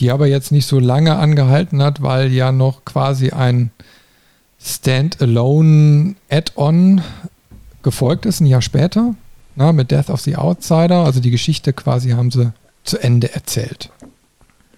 Die 0.00 0.10
aber 0.10 0.26
jetzt 0.26 0.52
nicht 0.52 0.64
so 0.64 0.78
lange 0.78 1.16
angehalten 1.16 1.82
hat, 1.82 2.00
weil 2.00 2.32
ja 2.32 2.50
noch 2.50 2.86
quasi 2.86 3.28
ein 3.28 3.72
Standalone 4.58 6.14
Add-on 6.30 7.02
gefolgt 7.82 8.24
ist, 8.24 8.40
ein 8.40 8.46
Jahr 8.46 8.62
später, 8.62 9.14
na, 9.54 9.72
mit 9.72 9.90
Death 9.90 10.08
of 10.08 10.22
the 10.22 10.36
Outsider. 10.36 11.04
Also 11.04 11.20
die 11.20 11.30
Geschichte 11.30 11.74
quasi 11.74 12.12
haben 12.12 12.30
sie 12.30 12.54
zu 12.84 12.96
Ende 12.96 13.34
erzählt. 13.34 13.90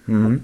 Mhm. 0.05 0.43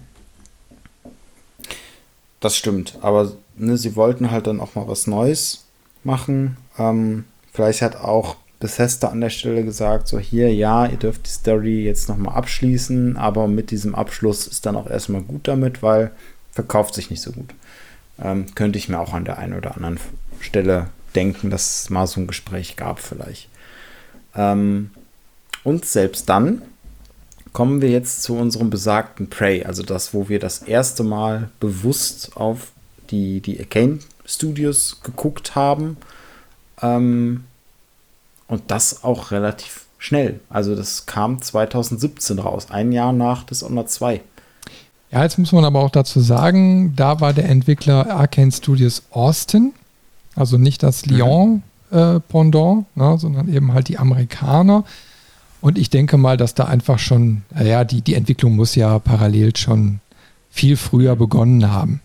Das 2.46 2.56
stimmt, 2.56 3.00
aber 3.02 3.32
ne, 3.58 3.76
sie 3.76 3.96
wollten 3.96 4.30
halt 4.30 4.46
dann 4.46 4.62
auch 4.62 4.76
mal 4.76 4.88
was 4.88 5.08
Neues 5.08 5.66
machen. 6.04 6.58
Ähm, 6.78 7.24
vielleicht 7.52 7.82
hat 7.82 7.96
auch 7.96 8.36
Bethesda 8.60 9.08
an 9.08 9.20
der 9.20 9.32
Stelle 9.32 9.64
gesagt, 9.64 10.08
so 10.08 10.20
hier, 10.20 10.54
ja, 10.54 10.86
ihr 10.86 10.98
dürft 10.98 11.26
die 11.26 11.32
Story 11.32 11.84
jetzt 11.86 12.08
nochmal 12.08 12.36
abschließen, 12.36 13.18
aber 13.18 13.48
mit 13.48 13.72
diesem 13.72 13.96
Abschluss 13.96 14.46
ist 14.46 14.68
dann 14.68 14.76
auch 14.76 14.88
erstmal 14.88 15.24
gut 15.24 15.48
damit, 15.48 15.82
weil 15.82 16.12
verkauft 16.52 16.94
sich 16.94 17.10
nicht 17.10 17.24
so 17.24 17.32
gut. 17.32 17.50
Ähm, 18.22 18.46
könnte 18.54 18.78
ich 18.78 18.90
mir 18.90 19.00
auch 19.00 19.16
an 19.16 19.26
der 19.26 19.40
einen 19.40 19.58
oder 19.58 19.74
anderen 19.74 20.00
Stelle 20.40 20.92
denken, 21.16 21.50
dass 21.50 21.82
es 21.82 21.90
mal 21.90 22.06
so 22.06 22.22
ein 22.22 22.28
Gespräch 22.28 22.76
gab 22.76 23.00
vielleicht. 23.00 23.50
Ähm, 24.36 24.92
und 25.64 25.84
selbst 25.84 26.30
dann 26.30 26.62
kommen 27.56 27.82
wir 27.82 27.90
jetzt 27.90 28.22
zu 28.22 28.36
unserem 28.36 28.70
besagten 28.70 29.30
Prey, 29.30 29.64
also 29.64 29.82
das, 29.82 30.14
wo 30.14 30.28
wir 30.28 30.40
das 30.40 30.60
erste 30.64 31.06
Mal 31.06 31.50
bewusst 31.62 32.36
auf 32.36 32.74
die, 33.12 33.40
die 33.40 33.58
Arcane 33.58 34.00
Studios 34.26 35.00
geguckt 35.02 35.56
haben. 35.56 35.96
Ähm, 36.82 37.46
und 38.50 38.64
das 38.68 39.06
auch 39.06 39.32
relativ 39.32 39.86
schnell. 39.98 40.42
Also 40.50 40.76
das 40.76 41.06
kam 41.06 41.42
2017 41.42 42.40
raus, 42.40 42.68
ein 42.72 42.92
Jahr 42.92 43.14
nach 43.14 43.46
Dishonored 43.46 43.90
2. 43.90 44.20
Ja, 45.12 45.24
jetzt 45.24 45.38
muss 45.38 45.54
man 45.54 45.64
aber 45.64 45.80
auch 45.80 45.92
dazu 45.92 46.20
sagen, 46.20 46.94
da 46.98 47.22
war 47.22 47.32
der 47.32 47.48
Entwickler 47.48 48.12
Arcane 48.12 48.52
Studios 48.52 49.04
Austin, 49.12 49.72
also 50.36 50.58
nicht 50.58 50.84
das 50.84 51.06
mhm. 51.06 51.16
Lyon-Pendant, 51.16 52.86
äh, 52.98 53.00
ne, 53.00 53.18
sondern 53.18 53.48
eben 53.48 53.72
halt 53.72 53.88
die 53.88 53.98
Amerikaner. 53.98 54.84
Und 55.62 55.78
ich 55.78 55.90
denke 55.90 56.18
mal, 56.18 56.38
dass 56.38 56.54
da 56.54 56.66
einfach 56.66 57.00
schon, 57.00 57.44
naja, 57.54 57.84
die, 57.84 58.02
die 58.02 58.14
Entwicklung 58.14 58.56
muss 58.56 58.76
ja 58.76 59.00
parallel 59.00 59.56
schon 59.56 60.00
viel 60.50 60.78
früher 60.78 61.16
begonnen 61.16 61.72
haben. 61.72 62.02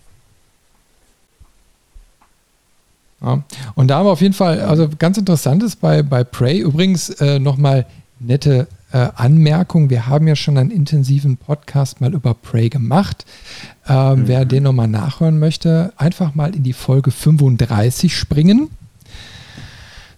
Ja. 3.22 3.42
Und 3.74 3.88
da 3.88 3.98
haben 3.98 4.06
wir 4.06 4.12
auf 4.12 4.22
jeden 4.22 4.34
Fall, 4.34 4.60
also 4.60 4.88
ganz 4.98 5.18
interessant 5.18 5.62
ist 5.62 5.80
bei, 5.80 6.02
bei 6.02 6.24
Prey 6.24 6.58
übrigens 6.58 7.10
äh, 7.10 7.38
nochmal 7.38 7.86
nette 8.18 8.66
äh, 8.92 9.08
Anmerkung. 9.14 9.90
Wir 9.90 10.06
haben 10.06 10.26
ja 10.26 10.36
schon 10.36 10.58
einen 10.58 10.70
intensiven 10.70 11.36
Podcast 11.36 12.00
mal 12.00 12.14
über 12.14 12.34
Prey 12.34 12.68
gemacht. 12.68 13.24
Äh, 13.86 14.16
mhm. 14.16 14.28
Wer 14.28 14.44
den 14.44 14.62
nochmal 14.62 14.88
nachhören 14.88 15.38
möchte, 15.38 15.92
einfach 15.96 16.34
mal 16.34 16.54
in 16.54 16.62
die 16.62 16.72
Folge 16.72 17.10
35 17.10 18.16
springen. 18.16 18.70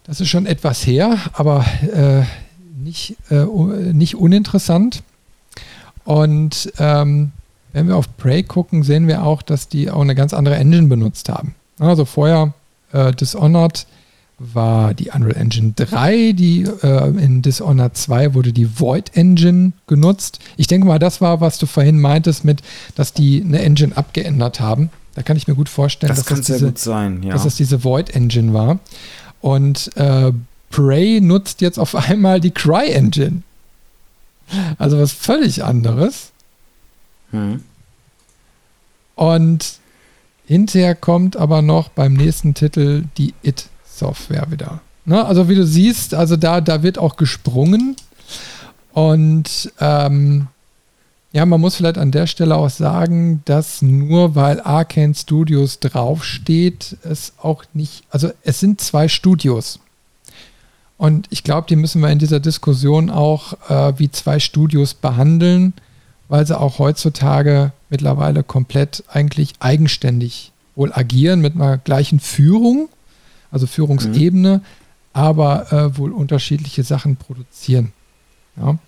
Das 0.05 0.21
ist 0.21 0.29
schon 0.29 0.47
etwas 0.47 0.87
her, 0.87 1.17
aber 1.33 1.65
äh, 1.83 2.23
nicht, 2.83 3.17
äh, 3.31 3.45
nicht 3.93 4.17
uninteressant. 4.17 5.03
Und 6.05 6.73
ähm, 6.79 7.33
wenn 7.73 7.89
wir 7.89 7.97
auf 7.97 8.17
Prey 8.17 8.43
gucken, 8.43 8.83
sehen 8.83 9.07
wir 9.07 9.25
auch, 9.25 9.43
dass 9.43 9.69
die 9.69 9.91
auch 9.91 10.01
eine 10.01 10.15
ganz 10.15 10.35
andere 10.35 10.57
Engine 10.57 10.89
benutzt 10.89 11.29
haben. 11.29 11.55
Also 11.79 12.05
vorher 12.05 12.55
äh, 12.93 13.13
Dishonored 13.13 13.87
war 14.39 14.93
die 14.95 15.11
Unreal 15.11 15.37
Engine 15.37 15.73
3, 15.77 16.33
die 16.33 16.63
äh, 16.83 17.09
in 17.09 17.43
Dishonored 17.43 17.97
2 17.97 18.35
wurde 18.35 18.53
die 18.53 18.81
Void 18.81 19.17
Engine 19.17 19.73
genutzt. 19.87 20.41
Ich 20.57 20.67
denke 20.67 20.87
mal, 20.87 20.99
das 20.99 21.21
war, 21.21 21.41
was 21.41 21.59
du 21.59 21.67
vorhin 21.67 22.01
meintest, 22.01 22.45
mit, 22.45 22.61
dass 22.97 23.13
die 23.13 23.43
eine 23.43 23.61
Engine 23.61 23.97
abgeändert 23.97 24.61
haben. 24.61 24.91
Da 25.15 25.23
kann 25.23 25.37
ich 25.37 25.47
mir 25.47 25.55
gut 25.55 25.69
vorstellen, 25.69 26.09
das 26.09 26.25
dass, 26.25 26.39
das 26.39 26.47
diese, 26.47 26.73
sein, 26.75 27.23
ja. 27.23 27.33
dass 27.33 27.45
das 27.45 27.57
diese 27.57 27.85
Void 27.85 28.11
Engine 28.11 28.53
war. 28.53 28.81
Und 29.41 29.97
äh, 29.97 30.33
Prey 30.73 31.21
nutzt 31.21 31.61
jetzt 31.61 31.79
auf 31.79 31.95
einmal 31.95 32.41
die 32.41 32.51
Cry-Engine. 32.51 33.43
Also 34.79 34.99
was 34.99 35.13
völlig 35.13 35.63
anderes. 35.63 36.33
Hm. 37.31 37.63
Und 39.15 39.79
hinterher 40.47 40.95
kommt 40.95 41.37
aber 41.37 41.63
noch 41.63 41.89
beim 41.91 42.15
nächsten 42.15 42.55
Titel 42.55 43.05
die 43.17 43.35
It-Software 43.43 44.51
wieder. 44.51 44.81
Ne? 45.05 45.25
Also 45.25 45.49
wie 45.49 45.55
du 45.55 45.65
siehst, 45.65 46.15
also 46.15 46.37
da, 46.37 46.61
da 46.61 46.83
wird 46.83 46.99
auch 46.99 47.17
gesprungen. 47.17 47.97
Und 48.93 49.73
ähm, 49.81 50.49
ja, 51.33 51.47
man 51.47 51.61
muss 51.61 51.77
vielleicht 51.77 51.99
an 51.99 52.11
der 52.11 52.27
Stelle 52.27 52.57
auch 52.57 52.69
sagen, 52.69 53.43
dass 53.47 53.81
nur 53.81 54.35
weil 54.35 54.61
Arcane 54.61 55.15
Studios 55.15 55.79
draufsteht, 55.81 56.99
es 57.05 57.33
auch 57.41 57.65
nicht, 57.73 58.05
also 58.11 58.31
es 58.43 58.61
sind 58.61 58.81
zwei 58.81 59.09
Studios. 59.09 59.79
Und 61.03 61.27
ich 61.31 61.43
glaube, 61.43 61.67
die 61.69 61.75
müssen 61.75 62.01
wir 62.01 62.11
in 62.11 62.21
dieser 62.21 62.39
Diskussion 62.39 63.11
auch 63.11 63.55
äh, 63.69 63.99
wie 63.99 64.13
zwei 64.13 64.39
Studios 64.39 64.95
behandeln, 64.95 65.73
weil 66.29 66.47
sie 66.47 66.57
auch 66.57 66.79
heutzutage 66.79 67.73
mittlerweile 67.91 68.45
komplett 68.45 69.03
eigentlich 69.09 69.55
eigenständig 69.59 70.53
wohl 70.77 70.93
agieren 70.93 71.41
mit 71.41 71.57
einer 71.57 71.77
gleichen 71.77 72.21
Führung, 72.21 72.89
also 73.51 73.67
Führungsebene, 73.67 74.59
mhm. 74.59 74.63
aber 75.13 75.73
äh, 75.73 75.99
wohl 75.99 76.13
unterschiedliche 76.13 76.85
Sachen 76.85 77.17
produzieren. 77.17 77.91
Ja? 78.57 78.79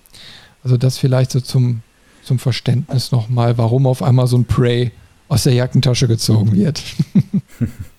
Also 0.63 0.77
das 0.77 0.97
vielleicht 0.97 1.31
so 1.31 1.41
zum, 1.41 1.81
zum 2.23 2.39
Verständnis 2.39 3.11
nochmal, 3.11 3.57
warum 3.57 3.85
auf 3.85 4.01
einmal 4.01 4.27
so 4.27 4.37
ein 4.37 4.45
Prey 4.45 4.93
aus 5.27 5.43
der 5.43 5.53
Jackentasche 5.53 6.07
gezogen 6.07 6.53
wird. 6.55 6.81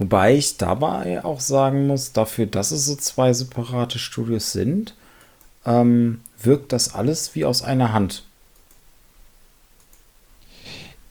Wobei 0.00 0.34
ich 0.34 0.56
dabei 0.56 1.22
auch 1.26 1.40
sagen 1.40 1.86
muss, 1.86 2.12
dafür, 2.12 2.46
dass 2.46 2.70
es 2.70 2.86
so 2.86 2.96
zwei 2.96 3.34
separate 3.34 3.98
Studios 3.98 4.50
sind, 4.50 4.94
ähm, 5.66 6.22
wirkt 6.42 6.72
das 6.72 6.94
alles 6.94 7.34
wie 7.34 7.44
aus 7.44 7.60
einer 7.60 7.92
Hand. 7.92 8.24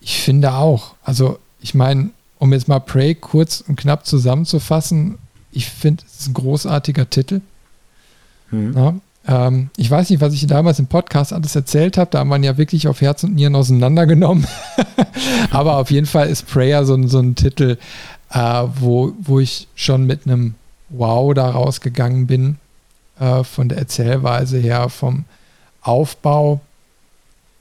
Ich 0.02 0.24
finde 0.24 0.54
auch. 0.56 0.96
Also, 1.04 1.38
ich 1.62 1.76
meine, 1.76 2.10
um 2.40 2.52
jetzt 2.52 2.68
mal 2.68 2.80
Prey 2.80 3.14
kurz 3.14 3.62
und 3.62 3.76
knapp 3.76 4.08
zusammenzufassen, 4.08 5.20
ich 5.52 5.70
finde, 5.70 6.04
es 6.08 6.22
ist 6.22 6.30
ein 6.30 6.34
großartiger 6.34 7.12
Titel. 7.12 7.42
Hm. 8.50 8.74
Ja, 8.76 8.96
ähm, 9.28 9.70
ich 9.78 9.92
weiß 9.92 10.10
nicht, 10.10 10.20
was 10.20 10.34
ich 10.34 10.48
damals 10.48 10.80
im 10.80 10.88
Podcast 10.88 11.32
alles 11.32 11.56
erzählt 11.56 11.96
habe. 12.00 12.10
Da 12.10 12.20
haben 12.20 12.30
wir 12.30 12.40
ja 12.40 12.58
wirklich 12.58 12.88
auf 12.88 13.02
Herz 13.02 13.24
und 13.24 13.36
Nieren 13.36 13.56
auseinandergenommen. 13.56 14.48
Aber 15.52 15.78
auf 15.78 15.92
jeden 15.92 16.08
Fall 16.08 16.28
ist 16.28 16.48
Prayer 16.48 16.86
so, 16.86 17.08
so 17.08 17.20
ein 17.20 17.36
Titel, 17.36 17.78
äh, 18.32 18.64
wo, 18.76 19.14
wo 19.20 19.40
ich 19.40 19.68
schon 19.76 20.06
mit 20.06 20.26
einem 20.26 20.56
Wow 20.90 21.34
da 21.34 21.50
rausgegangen 21.52 22.28
bin, 22.28 22.58
äh, 23.20 23.44
von 23.44 23.70
der 23.70 23.78
Erzählweise 23.78 24.58
her, 24.58 24.90
vom 24.90 25.26
Aufbau. 25.82 26.62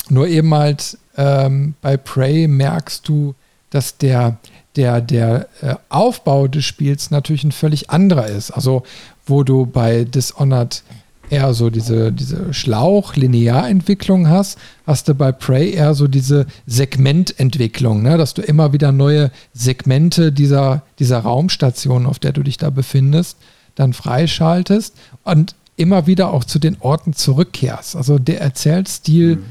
Nur 0.08 0.26
eben 0.28 0.54
halt 0.54 0.96
ähm, 1.16 1.74
bei 1.82 1.96
Prey 1.96 2.48
merkst 2.48 3.06
du, 3.08 3.34
dass 3.70 3.98
der, 3.98 4.38
der, 4.76 5.00
der 5.00 5.48
äh, 5.60 5.74
Aufbau 5.88 6.48
des 6.48 6.64
Spiels 6.64 7.10
natürlich 7.10 7.44
ein 7.44 7.52
völlig 7.52 7.90
anderer 7.90 8.26
ist. 8.26 8.50
Also, 8.50 8.82
wo 9.26 9.42
du 9.42 9.66
bei 9.66 10.04
Dishonored 10.04 10.82
eher 11.30 11.54
so 11.54 11.70
diese, 11.70 12.12
diese 12.12 12.52
Schlauch-Linearentwicklung 12.52 14.28
hast, 14.28 14.58
hast 14.86 15.08
du 15.08 15.14
bei 15.14 15.32
Prey 15.32 15.70
eher 15.70 15.94
so 15.94 16.08
diese 16.08 16.46
Segmententwicklung, 16.66 18.02
ne? 18.02 18.18
dass 18.18 18.34
du 18.34 18.42
immer 18.42 18.72
wieder 18.72 18.92
neue 18.92 19.30
Segmente 19.52 20.32
dieser, 20.32 20.82
dieser 20.98 21.20
Raumstation, 21.20 22.06
auf 22.06 22.18
der 22.18 22.32
du 22.32 22.42
dich 22.42 22.56
da 22.56 22.70
befindest, 22.70 23.36
dann 23.74 23.92
freischaltest 23.92 24.94
und 25.24 25.54
immer 25.76 26.06
wieder 26.06 26.32
auch 26.32 26.44
zu 26.44 26.58
den 26.58 26.76
Orten 26.80 27.12
zurückkehrst. 27.12 27.96
Also 27.96 28.18
der 28.18 28.40
Erzählstil 28.40 29.36
mhm. 29.36 29.44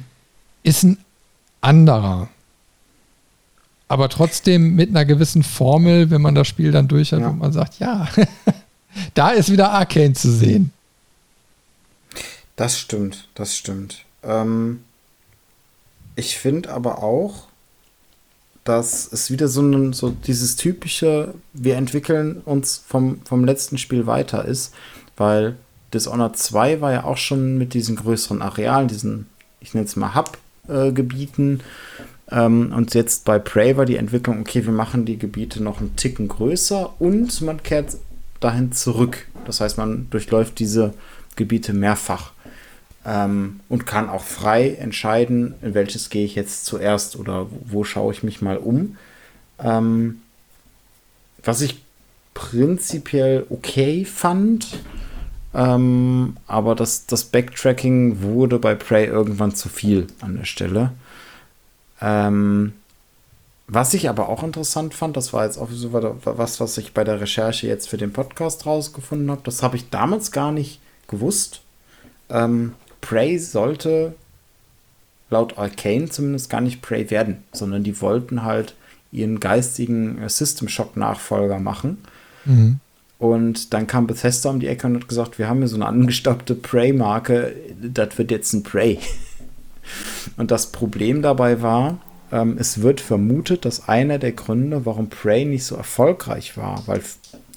ist 0.63 0.83
ein 0.83 0.97
anderer. 1.61 2.29
Aber 3.87 4.09
trotzdem 4.09 4.75
mit 4.75 4.89
einer 4.89 5.05
gewissen 5.05 5.43
Formel, 5.43 6.09
wenn 6.09 6.21
man 6.21 6.35
das 6.35 6.47
Spiel 6.47 6.71
dann 6.71 6.89
durch 6.89 7.13
hat, 7.13 7.21
ja. 7.21 7.29
wo 7.29 7.33
man 7.33 7.53
sagt, 7.53 7.79
ja, 7.79 8.07
da 9.13 9.29
ist 9.29 9.51
wieder 9.51 9.71
Arcane 9.71 10.13
zu 10.13 10.29
sehen. 10.29 10.71
Das 12.57 12.77
stimmt, 12.77 13.29
das 13.35 13.55
stimmt. 13.55 14.03
Ähm, 14.23 14.81
ich 16.15 16.37
finde 16.37 16.73
aber 16.73 17.03
auch, 17.03 17.47
dass 18.63 19.09
es 19.09 19.31
wieder 19.31 19.47
so, 19.47 19.61
ein, 19.61 19.93
so 19.93 20.09
dieses 20.09 20.57
typische, 20.57 21.35
wir 21.53 21.77
entwickeln 21.77 22.41
uns 22.43 22.83
vom, 22.85 23.21
vom 23.23 23.45
letzten 23.45 23.77
Spiel 23.77 24.07
weiter 24.07 24.43
ist, 24.43 24.73
weil 25.15 25.55
Dishonored 25.93 26.35
2 26.35 26.81
war 26.81 26.91
ja 26.91 27.03
auch 27.05 27.15
schon 27.15 27.57
mit 27.57 27.73
diesen 27.75 27.95
größeren 27.95 28.41
Arealen, 28.41 28.87
diesen, 28.87 29.27
ich 29.61 29.73
nenne 29.73 29.85
es 29.85 29.95
mal 29.95 30.15
Hub-Gebieten. 30.15 31.61
Äh, 32.29 32.45
ähm, 32.45 32.73
und 32.75 32.95
jetzt 32.95 33.23
bei 33.23 33.37
Prey 33.37 33.77
war 33.77 33.85
die 33.85 33.97
Entwicklung, 33.97 34.41
okay, 34.41 34.65
wir 34.65 34.73
machen 34.73 35.05
die 35.05 35.17
Gebiete 35.17 35.61
noch 35.61 35.79
einen 35.79 35.95
Ticken 35.95 36.27
größer 36.27 36.99
und 36.99 37.39
man 37.41 37.61
kehrt 37.61 37.97
dahin 38.39 38.71
zurück. 38.71 39.27
Das 39.45 39.61
heißt, 39.61 39.77
man 39.77 40.09
durchläuft 40.09 40.57
diese 40.57 40.95
Gebiete 41.35 41.71
mehrfach 41.71 42.31
ähm, 43.07 43.61
und 43.69 43.87
kann 43.87 44.09
auch 44.09 44.23
frei 44.23 44.71
entscheiden, 44.71 45.55
in 45.61 45.73
welches 45.73 46.09
gehe 46.09 46.25
ich 46.25 46.35
jetzt 46.35 46.65
zuerst 46.65 47.15
oder 47.15 47.49
wo, 47.49 47.59
wo 47.65 47.83
schaue 47.85 48.13
ich 48.13 48.21
mich 48.21 48.41
mal 48.41 48.57
um. 48.57 48.97
Ähm, 49.59 50.21
was 51.41 51.61
ich 51.61 51.81
prinzipiell 52.33 53.45
okay 53.49 54.03
fand, 54.03 54.67
ähm, 55.53 56.35
aber 56.47 56.75
das, 56.75 57.05
das 57.05 57.23
Backtracking 57.23 58.21
wurde 58.21 58.59
bei 58.59 58.75
Prey 58.75 59.05
irgendwann 59.05 59.55
zu 59.55 59.69
viel 59.69 60.07
an 60.19 60.35
der 60.35 60.45
Stelle. 60.45 60.91
Ähm, 62.01 62.73
was 63.67 63.93
ich 63.93 64.09
aber 64.09 64.27
auch 64.27 64.43
interessant 64.43 64.93
fand, 64.93 65.15
das 65.15 65.31
war 65.31 65.45
jetzt 65.45 65.57
auch 65.57 65.69
so 65.71 65.93
was, 65.93 66.59
was 66.59 66.77
ich 66.77 66.93
bei 66.93 67.05
der 67.05 67.21
Recherche 67.21 67.67
jetzt 67.67 67.87
für 67.87 67.97
den 67.97 68.11
Podcast 68.11 68.65
rausgefunden 68.65 69.31
habe. 69.31 69.41
Das 69.45 69.63
habe 69.63 69.77
ich 69.77 69.89
damals 69.89 70.31
gar 70.31 70.51
nicht 70.51 70.81
gewusst. 71.07 71.61
Ähm, 72.29 72.73
Prey 73.07 73.39
sollte 73.39 74.15
laut 75.29 75.57
Arcane 75.57 76.09
zumindest 76.09 76.49
gar 76.49 76.59
nicht 76.59 76.81
Prey 76.81 77.09
werden, 77.09 77.37
sondern 77.53 77.83
die 77.83 78.01
wollten 78.01 78.43
halt 78.43 78.75
ihren 79.13 79.39
geistigen 79.39 80.21
äh, 80.21 80.29
System 80.29 80.67
Shock 80.67 80.97
Nachfolger 80.97 81.59
machen. 81.59 81.99
Mhm. 82.43 82.81
Und 83.17 83.73
dann 83.73 83.87
kam 83.87 84.07
Bethesda 84.07 84.49
um 84.49 84.59
die 84.59 84.67
Ecke 84.67 84.87
und 84.87 84.95
hat 84.95 85.07
gesagt, 85.07 85.39
wir 85.39 85.47
haben 85.47 85.59
hier 85.59 85.69
so 85.69 85.77
eine 85.77 85.85
angestaubte 85.85 86.53
Prey-Marke, 86.53 87.55
das 87.81 88.17
wird 88.17 88.29
jetzt 88.29 88.53
ein 88.53 88.63
Prey. 88.63 88.99
Und 90.35 90.51
das 90.51 90.67
Problem 90.73 91.21
dabei 91.21 91.61
war, 91.61 91.99
ähm, 92.31 92.57
es 92.59 92.81
wird 92.81 92.99
vermutet, 92.99 93.63
dass 93.63 93.87
einer 93.87 94.19
der 94.19 94.33
Gründe, 94.33 94.85
warum 94.85 95.09
Prey 95.09 95.45
nicht 95.45 95.63
so 95.63 95.75
erfolgreich 95.77 96.57
war, 96.57 96.83
weil 96.85 97.01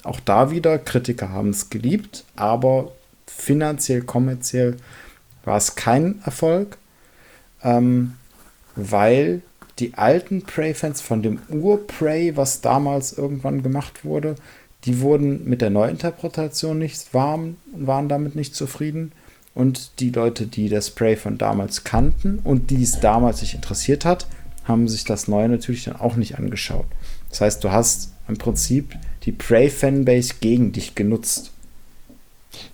auch 0.03 0.21
da 0.21 0.49
wieder 0.49 0.79
Kritiker 0.79 1.29
haben 1.29 1.49
es 1.49 1.69
geliebt, 1.69 2.23
aber 2.37 2.93
finanziell, 3.27 4.01
kommerziell 4.01 4.77
war 5.43 5.57
es 5.57 5.75
kein 5.75 6.21
Erfolg, 6.23 6.77
ähm, 7.63 8.15
weil 8.75 9.41
die 9.79 9.95
alten 9.95 10.43
Prey-Fans 10.43 11.01
von 11.01 11.23
dem 11.23 11.39
Ur-Prey, 11.49 12.37
was 12.37 12.61
damals 12.61 13.13
irgendwann 13.13 13.63
gemacht 13.63 14.05
wurde, 14.05 14.35
die 14.85 15.01
wurden 15.01 15.47
mit 15.47 15.61
der 15.61 15.69
Neuinterpretation 15.69 16.77
nicht 16.77 17.13
warm 17.13 17.57
und 17.73 17.87
waren 17.87 18.09
damit 18.09 18.35
nicht 18.35 18.55
zufrieden. 18.55 19.11
Und 19.53 19.99
die 19.99 20.11
Leute, 20.11 20.47
die 20.47 20.69
das 20.69 20.91
Prey 20.91 21.15
von 21.15 21.37
damals 21.37 21.83
kannten 21.83 22.39
und 22.43 22.69
die 22.69 22.81
es 22.81 22.99
damals 22.99 23.39
sich 23.39 23.53
interessiert 23.53 24.05
hat, 24.05 24.27
haben 24.63 24.87
sich 24.87 25.03
das 25.03 25.27
Neue 25.27 25.49
natürlich 25.49 25.83
dann 25.83 25.97
auch 25.97 26.15
nicht 26.15 26.37
angeschaut. 26.37 26.85
Das 27.29 27.41
heißt, 27.41 27.63
du 27.63 27.71
hast 27.71 28.13
im 28.27 28.37
Prinzip 28.37 28.95
die 29.23 29.31
Prey-Fanbase 29.31 30.35
gegen 30.39 30.71
dich 30.71 30.95
genutzt. 30.95 31.51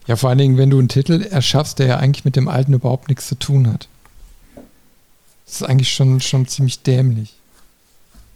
Ja, 0.08 0.16
vor 0.16 0.30
allen 0.30 0.40
Dingen, 0.40 0.58
wenn 0.58 0.70
du 0.70 0.80
einen 0.80 0.90
Titel 0.90 1.22
erschaffst, 1.22 1.80
der 1.80 1.88
ja 1.88 1.98
eigentlich 1.98 2.26
mit 2.26 2.36
dem 2.36 2.48
alten 2.48 2.74
überhaupt 2.74 3.10
nichts 3.10 3.28
zu 3.28 3.36
tun 3.36 3.72
hat. 3.72 3.88
Das 5.45 5.62
ist 5.62 5.64
eigentlich 5.64 5.94
schon, 5.94 6.20
schon 6.22 6.48
ziemlich 6.48 6.82
dämlich. 6.84 7.36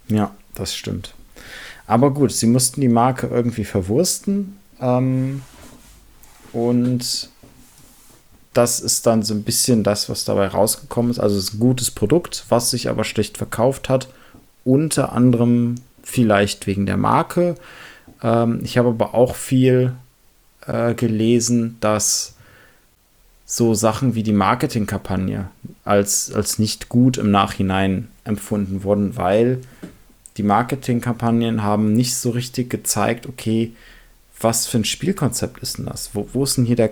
Ja, 0.07 0.33
das 0.55 0.75
stimmt. 0.75 1.13
Aber 1.87 2.11
gut, 2.11 2.31
sie 2.31 2.47
mussten 2.47 2.81
die 2.81 2.87
Marke 2.87 3.27
irgendwie 3.27 3.65
verwursten. 3.65 4.57
Ähm, 4.79 5.41
und 6.53 7.29
das 8.53 8.79
ist 8.79 9.05
dann 9.05 9.23
so 9.23 9.33
ein 9.33 9.43
bisschen 9.43 9.83
das, 9.83 10.09
was 10.09 10.25
dabei 10.25 10.47
rausgekommen 10.47 11.11
ist. 11.11 11.19
Also 11.19 11.37
es 11.37 11.45
ist 11.45 11.53
ein 11.55 11.59
gutes 11.59 11.91
Produkt, 11.91 12.45
was 12.49 12.71
sich 12.71 12.89
aber 12.89 13.03
schlecht 13.03 13.37
verkauft 13.37 13.89
hat. 13.89 14.07
Unter 14.63 15.13
anderem 15.13 15.75
vielleicht 16.03 16.67
wegen 16.67 16.85
der 16.85 16.97
Marke. 16.97 17.55
Ähm, 18.21 18.61
ich 18.63 18.77
habe 18.77 18.89
aber 18.89 19.13
auch 19.13 19.35
viel 19.35 19.93
äh, 20.67 20.93
gelesen, 20.93 21.77
dass 21.79 22.35
so 23.45 23.73
Sachen 23.73 24.15
wie 24.15 24.23
die 24.23 24.31
Marketingkampagne 24.31 25.49
als, 25.83 26.31
als 26.31 26.57
nicht 26.57 26.87
gut 26.87 27.17
im 27.17 27.31
Nachhinein 27.31 28.07
empfunden 28.23 28.83
wurden, 28.83 29.17
weil 29.17 29.59
die 30.37 30.43
Marketingkampagnen 30.43 31.61
haben 31.61 31.93
nicht 31.93 32.15
so 32.15 32.29
richtig 32.29 32.69
gezeigt, 32.69 33.27
okay, 33.27 33.73
was 34.39 34.67
für 34.67 34.77
ein 34.77 34.85
Spielkonzept 34.85 35.59
ist 35.61 35.77
denn 35.77 35.85
das? 35.85 36.11
Wo, 36.13 36.27
wo 36.31 36.43
ist 36.45 36.57
denn 36.57 36.65
hier 36.65 36.77
der, 36.77 36.91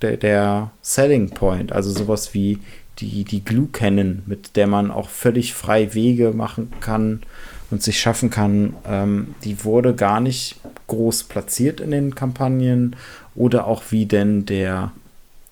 der, 0.00 0.16
der 0.16 0.70
Selling 0.80 1.30
Point? 1.30 1.72
Also 1.72 1.90
sowas 1.90 2.32
wie 2.32 2.58
die, 2.98 3.24
die 3.24 3.44
Glue 3.44 3.68
Cannon, 3.70 4.22
mit 4.26 4.56
der 4.56 4.66
man 4.66 4.90
auch 4.90 5.08
völlig 5.08 5.54
frei 5.54 5.94
Wege 5.94 6.32
machen 6.32 6.72
kann 6.80 7.22
und 7.70 7.82
sich 7.82 8.00
schaffen 8.00 8.30
kann, 8.30 8.74
ähm, 8.86 9.34
die 9.44 9.64
wurde 9.64 9.94
gar 9.94 10.20
nicht 10.20 10.56
groß 10.92 11.24
platziert 11.24 11.80
in 11.80 11.90
den 11.90 12.14
Kampagnen 12.14 12.96
oder 13.34 13.66
auch 13.66 13.84
wie 13.88 14.04
denn 14.04 14.44
der, 14.44 14.92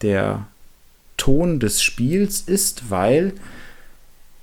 der 0.02 0.46
Ton 1.16 1.60
des 1.60 1.82
Spiels 1.82 2.42
ist, 2.42 2.90
weil 2.90 3.32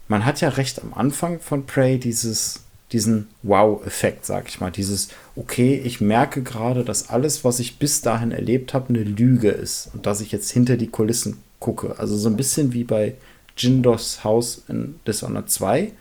man 0.08 0.26
hat 0.26 0.42
ja 0.42 0.50
recht 0.50 0.82
am 0.82 0.96
Anfang 0.96 1.40
von 1.40 1.68
Prey 1.68 2.00
dieses 2.00 2.62
diesen 2.92 3.28
Wow-Effekt, 3.44 4.26
sag 4.26 4.48
ich 4.48 4.62
mal. 4.62 4.72
Dieses, 4.72 5.10
okay, 5.36 5.76
ich 5.84 6.00
merke 6.00 6.42
gerade, 6.42 6.86
dass 6.86 7.10
alles, 7.10 7.44
was 7.44 7.60
ich 7.60 7.80
bis 7.80 8.02
dahin 8.02 8.32
erlebt 8.32 8.74
habe, 8.74 8.90
eine 8.90 9.04
Lüge 9.04 9.50
ist 9.50 9.90
und 9.94 10.06
dass 10.06 10.22
ich 10.22 10.32
jetzt 10.32 10.50
hinter 10.52 10.78
die 10.78 10.88
Kulissen 10.88 11.38
gucke. 11.60 12.00
Also 12.00 12.16
so 12.16 12.30
ein 12.30 12.38
bisschen 12.38 12.72
wie 12.72 12.86
bei 12.86 13.16
Jindos 13.58 14.24
Haus 14.24 14.64
in 14.70 15.00
Dishonored 15.06 15.50
2, 15.50 15.92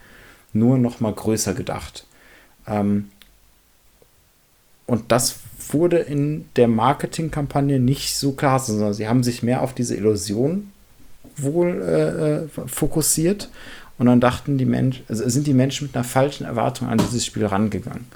nur 0.52 0.78
noch 0.78 1.00
mal 1.00 1.12
größer 1.12 1.54
gedacht. 1.54 2.06
Ähm, 2.68 3.10
und 4.86 5.10
das 5.12 5.36
wurde 5.68 5.98
in 5.98 6.46
der 6.56 6.68
Marketingkampagne 6.68 7.80
nicht 7.80 8.16
so 8.16 8.32
klar, 8.32 8.60
sondern 8.60 8.94
sie 8.94 9.08
haben 9.08 9.22
sich 9.22 9.42
mehr 9.42 9.62
auf 9.62 9.74
diese 9.74 9.96
Illusion 9.96 10.70
wohl 11.36 11.82
äh, 11.82 12.58
äh 12.58 12.66
fokussiert 12.66 13.50
und 13.98 14.06
dann 14.06 14.20
dachten 14.20 14.58
die 14.58 14.64
Menschen, 14.64 15.04
also 15.08 15.28
sind 15.28 15.46
die 15.46 15.54
Menschen 15.54 15.86
mit 15.86 15.96
einer 15.96 16.04
falschen 16.04 16.44
Erwartung 16.44 16.88
an 16.88 16.98
dieses 16.98 17.26
Spiel 17.26 17.46
rangegangen. 17.46 18.06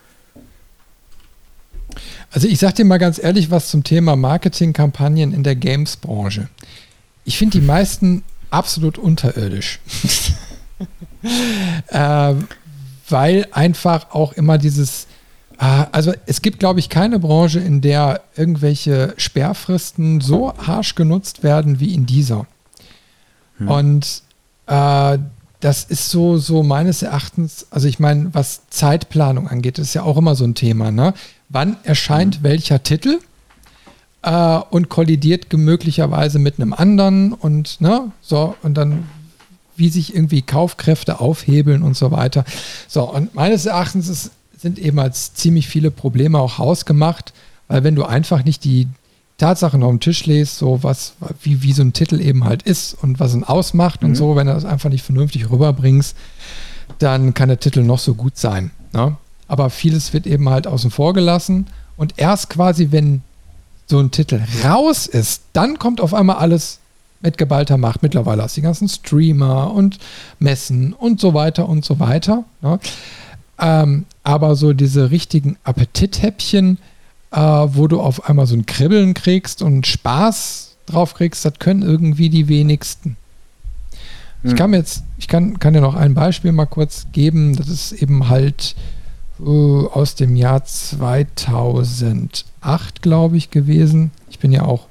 Also 2.30 2.46
ich 2.46 2.58
sag 2.60 2.76
dir 2.76 2.84
mal 2.84 2.98
ganz 2.98 3.22
ehrlich 3.22 3.50
was 3.50 3.68
zum 3.68 3.82
Thema 3.82 4.14
Marketingkampagnen 4.14 5.32
in 5.32 5.42
der 5.42 5.56
Games-Branche. 5.56 6.48
Ich 7.24 7.36
finde 7.36 7.58
die 7.58 7.66
meisten 7.66 8.22
absolut 8.50 8.98
unterirdisch. 8.98 9.80
äh, 11.88 12.34
weil 13.08 13.46
einfach 13.50 14.10
auch 14.12 14.32
immer 14.34 14.58
dieses, 14.58 15.06
also 15.66 16.14
es 16.24 16.40
gibt, 16.40 16.58
glaube 16.58 16.80
ich, 16.80 16.88
keine 16.88 17.18
Branche, 17.18 17.60
in 17.60 17.82
der 17.82 18.22
irgendwelche 18.34 19.12
Sperrfristen 19.18 20.20
so 20.20 20.54
harsch 20.56 20.94
genutzt 20.94 21.42
werden 21.42 21.80
wie 21.80 21.94
in 21.94 22.06
dieser. 22.06 22.46
Hm. 23.58 23.68
Und 23.68 24.22
äh, 24.66 25.18
das 25.60 25.84
ist 25.84 26.08
so, 26.08 26.38
so 26.38 26.62
meines 26.62 27.02
Erachtens, 27.02 27.66
also 27.70 27.86
ich 27.86 27.98
meine, 27.98 28.32
was 28.32 28.62
Zeitplanung 28.70 29.48
angeht, 29.48 29.78
ist 29.78 29.92
ja 29.92 30.02
auch 30.02 30.16
immer 30.16 30.34
so 30.34 30.44
ein 30.44 30.54
Thema. 30.54 30.90
Ne? 30.90 31.12
Wann 31.50 31.76
erscheint 31.82 32.40
mhm. 32.40 32.44
welcher 32.44 32.82
Titel 32.82 33.18
äh, 34.22 34.60
und 34.70 34.88
kollidiert 34.88 35.52
möglicherweise 35.52 36.38
mit 36.38 36.58
einem 36.58 36.72
anderen 36.72 37.34
und 37.34 37.82
ne, 37.82 38.12
so 38.22 38.56
und 38.62 38.74
dann 38.74 39.08
wie 39.76 39.88
sich 39.88 40.14
irgendwie 40.14 40.42
Kaufkräfte 40.42 41.20
aufhebeln 41.20 41.82
und 41.82 41.96
so 41.96 42.10
weiter. 42.10 42.44
So, 42.86 43.10
und 43.10 43.34
meines 43.34 43.64
Erachtens 43.64 44.08
ist, 44.08 44.30
sind 44.60 44.78
eben 44.78 44.98
als 44.98 45.34
ziemlich 45.34 45.68
viele 45.68 45.90
Probleme 45.90 46.38
auch 46.38 46.58
hausgemacht, 46.58 47.32
weil 47.68 47.84
wenn 47.84 47.94
du 47.94 48.04
einfach 48.04 48.44
nicht 48.44 48.64
die, 48.64 48.88
Tatsachen 49.40 49.82
auf 49.82 49.90
dem 49.90 50.00
Tisch 50.00 50.26
lest, 50.26 50.58
so 50.58 50.82
was, 50.82 51.14
wie, 51.42 51.62
wie 51.62 51.72
so 51.72 51.82
ein 51.82 51.94
Titel 51.94 52.20
eben 52.20 52.44
halt 52.44 52.62
ist 52.62 52.94
und 53.02 53.18
was 53.18 53.34
ihn 53.34 53.42
ausmacht 53.42 54.02
mhm. 54.02 54.10
und 54.10 54.14
so, 54.14 54.36
wenn 54.36 54.46
du 54.46 54.52
das 54.52 54.64
einfach 54.64 54.90
nicht 54.90 55.02
vernünftig 55.02 55.50
rüberbringst, 55.50 56.14
dann 56.98 57.34
kann 57.34 57.48
der 57.48 57.58
Titel 57.58 57.82
noch 57.82 57.98
so 57.98 58.14
gut 58.14 58.36
sein. 58.36 58.70
Ne? 58.92 59.16
Aber 59.48 59.70
vieles 59.70 60.12
wird 60.12 60.26
eben 60.26 60.48
halt 60.50 60.66
außen 60.66 60.90
vor 60.90 61.14
gelassen 61.14 61.66
und 61.96 62.14
erst 62.18 62.50
quasi, 62.50 62.88
wenn 62.90 63.22
so 63.86 63.98
ein 63.98 64.10
Titel 64.10 64.40
raus 64.62 65.06
ist, 65.06 65.42
dann 65.54 65.78
kommt 65.78 66.00
auf 66.00 66.14
einmal 66.14 66.36
alles 66.36 66.78
mit 67.22 67.38
geballter 67.38 67.78
Macht. 67.78 68.02
Mittlerweile 68.02 68.42
hast 68.42 68.56
du 68.56 68.60
die 68.60 68.64
ganzen 68.66 68.88
Streamer 68.88 69.72
und 69.72 69.98
Messen 70.38 70.92
und 70.92 71.18
so 71.18 71.34
weiter 71.34 71.68
und 71.68 71.84
so 71.84 71.98
weiter. 71.98 72.44
Ne? 72.60 72.78
Ähm, 73.58 74.04
aber 74.22 74.54
so 74.54 74.72
diese 74.72 75.10
richtigen 75.10 75.56
Appetithäppchen, 75.64 76.78
äh, 77.32 77.38
wo 77.38 77.88
du 77.88 78.00
auf 78.00 78.28
einmal 78.28 78.46
so 78.46 78.54
ein 78.54 78.66
Kribbeln 78.66 79.14
kriegst 79.14 79.62
und 79.62 79.86
Spaß 79.86 80.76
drauf 80.86 81.14
kriegst, 81.14 81.44
das 81.44 81.54
können 81.58 81.82
irgendwie 81.82 82.30
die 82.30 82.48
wenigsten. 82.48 83.16
Hm. 84.42 84.50
Ich 84.50 84.56
kann 84.56 84.74
jetzt, 84.74 85.04
ich 85.18 85.28
kann, 85.28 85.58
kann 85.58 85.74
dir 85.74 85.80
noch 85.80 85.94
ein 85.94 86.14
Beispiel 86.14 86.52
mal 86.52 86.66
kurz 86.66 87.06
geben. 87.12 87.56
Das 87.56 87.68
ist 87.68 87.92
eben 87.92 88.28
halt 88.28 88.74
uh, 89.38 89.86
aus 89.88 90.14
dem 90.14 90.36
Jahr 90.36 90.64
2008, 90.64 93.02
glaube 93.02 93.36
ich, 93.36 93.50
gewesen. 93.50 94.10
Ich 94.30 94.38
bin 94.38 94.52
ja 94.52 94.62
auch 94.62 94.86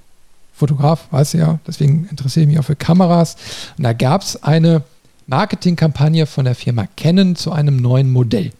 Fotograf, 0.53 1.07
weiß 1.11 1.33
ja, 1.33 1.59
deswegen 1.65 2.07
interessiere 2.11 2.43
ich 2.43 2.49
mich 2.49 2.59
auch 2.59 2.65
für 2.65 2.75
Kameras. 2.75 3.37
Und 3.77 3.85
da 3.85 3.93
gab 3.93 4.23
es 4.23 4.43
eine 4.43 4.83
Marketingkampagne 5.27 6.25
von 6.25 6.45
der 6.45 6.55
Firma 6.55 6.87
Canon 6.97 7.35
zu 7.35 7.51
einem 7.51 7.77
neuen 7.77 8.11
Modell. 8.11 8.51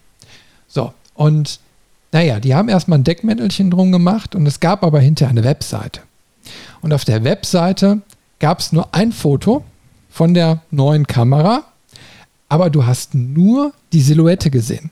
So, 0.69 0.93
und 1.15 1.59
naja, 2.11 2.39
die 2.39 2.55
haben 2.55 2.69
erstmal 2.69 2.99
ein 2.99 3.03
Deckmäntelchen 3.03 3.69
drum 3.69 3.91
gemacht 3.91 4.33
und 4.35 4.45
es 4.45 4.59
gab 4.59 4.83
aber 4.83 4.99
hinterher 4.99 5.31
eine 5.31 5.43
Webseite. 5.43 6.01
Und 6.81 6.93
auf 6.93 7.05
der 7.05 7.23
Webseite 7.23 8.01
gab 8.39 8.59
es 8.59 8.71
nur 8.71 8.93
ein 8.93 9.11
Foto 9.11 9.63
von 10.09 10.33
der 10.33 10.61
neuen 10.71 11.05
Kamera, 11.05 11.63
aber 12.47 12.69
du 12.69 12.85
hast 12.85 13.13
nur 13.13 13.73
die 13.93 14.01
Silhouette 14.01 14.49
gesehen. 14.49 14.91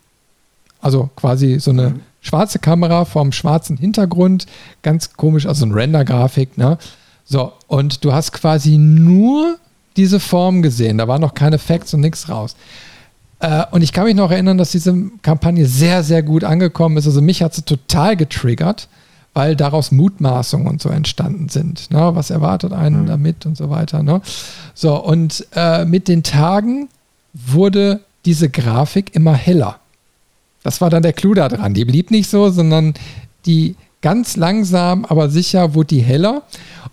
Also 0.80 1.10
quasi 1.16 1.60
so 1.60 1.72
eine 1.72 1.90
mhm. 1.90 2.02
schwarze 2.22 2.60
Kamera 2.60 3.06
vom 3.06 3.32
schwarzen 3.32 3.78
Hintergrund, 3.78 4.46
ganz 4.84 5.14
komisch, 5.14 5.48
also 5.48 5.66
ein 5.66 5.72
Render-Grafik, 5.72 6.58
ne? 6.58 6.78
So, 7.26 7.52
und 7.68 8.06
du 8.06 8.14
hast 8.14 8.32
quasi 8.32 8.78
nur 8.78 9.58
diese 9.98 10.20
Form 10.20 10.62
gesehen. 10.62 10.98
Da 10.98 11.08
waren 11.08 11.20
noch 11.20 11.34
keine 11.34 11.58
Facts 11.58 11.94
und 11.94 12.02
nichts 12.02 12.30
raus. 12.30 12.56
Äh, 13.40 13.64
und 13.72 13.82
ich 13.82 13.94
kann 13.94 14.06
mich 14.06 14.16
noch 14.16 14.32
erinnern, 14.32 14.58
dass 14.58 14.72
diese 14.72 14.96
Kampagne 15.22 15.66
sehr, 15.66 16.04
sehr 16.04 16.24
gut 16.24 16.44
angekommen 16.44 16.98
ist. 16.98 17.08
Also 17.08 17.22
mich 17.22 17.42
hat 17.42 17.54
sie 17.54 17.64
total 17.64 18.18
getriggert, 18.18 18.88
weil 19.34 19.56
daraus 19.56 19.92
Mutmaßungen 19.92 20.68
und 20.68 20.82
so 20.82 20.90
entstanden 20.90 21.50
sind. 21.50 21.92
Ne? 21.92 22.12
Was 22.16 22.30
erwartet 22.30 22.74
einen 22.74 23.04
mhm. 23.04 23.08
damit 23.08 23.46
und 23.46 23.58
so 23.58 23.70
weiter. 23.70 24.02
Ne? 24.04 24.22
So, 24.74 24.96
und 25.02 25.46
äh, 25.56 25.86
mit 25.86 26.08
den 26.08 26.24
Tagen 26.24 26.90
wurde 27.34 28.02
diese 28.26 28.50
Grafik 28.50 29.14
immer 29.16 29.34
heller. 29.34 29.80
Das 30.64 30.82
war 30.82 30.90
dann 30.90 31.04
der 31.04 31.14
Clou 31.14 31.34
da 31.34 31.48
dran. 31.48 31.74
Die 31.74 31.86
blieb 31.86 32.12
nicht 32.12 32.30
so, 32.30 32.50
sondern 32.50 32.94
die 33.46 33.76
ganz 34.08 34.38
langsam, 34.38 35.04
aber 35.04 35.30
sicher 35.30 35.74
wurde 35.74 35.88
die 35.88 36.00
heller. 36.00 36.44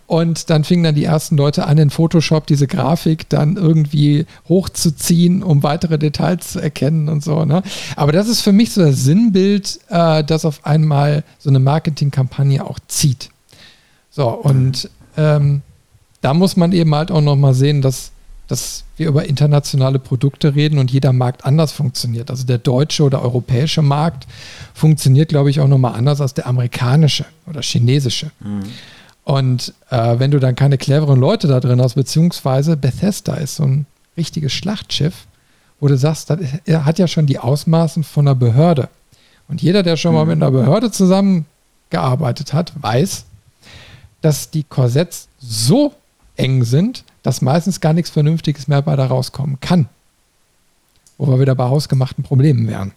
Und 0.05 0.49
dann 0.49 0.65
fingen 0.65 0.83
dann 0.83 0.95
die 0.95 1.05
ersten 1.05 1.37
Leute 1.37 1.65
an, 1.65 1.77
in 1.77 1.89
Photoshop 1.89 2.45
diese 2.45 2.67
Grafik 2.67 3.29
dann 3.29 3.55
irgendwie 3.55 4.25
hochzuziehen, 4.49 5.41
um 5.41 5.63
weitere 5.63 5.97
Details 5.97 6.51
zu 6.51 6.59
erkennen 6.59 7.07
und 7.07 7.23
so. 7.23 7.45
Ne? 7.45 7.63
Aber 7.95 8.11
das 8.11 8.27
ist 8.27 8.41
für 8.41 8.51
mich 8.51 8.73
so 8.73 8.81
das 8.81 9.05
Sinnbild, 9.05 9.79
äh, 9.87 10.25
das 10.25 10.43
auf 10.43 10.65
einmal 10.65 11.23
so 11.39 11.49
eine 11.49 11.59
Marketingkampagne 11.59 12.65
auch 12.65 12.79
zieht. 12.89 13.29
So, 14.11 14.27
und 14.27 14.89
ähm, 15.15 15.61
da 16.19 16.33
muss 16.33 16.57
man 16.57 16.73
eben 16.73 16.93
halt 16.93 17.11
auch 17.11 17.21
nochmal 17.21 17.53
sehen, 17.53 17.81
dass, 17.81 18.11
dass 18.47 18.83
wir 18.97 19.07
über 19.07 19.25
internationale 19.25 19.99
Produkte 19.99 20.55
reden 20.55 20.77
und 20.77 20.91
jeder 20.91 21.13
Markt 21.13 21.45
anders 21.45 21.71
funktioniert. 21.71 22.29
Also 22.29 22.45
der 22.45 22.57
deutsche 22.57 23.03
oder 23.03 23.21
europäische 23.21 23.81
Markt 23.81 24.27
funktioniert, 24.73 25.29
glaube 25.29 25.49
ich, 25.49 25.59
auch 25.59 25.67
nochmal 25.67 25.95
anders 25.95 26.21
als 26.21 26.33
der 26.33 26.47
amerikanische 26.47 27.25
oder 27.47 27.61
chinesische. 27.61 28.31
Mhm. 28.39 28.63
Und 29.23 29.73
äh, 29.89 30.19
wenn 30.19 30.31
du 30.31 30.39
dann 30.39 30.55
keine 30.55 30.77
cleveren 30.77 31.19
Leute 31.19 31.47
da 31.47 31.59
drin 31.59 31.81
hast, 31.81 31.95
beziehungsweise 31.95 32.77
Bethesda 32.77 33.33
ist 33.35 33.55
so 33.55 33.63
ein 33.63 33.85
richtiges 34.15 34.53
Schlachtschiff, 34.53 35.25
wo 35.79 35.87
du 35.87 35.97
sagst, 35.97 36.29
das 36.29 36.39
hat 36.85 36.99
ja 36.99 37.07
schon 37.07 37.25
die 37.25 37.39
Ausmaßen 37.39 38.03
von 38.03 38.27
einer 38.27 38.35
Behörde. 38.35 38.87
Und 39.47 39.61
jeder, 39.61 39.83
der 39.83 39.97
schon 39.97 40.11
mhm. 40.11 40.17
mal 40.17 40.25
mit 40.25 40.35
einer 40.35 40.51
Behörde 40.51 40.91
zusammengearbeitet 40.91 42.53
hat, 42.53 42.73
weiß, 42.81 43.25
dass 44.21 44.51
die 44.51 44.63
Korsetts 44.63 45.27
so 45.39 45.93
eng 46.35 46.63
sind, 46.63 47.03
dass 47.25 47.41
meistens 47.41 47.81
gar 47.81 47.93
nichts 47.93 48.11
Vernünftiges 48.11 48.67
mehr 48.67 48.83
bei 48.83 48.95
da 48.95 49.07
rauskommen 49.07 49.59
kann. 49.59 49.89
Wo 51.17 51.25
wir 51.27 51.39
wieder 51.39 51.55
bei 51.55 51.63
hausgemachten 51.63 52.23
Problemen 52.23 52.67
wären. 52.67 52.91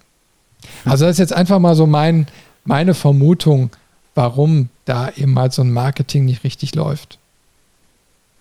Also 0.85 1.05
das 1.05 1.13
ist 1.13 1.19
jetzt 1.19 1.33
einfach 1.33 1.57
mal 1.57 1.73
so 1.73 1.87
mein, 1.87 2.27
meine 2.63 2.93
Vermutung, 2.93 3.71
warum 4.13 4.69
da 4.85 5.09
eben 5.09 5.37
halt 5.39 5.53
so 5.53 5.63
ein 5.63 5.71
Marketing 5.71 6.25
nicht 6.25 6.43
richtig 6.43 6.75
läuft. 6.75 7.17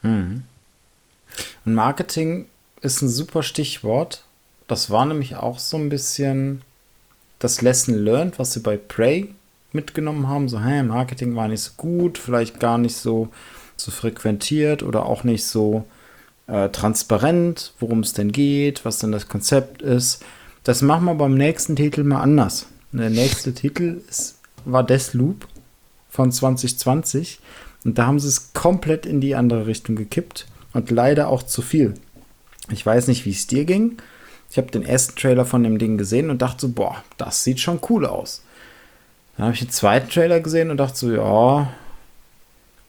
Hm. 0.02 0.43
Und 1.65 1.74
Marketing 1.74 2.44
ist 2.82 3.01
ein 3.01 3.09
super 3.09 3.43
Stichwort. 3.43 4.24
Das 4.66 4.90
war 4.90 5.06
nämlich 5.06 5.36
auch 5.36 5.59
so 5.59 5.78
ein 5.78 5.89
bisschen 5.89 6.60
das 7.39 7.62
Lesson 7.62 7.94
learned, 7.94 8.39
was 8.39 8.52
sie 8.52 8.60
bei 8.60 8.77
Prey 8.77 9.32
mitgenommen 9.73 10.28
haben. 10.28 10.51
So, 10.51 10.60
hey, 10.60 10.82
Marketing 10.82 11.35
war 11.35 11.48
nicht 11.48 11.62
so 11.62 11.70
gut, 11.78 12.19
vielleicht 12.19 12.60
gar 12.60 12.77
nicht 12.77 12.97
so, 12.97 13.31
so 13.81 13.91
frequentiert 13.91 14.83
oder 14.83 15.07
auch 15.07 15.25
nicht 15.25 15.45
so 15.45 15.85
äh, 16.47 16.69
transparent, 16.71 17.73
worum 17.79 18.01
es 18.01 18.13
denn 18.13 18.33
geht, 18.33 18.85
was 18.85 18.99
denn 18.99 19.13
das 19.13 19.29
Konzept 19.29 19.83
ist. 19.83 20.25
Das 20.65 20.83
machen 20.83 21.05
wir 21.05 21.15
beim 21.15 21.35
nächsten 21.35 21.77
Titel 21.77 22.03
mal 22.05 22.21
anders. 22.21 22.67
Und 22.93 22.99
der 22.99 23.11
nächste 23.11 23.55
Titel 23.55 24.01
ist, 24.09 24.39
war 24.65 24.83
Deathloop 24.83 25.47
von 26.09 26.33
2020. 26.33 27.41
Und 27.85 27.99
da 27.99 28.07
haben 28.07 28.19
sie 28.19 28.29
es 28.29 28.53
komplett 28.53 29.07
in 29.07 29.21
die 29.21 29.35
andere 29.35 29.67
Richtung 29.67 29.97
gekippt 29.97 30.47
und 30.73 30.91
leider 30.91 31.29
auch 31.29 31.43
zu 31.43 31.63
viel. 31.63 31.95
Ich 32.71 32.85
weiß 32.85 33.07
nicht, 33.07 33.25
wie 33.25 33.31
es 33.31 33.47
dir 33.47 33.65
ging. 33.65 33.99
Ich 34.51 34.59
habe 34.59 34.71
den 34.71 34.83
ersten 34.83 35.17
Trailer 35.17 35.45
von 35.45 35.63
dem 35.63 35.79
Ding 35.79 35.99
gesehen 35.99 36.31
und 36.31 36.43
dachte 36.43 36.63
so, 36.63 36.73
boah, 36.73 37.03
das 37.19 37.45
sieht 37.45 37.61
schon 37.61 37.81
cool 37.89 38.07
aus. 38.07 38.43
Dann 39.37 39.47
habe 39.47 39.55
ich 39.55 39.61
den 39.61 39.71
zweiten 39.71 40.11
Trailer 40.11 40.41
gesehen 40.41 40.71
und 40.71 40.79
dachte 40.79 40.97
so, 40.97 41.13
ja, 41.13 41.73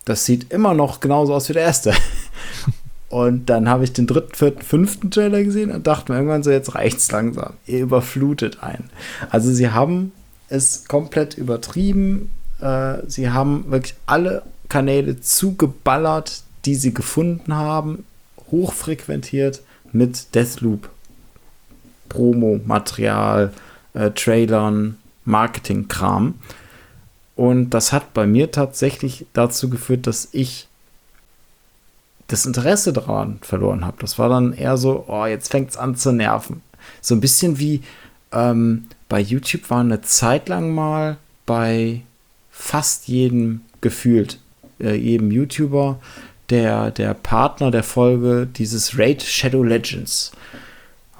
das 0.05 0.25
sieht 0.25 0.51
immer 0.51 0.73
noch 0.73 0.99
genauso 0.99 1.33
aus 1.33 1.49
wie 1.49 1.53
der 1.53 1.63
erste. 1.63 1.93
Und 3.09 3.47
dann 3.47 3.67
habe 3.67 3.83
ich 3.83 3.93
den 3.93 4.05
dritten, 4.05 4.35
vierten, 4.35 4.61
fünften 4.61 5.09
Trailer 5.09 5.43
gesehen 5.43 5.71
und 5.71 5.87
dachte 5.87 6.11
mir 6.11 6.19
irgendwann 6.19 6.43
so, 6.43 6.51
jetzt 6.51 6.75
reicht's 6.75 7.11
langsam. 7.11 7.53
Ihr 7.65 7.79
überflutet 7.79 8.61
einen. 8.61 8.91
Also 9.31 9.51
sie 9.51 9.71
haben 9.71 10.11
es 10.47 10.87
komplett 10.87 11.35
übertrieben. 11.35 12.29
Äh, 12.61 12.97
sie 13.07 13.31
haben 13.31 13.71
wirklich 13.71 13.95
alle 14.05 14.43
Kanäle 14.69 15.19
zugeballert, 15.21 16.43
die 16.65 16.75
sie 16.75 16.93
gefunden 16.93 17.55
haben, 17.55 18.05
hochfrequentiert 18.51 19.63
mit 19.91 20.35
Deathloop, 20.35 20.89
Promo-Material, 22.09 23.51
äh, 23.95 24.11
Trailern, 24.11 24.97
Marketing-Kram. 25.25 26.35
Und 27.39 27.69
das 27.69 27.93
hat 27.93 28.13
bei 28.13 28.27
mir 28.27 28.51
tatsächlich 28.51 29.25
dazu 29.31 29.69
geführt, 29.69 30.07
dass 30.07 30.27
ich 30.33 30.67
das 32.27 32.45
Interesse 32.45 32.91
daran 32.91 33.39
verloren 33.41 33.85
habe. 33.85 33.95
Das 34.01 34.19
war 34.19 34.27
dann 34.27 34.51
eher 34.51 34.75
so, 34.75 35.05
oh, 35.07 35.25
jetzt 35.25 35.49
fängt 35.49 35.69
es 35.69 35.77
an 35.77 35.95
zu 35.95 36.11
nerven. 36.11 36.61
So 36.99 37.15
ein 37.15 37.21
bisschen 37.21 37.57
wie 37.57 37.81
ähm, 38.33 38.87
bei 39.07 39.21
YouTube 39.21 39.69
war 39.69 39.79
eine 39.79 40.01
Zeit 40.01 40.49
lang 40.49 40.75
mal 40.75 41.15
bei 41.45 42.01
fast 42.51 43.07
jedem 43.07 43.61
gefühlt, 43.79 44.37
äh, 44.81 44.95
jedem 44.95 45.31
YouTuber, 45.31 45.97
der, 46.49 46.91
der 46.91 47.13
Partner 47.13 47.71
der 47.71 47.83
Folge 47.83 48.49
dieses 48.53 48.99
Raid 48.99 49.23
Shadow 49.23 49.63
Legends. 49.63 50.33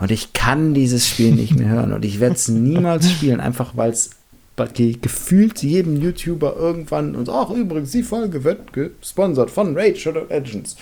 Und 0.01 0.11
ich 0.11 0.33
kann 0.33 0.73
dieses 0.73 1.07
Spiel 1.07 1.31
nicht 1.31 1.55
mehr 1.55 1.69
hören 1.69 1.93
und 1.93 2.03
ich 2.03 2.19
werde 2.19 2.35
es 2.35 2.47
niemals 2.49 3.09
spielen, 3.09 3.39
einfach 3.39 3.77
weil 3.77 3.91
es 3.91 4.18
gefühlt 4.67 5.63
jedem 5.63 6.01
YouTuber 6.01 6.55
irgendwann 6.55 7.15
und 7.15 7.29
auch 7.29 7.51
übrigens 7.51 7.91
die 7.91 8.03
Folge 8.03 8.43
wird 8.43 8.73
gesponsert 8.73 9.49
von 9.49 9.75
Raid 9.75 9.97
Shadow 9.97 10.25
Legends. 10.29 10.75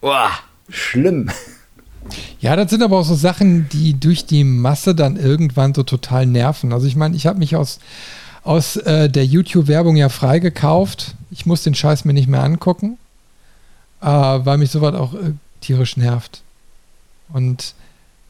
Boah, 0.00 0.30
schlimm. 0.68 1.30
Ja, 2.40 2.56
das 2.56 2.70
sind 2.70 2.82
aber 2.82 2.98
auch 2.98 3.04
so 3.04 3.14
Sachen, 3.14 3.68
die 3.68 3.98
durch 3.98 4.24
die 4.24 4.44
Masse 4.44 4.94
dann 4.94 5.16
irgendwann 5.16 5.74
so 5.74 5.82
total 5.82 6.26
nerven. 6.26 6.72
Also 6.72 6.86
ich 6.86 6.96
meine, 6.96 7.14
ich 7.14 7.26
habe 7.26 7.38
mich 7.38 7.56
aus, 7.56 7.78
aus 8.42 8.76
äh, 8.76 9.10
der 9.10 9.26
YouTube-Werbung 9.26 9.96
ja 9.96 10.08
freigekauft. 10.08 11.14
Ich 11.30 11.44
muss 11.44 11.62
den 11.62 11.74
Scheiß 11.74 12.04
mir 12.04 12.14
nicht 12.14 12.28
mehr 12.28 12.42
angucken, 12.42 12.96
äh, 14.00 14.06
weil 14.06 14.58
mich 14.58 14.70
sowas 14.70 14.94
auch 14.94 15.14
äh, 15.14 15.34
tierisch 15.60 15.96
nervt. 15.98 16.42
Und 17.32 17.74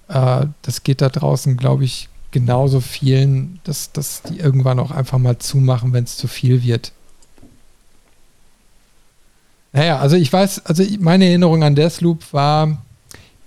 äh, 0.08 0.46
das 0.62 0.82
geht 0.82 1.00
da 1.00 1.08
draußen, 1.08 1.56
glaube 1.56 1.84
ich, 1.84 2.08
genauso 2.30 2.80
vielen, 2.80 3.60
dass, 3.64 3.92
dass 3.92 4.22
die 4.22 4.38
irgendwann 4.38 4.78
auch 4.78 4.90
einfach 4.90 5.18
mal 5.18 5.38
zumachen, 5.38 5.92
wenn 5.92 6.04
es 6.04 6.16
zu 6.16 6.28
viel 6.28 6.62
wird. 6.62 6.92
Naja, 9.72 9.98
also 9.98 10.16
ich 10.16 10.32
weiß, 10.32 10.66
also 10.66 10.84
meine 10.98 11.26
Erinnerung 11.26 11.62
an 11.62 11.74
Deathloop 11.74 12.32
war 12.32 12.82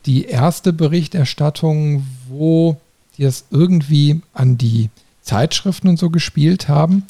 die 0.06 0.26
erste 0.26 0.74
Berichterstattung, 0.74 2.06
wo 2.28 2.78
die 3.18 3.24
es 3.24 3.46
irgendwie 3.52 4.22
an 4.34 4.58
die 4.58 4.90
Zeitschriften 5.22 5.88
und 5.88 6.00
so 6.00 6.10
gespielt 6.10 6.68
haben, 6.68 7.04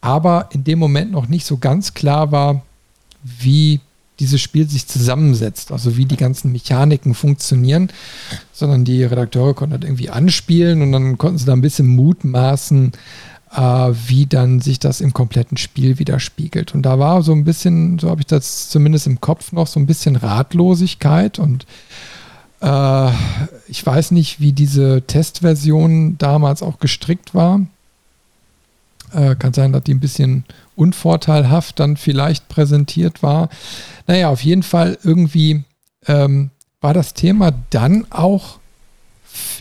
aber 0.00 0.48
in 0.52 0.64
dem 0.64 0.78
Moment 0.78 1.10
noch 1.10 1.28
nicht 1.28 1.44
so 1.44 1.58
ganz 1.58 1.94
klar 1.94 2.32
war, 2.32 2.62
wie 3.22 3.80
dieses 4.20 4.40
Spiel 4.40 4.68
sich 4.68 4.86
zusammensetzt, 4.86 5.72
also 5.72 5.96
wie 5.96 6.04
die 6.04 6.16
ganzen 6.16 6.52
Mechaniken 6.52 7.14
funktionieren, 7.14 7.90
sondern 8.52 8.84
die 8.84 9.02
Redakteure 9.02 9.54
konnten 9.54 9.80
das 9.80 9.88
irgendwie 9.88 10.10
anspielen 10.10 10.82
und 10.82 10.92
dann 10.92 11.18
konnten 11.18 11.38
sie 11.38 11.46
da 11.46 11.54
ein 11.54 11.62
bisschen 11.62 11.88
mutmaßen, 11.88 12.92
äh, 13.52 13.58
wie 13.58 14.26
dann 14.26 14.60
sich 14.60 14.78
das 14.78 15.00
im 15.00 15.12
kompletten 15.12 15.56
Spiel 15.56 15.98
widerspiegelt. 15.98 16.74
Und 16.74 16.82
da 16.82 16.98
war 16.98 17.22
so 17.22 17.32
ein 17.32 17.44
bisschen, 17.44 17.98
so 17.98 18.10
habe 18.10 18.20
ich 18.20 18.26
das 18.26 18.68
zumindest 18.68 19.06
im 19.06 19.20
Kopf 19.20 19.52
noch, 19.52 19.66
so 19.66 19.80
ein 19.80 19.86
bisschen 19.86 20.16
Ratlosigkeit 20.16 21.38
und 21.38 21.66
äh, 22.60 23.10
ich 23.68 23.84
weiß 23.84 24.10
nicht, 24.12 24.40
wie 24.40 24.52
diese 24.52 25.02
Testversion 25.06 26.18
damals 26.18 26.62
auch 26.62 26.78
gestrickt 26.78 27.34
war. 27.34 27.60
Äh, 29.12 29.34
kann 29.34 29.52
sein, 29.52 29.72
dass 29.72 29.82
die 29.82 29.94
ein 29.94 30.00
bisschen 30.00 30.44
unvorteilhaft 30.80 31.78
dann 31.78 31.96
vielleicht 31.96 32.48
präsentiert 32.48 33.22
war. 33.22 33.50
Naja, 34.06 34.30
auf 34.30 34.42
jeden 34.42 34.62
Fall 34.62 34.98
irgendwie 35.02 35.62
ähm, 36.06 36.50
war 36.80 36.94
das 36.94 37.14
Thema 37.14 37.52
dann 37.70 38.06
auch 38.10 38.58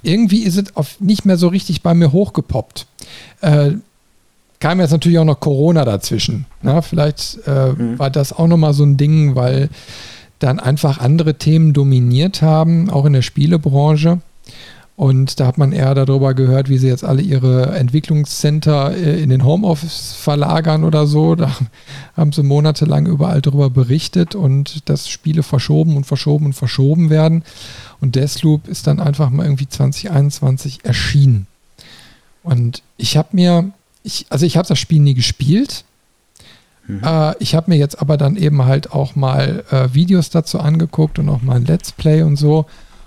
irgendwie 0.02 0.44
ist 0.44 0.58
es 0.58 0.76
auf 0.76 1.00
nicht 1.00 1.26
mehr 1.26 1.38
so 1.38 1.50
richtig 1.50 1.84
bei 1.84 1.94
mir 1.94 2.12
hochgepoppt. 2.12 2.88
Äh, 3.42 3.74
kam 4.60 4.80
jetzt 4.80 4.92
natürlich 4.92 5.20
auch 5.20 5.26
noch 5.26 5.40
Corona 5.40 5.86
dazwischen. 5.86 6.46
Na, 6.62 6.76
ne? 6.76 6.82
vielleicht 6.82 7.40
äh, 7.46 7.74
mhm. 7.74 8.00
war 8.00 8.10
das 8.10 8.34
auch 8.34 8.48
nochmal 8.48 8.74
so 8.74 8.84
ein 8.84 8.98
Ding, 8.98 9.36
weil 9.36 9.70
dann 10.40 10.60
einfach 10.60 11.00
andere 11.00 11.36
Themen 11.36 11.74
dominiert 11.74 12.42
haben, 12.42 12.90
auch 12.90 13.06
in 13.06 13.14
der 13.14 13.22
Spielebranche. 13.22 14.22
Und 15.00 15.40
da 15.40 15.48
hat 15.48 15.58
man 15.58 15.72
eher 15.72 15.96
darüber 15.96 16.34
gehört, 16.34 16.68
wie 16.68 16.78
sie 16.78 16.90
jetzt 16.90 17.06
alle 17.06 17.22
ihre 17.22 17.68
Entwicklungscenter 17.68 18.98
äh, 18.98 19.24
in 19.24 19.30
den 19.30 19.46
Homeoffice 19.46 20.12
verlagern 20.12 20.84
oder 20.84 21.08
so. 21.08 21.36
Da 21.36 21.56
haben 22.18 22.34
sie 22.34 22.44
monatelang 22.44 23.06
überall 23.06 23.42
darüber 23.42 23.70
berichtet 23.70 24.36
und 24.36 24.90
dass 24.90 25.08
Spiele 25.08 25.42
verschoben 25.42 25.96
und 25.96 26.06
verschoben 26.06 26.48
und 26.48 26.54
verschoben 26.54 27.10
werden. 27.10 27.46
Und 28.02 28.18
Deathloop 28.18 28.68
ist 28.68 28.88
dann 28.88 29.00
einfach 29.00 29.30
mal 29.30 29.46
irgendwie 29.46 29.70
2021 29.70 30.84
erschienen. 30.84 31.48
Und 32.44 32.84
ich 32.98 33.16
habe 33.16 33.30
mir, 33.32 33.72
ich, 34.04 34.26
also 34.28 34.46
ich 34.46 34.58
habe 34.58 34.68
das 34.68 34.80
Spiel 34.80 35.00
nie 35.00 35.14
gespielt. 35.14 35.86
Mhm. 36.88 37.00
Äh, 37.06 37.36
ich 37.40 37.56
habe 37.56 37.72
mir 37.72 37.78
jetzt 37.78 38.02
aber 38.02 38.18
dann 38.18 38.36
eben 38.36 38.66
halt 38.66 38.92
auch 38.92 39.16
mal 39.16 39.64
äh, 39.72 39.94
Videos 39.94 40.30
dazu 40.30 40.60
angeguckt 40.60 41.20
und 41.20 41.30
auch 41.30 41.42
mal 41.42 41.56
ein 41.56 41.66
Let's 41.66 41.94
Play 41.94 42.22
und 42.22 42.36
so 42.36 42.66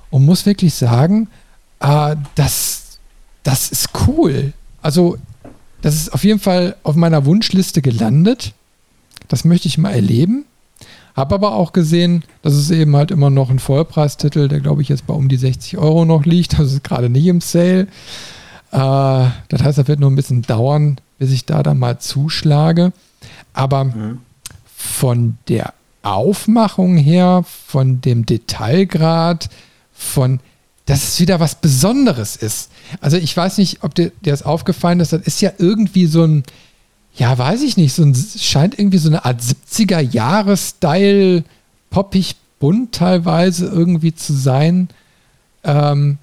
und 0.08 0.24
muss 0.24 0.46
wirklich 0.46 0.72
sagen, 0.72 1.28
äh, 1.82 2.16
das, 2.34 2.98
das 3.42 3.70
ist 3.70 3.90
cool. 4.06 4.52
Also 4.80 5.18
das 5.82 5.96
ist 5.96 6.12
auf 6.14 6.24
jeden 6.24 6.38
Fall 6.38 6.76
auf 6.84 6.94
meiner 6.94 7.26
Wunschliste 7.26 7.82
gelandet. 7.82 8.54
Das 9.28 9.44
möchte 9.44 9.68
ich 9.68 9.78
mal 9.78 9.90
erleben. 9.90 10.44
Habe 11.14 11.34
aber 11.34 11.54
auch 11.54 11.72
gesehen, 11.72 12.24
dass 12.40 12.54
es 12.54 12.70
eben 12.70 12.96
halt 12.96 13.10
immer 13.10 13.28
noch 13.28 13.50
ein 13.50 13.58
Vollpreistitel, 13.58 14.48
der 14.48 14.60
glaube 14.60 14.80
ich 14.80 14.88
jetzt 14.88 15.06
bei 15.06 15.12
um 15.12 15.28
die 15.28 15.36
60 15.36 15.76
Euro 15.76 16.04
noch 16.04 16.24
liegt. 16.24 16.58
Das 16.58 16.72
ist 16.72 16.84
gerade 16.84 17.10
nicht 17.10 17.26
im 17.26 17.40
Sale. 17.40 17.88
Äh, 18.70 18.76
das 19.48 19.62
heißt, 19.62 19.76
das 19.76 19.88
wird 19.88 20.00
nur 20.00 20.10
ein 20.10 20.16
bisschen 20.16 20.42
dauern, 20.42 20.98
bis 21.18 21.32
ich 21.32 21.44
da 21.44 21.62
dann 21.62 21.78
mal 21.78 21.98
zuschlage. 21.98 22.92
Aber 23.52 23.84
mhm. 23.84 24.18
von 24.74 25.36
der 25.48 25.74
Aufmachung 26.02 26.96
her, 26.96 27.44
von 27.66 28.00
dem 28.00 28.24
Detailgrad, 28.24 29.50
von 29.92 30.40
dass 30.86 31.04
es 31.04 31.20
wieder 31.20 31.40
was 31.40 31.56
Besonderes 31.56 32.36
ist. 32.36 32.70
Also 33.00 33.16
ich 33.16 33.36
weiß 33.36 33.58
nicht, 33.58 33.84
ob 33.84 33.94
dir, 33.94 34.10
dir 34.24 34.32
das 34.32 34.42
aufgefallen 34.42 35.00
ist, 35.00 35.12
das 35.12 35.22
ist 35.22 35.40
ja 35.40 35.52
irgendwie 35.58 36.06
so 36.06 36.24
ein, 36.24 36.44
ja, 37.14 37.36
weiß 37.36 37.62
ich 37.62 37.76
nicht, 37.76 37.92
so 37.92 38.02
ein, 38.02 38.14
scheint 38.14 38.78
irgendwie 38.78 38.98
so 38.98 39.08
eine 39.08 39.24
Art 39.24 39.40
70er-Jahre-Style, 39.40 41.44
poppig 41.90 42.36
bunt 42.58 42.92
teilweise 42.92 43.66
irgendwie 43.66 44.14
zu 44.14 44.32
sein. 44.32 44.88
Ähm, 45.64 46.18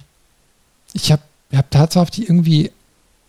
ich 0.92 1.12
habe 1.12 1.22
hab 1.52 1.70
tatsächlich 1.70 2.28
irgendwie 2.28 2.70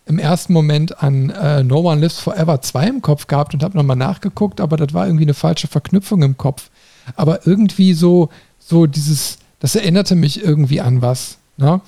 im 0.06 0.20
ersten 0.20 0.53
Moment 0.53 1.02
an 1.02 1.30
äh, 1.30 1.64
No 1.64 1.80
One 1.80 2.02
Lives 2.02 2.20
Forever 2.20 2.62
2 2.62 2.88
im 2.88 3.02
Kopf 3.02 3.28
gehabt 3.28 3.53
und 3.53 3.64
habe 3.64 3.78
nochmal 3.78 3.95
nachgeguckt, 3.95 4.60
aber 4.60 4.78
das 4.78 4.94
war 4.94 5.06
irgendwie 5.06 5.26
eine 5.26 5.34
falsche 5.34 5.68
Verknüpfung 5.68 6.22
im 6.24 6.38
Kopf. 6.38 6.70
Aber 7.16 7.48
irgendwie 7.48 7.94
so, 7.94 8.30
so 8.60 8.88
dieses, 8.88 9.38
das 9.62 9.76
erinnerte 9.76 10.16
mich 10.16 10.44
irgendwie 10.44 10.82
an 10.82 11.02
was. 11.02 11.38
Ne? 11.56 11.80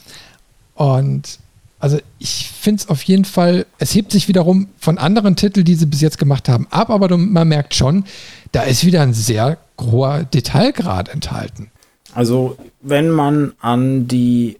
Und 0.75 1.39
also 1.79 1.99
ich 2.17 2.49
finde 2.49 2.81
es 2.81 2.89
auf 2.89 3.03
jeden 3.03 3.25
Fall, 3.25 3.65
es 3.77 3.93
hebt 3.93 4.13
sich 4.13 4.29
wiederum 4.29 4.69
von 4.77 4.97
anderen 4.97 5.35
Titeln, 5.35 5.65
die 5.65 5.75
sie 5.75 5.85
bis 5.85 5.99
jetzt 5.99 6.17
gemacht 6.17 6.47
haben, 6.47 6.65
ab, 6.69 6.89
aber 6.89 7.17
man 7.17 7.47
merkt 7.47 7.75
schon, 7.75 8.05
da 8.53 8.61
ist 8.61 8.85
wieder 8.85 9.01
ein 9.01 9.13
sehr 9.13 9.57
hoher 9.81 10.23
Detailgrad 10.23 11.09
enthalten. 11.09 11.71
Also 12.13 12.57
wenn 12.79 13.09
man 13.09 13.53
an 13.59 14.07
die 14.07 14.59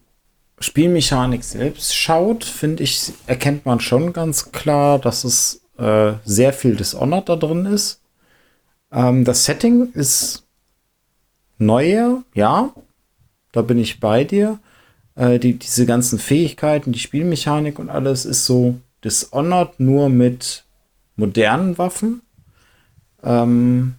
Spielmechanik 0.60 1.44
selbst 1.44 1.96
schaut, 1.96 2.44
finde 2.44 2.84
ich, 2.84 3.14
erkennt 3.28 3.66
man 3.66 3.80
schon 3.80 4.12
ganz 4.12 4.52
klar, 4.52 4.98
dass 5.00 5.24
es 5.24 5.62
äh, 5.78 6.14
sehr 6.26 6.52
viel 6.52 6.76
Dishonored 6.76 7.30
da 7.30 7.36
drin 7.36 7.66
ist. 7.66 8.02
Ähm, 8.92 9.24
das 9.24 9.46
Setting 9.46 9.92
ist 9.94 10.44
neuer, 11.58 12.24
ja, 12.34 12.74
da 13.54 13.62
bin 13.62 13.80
ich 13.80 14.02
bei 14.02 14.26
dir. 14.26 14.60
Äh, 15.16 15.40
die, 15.40 15.58
diese 15.58 15.86
ganzen 15.86 16.20
Fähigkeiten, 16.20 16.92
die 16.92 17.00
Spielmechanik 17.00 17.80
und 17.80 17.90
alles 17.90 18.26
ist 18.26 18.46
so 18.46 18.80
Dishonored 19.06 19.80
nur 19.80 20.10
mit 20.10 20.66
modernen 21.16 21.78
Waffen. 21.78 22.22
Ähm, 23.24 23.96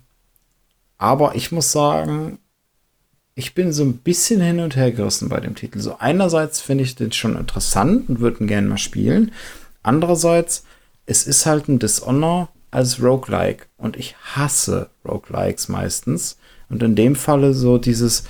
aber 0.99 1.35
ich 1.35 1.53
muss 1.53 1.73
sagen, 1.73 2.39
ich 3.35 3.55
bin 3.55 3.73
so 3.73 3.83
ein 3.83 3.99
bisschen 3.99 4.41
hin 4.41 4.61
und 4.61 4.77
her 4.77 4.93
gerissen 4.93 5.29
bei 5.29 5.41
dem 5.41 5.55
Titel. 5.55 5.81
So 5.81 5.97
einerseits 5.99 6.61
finde 6.61 6.85
ich 6.85 6.95
den 6.95 7.13
schon 7.13 7.37
interessant 7.37 8.09
und 8.09 8.21
würde 8.21 8.41
ihn 8.41 8.47
gerne 8.47 8.69
mal 8.69 8.79
spielen. 8.79 9.33
Andererseits, 9.83 10.65
es 11.07 11.27
ist 11.27 11.47
halt 11.47 11.69
ein 11.69 11.79
Dishonor 11.79 12.49
als 12.71 13.03
Roguelike 13.03 13.67
und 13.77 13.97
ich 13.97 14.17
hasse 14.17 14.91
Roguelikes 15.07 15.69
meistens. 15.69 16.39
Und 16.71 16.83
in 16.83 16.95
dem 16.95 17.17
Falle 17.17 17.55
so 17.55 17.79
dieses, 17.79 18.25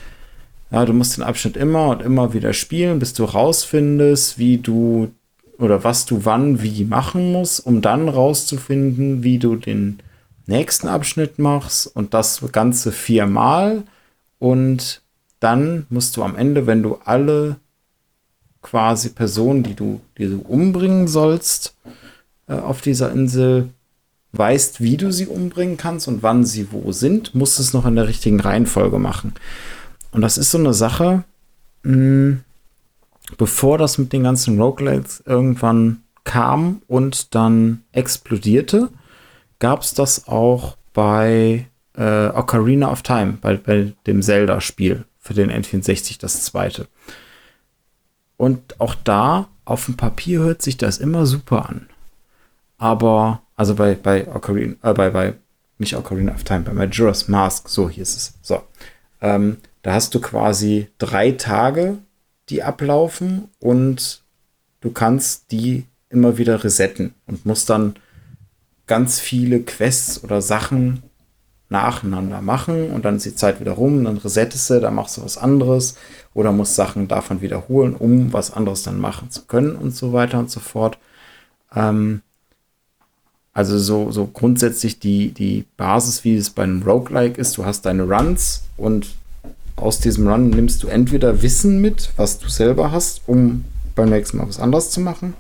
ja, 0.74 0.84
du 0.84 0.92
musst 0.92 1.16
den 1.16 1.22
Abschnitt 1.22 1.56
immer 1.56 1.90
und 1.90 2.02
immer 2.02 2.34
wieder 2.34 2.52
spielen, 2.52 2.98
bis 2.98 3.12
du 3.12 3.22
rausfindest, 3.22 4.40
wie 4.40 4.58
du 4.58 5.12
oder 5.56 5.84
was 5.84 6.04
du 6.04 6.24
wann 6.24 6.62
wie 6.62 6.84
machen 6.84 7.30
musst, 7.30 7.64
um 7.64 7.80
dann 7.80 8.08
rauszufinden, 8.08 9.22
wie 9.22 9.38
du 9.38 9.54
den 9.54 10.00
nächsten 10.46 10.88
Abschnitt 10.88 11.38
machst 11.38 11.86
und 11.86 12.12
das 12.12 12.42
Ganze 12.50 12.90
viermal. 12.90 13.84
Und 14.40 15.02
dann 15.38 15.86
musst 15.90 16.16
du 16.16 16.24
am 16.24 16.34
Ende, 16.34 16.66
wenn 16.66 16.82
du 16.82 16.98
alle 17.04 17.54
quasi 18.60 19.10
Personen, 19.10 19.62
die 19.62 19.74
du, 19.74 20.00
die 20.18 20.26
du 20.26 20.40
umbringen 20.40 21.06
sollst, 21.06 21.76
äh, 22.48 22.54
auf 22.54 22.80
dieser 22.80 23.12
Insel 23.12 23.68
weißt, 24.32 24.80
wie 24.80 24.96
du 24.96 25.12
sie 25.12 25.26
umbringen 25.26 25.76
kannst 25.76 26.08
und 26.08 26.24
wann 26.24 26.44
sie 26.44 26.72
wo 26.72 26.90
sind, 26.90 27.32
musst 27.32 27.58
du 27.58 27.62
es 27.62 27.74
noch 27.74 27.86
in 27.86 27.94
der 27.94 28.08
richtigen 28.08 28.40
Reihenfolge 28.40 28.98
machen. 28.98 29.34
Und 30.14 30.20
das 30.20 30.38
ist 30.38 30.52
so 30.52 30.58
eine 30.58 30.72
Sache, 30.72 31.24
mh, 31.82 31.92
hm, 31.92 32.44
bevor 33.36 33.78
das 33.78 33.98
mit 33.98 34.12
den 34.12 34.22
ganzen 34.22 34.60
Roguelikes 34.60 35.24
irgendwann 35.26 36.02
kam 36.22 36.82
und 36.86 37.34
dann 37.34 37.82
explodierte, 37.90 38.90
gab 39.58 39.82
es 39.82 39.92
das 39.92 40.28
auch 40.28 40.76
bei 40.92 41.66
äh, 41.96 42.28
Ocarina 42.28 42.92
of 42.92 43.02
Time, 43.02 43.38
bei, 43.40 43.56
bei 43.56 43.92
dem 44.06 44.22
Zelda-Spiel 44.22 45.04
für 45.18 45.34
den 45.34 45.50
N64, 45.50 46.20
das 46.20 46.44
zweite. 46.44 46.86
Und 48.36 48.80
auch 48.80 48.94
da, 48.94 49.48
auf 49.64 49.86
dem 49.86 49.96
Papier 49.96 50.40
hört 50.40 50.62
sich 50.62 50.76
das 50.76 50.98
immer 50.98 51.26
super 51.26 51.68
an. 51.68 51.88
Aber, 52.78 53.42
also 53.56 53.74
bei, 53.74 53.96
bei 53.96 54.28
Ocarina, 54.32 54.76
äh, 54.82 54.94
bei, 54.94 55.10
bei, 55.10 55.34
nicht 55.78 55.96
Ocarina 55.96 56.34
of 56.34 56.44
Time, 56.44 56.60
bei 56.60 56.72
Majora's 56.72 57.26
Mask, 57.26 57.68
so 57.68 57.90
hieß 57.90 58.14
es. 58.14 58.34
So. 58.42 58.62
Ähm, 59.20 59.56
da 59.84 59.92
hast 59.92 60.14
du 60.14 60.20
quasi 60.20 60.88
drei 60.96 61.32
Tage, 61.32 61.98
die 62.48 62.62
ablaufen 62.62 63.48
und 63.60 64.22
du 64.80 64.90
kannst 64.90 65.52
die 65.52 65.84
immer 66.08 66.38
wieder 66.38 66.64
resetten 66.64 67.14
und 67.26 67.44
musst 67.44 67.68
dann 67.68 67.94
ganz 68.86 69.20
viele 69.20 69.60
Quests 69.60 70.24
oder 70.24 70.40
Sachen 70.40 71.02
nacheinander 71.68 72.40
machen 72.40 72.92
und 72.92 73.04
dann 73.04 73.16
ist 73.16 73.26
die 73.26 73.34
Zeit 73.34 73.60
wieder 73.60 73.72
rum, 73.72 74.04
dann 74.04 74.16
resettest 74.16 74.70
du, 74.70 74.80
dann 74.80 74.94
machst 74.94 75.18
du 75.18 75.22
was 75.22 75.36
anderes 75.36 75.96
oder 76.32 76.50
musst 76.50 76.76
Sachen 76.76 77.06
davon 77.06 77.42
wiederholen, 77.42 77.94
um 77.94 78.32
was 78.32 78.54
anderes 78.54 78.84
dann 78.84 78.98
machen 78.98 79.30
zu 79.30 79.42
können 79.42 79.76
und 79.76 79.94
so 79.94 80.14
weiter 80.14 80.38
und 80.38 80.50
so 80.50 80.60
fort. 80.60 80.98
Ähm, 81.74 82.22
also 83.52 83.78
so, 83.78 84.10
so 84.10 84.28
grundsätzlich 84.28 84.98
die, 84.98 85.32
die 85.32 85.66
Basis, 85.76 86.24
wie 86.24 86.36
es 86.36 86.48
bei 86.48 86.62
einem 86.62 86.82
Roguelike 86.82 87.38
ist, 87.38 87.58
du 87.58 87.66
hast 87.66 87.82
deine 87.82 88.04
Runs 88.04 88.62
und 88.78 89.08
aus 89.76 90.00
diesem 90.00 90.28
Run 90.28 90.50
nimmst 90.50 90.82
du 90.82 90.88
entweder 90.88 91.42
Wissen 91.42 91.80
mit, 91.80 92.12
was 92.16 92.38
du 92.38 92.48
selber 92.48 92.92
hast, 92.92 93.22
um 93.26 93.64
beim 93.94 94.10
nächsten 94.10 94.36
Mal 94.36 94.48
was 94.48 94.60
anderes 94.60 94.90
zu 94.90 95.00
machen, 95.00 95.34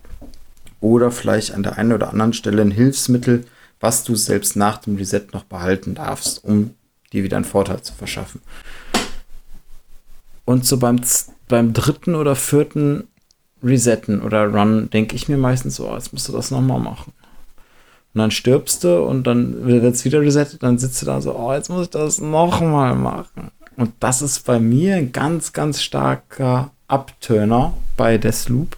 oder 0.80 1.10
vielleicht 1.10 1.54
an 1.54 1.62
der 1.62 1.78
einen 1.78 1.92
oder 1.92 2.10
anderen 2.10 2.32
Stelle 2.32 2.62
ein 2.62 2.70
Hilfsmittel, 2.70 3.44
was 3.80 4.04
du 4.04 4.14
selbst 4.16 4.56
nach 4.56 4.78
dem 4.78 4.96
Reset 4.96 5.26
noch 5.32 5.44
behalten 5.44 5.94
darfst, 5.94 6.44
um 6.44 6.74
dir 7.12 7.22
wieder 7.22 7.36
einen 7.36 7.44
Vorteil 7.44 7.82
zu 7.82 7.94
verschaffen. 7.94 8.40
Und 10.44 10.66
so 10.66 10.78
beim, 10.78 11.00
beim 11.48 11.72
dritten 11.72 12.14
oder 12.14 12.36
vierten 12.36 13.08
Resetten 13.62 14.20
oder 14.20 14.52
Run 14.52 14.90
denke 14.90 15.16
ich 15.16 15.28
mir 15.28 15.38
meistens 15.38 15.76
so, 15.76 15.88
oh, 15.88 15.94
jetzt 15.94 16.12
musst 16.12 16.28
du 16.28 16.32
das 16.32 16.50
nochmal 16.50 16.80
machen. 16.80 17.12
Und 18.12 18.18
dann 18.18 18.30
stirbst 18.30 18.84
du 18.84 19.02
und 19.02 19.26
dann 19.26 19.66
wird 19.66 19.82
es 19.94 20.04
wieder 20.04 20.20
resettet, 20.20 20.62
dann 20.62 20.78
sitzt 20.78 21.00
du 21.02 21.06
da 21.06 21.20
so, 21.20 21.34
oh, 21.34 21.52
jetzt 21.52 21.70
muss 21.70 21.84
ich 21.84 21.90
das 21.90 22.20
nochmal 22.20 22.94
machen. 22.94 23.50
Und 23.76 23.92
das 24.00 24.22
ist 24.22 24.44
bei 24.44 24.58
mir 24.58 24.96
ein 24.96 25.12
ganz, 25.12 25.52
ganz 25.52 25.82
starker 25.82 26.70
Abturner 26.86 27.74
bei 27.96 28.18
Deathloop. 28.18 28.76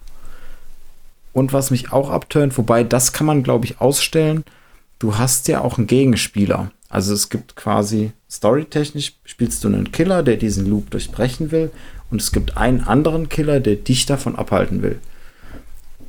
Und 1.32 1.52
was 1.52 1.70
mich 1.70 1.92
auch 1.92 2.10
abturnt, 2.10 2.56
wobei 2.56 2.82
das 2.82 3.12
kann 3.12 3.26
man, 3.26 3.42
glaube 3.42 3.66
ich, 3.66 3.80
ausstellen, 3.80 4.44
du 4.98 5.18
hast 5.18 5.48
ja 5.48 5.60
auch 5.60 5.76
einen 5.76 5.86
Gegenspieler. 5.86 6.70
Also 6.88 7.12
es 7.12 7.28
gibt 7.28 7.56
quasi 7.56 8.12
storytechnisch 8.30 9.14
spielst 9.24 9.62
du 9.62 9.68
einen 9.68 9.92
Killer, 9.92 10.22
der 10.22 10.36
diesen 10.36 10.66
Loop 10.66 10.90
durchbrechen 10.90 11.50
will, 11.50 11.70
und 12.10 12.22
es 12.22 12.30
gibt 12.32 12.56
einen 12.56 12.82
anderen 12.82 13.28
Killer, 13.28 13.60
der 13.60 13.76
dich 13.76 14.06
davon 14.06 14.36
abhalten 14.36 14.82
will. 14.82 15.00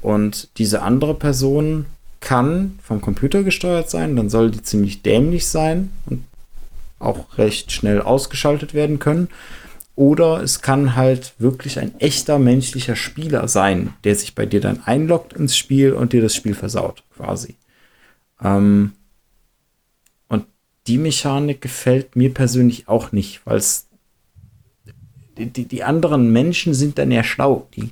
Und 0.02 0.48
diese 0.58 0.84
andere 0.84 1.16
Person 1.16 1.88
kann 2.20 2.78
vom 2.84 3.02
Computer 3.02 3.44
gesteuert 3.44 3.90
sein, 3.90 4.16
dann 4.16 4.30
soll 4.30 4.52
die 4.52 4.62
ziemlich 4.62 5.02
dämlich 5.02 5.48
sein 5.48 5.92
und 6.06 6.24
auch 7.00 7.38
recht 7.38 7.72
schnell 7.72 8.02
ausgeschaltet 8.02 8.74
werden 8.74 9.00
können. 9.00 9.30
Oder 9.96 10.44
es 10.44 10.62
kann 10.62 10.96
halt 10.96 11.34
wirklich 11.40 11.80
ein 11.80 12.00
echter 12.00 12.38
menschlicher 12.38 12.96
Spieler 12.96 13.48
sein, 13.48 13.94
der 14.04 14.16
sich 14.16 14.36
bei 14.36 14.46
dir 14.46 14.62
dann 14.62 14.84
einloggt 14.84 15.34
ins 15.34 15.58
Spiel 15.58 15.94
und 15.94 16.14
dir 16.14 16.22
das 16.22 16.36
Spiel 16.36 16.54
versaut, 16.54 17.04
quasi. 17.16 17.56
Ähm 18.44 18.92
und 20.28 20.46
die 20.86 21.00
Mechanik 21.00 21.62
gefällt 21.62 22.16
mir 22.16 22.32
persönlich 22.32 22.88
auch 22.88 23.12
nicht, 23.12 23.42
weil 23.46 23.58
es 23.58 23.88
die, 25.38 25.66
die 25.66 25.84
anderen 25.84 26.32
Menschen 26.32 26.74
sind 26.74 26.98
dann 26.98 27.12
ja 27.12 27.24
schlau. 27.24 27.68
Die 27.76 27.92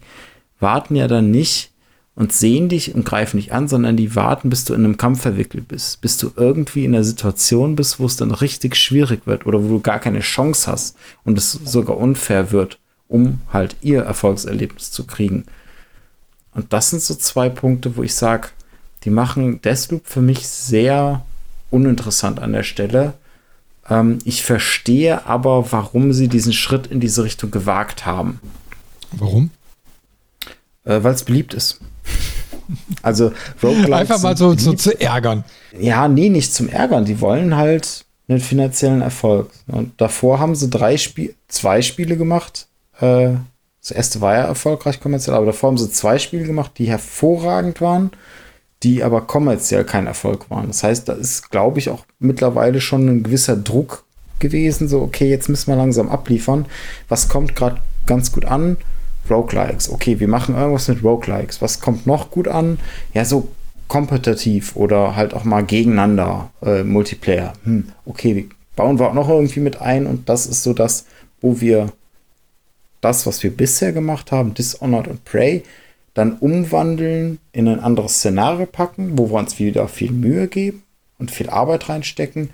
warten 0.59 0.95
ja 0.95 1.07
dann 1.07 1.31
nicht, 1.31 1.71
und 2.15 2.31
sehen 2.31 2.69
dich 2.69 2.95
und 2.95 3.05
greifen 3.05 3.37
dich 3.37 3.51
an, 3.51 3.67
sondern 3.67 3.97
die 3.97 4.15
warten, 4.15 4.49
bis 4.49 4.63
du 4.63 4.73
in 4.73 4.85
einem 4.85 4.97
Kampf 4.97 5.21
verwickelt 5.21 5.67
bist, 5.67 5.99
bis 6.01 6.17
du 6.17 6.31
irgendwie 6.35 6.85
in 6.85 6.95
einer 6.95 7.03
Situation 7.03 7.75
bist, 7.75 7.99
wo 7.99 8.05
es 8.05 8.15
dann 8.15 8.31
richtig 8.31 8.77
schwierig 8.77 9.27
wird 9.27 9.45
oder 9.45 9.63
wo 9.63 9.67
du 9.67 9.79
gar 9.81 9.99
keine 9.99 10.21
Chance 10.21 10.71
hast 10.71 10.97
und 11.25 11.37
es 11.37 11.51
sogar 11.51 11.97
unfair 11.97 12.51
wird, 12.51 12.79
um 13.09 13.39
halt 13.51 13.75
ihr 13.81 14.01
Erfolgserlebnis 14.03 14.91
zu 14.91 15.05
kriegen. 15.05 15.45
Und 16.53 16.71
das 16.71 16.89
sind 16.89 17.01
so 17.01 17.15
zwei 17.15 17.49
Punkte, 17.49 17.97
wo 17.97 18.03
ich 18.03 18.15
sage, 18.15 18.47
die 19.03 19.09
machen 19.09 19.61
Deathloop 19.61 20.07
für 20.07 20.21
mich 20.21 20.47
sehr 20.47 21.25
uninteressant 21.69 22.39
an 22.39 22.53
der 22.53 22.63
Stelle. 22.63 23.13
Ähm, 23.89 24.19
ich 24.23 24.43
verstehe 24.43 25.25
aber, 25.27 25.71
warum 25.73 26.13
sie 26.13 26.29
diesen 26.29 26.53
Schritt 26.53 26.87
in 26.87 27.01
diese 27.01 27.25
Richtung 27.25 27.51
gewagt 27.51 28.05
haben. 28.05 28.39
Warum? 29.11 29.51
Äh, 30.85 31.03
Weil 31.03 31.13
es 31.13 31.23
beliebt 31.23 31.53
ist. 31.53 31.81
Also 33.01 33.31
Roguelikes 33.61 33.93
Einfach 33.93 34.21
mal 34.21 34.35
so, 34.35 34.57
so, 34.57 34.73
zu 34.73 34.99
ärgern. 34.99 35.43
Ja, 35.79 36.07
nee, 36.07 36.29
nicht 36.29 36.53
zum 36.53 36.69
Ärgern. 36.69 37.05
Die 37.05 37.21
wollen 37.21 37.55
halt 37.55 38.05
einen 38.27 38.39
finanziellen 38.39 39.01
Erfolg. 39.01 39.51
Und 39.67 39.99
davor 40.01 40.39
haben 40.39 40.55
sie 40.55 40.69
drei 40.69 40.97
Spiel, 40.97 41.35
zwei 41.47 41.81
Spiele 41.81 42.17
gemacht. 42.17 42.67
Äh, 42.99 43.33
das 43.81 43.91
erste 43.91 44.21
war 44.21 44.33
ja 44.33 44.43
erfolgreich 44.45 44.99
kommerziell, 44.99 45.35
aber 45.35 45.45
davor 45.45 45.69
haben 45.69 45.77
sie 45.77 45.91
zwei 45.91 46.17
Spiele 46.17 46.45
gemacht, 46.45 46.71
die 46.79 46.87
hervorragend 46.87 47.81
waren, 47.81 48.09
die 48.81 49.03
aber 49.03 49.21
kommerziell 49.21 49.83
kein 49.83 50.07
Erfolg 50.07 50.49
waren. 50.49 50.67
Das 50.67 50.81
heißt, 50.81 51.07
da 51.07 51.13
ist, 51.13 51.51
glaube 51.51 51.77
ich, 51.77 51.91
auch 51.91 52.05
mittlerweile 52.17 52.81
schon 52.81 53.07
ein 53.07 53.23
gewisser 53.23 53.55
Druck 53.55 54.05
gewesen. 54.39 54.87
So, 54.87 55.01
okay, 55.01 55.29
jetzt 55.29 55.49
müssen 55.49 55.67
wir 55.67 55.75
langsam 55.75 56.09
abliefern. 56.09 56.65
Was 57.09 57.29
kommt 57.29 57.55
gerade 57.55 57.79
ganz 58.07 58.31
gut 58.31 58.45
an? 58.45 58.77
Roguelikes. 59.29 59.89
Okay, 59.89 60.19
wir 60.19 60.27
machen 60.27 60.55
irgendwas 60.55 60.87
mit 60.87 61.03
Roguelikes. 61.03 61.61
Was 61.61 61.79
kommt 61.79 62.05
noch 62.05 62.31
gut 62.31 62.47
an? 62.47 62.79
Ja, 63.13 63.25
so 63.25 63.49
kompetitiv 63.87 64.75
oder 64.75 65.15
halt 65.15 65.33
auch 65.33 65.43
mal 65.43 65.63
gegeneinander 65.63 66.51
äh, 66.61 66.83
Multiplayer. 66.83 67.53
Hm, 67.63 67.89
okay, 68.05 68.49
bauen 68.75 68.99
wir 68.99 69.09
auch 69.09 69.13
noch 69.13 69.29
irgendwie 69.29 69.59
mit 69.59 69.81
ein 69.81 70.07
und 70.07 70.29
das 70.29 70.47
ist 70.47 70.63
so 70.63 70.73
das, 70.73 71.05
wo 71.41 71.61
wir 71.61 71.91
das, 73.01 73.27
was 73.27 73.43
wir 73.43 73.55
bisher 73.55 73.93
gemacht 73.93 74.31
haben, 74.31 74.53
Dishonored 74.53 75.07
und 75.07 75.25
Prey, 75.25 75.63
dann 76.15 76.33
umwandeln, 76.33 77.39
in 77.51 77.67
ein 77.67 77.79
anderes 77.79 78.15
Szenario 78.15 78.65
packen, 78.65 79.17
wo 79.17 79.29
wir 79.29 79.37
uns 79.37 79.59
wieder 79.59 79.87
viel 79.87 80.11
Mühe 80.11 80.47
geben 80.47 80.83
und 81.19 81.29
viel 81.29 81.49
Arbeit 81.49 81.89
reinstecken 81.89 82.49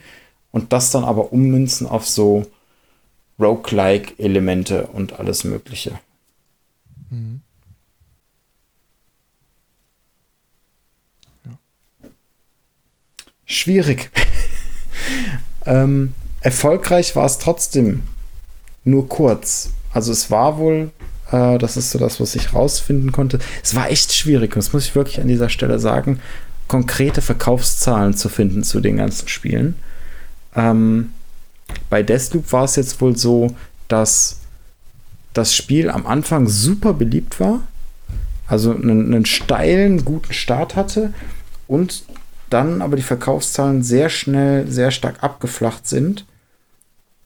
und 0.51 0.73
das 0.73 0.91
dann 0.91 1.03
aber 1.03 1.31
ummünzen 1.31 1.87
auf 1.87 2.07
so 2.07 2.45
Roguelike-Elemente 3.39 4.87
und 4.87 5.19
alles 5.19 5.43
Mögliche. 5.43 5.99
Mhm. 7.11 7.41
Ja. 11.45 11.51
Schwierig. 13.45 14.09
ähm, 15.65 16.13
erfolgreich 16.39 17.15
war 17.15 17.25
es 17.25 17.37
trotzdem 17.37 18.03
nur 18.83 19.07
kurz. 19.07 19.71
Also 19.93 20.11
es 20.11 20.31
war 20.31 20.57
wohl, 20.57 20.91
äh, 21.31 21.57
das 21.57 21.77
ist 21.77 21.91
so 21.91 21.99
das, 21.99 22.19
was 22.19 22.35
ich 22.35 22.53
rausfinden 22.53 23.11
konnte. 23.11 23.39
Es 23.61 23.75
war 23.75 23.89
echt 23.89 24.13
schwierig, 24.13 24.55
das 24.55 24.73
muss 24.73 24.85
ich 24.85 24.95
wirklich 24.95 25.19
an 25.19 25.27
dieser 25.27 25.49
Stelle 25.49 25.79
sagen, 25.79 26.19
konkrete 26.67 27.21
Verkaufszahlen 27.21 28.13
zu 28.13 28.29
finden 28.29 28.63
zu 28.63 28.79
den 28.79 28.97
ganzen 28.97 29.27
Spielen. 29.27 29.75
Ähm, 30.55 31.11
bei 31.89 32.03
Deathloop 32.03 32.51
war 32.53 32.63
es 32.63 32.77
jetzt 32.77 33.01
wohl 33.01 33.17
so, 33.17 33.55
dass 33.89 34.40
das 35.33 35.55
Spiel 35.55 35.89
am 35.89 36.05
Anfang 36.05 36.47
super 36.47 36.93
beliebt 36.93 37.39
war, 37.39 37.61
also 38.47 38.71
einen, 38.73 39.13
einen 39.13 39.25
steilen, 39.25 40.03
guten 40.03 40.33
Start 40.33 40.75
hatte 40.75 41.13
und 41.67 42.03
dann 42.49 42.81
aber 42.81 42.97
die 42.97 43.01
Verkaufszahlen 43.01 43.81
sehr 43.81 44.09
schnell, 44.09 44.67
sehr 44.69 44.91
stark 44.91 45.23
abgeflacht 45.23 45.87
sind 45.87 46.25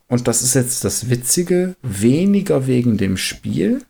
und 0.07 0.27
das 0.27 0.43
ist 0.43 0.53
jetzt 0.53 0.83
das 0.83 1.09
Witzige, 1.09 1.75
weniger 1.81 2.67
wegen 2.67 2.97
dem 2.97 3.17
Spiel, 3.17 3.83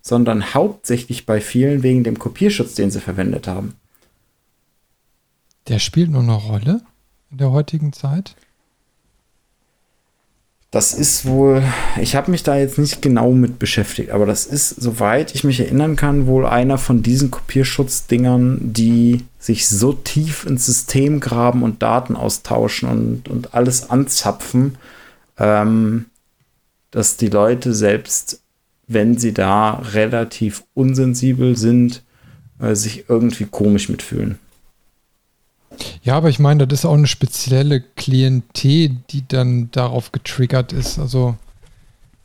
sondern 0.00 0.54
hauptsächlich 0.54 1.26
bei 1.26 1.40
vielen 1.40 1.82
wegen 1.82 2.04
dem 2.04 2.18
Kopierschutz, 2.18 2.74
den 2.74 2.90
sie 2.90 3.00
verwendet 3.00 3.46
haben. 3.46 3.74
Der 5.68 5.78
spielt 5.78 6.10
nur 6.10 6.22
eine 6.22 6.34
Rolle 6.34 6.82
in 7.30 7.38
der 7.38 7.50
heutigen 7.50 7.92
Zeit? 7.92 8.36
Das 10.74 10.92
ist 10.92 11.24
wohl, 11.24 11.62
ich 12.00 12.16
habe 12.16 12.32
mich 12.32 12.42
da 12.42 12.56
jetzt 12.56 12.78
nicht 12.78 13.00
genau 13.00 13.30
mit 13.30 13.60
beschäftigt, 13.60 14.10
aber 14.10 14.26
das 14.26 14.44
ist, 14.44 14.70
soweit 14.70 15.32
ich 15.32 15.44
mich 15.44 15.60
erinnern 15.60 15.94
kann, 15.94 16.26
wohl 16.26 16.44
einer 16.46 16.78
von 16.78 17.00
diesen 17.00 17.30
Kopierschutzdingern, 17.30 18.58
die 18.72 19.20
sich 19.38 19.68
so 19.68 19.92
tief 19.92 20.44
ins 20.44 20.66
System 20.66 21.20
graben 21.20 21.62
und 21.62 21.80
Daten 21.80 22.16
austauschen 22.16 22.88
und, 22.88 23.28
und 23.28 23.54
alles 23.54 23.88
anzapfen, 23.88 24.74
ähm, 25.38 26.06
dass 26.90 27.16
die 27.16 27.28
Leute 27.28 27.72
selbst, 27.72 28.40
wenn 28.88 29.16
sie 29.16 29.32
da 29.32 29.74
relativ 29.74 30.64
unsensibel 30.74 31.56
sind, 31.56 32.02
äh, 32.58 32.74
sich 32.74 33.04
irgendwie 33.08 33.46
komisch 33.48 33.88
mitfühlen. 33.88 34.40
Ja, 36.02 36.16
aber 36.16 36.28
ich 36.28 36.38
meine, 36.38 36.66
das 36.66 36.80
ist 36.80 36.84
auch 36.84 36.94
eine 36.94 37.06
spezielle 37.06 37.80
Klientel, 37.80 38.96
die 39.10 39.24
dann 39.26 39.70
darauf 39.70 40.12
getriggert 40.12 40.72
ist. 40.72 40.98
Also 40.98 41.36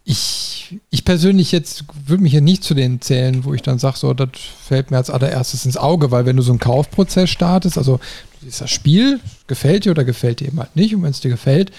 ich, 0.04 0.80
ich 0.90 1.06
persönlich 1.06 1.52
jetzt 1.52 1.86
würde 2.08 2.24
mich 2.24 2.34
ja 2.34 2.42
nicht 2.42 2.64
zu 2.64 2.74
denen 2.74 3.00
zählen, 3.02 3.46
wo 3.46 3.54
ich 3.54 3.62
dann 3.62 3.80
sage, 3.80 3.98
so, 3.98 4.14
das 4.14 4.30
fällt 4.66 4.92
mir 4.92 4.98
als 4.98 5.10
allererstes 5.10 5.66
ins 5.66 5.78
Auge, 5.78 6.10
weil 6.12 6.26
wenn 6.26 6.36
du 6.36 6.42
so 6.42 6.52
einen 6.52 6.60
Kaufprozess 6.60 7.30
startest, 7.30 7.78
also 7.78 8.00
siehst 8.42 8.62
das 8.62 8.72
Spiel, 8.72 9.20
gefällt 9.48 9.86
dir 9.86 9.92
oder 9.92 10.06
gefällt 10.06 10.40
dir 10.40 10.48
eben 10.48 10.60
halt 10.60 10.76
nicht 10.76 10.96
und 10.96 11.04
wenn 11.04 11.12
es 11.12 11.20
dir 11.20 11.30
gefällt, 11.30 11.72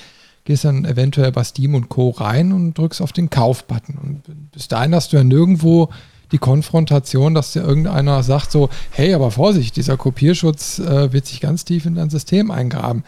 gehst 0.45 0.65
dann 0.65 0.85
eventuell 0.85 1.33
bei 1.33 1.45
Steam 1.45 1.75
und 1.75 1.89
Co. 1.89 2.11
rein 2.11 2.53
und 2.53 2.79
drückst 2.79 3.03
auf 3.03 3.13
den 3.13 3.31
Kauf-Button. 3.31 3.97
Und 3.97 4.53
bis 4.53 4.69
dahin 4.69 4.95
hast 4.95 5.13
du 5.13 5.17
ja 5.17 5.25
nirgendwo 5.25 5.91
die 6.33 6.39
Konfrontation, 6.39 7.35
dass 7.35 7.53
dir 7.53 7.63
irgendeiner 7.63 8.23
sagt 8.23 8.53
so, 8.53 8.69
hey, 8.91 9.15
aber 9.15 9.31
Vorsicht, 9.31 9.77
dieser 9.77 9.97
Kopierschutz 9.97 10.79
äh, 10.79 11.13
wird 11.13 11.27
sich 11.27 11.41
ganz 11.41 11.65
tief 11.65 11.87
in 11.87 11.95
dein 11.95 12.11
System 12.11 12.51
eingraben. 12.51 13.05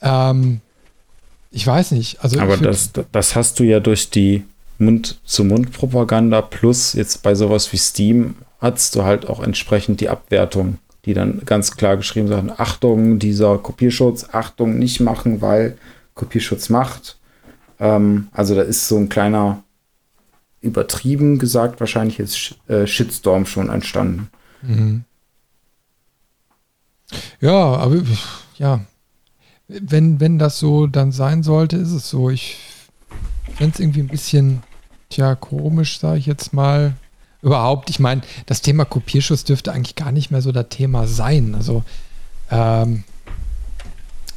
Ähm, 0.00 0.60
ich 1.50 1.66
weiß 1.66 1.92
nicht. 1.92 2.22
Also 2.22 2.38
aber 2.40 2.56
das, 2.56 2.90
das 3.12 3.36
hast 3.36 3.58
du 3.58 3.64
ja 3.64 3.80
durch 3.80 4.10
die 4.10 4.44
Mund-zu-Mund-Propaganda 4.78 6.42
plus 6.42 6.92
jetzt 6.92 7.22
bei 7.22 7.34
sowas 7.34 7.72
wie 7.72 7.78
Steam 7.78 8.34
hast 8.60 8.94
du 8.94 9.04
halt 9.04 9.28
auch 9.28 9.42
entsprechend 9.42 10.00
die 10.00 10.08
Abwertung, 10.08 10.78
die 11.04 11.14
dann 11.14 11.42
ganz 11.44 11.76
klar 11.76 11.96
geschrieben 11.96 12.28
sagen, 12.28 12.52
Achtung, 12.56 13.18
dieser 13.18 13.58
Kopierschutz, 13.58 14.28
Achtung, 14.32 14.78
nicht 14.78 15.00
machen, 15.00 15.40
weil 15.40 15.76
Kopierschutz 16.14 16.68
macht. 16.68 17.18
Ähm, 17.78 18.28
also 18.32 18.54
da 18.54 18.62
ist 18.62 18.88
so 18.88 18.96
ein 18.96 19.08
kleiner 19.08 19.62
übertrieben 20.66 21.38
gesagt, 21.38 21.80
wahrscheinlich 21.80 22.18
ist 22.18 22.54
äh, 22.68 22.86
Shitstorm 22.86 23.46
schon 23.46 23.70
entstanden. 23.70 24.28
Mhm. 24.62 25.04
Ja, 27.40 27.76
aber 27.76 28.02
ja, 28.58 28.80
wenn, 29.68 30.20
wenn 30.20 30.38
das 30.38 30.58
so 30.58 30.86
dann 30.86 31.12
sein 31.12 31.42
sollte, 31.42 31.76
ist 31.76 31.92
es 31.92 32.10
so. 32.10 32.30
Ich 32.30 32.56
finde 33.56 33.74
es 33.74 33.80
irgendwie 33.80 34.00
ein 34.00 34.08
bisschen, 34.08 34.62
tja, 35.08 35.34
komisch, 35.34 35.98
sage 35.98 36.18
ich 36.18 36.26
jetzt 36.26 36.52
mal. 36.52 36.94
Überhaupt, 37.42 37.90
ich 37.90 38.00
meine, 38.00 38.22
das 38.46 38.62
Thema 38.62 38.84
Kopierschutz 38.84 39.44
dürfte 39.44 39.72
eigentlich 39.72 39.94
gar 39.94 40.10
nicht 40.10 40.30
mehr 40.30 40.42
so 40.42 40.52
das 40.52 40.68
Thema 40.68 41.06
sein. 41.06 41.54
Also, 41.54 41.84
ähm, 42.50 43.04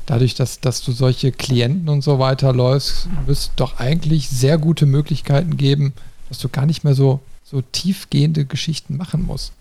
dadurch, 0.06 0.36
dass, 0.36 0.60
dass 0.60 0.84
du 0.84 0.92
solche 0.92 1.32
Klienten 1.32 1.90
und 1.90 2.02
so 2.02 2.20
weiter 2.20 2.54
läufst, 2.54 3.08
müsste 3.26 3.52
doch 3.56 3.80
eigentlich 3.80 4.30
sehr 4.30 4.58
gute 4.58 4.86
Möglichkeiten 4.86 5.58
geben, 5.58 5.94
dass 6.30 6.40
du 6.40 6.50
gar 6.50 6.66
nicht 6.66 6.84
mehr 6.84 6.94
so, 6.94 7.20
so 7.44 7.62
tiefgehende 7.62 8.46
Geschichten 8.46 8.98
machen 8.98 9.24
musst. 9.24 9.52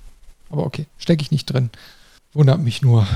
Aber 0.51 0.65
okay, 0.65 0.87
stecke 0.99 1.23
ich 1.23 1.31
nicht 1.31 1.47
drin. 1.47 1.71
Wundert 2.33 2.61
mich 2.61 2.83
nur. 2.83 3.07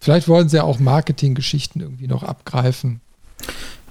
Vielleicht 0.00 0.28
wollen 0.28 0.48
sie 0.48 0.58
ja 0.58 0.62
auch 0.62 0.78
Marketinggeschichten 0.78 1.80
irgendwie 1.80 2.06
noch 2.06 2.22
abgreifen. 2.22 3.00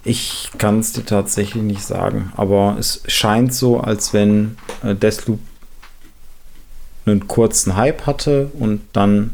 Ich 0.03 0.51
kann 0.57 0.79
es 0.79 0.93
dir 0.93 1.05
tatsächlich 1.05 1.63
nicht 1.63 1.83
sagen, 1.83 2.31
aber 2.37 2.77
es 2.79 3.01
scheint 3.07 3.53
so, 3.53 3.81
als 3.81 4.13
wenn 4.13 4.57
äh, 4.83 4.95
Deathloop 4.95 5.39
einen 7.05 7.27
kurzen 7.27 7.75
Hype 7.75 8.05
hatte 8.05 8.49
und 8.53 8.81
dann 8.93 9.33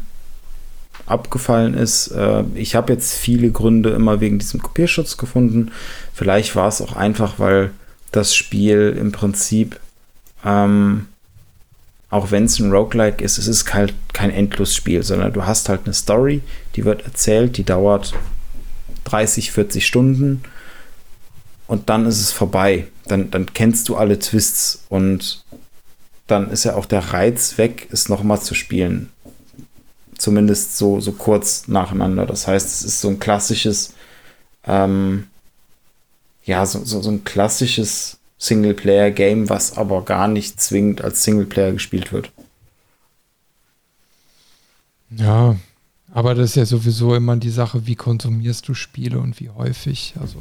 abgefallen 1.06 1.74
ist. 1.74 2.08
Äh, 2.08 2.44
ich 2.54 2.74
habe 2.74 2.92
jetzt 2.92 3.14
viele 3.14 3.50
Gründe 3.50 3.90
immer 3.90 4.20
wegen 4.20 4.38
diesem 4.38 4.62
Kopierschutz 4.62 5.16
gefunden. 5.16 5.70
Vielleicht 6.12 6.56
war 6.56 6.68
es 6.68 6.80
auch 6.80 6.96
einfach, 6.96 7.38
weil 7.38 7.72
das 8.14 8.34
Spiel 8.34 8.96
im 8.98 9.12
Prinzip, 9.12 9.80
ähm, 10.44 11.08
auch 12.10 12.30
wenn 12.30 12.44
es 12.44 12.60
ein 12.60 12.70
Roguelike 12.70 13.22
ist, 13.24 13.38
es 13.38 13.48
ist 13.48 13.74
halt 13.74 13.92
kein 14.12 14.30
Endlosspiel, 14.30 15.02
sondern 15.02 15.32
du 15.32 15.44
hast 15.44 15.68
halt 15.68 15.82
eine 15.84 15.94
Story, 15.94 16.42
die 16.76 16.84
wird 16.84 17.04
erzählt, 17.04 17.56
die 17.56 17.64
dauert 17.64 18.14
30, 19.04 19.50
40 19.50 19.84
Stunden 19.84 20.44
und 21.66 21.90
dann 21.90 22.06
ist 22.06 22.20
es 22.20 22.30
vorbei. 22.30 22.86
Dann, 23.06 23.30
dann 23.30 23.52
kennst 23.52 23.88
du 23.88 23.96
alle 23.96 24.18
Twists 24.18 24.84
und 24.88 25.44
dann 26.26 26.50
ist 26.50 26.64
ja 26.64 26.76
auch 26.76 26.86
der 26.86 27.12
Reiz 27.12 27.58
weg, 27.58 27.88
es 27.90 28.08
nochmal 28.08 28.40
zu 28.40 28.54
spielen. 28.54 29.10
Zumindest 30.16 30.78
so, 30.78 31.00
so 31.00 31.12
kurz 31.12 31.66
nacheinander. 31.66 32.26
Das 32.26 32.46
heißt, 32.46 32.66
es 32.66 32.82
ist 32.82 33.00
so 33.00 33.08
ein 33.08 33.18
klassisches 33.18 33.92
ähm, 34.66 35.26
ja, 36.44 36.64
so, 36.66 36.84
so, 36.84 37.00
so 37.00 37.10
ein 37.10 37.24
klassisches 37.24 38.18
Singleplayer-Game, 38.38 39.48
was 39.48 39.76
aber 39.76 40.02
gar 40.02 40.28
nicht 40.28 40.60
zwingend 40.60 41.02
als 41.02 41.24
Singleplayer 41.24 41.72
gespielt 41.72 42.12
wird. 42.12 42.30
Ja, 45.10 45.56
aber 46.12 46.34
das 46.34 46.50
ist 46.50 46.56
ja 46.56 46.66
sowieso 46.66 47.14
immer 47.14 47.36
die 47.36 47.50
Sache, 47.50 47.86
wie 47.86 47.94
konsumierst 47.94 48.68
du 48.68 48.74
Spiele 48.74 49.18
und 49.18 49.40
wie 49.40 49.50
häufig. 49.50 50.14
Also 50.20 50.38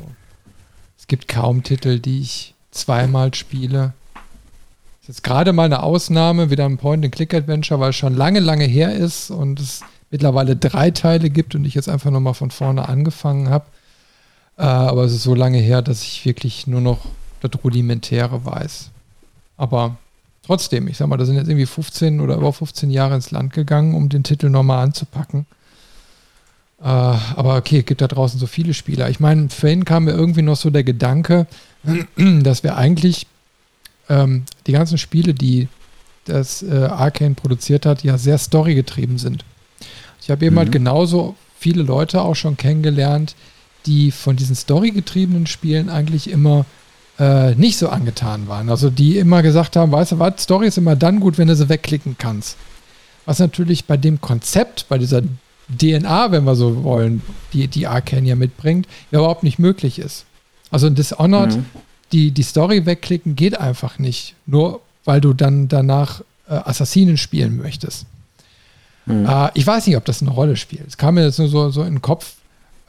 es 0.98 1.08
gibt 1.08 1.28
kaum 1.28 1.64
Titel, 1.64 2.00
die 2.00 2.22
ich 2.22 2.54
zweimal 2.72 3.34
spiele. 3.34 3.94
Das 4.14 5.04
ist 5.04 5.08
jetzt 5.08 5.24
gerade 5.24 5.54
mal 5.54 5.66
eine 5.66 5.84
Ausnahme, 5.84 6.50
wieder 6.50 6.66
ein 6.66 6.78
Point-and-Click-Adventure, 6.78 7.80
weil 7.80 7.92
es 7.92 7.96
schon 7.96 8.16
lange, 8.16 8.40
lange 8.40 8.66
her 8.66 8.94
ist 8.96 9.30
und 9.30 9.60
es 9.60 9.82
mittlerweile 10.12 10.56
drei 10.56 10.92
Teile 10.92 11.30
gibt 11.30 11.56
und 11.56 11.66
ich 11.66 11.76
jetzt 11.76 11.90
einfach 11.90 12.12
nochmal 12.12 12.34
von 12.34 12.52
vorne 12.52 12.88
angefangen 12.88 13.50
habe. 13.50 13.66
Äh, 14.58 14.64
aber 14.64 15.04
es 15.04 15.14
ist 15.14 15.24
so 15.24 15.36
lange 15.36 15.58
her, 15.58 15.82
dass 15.82 16.04
ich 16.04 16.26
wirklich 16.26 16.68
nur 16.68 16.82
noch 16.82 17.00
das 17.42 17.52
Rudimentäre 17.64 18.46
weiß. 18.46 18.90
Aber 19.58 19.98
trotzdem, 20.46 20.88
ich 20.88 20.98
sag 20.98 21.08
mal, 21.08 21.18
da 21.18 21.26
sind 21.26 21.36
jetzt 21.36 21.48
irgendwie 21.48 21.66
15 21.66 22.22
oder 22.22 22.36
über 22.36 22.54
15 22.54 22.90
Jahre 22.90 23.16
ins 23.16 23.32
Land 23.32 23.54
gegangen, 23.54 23.96
um 23.96 24.10
den 24.10 24.24
Titel 24.24 24.50
nochmal 24.50 24.84
anzupacken. 24.84 25.46
Äh, 26.82 26.86
aber 26.86 27.58
okay, 27.58 27.80
es 27.80 27.86
gibt 27.86 28.02
da 28.02 28.08
draußen 28.08 28.40
so 28.40 28.48
viele 28.48 28.74
Spieler. 28.74 29.10
Ich 29.10 29.20
meine, 29.20 29.50
vorhin 29.50 29.86
kam 29.86 30.06
mir 30.06 30.12
irgendwie 30.12 30.42
noch 30.42 30.58
so 30.58 30.70
der 30.70 30.84
Gedanke, 30.84 31.48
dass 32.18 32.64
wir 32.64 32.76
eigentlich 32.78 33.28
ähm, 34.10 34.44
die 34.68 34.74
ganzen 34.74 34.98
Spiele, 34.98 35.34
die 35.34 35.68
das 36.26 36.64
äh, 36.64 36.86
Arcane 36.86 37.36
produziert 37.36 37.86
hat, 37.86 38.04
ja 38.04 38.18
sehr 38.18 38.38
storygetrieben 38.38 39.18
sind. 39.18 39.44
Ich 40.22 40.30
habe 40.30 40.46
eben 40.46 40.58
halt 40.58 40.70
mhm. 40.70 40.72
halt 40.72 40.72
genauso 40.72 41.36
viele 41.58 41.84
Leute 41.84 42.22
auch 42.22 42.36
schon 42.36 42.58
kennengelernt, 42.58 43.36
die 43.86 44.12
von 44.12 44.36
diesen 44.36 44.56
storygetriebenen 44.56 45.48
Spielen 45.48 45.90
eigentlich 45.90 46.30
immer 46.30 46.66
äh, 47.20 47.56
nicht 47.56 47.78
so 47.78 47.90
angetan 47.90 48.48
waren. 48.48 48.70
Also 48.70 48.90
die 48.90 49.18
immer 49.18 49.44
gesagt 49.44 49.76
haben, 49.76 49.92
weißt 49.92 50.14
du 50.14 50.20
was, 50.20 50.44
Story 50.44 50.68
ist 50.68 50.78
immer 50.78 50.96
dann 50.96 51.20
gut, 51.20 51.38
wenn 51.38 51.48
du 51.48 51.56
sie 51.56 51.70
wegklicken 51.70 52.18
kannst. 52.18 52.58
Was 53.26 53.40
natürlich 53.40 53.86
bei 53.86 53.98
dem 53.98 54.20
Konzept, 54.20 54.88
bei 54.90 54.98
dieser 54.98 55.22
DNA, 55.70 56.32
wenn 56.32 56.44
wir 56.44 56.56
so 56.56 56.84
wollen, 56.84 57.22
die, 57.54 57.68
die 57.68 57.88
Arcane 57.88 58.28
ja 58.28 58.36
mitbringt, 58.36 58.88
ja 59.12 59.20
überhaupt 59.20 59.44
nicht 59.44 59.60
möglich 59.60 60.00
ist. 60.00 60.26
Also 60.72 60.88
in 60.88 60.96
Dishonored, 60.96 61.58
mhm. 61.58 61.66
die, 62.12 62.32
die 62.32 62.44
Story 62.44 62.86
wegklicken 62.86 63.36
geht 63.36 63.60
einfach 63.60 64.00
nicht. 64.00 64.36
Nur 64.46 64.82
weil 65.06 65.22
du 65.22 65.34
dann 65.34 65.68
danach 65.68 66.22
äh, 66.48 66.54
Assassinen 66.54 67.18
spielen 67.18 67.58
möchtest. 67.58 68.06
Mhm. 69.06 69.26
Äh, 69.26 69.50
ich 69.54 69.66
weiß 69.66 69.88
nicht, 69.88 69.98
ob 69.98 70.06
das 70.06 70.22
eine 70.22 70.32
Rolle 70.32 70.56
spielt. 70.56 70.88
Es 70.88 70.98
kam 70.98 71.16
mir 71.16 71.26
jetzt 71.26 71.40
nur 71.40 71.50
so, 71.50 71.70
so 71.70 71.84
in 71.84 71.96
den 71.96 72.02
Kopf, 72.02 72.36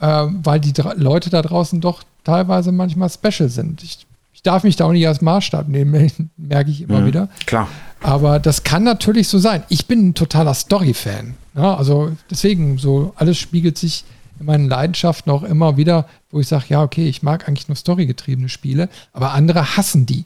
äh, 0.05 0.27
weil 0.43 0.61
die 0.61 0.75
Leute 0.97 1.31
da 1.31 1.41
draußen 1.41 1.81
doch 1.81 2.03
teilweise 2.25 2.73
manchmal 2.73 3.09
special 3.09 3.49
sind. 3.49 3.83
Ich, 3.83 4.07
ich 4.35 4.43
darf 4.43 4.63
mich 4.63 4.77
da 4.77 4.85
auch 4.85 4.93
nicht 4.93 5.09
als 5.09 5.23
Maßstab 5.23 5.69
nehmen, 5.69 6.31
merke 6.37 6.71
ich 6.71 6.83
immer 6.83 7.01
mhm, 7.01 7.07
wieder. 7.07 7.29
Klar. 7.47 7.69
Aber 8.03 8.39
das 8.39 8.65
kann 8.65 8.85
natürlich 8.85 9.29
so 9.29 9.39
sein. 9.39 9.63
Ich 9.71 9.87
bin 9.87 10.09
ein 10.09 10.15
totaler 10.15 10.53
Story-Fan. 10.53 11.35
Ja, 11.57 11.75
also 11.75 12.13
deswegen, 12.31 12.77
so 12.77 13.15
alles 13.17 13.39
spiegelt 13.39 13.79
sich 13.79 14.05
in 14.39 14.47
meinen 14.47 14.69
Leidenschaften 14.69 15.33
auch 15.33 15.43
immer 15.43 15.79
wieder, 15.79 16.07
wo 16.31 16.41
ich 16.41 16.49
sage, 16.49 16.67
ja, 16.69 16.83
okay, 16.83 17.09
ich 17.09 17.23
mag 17.23 17.49
eigentlich 17.49 17.69
nur 17.69 17.77
storygetriebene 17.77 18.51
Spiele, 18.51 18.91
aber 19.13 19.33
andere 19.33 19.77
hassen 19.77 20.05
die. 20.05 20.25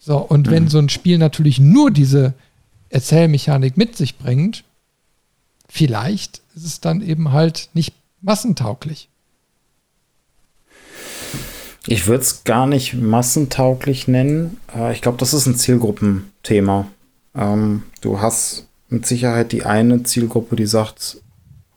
So, 0.00 0.16
und 0.16 0.48
mhm. 0.48 0.50
wenn 0.50 0.68
so 0.68 0.78
ein 0.78 0.88
Spiel 0.88 1.18
natürlich 1.18 1.60
nur 1.60 1.92
diese 1.92 2.32
Erzählmechanik 2.88 3.76
mit 3.76 3.96
sich 3.96 4.18
bringt, 4.18 4.64
vielleicht 5.68 6.40
ist 6.56 6.64
es 6.64 6.80
dann 6.80 7.02
eben 7.02 7.30
halt 7.30 7.68
nicht 7.74 7.94
massentauglich. 8.22 9.08
Ich 11.86 12.06
würde 12.06 12.22
es 12.22 12.44
gar 12.44 12.66
nicht 12.66 12.94
massentauglich 12.94 14.06
nennen. 14.06 14.58
Äh, 14.74 14.92
ich 14.92 15.02
glaube, 15.02 15.18
das 15.18 15.32
ist 15.34 15.46
ein 15.46 15.56
Zielgruppenthema. 15.56 16.86
Ähm, 17.34 17.84
du 18.00 18.20
hast 18.20 18.68
mit 18.88 19.06
Sicherheit 19.06 19.52
die 19.52 19.64
eine 19.64 20.02
Zielgruppe, 20.02 20.56
die 20.56 20.66
sagt, 20.66 21.18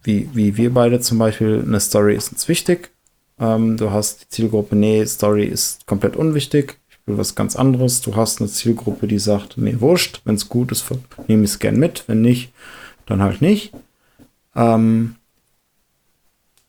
wie, 0.04 0.30
wie 0.34 0.58
wir 0.58 0.74
beide 0.74 1.00
zum 1.00 1.20
Beispiel, 1.20 1.64
eine 1.66 1.80
Story 1.80 2.16
ist 2.16 2.32
uns 2.32 2.48
wichtig. 2.48 2.92
Ähm, 3.40 3.78
du 3.78 3.92
hast 3.92 4.24
die 4.24 4.30
Zielgruppe, 4.30 4.76
nee, 4.76 5.06
Story 5.06 5.46
ist 5.46 5.86
komplett 5.88 6.16
unwichtig. 6.16 6.78
Ich 6.90 6.98
will 7.06 7.18
was 7.18 7.36
ganz 7.36 7.56
anderes. 7.56 8.02
Du 8.02 8.16
hast 8.16 8.42
eine 8.42 8.50
Zielgruppe, 8.50 9.08
die 9.08 9.20
sagt, 9.20 9.58
nee, 9.58 9.76
wurscht, 9.80 10.22
wenn 10.26 10.36
es 10.36 10.50
gut 10.50 10.72
ist, 10.72 10.86
nehme 11.28 11.44
ich 11.44 11.52
es 11.52 11.60
gern 11.60 11.78
mit. 11.78 12.04
Wenn 12.08 12.22
nicht, 12.22 12.52
dann 13.06 13.22
halt 13.22 13.42
nicht. 13.42 13.72
Ähm, 14.56 15.16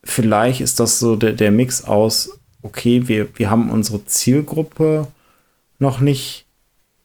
vielleicht 0.05 0.61
ist 0.61 0.79
das 0.79 0.99
so 0.99 1.17
der, 1.17 1.33
der 1.33 1.51
Mix 1.51 1.83
aus, 1.83 2.39
okay, 2.61 3.07
wir, 3.07 3.27
wir 3.37 3.49
haben 3.49 3.69
unsere 3.69 4.05
Zielgruppe 4.05 5.07
noch 5.79 5.99
nicht 5.99 6.45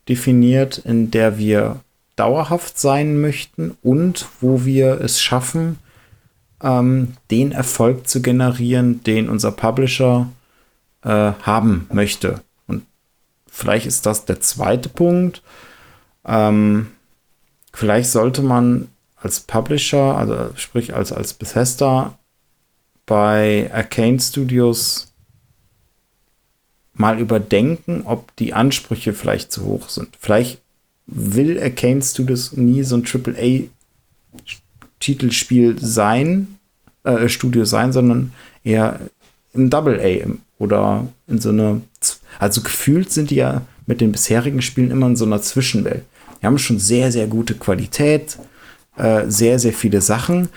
definiert, 0.09 0.78
in 0.78 1.10
der 1.10 1.39
wir 1.39 1.81
dauerhaft 2.14 2.78
sein 2.78 3.20
möchten 3.20 3.77
und 3.82 4.28
wo 4.40 4.64
wir 4.64 5.01
es 5.01 5.20
schaffen, 5.20 5.78
ähm, 6.62 7.14
den 7.31 7.52
Erfolg 7.52 8.09
zu 8.09 8.20
generieren, 8.20 9.02
den 9.02 9.28
unser 9.28 9.52
Publisher 9.52 10.28
äh, 11.02 11.32
haben 11.43 11.89
möchte. 11.93 12.43
Und 12.66 12.85
vielleicht 13.47 13.86
ist 13.86 14.05
das 14.05 14.27
der 14.27 14.40
zweite 14.40 14.90
Punkt. 14.90 15.43
Ähm, 16.27 16.89
vielleicht 17.72 18.10
sollte 18.10 18.43
man 18.43 18.89
als 19.16 19.40
Publisher, 19.40 20.16
also 20.16 20.51
sprich 20.56 20.94
als, 20.94 21.12
als 21.12 21.32
Bethesda, 21.32 22.18
bei 23.11 23.69
Arcane 23.74 24.19
Studios 24.20 25.12
mal 26.95 27.19
überdenken, 27.19 28.03
ob 28.05 28.37
die 28.37 28.55
Ansprüche 28.55 29.12
vielleicht 29.15 29.51
zu 29.51 29.65
hoch 29.65 29.89
sind. 29.89 30.11
Vielleicht 30.20 30.61
will 31.09 31.61
Arcane 31.61 32.03
Studios 32.03 32.53
nie 32.53 32.85
so 32.85 32.95
ein 32.95 33.05
AAA-Titelspiel 33.05 35.81
sein, 35.81 36.61
äh, 37.03 37.28
Studio 37.28 37.65
sein, 37.65 37.93
sondern 37.93 38.32
eher 38.62 39.01
im 39.55 39.70
Double 39.70 40.01
A 40.01 40.28
oder 40.62 41.09
in 41.27 41.41
so 41.41 41.49
einer, 41.49 41.81
also 42.39 42.61
gefühlt 42.61 43.11
sind 43.11 43.31
die 43.31 43.37
ja 43.37 43.62
mit 43.87 44.01
den 44.01 44.12
bisherigen 44.12 44.62
Spielen 44.62 44.93
immer 44.93 45.09
in 45.09 45.16
so 45.16 45.24
einer 45.24 45.43
Zwischenwelt. 45.43 46.05
Die 46.41 46.47
haben 46.47 46.59
schon 46.59 46.78
sehr, 46.78 47.11
sehr 47.11 47.27
gute 47.27 47.57
Qualität, 47.57 48.39
äh, 48.97 49.24
sehr, 49.27 49.59
sehr 49.59 49.73
viele 49.73 50.01
Sachen, 50.01 50.49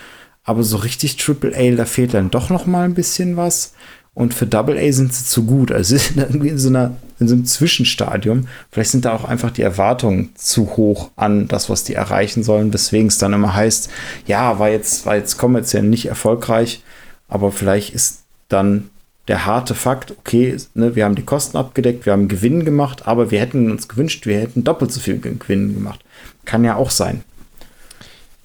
aber 0.44 0.62
so 0.62 0.76
richtig 0.76 1.16
Triple 1.16 1.56
A, 1.56 1.74
da 1.74 1.86
fehlt 1.86 2.14
dann 2.14 2.30
doch 2.30 2.50
noch 2.50 2.66
mal 2.66 2.84
ein 2.84 2.94
bisschen 2.94 3.36
was. 3.36 3.72
Und 4.12 4.32
für 4.32 4.46
Double 4.46 4.78
A 4.78 4.92
sind 4.92 5.12
sie 5.12 5.24
zu 5.24 5.44
gut. 5.44 5.72
Also 5.72 5.96
sie 5.96 6.04
sind 6.04 6.18
irgendwie 6.18 6.50
in 6.50 6.58
so, 6.58 6.68
einer, 6.68 6.96
in 7.18 7.26
so 7.26 7.34
einem 7.34 7.46
Zwischenstadium. 7.46 8.46
Vielleicht 8.70 8.90
sind 8.90 9.04
da 9.04 9.14
auch 9.14 9.24
einfach 9.24 9.50
die 9.50 9.62
Erwartungen 9.62 10.30
zu 10.36 10.76
hoch 10.76 11.10
an 11.16 11.48
das, 11.48 11.68
was 11.68 11.82
die 11.82 11.94
erreichen 11.94 12.44
sollen, 12.44 12.72
weswegen 12.72 13.08
es 13.08 13.18
dann 13.18 13.32
immer 13.32 13.54
heißt, 13.54 13.90
ja, 14.26 14.58
war 14.58 14.68
jetzt, 14.68 15.06
war 15.06 15.16
jetzt 15.16 15.38
kommerziell 15.38 15.82
nicht 15.82 16.06
erfolgreich, 16.06 16.82
aber 17.26 17.50
vielleicht 17.50 17.94
ist 17.94 18.20
dann 18.48 18.90
der 19.26 19.46
harte 19.46 19.74
Fakt, 19.74 20.12
okay, 20.12 20.56
ne, 20.74 20.94
wir 20.94 21.06
haben 21.06 21.14
die 21.14 21.24
Kosten 21.24 21.56
abgedeckt, 21.56 22.04
wir 22.04 22.12
haben 22.12 22.28
Gewinn 22.28 22.66
gemacht, 22.66 23.08
aber 23.08 23.30
wir 23.30 23.40
hätten 23.40 23.70
uns 23.70 23.88
gewünscht, 23.88 24.26
wir 24.26 24.38
hätten 24.38 24.64
doppelt 24.64 24.92
so 24.92 25.00
viel 25.00 25.18
Gewinn 25.18 25.74
gemacht. 25.74 26.04
Kann 26.44 26.62
ja 26.62 26.76
auch 26.76 26.90
sein. 26.90 27.24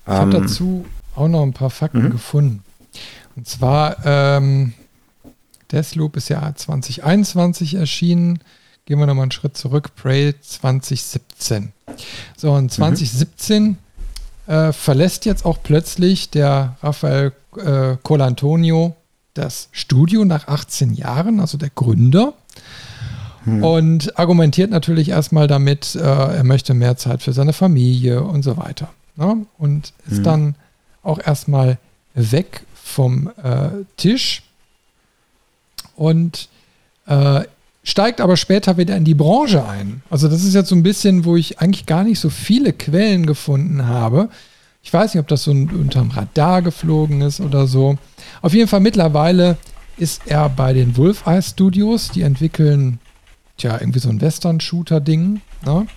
Ich 0.08 0.14
habe 0.14 0.36
ähm, 0.38 0.42
dazu 0.44 0.86
auch 1.20 1.28
noch 1.28 1.44
ein 1.44 1.54
paar 1.54 1.70
Fakten 1.70 2.06
mhm. 2.06 2.12
gefunden. 2.12 2.64
Und 3.36 3.48
zwar, 3.48 3.98
ähm, 4.06 4.74
Deathloop 5.72 6.18
ist 6.18 6.30
ja 6.30 6.54
2021 6.54 7.76
erschienen. 7.76 8.40
Gehen 8.86 9.00
wir 9.00 9.06
nochmal 9.06 9.24
einen 9.24 9.32
Schritt 9.32 9.56
zurück. 9.56 9.96
Prey 9.96 10.34
2017. 10.40 11.72
So, 12.36 12.54
und 12.54 12.72
2017 12.72 13.64
mhm. 13.64 13.78
äh, 14.54 14.74
verlässt 14.74 15.26
jetzt 15.26 15.46
auch 15.46 15.60
plötzlich 15.62 16.30
der 16.32 16.78
Raphael 16.82 17.34
äh, 17.58 17.98
Colantonio 18.02 18.96
das 19.34 19.70
Studio 19.72 20.26
nach 20.26 20.48
18 20.48 20.94
Jahren, 20.94 21.40
also 21.40 21.58
der 21.58 21.70
Gründer. 21.70 22.34
Mhm. 23.46 23.64
Und 23.64 24.20
argumentiert 24.20 24.70
natürlich 24.70 25.10
erstmal 25.10 25.48
damit, 25.48 25.96
äh, 25.96 26.00
er 26.00 26.44
möchte 26.44 26.74
mehr 26.74 26.98
Zeit 26.98 27.22
für 27.22 27.34
seine 27.34 27.54
Familie 27.54 28.22
und 28.22 28.44
so 28.44 28.58
weiter. 28.58 28.90
Ne? 29.16 29.46
Und 29.58 29.94
ist 30.10 30.20
mhm. 30.20 30.24
dann 30.24 30.56
auch 31.04 31.20
erstmal 31.20 31.78
weg 32.14 32.62
vom 32.74 33.30
äh, 33.44 33.70
Tisch 33.98 34.44
und 35.96 36.50
äh, 37.08 37.42
steigt 37.84 38.22
aber 38.22 38.38
später 38.38 38.78
wieder 38.78 38.96
in 38.96 39.06
die 39.06 39.16
Branche 39.16 39.68
ein. 39.68 40.02
Also 40.10 40.28
das 40.28 40.44
ist 40.44 40.54
jetzt 40.54 40.70
so 40.70 40.76
ein 40.76 40.84
bisschen, 40.84 41.26
wo 41.26 41.36
ich 41.36 41.60
eigentlich 41.60 41.86
gar 41.86 42.04
nicht 42.04 42.20
so 42.20 42.30
viele 42.30 42.74
Quellen 42.74 43.26
gefunden 43.26 43.88
habe. 43.88 44.30
Ich 44.84 44.94
weiß 44.94 45.14
nicht, 45.14 45.22
ob 45.22 45.28
das 45.28 45.44
so 45.44 45.52
unterm 45.52 46.12
Radar 46.12 46.62
geflogen 46.62 47.22
ist 47.22 47.42
oder 47.42 47.68
so. 47.68 47.98
Auf 48.42 48.54
jeden 48.54 48.68
Fall 48.68 48.80
mittlerweile 48.80 49.58
ist 49.98 50.22
er 50.26 50.50
bei 50.50 50.74
den 50.74 50.96
Wolfeye 50.96 51.42
Studios. 51.42 52.10
Die 52.10 52.22
entwickeln, 52.22 53.00
tja, 53.58 53.78
irgendwie 53.80 54.00
so 54.00 54.10
ein 54.10 54.22
Western-Shooter-Ding. 54.22 55.42
Ne? 55.66 55.88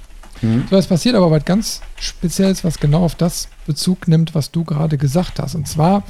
Mhm. 0.43 0.64
So, 0.69 0.77
es 0.77 0.86
passiert 0.86 1.14
aber 1.14 1.31
was 1.31 1.44
ganz 1.44 1.81
Spezielles, 1.97 2.64
was 2.64 2.78
genau 2.78 3.05
auf 3.05 3.14
das 3.14 3.48
Bezug 3.66 4.09
nimmt, 4.09 4.35
was 4.35 4.51
du 4.51 4.64
gerade 4.64 4.98
gesagt 4.98 5.39
hast. 5.39 5.55
Und 5.55 5.66
zwar 5.69 6.02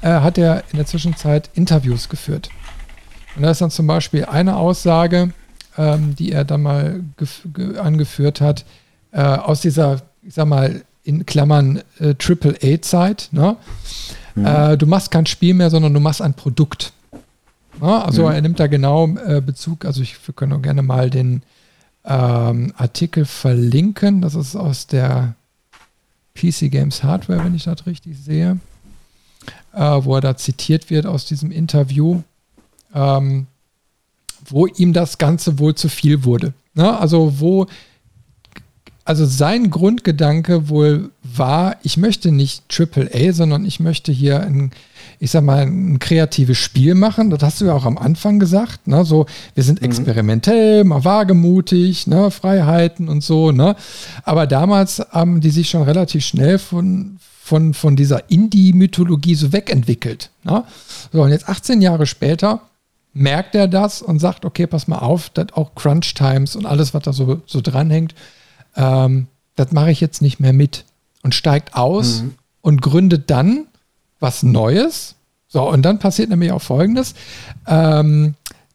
äh, 0.00 0.08
hat 0.08 0.38
er 0.38 0.64
in 0.70 0.76
der 0.76 0.86
Zwischenzeit 0.86 1.50
Interviews 1.54 2.08
geführt. 2.08 2.48
Und 3.36 3.42
da 3.42 3.50
ist 3.50 3.60
dann 3.60 3.70
zum 3.70 3.86
Beispiel 3.86 4.24
eine 4.24 4.56
Aussage, 4.56 5.32
ähm, 5.76 6.14
die 6.16 6.32
er 6.32 6.44
dann 6.44 6.62
mal 6.62 7.02
angeführt 7.78 8.40
hat, 8.40 8.64
äh, 9.10 9.20
aus 9.20 9.60
dieser, 9.60 10.02
ich 10.22 10.34
sag 10.34 10.46
mal, 10.46 10.82
in 11.04 11.26
Klammern 11.26 11.82
äh, 11.98 12.14
Triple-A-Zeit. 12.14 13.28
Ne? 13.32 13.56
Mhm. 14.34 14.46
Äh, 14.46 14.76
du 14.76 14.86
machst 14.86 15.10
kein 15.10 15.26
Spiel 15.26 15.54
mehr, 15.54 15.70
sondern 15.70 15.92
du 15.92 16.00
machst 16.00 16.22
ein 16.22 16.34
Produkt. 16.34 16.92
Ne? 17.80 18.04
Also 18.04 18.26
mhm. 18.26 18.34
er 18.34 18.40
nimmt 18.42 18.60
da 18.60 18.66
genau 18.66 19.08
äh, 19.26 19.40
Bezug, 19.40 19.84
also 19.84 20.02
ich, 20.02 20.16
wir 20.26 20.34
können 20.34 20.52
auch 20.52 20.62
gerne 20.62 20.82
mal 20.82 21.10
den 21.10 21.42
ähm, 22.04 22.72
Artikel 22.76 23.24
verlinken. 23.24 24.20
Das 24.22 24.34
ist 24.34 24.56
aus 24.56 24.86
der 24.86 25.34
PC 26.34 26.70
Games 26.70 27.02
Hardware, 27.02 27.44
wenn 27.44 27.54
ich 27.54 27.64
das 27.64 27.86
richtig 27.86 28.18
sehe, 28.18 28.58
äh, 29.72 29.80
wo 29.80 30.14
er 30.16 30.20
da 30.20 30.36
zitiert 30.36 30.90
wird 30.90 31.06
aus 31.06 31.26
diesem 31.26 31.50
Interview 31.50 32.22
ähm, 32.94 33.46
wo 34.46 34.66
ihm 34.66 34.92
das 34.92 35.18
Ganze 35.18 35.58
wohl 35.58 35.74
zu 35.74 35.88
viel 35.88 36.24
wurde. 36.24 36.52
Ne? 36.74 36.98
Also 36.98 37.40
wo, 37.40 37.66
also 39.04 39.26
sein 39.26 39.70
Grundgedanke 39.70 40.68
wohl 40.68 41.10
war, 41.22 41.76
ich 41.82 41.96
möchte 41.96 42.30
nicht 42.30 42.64
AAA, 42.72 43.32
sondern 43.32 43.64
ich 43.64 43.80
möchte 43.80 44.12
hier 44.12 44.40
ein, 44.40 44.70
ich 45.18 45.32
sag 45.32 45.42
mal, 45.42 45.62
ein 45.62 45.98
kreatives 45.98 46.58
Spiel 46.58 46.94
machen. 46.94 47.30
Das 47.30 47.42
hast 47.42 47.60
du 47.60 47.64
ja 47.64 47.74
auch 47.74 47.84
am 47.84 47.98
Anfang 47.98 48.38
gesagt. 48.38 48.86
Ne? 48.86 49.04
So, 49.04 49.26
wir 49.54 49.64
sind 49.64 49.80
mhm. 49.80 49.86
experimentell, 49.86 50.84
mal 50.84 51.04
wagemutig, 51.04 52.06
ne? 52.06 52.30
Freiheiten 52.30 53.08
und 53.08 53.24
so. 53.24 53.50
Ne? 53.50 53.74
Aber 54.22 54.46
damals 54.46 55.00
haben 55.10 55.40
die 55.40 55.50
sich 55.50 55.68
schon 55.68 55.82
relativ 55.82 56.24
schnell 56.24 56.58
von, 56.58 57.18
von, 57.42 57.74
von 57.74 57.96
dieser 57.96 58.30
Indie-Mythologie 58.30 59.34
so 59.34 59.52
wegentwickelt. 59.52 60.30
Ne? 60.44 60.62
So, 61.12 61.22
und 61.22 61.30
jetzt 61.30 61.48
18 61.48 61.82
Jahre 61.82 62.06
später 62.06 62.60
merkt 63.14 63.54
er 63.56 63.68
das 63.68 64.00
und 64.00 64.20
sagt, 64.20 64.44
okay, 64.44 64.66
pass 64.66 64.88
mal 64.88 64.98
auf, 64.98 65.28
dass 65.30 65.52
auch 65.54 65.74
Crunch 65.74 66.14
Times 66.14 66.56
und 66.56 66.66
alles, 66.66 66.94
was 66.94 67.02
da 67.02 67.12
so, 67.12 67.42
so 67.46 67.60
dranhängt, 67.60 68.14
ähm, 68.76 69.26
das 69.56 69.72
mache 69.72 69.90
ich 69.90 70.00
jetzt 70.00 70.22
nicht 70.22 70.40
mehr 70.40 70.52
mit 70.52 70.84
und 71.22 71.34
steigt 71.34 71.74
aus 71.74 72.22
mhm. 72.22 72.34
und 72.60 72.82
gründet 72.82 73.30
dann 73.30 73.66
was 74.20 74.42
Neues. 74.42 75.16
So, 75.48 75.68
und 75.68 75.82
dann 75.82 75.98
passiert 75.98 76.30
nämlich 76.30 76.52
auch 76.52 76.62
Folgendes, 76.62 77.14
ähm, 77.66 78.34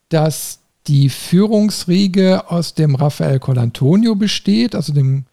dass 0.10 0.60
die 0.88 1.10
Führungsriege 1.10 2.50
aus 2.50 2.74
dem 2.74 2.96
Rafael 2.96 3.40
Colantonio 3.40 4.16
besteht, 4.16 4.76
also 4.76 4.94
dem 4.94 5.26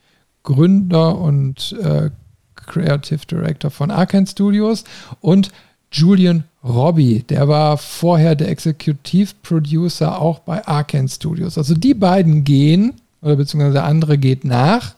Gründer 0.42 1.18
und 1.18 1.76
äh, 1.80 2.10
Creative 2.54 3.20
Director 3.26 3.70
von 3.70 3.90
Arkane 3.90 4.26
Studios 4.26 4.84
und 5.20 5.50
Julian 5.92 6.44
Robbie, 6.64 7.22
der 7.22 7.46
war 7.46 7.78
vorher 7.78 8.34
der 8.34 8.48
Executive 8.48 9.32
Producer 9.42 10.20
auch 10.20 10.40
bei 10.40 10.66
Arkane 10.66 11.08
Studios. 11.08 11.56
Also 11.56 11.74
die 11.74 11.94
beiden 11.94 12.42
gehen, 12.42 12.94
oder 13.24 13.36
beziehungsweise 13.36 13.74
der 13.74 13.84
andere 13.84 14.18
geht 14.18 14.44
nach 14.44 14.94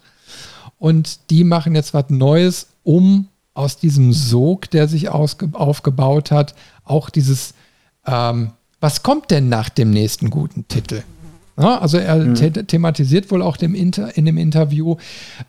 und 0.79 1.31
die 1.31 1.45
machen 1.45 1.75
jetzt 1.75 1.95
was 1.95 2.11
Neues, 2.11 2.67
um 2.83 3.29
aus 3.55 3.79
diesem 3.79 4.13
Sog, 4.13 4.71
der 4.71 4.87
sich 4.87 5.09
aufgebaut 5.09 6.31
hat, 6.31 6.55
auch 6.85 7.09
dieses, 7.09 7.55
ähm, 8.07 8.51
was 8.81 9.03
kommt 9.03 9.31
denn 9.31 9.49
nach 9.49 9.71
dem 9.71 9.91
nächsten 9.91 10.29
guten 10.29 10.69
Titel? 10.69 11.03
Ja, 11.59 11.79
also 11.79 11.97
er 11.97 12.17
mhm. 12.17 12.37
the 12.37 12.51
thematisiert 12.51 13.31
wohl 13.31 13.41
auch 13.41 13.57
dem 13.57 13.75
Inter 13.75 14.15
in 14.17 14.27
dem 14.27 14.37
Interview, 14.37 14.97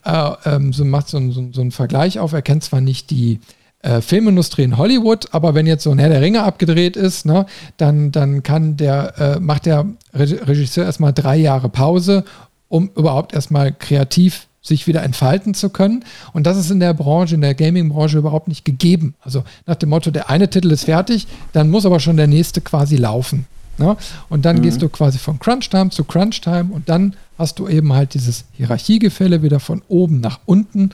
äh, 0.05 0.31
ähm, 0.45 0.71
so 0.71 0.85
macht 0.85 1.09
so, 1.09 1.19
so, 1.31 1.49
so 1.51 1.59
einen 1.59 1.71
Vergleich 1.71 2.19
auf. 2.19 2.31
Er 2.31 2.41
kennt 2.41 2.63
zwar 2.63 2.79
nicht 2.79 3.09
die 3.09 3.41
äh, 3.81 4.01
Filmindustrie 4.01 4.63
in 4.63 4.77
Hollywood, 4.77 5.33
aber 5.33 5.53
wenn 5.53 5.67
jetzt 5.67 5.83
so 5.83 5.91
ein 5.91 5.99
Herr 5.99 6.09
der 6.09 6.21
Ringe 6.21 6.43
abgedreht 6.43 6.95
ist, 6.95 7.25
ne, 7.25 7.45
dann, 7.75 8.11
dann 8.11 8.41
kann 8.41 8.77
der, 8.77 9.17
äh, 9.19 9.39
macht 9.39 9.65
der 9.65 9.85
Regisseur 10.13 10.85
erstmal 10.85 11.13
drei 11.13 11.35
Jahre 11.35 11.69
Pause, 11.69 12.23
um 12.69 12.89
überhaupt 12.95 13.33
erstmal 13.33 13.71
kreativ 13.71 14.47
sich 14.61 14.85
wieder 14.87 15.03
entfalten 15.03 15.53
zu 15.53 15.69
können. 15.69 16.03
Und 16.33 16.45
das 16.45 16.57
ist 16.57 16.71
in 16.71 16.79
der 16.79 16.93
Branche, 16.93 17.35
in 17.35 17.41
der 17.41 17.55
Gaming-Branche 17.55 18.17
überhaupt 18.17 18.47
nicht 18.47 18.65
gegeben. 18.65 19.15
Also 19.21 19.43
nach 19.65 19.75
dem 19.75 19.89
Motto, 19.89 20.11
der 20.11 20.29
eine 20.29 20.49
Titel 20.49 20.71
ist 20.71 20.85
fertig, 20.85 21.27
dann 21.53 21.69
muss 21.69 21.85
aber 21.85 21.99
schon 21.99 22.17
der 22.17 22.27
nächste 22.27 22.61
quasi 22.61 22.97
laufen. 22.97 23.45
Ne? 23.77 23.95
Und 24.29 24.45
dann 24.45 24.57
mhm. 24.57 24.61
gehst 24.63 24.81
du 24.81 24.89
quasi 24.89 25.17
von 25.19 25.39
Crunch-Time 25.39 25.89
zu 25.89 26.03
Crunch-Time 26.03 26.69
und 26.71 26.89
dann 26.89 27.15
hast 27.37 27.59
du 27.59 27.67
eben 27.67 27.93
halt 27.93 28.13
dieses 28.13 28.45
Hierarchiegefälle 28.53 29.43
wieder 29.43 29.59
von 29.59 29.81
oben 29.87 30.19
nach 30.19 30.39
unten, 30.45 30.91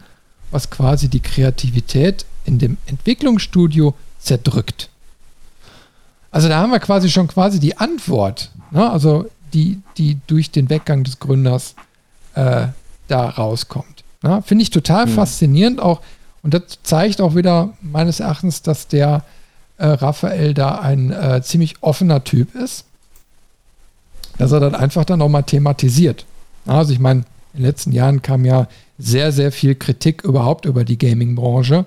was 0.52 0.70
quasi 0.70 1.08
die 1.08 1.22
Kreativität 1.22 2.26
in 2.46 2.60
dem 2.60 2.78
Entwicklungsstudio 2.86 3.96
zerdrückt. 4.20 4.90
Also 6.32 6.50
da 6.50 6.60
haben 6.60 6.72
wir 6.72 6.80
quasi 6.80 7.10
schon 7.10 7.28
quasi 7.28 7.60
die 7.60 7.78
Antwort, 7.78 8.52
ne? 8.72 8.90
also 8.90 9.30
die, 9.54 9.82
die 9.98 10.18
durch 10.28 10.52
den 10.52 10.70
Weggang 10.70 11.04
des 11.04 11.20
Gründers 11.20 11.76
äh, 12.36 12.68
da 13.08 13.30
rauskommt. 13.30 14.04
Finde 14.46 14.62
ich 14.64 14.70
total 14.70 15.06
mhm. 15.06 15.12
faszinierend 15.12 15.82
auch 15.82 16.02
und 16.44 16.54
das 16.54 16.80
zeigt 16.84 17.22
auch 17.22 17.36
wieder 17.36 17.74
meines 17.82 18.20
Erachtens, 18.20 18.62
dass 18.62 18.88
der 18.88 19.24
äh, 19.78 19.88
Raphael 19.88 20.54
da 20.54 20.80
ein 20.80 21.12
äh, 21.12 21.42
ziemlich 21.42 21.82
offener 21.82 22.24
Typ 22.24 22.54
ist, 22.54 22.86
dass 24.38 24.52
er 24.52 24.60
das 24.60 24.74
einfach 24.74 25.06
dann 25.06 25.20
nochmal 25.20 25.44
thematisiert. 25.44 26.26
Also 26.66 26.94
ich 26.94 27.00
meine, 27.00 27.22
in 27.54 27.60
den 27.60 27.66
letzten 27.66 27.92
Jahren 27.92 28.22
kam 28.22 28.46
ja 28.46 28.68
sehr, 28.98 29.32
sehr 29.32 29.52
viel 29.52 29.76
Kritik 29.76 30.24
überhaupt 30.24 30.66
über 30.66 30.84
die 30.84 30.98
Gaming-Branche 30.98 31.86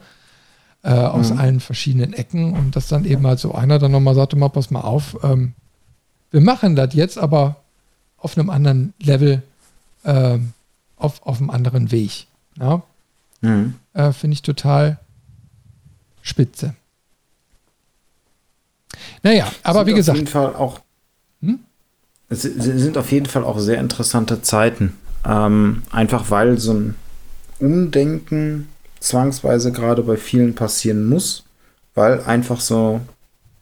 äh, 0.82 0.90
aus 0.90 1.30
mhm. 1.30 1.38
allen 1.38 1.60
verschiedenen 1.60 2.12
Ecken 2.12 2.54
und 2.54 2.76
dass 2.76 2.88
dann 2.88 3.04
eben 3.04 3.26
halt 3.26 3.38
so 3.38 3.54
einer 3.54 3.78
dann 3.78 3.92
nochmal 3.92 4.14
sagte, 4.14 4.36
mal 4.36 4.48
pass 4.48 4.70
mal 4.70 4.80
auf, 4.80 5.16
ähm, 5.22 5.52
wir 6.36 6.42
machen 6.42 6.76
das 6.76 6.92
jetzt 6.92 7.16
aber 7.16 7.56
auf 8.18 8.36
einem 8.36 8.50
anderen 8.50 8.92
Level, 9.00 9.42
ähm, 10.04 10.52
auf, 10.96 11.22
auf 11.22 11.38
einem 11.38 11.48
anderen 11.48 11.90
Weg. 11.90 12.26
Ja? 12.58 12.82
Mhm. 13.40 13.76
Äh, 13.94 14.12
Finde 14.12 14.34
ich 14.34 14.42
total 14.42 14.98
spitze. 16.20 16.74
Naja, 19.22 19.50
aber 19.62 19.78
sind 19.78 19.86
wie 19.86 19.94
gesagt. 19.94 20.16
Auf 20.16 20.18
jeden 20.18 20.30
Fall 20.30 20.54
auch, 20.56 20.80
hm? 21.40 21.60
Es 22.28 22.42
sind 22.42 22.98
auf 22.98 23.10
jeden 23.12 23.24
Fall 23.24 23.42
auch 23.42 23.58
sehr 23.58 23.80
interessante 23.80 24.42
Zeiten. 24.42 24.92
Ähm, 25.24 25.84
einfach 25.90 26.30
weil 26.30 26.58
so 26.58 26.74
ein 26.74 26.96
Umdenken 27.60 28.68
zwangsweise 29.00 29.72
gerade 29.72 30.02
bei 30.02 30.18
vielen 30.18 30.54
passieren 30.54 31.08
muss, 31.08 31.44
weil 31.94 32.22
einfach 32.24 32.60
so 32.60 33.00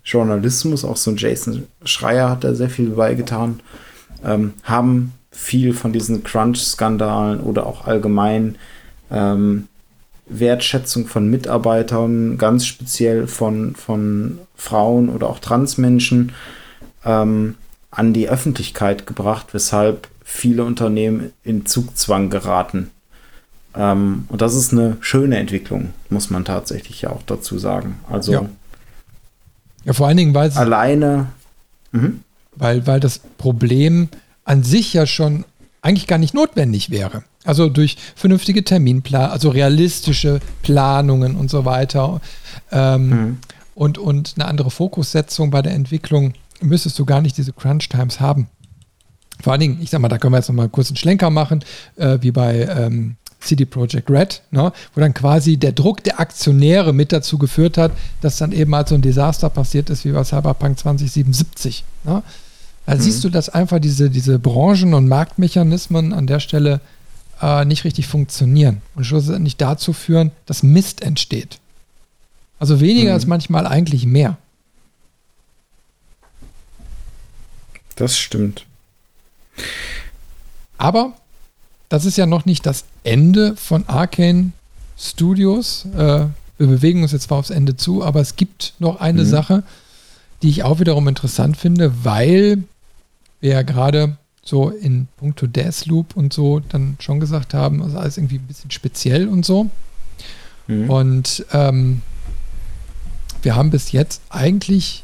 Journalismus, 0.05 0.85
auch 0.85 0.97
so 0.97 1.11
ein 1.11 1.17
Jason 1.17 1.67
Schreier 1.85 2.31
hat 2.31 2.45
da 2.45 2.55
sehr 2.55 2.71
viel 2.71 2.91
beigetan, 2.91 3.61
ähm, 4.25 4.55
haben 4.63 5.13
viel 5.31 5.73
von 5.73 5.93
diesen 5.93 6.23
Crunch-Skandalen 6.23 7.41
oder 7.41 7.67
auch 7.67 7.87
allgemein 7.87 8.57
ähm, 9.11 9.69
Wertschätzung 10.27 11.07
von 11.07 11.29
Mitarbeitern, 11.29 12.39
ganz 12.39 12.67
speziell 12.67 13.27
von, 13.27 13.75
von 13.75 14.39
Frauen 14.55 15.09
oder 15.09 15.29
auch 15.29 15.39
Transmenschen, 15.39 16.33
ähm, 17.05 17.57
an 17.91 18.13
die 18.13 18.29
Öffentlichkeit 18.29 19.07
gebracht, 19.07 19.49
weshalb 19.53 20.09
viele 20.25 20.65
Unternehmen 20.65 21.33
in 21.43 21.67
Zugzwang 21.67 22.31
geraten. 22.31 22.91
Ähm, 23.77 24.25
und 24.29 24.41
das 24.41 24.55
ist 24.55 24.73
eine 24.73 24.97
schöne 25.01 25.37
Entwicklung, 25.39 25.91
muss 26.09 26.31
man 26.31 26.45
tatsächlich 26.45 27.03
ja 27.03 27.11
auch 27.11 27.23
dazu 27.27 27.59
sagen. 27.59 28.01
Also 28.11 28.33
ja, 28.33 28.49
ja 29.85 29.93
vor 29.93 30.07
allen 30.07 30.17
Dingen, 30.17 30.35
weil 30.35 30.51
alleine, 30.53 31.27
mhm. 31.93 32.21
weil, 32.57 32.87
weil 32.87 33.01
das 33.01 33.19
Problem 33.19 34.09
an 34.45 34.63
sich 34.63 34.93
ja 34.93 35.07
schon 35.07 35.45
eigentlich 35.83 36.07
gar 36.07 36.19
nicht 36.19 36.35
notwendig 36.35 36.91
wäre. 36.91 37.25
Also 37.45 37.69
durch 37.69 37.97
vernünftige 38.17 38.65
Terminplan, 38.65 39.31
also 39.31 39.51
realistische 39.51 40.41
Planungen 40.63 41.37
und 41.37 41.51
so 41.51 41.67
weiter 41.67 42.21
ähm, 42.73 43.09
mhm. 43.09 43.39
und, 43.75 43.99
und 43.99 44.35
eine 44.37 44.47
andere 44.47 44.71
Fokussetzung 44.71 45.51
bei 45.51 45.61
der 45.61 45.75
Entwicklung 45.75 46.33
müsstest 46.61 46.99
du 46.99 47.05
gar 47.05 47.21
nicht 47.21 47.37
diese 47.37 47.53
Crunch 47.53 47.89
Times 47.91 48.21
haben. 48.21 48.49
Vor 49.43 49.53
allen 49.53 49.61
Dingen, 49.61 49.79
ich 49.83 49.91
sag 49.91 50.01
mal, 50.01 50.09
da 50.09 50.17
können 50.17 50.33
wir 50.33 50.39
jetzt 50.39 50.49
noch 50.49 50.55
mal 50.55 50.71
kurz 50.71 50.89
einen 50.89 50.97
Schlenker 50.97 51.29
machen, 51.29 51.63
äh, 51.97 52.19
wie 52.23 52.31
bei 52.31 52.63
ähm, 52.63 53.17
CD 53.45 53.65
Projekt 53.65 54.11
Red, 54.11 54.43
ne, 54.51 54.73
wo 54.95 55.01
dann 55.01 55.15
quasi 55.15 55.57
der 55.57 55.73
Druck 55.73 56.03
der 56.05 56.21
Aktionäre 56.21 56.93
mit 56.93 57.13
dazu 57.13 57.39
geführt 57.39 57.79
hat, 57.79 57.93
dass 58.21 58.39
dann 58.39 58.53
eben 58.53 58.75
halt 58.75 58.89
so 58.89 58.95
ein 58.95 59.03
Desaster 59.03 59.51
passiert 59.51 59.91
ist 59.91 60.05
wie 60.05 60.13
bei 60.13 60.25
Cyberpunk 60.25 60.79
2077. 60.79 61.85
Ne? 62.05 62.23
Da 62.87 62.95
mhm. 62.95 63.01
siehst 63.01 63.25
du, 63.25 63.31
dass 63.31 63.49
einfach 63.49 63.79
diese, 63.79 64.11
diese 64.11 64.39
Branchen- 64.39 64.95
und 64.95 65.09
Marktmechanismen 65.09 66.13
an 66.13 66.27
der 66.27 66.41
Stelle 66.41 66.81
äh, 67.41 67.65
nicht 67.65 67.85
richtig 67.85 68.07
funktionieren 68.07 68.83
und 68.95 69.05
schlussendlich 69.05 69.57
dazu 69.57 69.93
führen, 69.93 70.33
dass 70.47 70.63
Mist 70.63 71.03
entsteht. 71.03 71.59
Also 72.59 72.81
weniger 72.81 73.13
mhm. 73.13 73.19
ist 73.19 73.27
manchmal 73.27 73.67
eigentlich 73.67 74.07
mehr. 74.07 74.39
Das 77.97 78.19
stimmt. 78.19 78.67
Aber 80.79 81.15
das 81.89 82.05
ist 82.05 82.17
ja 82.17 82.27
noch 82.27 82.45
nicht 82.45 82.67
das 82.67 82.85
Ende 83.03 83.57
von 83.57 83.87
Arcane 83.89 84.53
Studios. 84.99 85.87
Äh, 85.97 86.27
wir 86.57 86.67
bewegen 86.67 87.03
uns 87.03 87.13
jetzt 87.13 87.25
zwar 87.25 87.39
aufs 87.39 87.51
Ende 87.51 87.77
zu, 87.77 88.05
aber 88.05 88.21
es 88.21 88.37
gibt 88.37 88.75
noch 88.79 89.01
eine 89.01 89.25
mhm. 89.25 89.29
Sache, 89.29 89.63
die 90.43 90.51
ich 90.51 90.63
auch 90.63 90.81
wiederum 90.81 91.09
interessant 91.09 91.57
finde, 91.57 92.05
weil 92.05 92.65
wir 93.41 93.53
ja 93.53 93.63
gerade 93.63 94.17
so 94.43 94.69
in 94.69 95.09
puncto 95.17 95.47
Deathloop 95.47 96.17
und 96.17 96.33
so 96.33 96.61
dann 96.61 96.97
schon 97.01 97.19
gesagt 97.19 97.55
haben, 97.55 97.83
also 97.83 97.99
alles 97.99 98.19
irgendwie 98.19 98.37
ein 98.37 98.47
bisschen 98.47 98.71
speziell 98.71 99.29
und 99.29 99.45
so. 99.45 99.71
Mhm. 100.67 100.91
Und 100.91 101.47
ähm, 101.53 102.03
wir 103.43 103.57
haben 103.57 103.71
bis 103.71 103.93
jetzt 103.93 104.23
eigentlich 104.31 105.04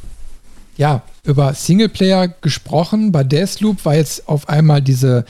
ja 0.81 1.03
über 1.23 1.55
Singleplayer 1.55 2.27
gesprochen. 2.29 3.13
Bei 3.13 3.23
Deathloop 3.23 3.85
war 3.85 3.95
jetzt 3.95 4.29
auf 4.29 4.49
einmal 4.49 4.83
diese, 4.83 5.25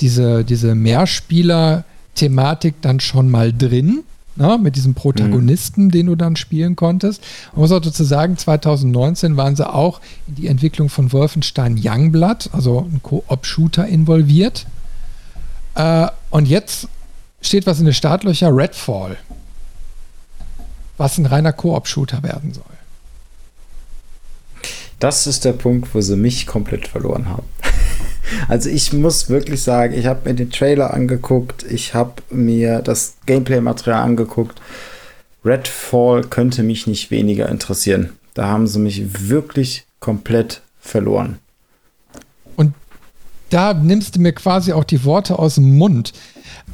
diese, 0.00 0.44
diese 0.44 0.74
Mehrspieler-Thematik 0.74 2.74
dann 2.82 3.00
schon 3.00 3.30
mal 3.30 3.52
drin 3.52 4.02
ne, 4.34 4.58
mit 4.60 4.74
diesem 4.74 4.94
Protagonisten, 4.94 5.84
mhm. 5.84 5.90
den 5.92 6.06
du 6.06 6.16
dann 6.16 6.34
spielen 6.34 6.74
konntest. 6.74 7.22
Man 7.52 7.60
muss 7.62 7.72
auch 7.72 7.80
dazu 7.80 8.02
sagen, 8.02 8.36
2019 8.36 9.36
waren 9.36 9.54
sie 9.54 9.72
auch 9.72 10.00
in 10.26 10.34
die 10.34 10.48
Entwicklung 10.48 10.88
von 10.88 11.12
Wolfenstein 11.12 11.80
Youngblood, 11.82 12.50
also 12.52 12.90
ein 12.92 13.00
Co-op-Shooter 13.02 13.86
involviert. 13.86 14.66
Äh, 15.76 16.08
und 16.30 16.48
jetzt 16.48 16.88
steht 17.40 17.66
was 17.66 17.78
in 17.78 17.84
den 17.84 17.94
Startlöcher, 17.94 18.54
Redfall, 18.54 19.16
was 20.96 21.16
ein 21.16 21.26
reiner 21.26 21.52
Koop-Shooter 21.52 22.24
werden 22.24 22.52
soll. 22.52 22.64
Das 24.98 25.26
ist 25.26 25.44
der 25.44 25.52
Punkt, 25.52 25.94
wo 25.94 26.00
sie 26.00 26.16
mich 26.16 26.46
komplett 26.46 26.88
verloren 26.88 27.28
haben. 27.28 27.46
Also 28.48 28.68
ich 28.68 28.92
muss 28.92 29.28
wirklich 29.30 29.62
sagen, 29.62 29.94
ich 29.94 30.06
habe 30.06 30.28
mir 30.28 30.34
den 30.34 30.50
Trailer 30.50 30.92
angeguckt, 30.92 31.64
ich 31.70 31.94
habe 31.94 32.14
mir 32.28 32.82
das 32.82 33.14
Gameplay-Material 33.26 34.02
angeguckt. 34.02 34.60
Redfall 35.44 36.24
könnte 36.24 36.64
mich 36.64 36.88
nicht 36.88 37.12
weniger 37.12 37.48
interessieren. 37.48 38.14
Da 38.34 38.48
haben 38.48 38.66
sie 38.66 38.80
mich 38.80 39.28
wirklich 39.28 39.84
komplett 40.00 40.60
verloren. 40.80 41.38
Und 42.56 42.74
da 43.50 43.74
nimmst 43.74 44.16
du 44.16 44.20
mir 44.20 44.32
quasi 44.32 44.72
auch 44.72 44.84
die 44.84 45.04
Worte 45.04 45.38
aus 45.38 45.54
dem 45.54 45.78
Mund. 45.78 46.12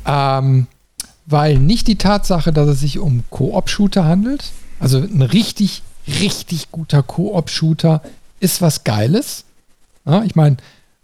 Ähm, 0.07 0.66
weil 1.27 1.59
nicht 1.59 1.86
die 1.86 1.97
Tatsache, 1.97 2.53
dass 2.53 2.69
es 2.69 2.81
sich 2.81 2.99
um 2.99 3.24
Koop-Shooter 3.31 4.05
handelt, 4.05 4.51
also 4.81 4.99
ein 4.99 5.23
richtig, 5.23 5.82
richtig 6.07 6.70
guter 6.70 7.03
Koop-Shooter 7.03 8.03
ist 8.41 8.61
was 8.61 8.85
Geiles. 8.85 9.45
Ja, 10.05 10.24
ich 10.24 10.35
meine, 10.35 10.57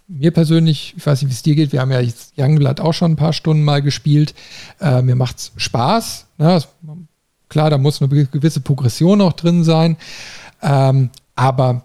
mir 0.08 0.30
persönlich, 0.30 0.94
ich 0.96 1.06
weiß 1.06 1.22
nicht, 1.22 1.30
wie 1.30 1.34
es 1.34 1.42
dir 1.42 1.54
geht, 1.54 1.72
wir 1.72 1.80
haben 1.80 1.92
ja 1.92 2.00
jetzt 2.00 2.32
Youngblood 2.36 2.80
auch 2.80 2.94
schon 2.94 3.12
ein 3.12 3.16
paar 3.16 3.32
Stunden 3.32 3.62
mal 3.62 3.82
gespielt. 3.82 4.34
Äh, 4.80 5.02
mir 5.02 5.14
macht 5.14 5.38
es 5.38 5.52
Spaß. 5.56 6.26
Ne? 6.38 6.62
Klar, 7.48 7.70
da 7.70 7.78
muss 7.78 8.02
eine 8.02 8.26
gewisse 8.26 8.60
Progression 8.60 9.20
auch 9.20 9.34
drin 9.34 9.64
sein. 9.64 9.96
Ähm, 10.62 11.10
aber 11.36 11.84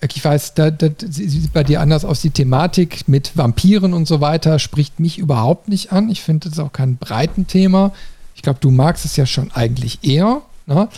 ich 0.00 0.24
weiß, 0.24 0.54
da, 0.54 0.70
da 0.70 0.88
sieht 0.98 1.52
bei 1.52 1.64
dir 1.64 1.80
anders 1.80 2.04
aus. 2.04 2.22
Die 2.22 2.30
Thematik 2.30 3.06
mit 3.06 3.36
Vampiren 3.36 3.92
und 3.92 4.08
so 4.08 4.20
weiter 4.20 4.58
spricht 4.58 4.98
mich 4.98 5.18
überhaupt 5.18 5.68
nicht 5.68 5.92
an. 5.92 6.08
Ich 6.08 6.22
finde, 6.22 6.48
das 6.48 6.58
ist 6.58 6.64
auch 6.64 6.72
kein 6.72 6.96
breiten 6.96 7.46
Thema. 7.46 7.92
Ich 8.34 8.42
glaube, 8.42 8.60
du 8.60 8.70
magst 8.70 9.04
es 9.04 9.16
ja 9.16 9.26
schon 9.26 9.50
eigentlich 9.50 9.98
eher. 10.02 10.40
Ne? 10.66 10.88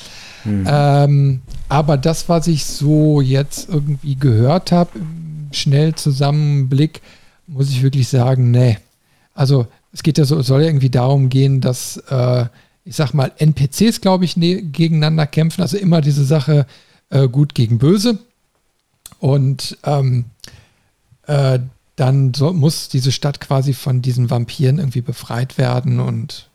Hm. 0.44 0.66
Ähm, 0.68 1.42
aber 1.68 1.96
das, 1.96 2.28
was 2.28 2.46
ich 2.46 2.64
so 2.64 3.20
jetzt 3.20 3.68
irgendwie 3.68 4.16
gehört 4.16 4.72
habe 4.72 4.90
schnell 5.54 5.94
Zusammenblick 5.94 7.00
muss 7.46 7.70
ich 7.70 7.82
wirklich 7.82 8.08
sagen, 8.08 8.50
nee. 8.50 8.78
Also 9.34 9.66
es 9.92 10.02
geht 10.02 10.18
ja 10.18 10.24
so, 10.24 10.40
soll 10.42 10.62
ja 10.62 10.68
irgendwie 10.68 10.90
darum 10.90 11.28
gehen, 11.28 11.60
dass 11.60 11.98
äh, 12.08 12.46
ich 12.84 12.96
sag 12.96 13.12
mal, 13.12 13.30
NPCs, 13.38 14.00
glaube 14.00 14.24
ich, 14.24 14.36
ne, 14.36 14.62
gegeneinander 14.62 15.26
kämpfen. 15.26 15.62
Also 15.62 15.76
immer 15.76 16.00
diese 16.00 16.24
Sache 16.24 16.66
äh, 17.10 17.28
gut 17.28 17.54
gegen 17.54 17.78
böse. 17.78 18.18
Und 19.18 19.78
ähm, 19.84 20.24
äh, 21.26 21.60
dann 21.96 22.34
so, 22.34 22.52
muss 22.52 22.88
diese 22.88 23.12
Stadt 23.12 23.40
quasi 23.40 23.74
von 23.74 24.02
diesen 24.02 24.30
Vampiren 24.30 24.78
irgendwie 24.78 25.02
befreit 25.02 25.58
werden 25.58 26.00
und 26.00 26.48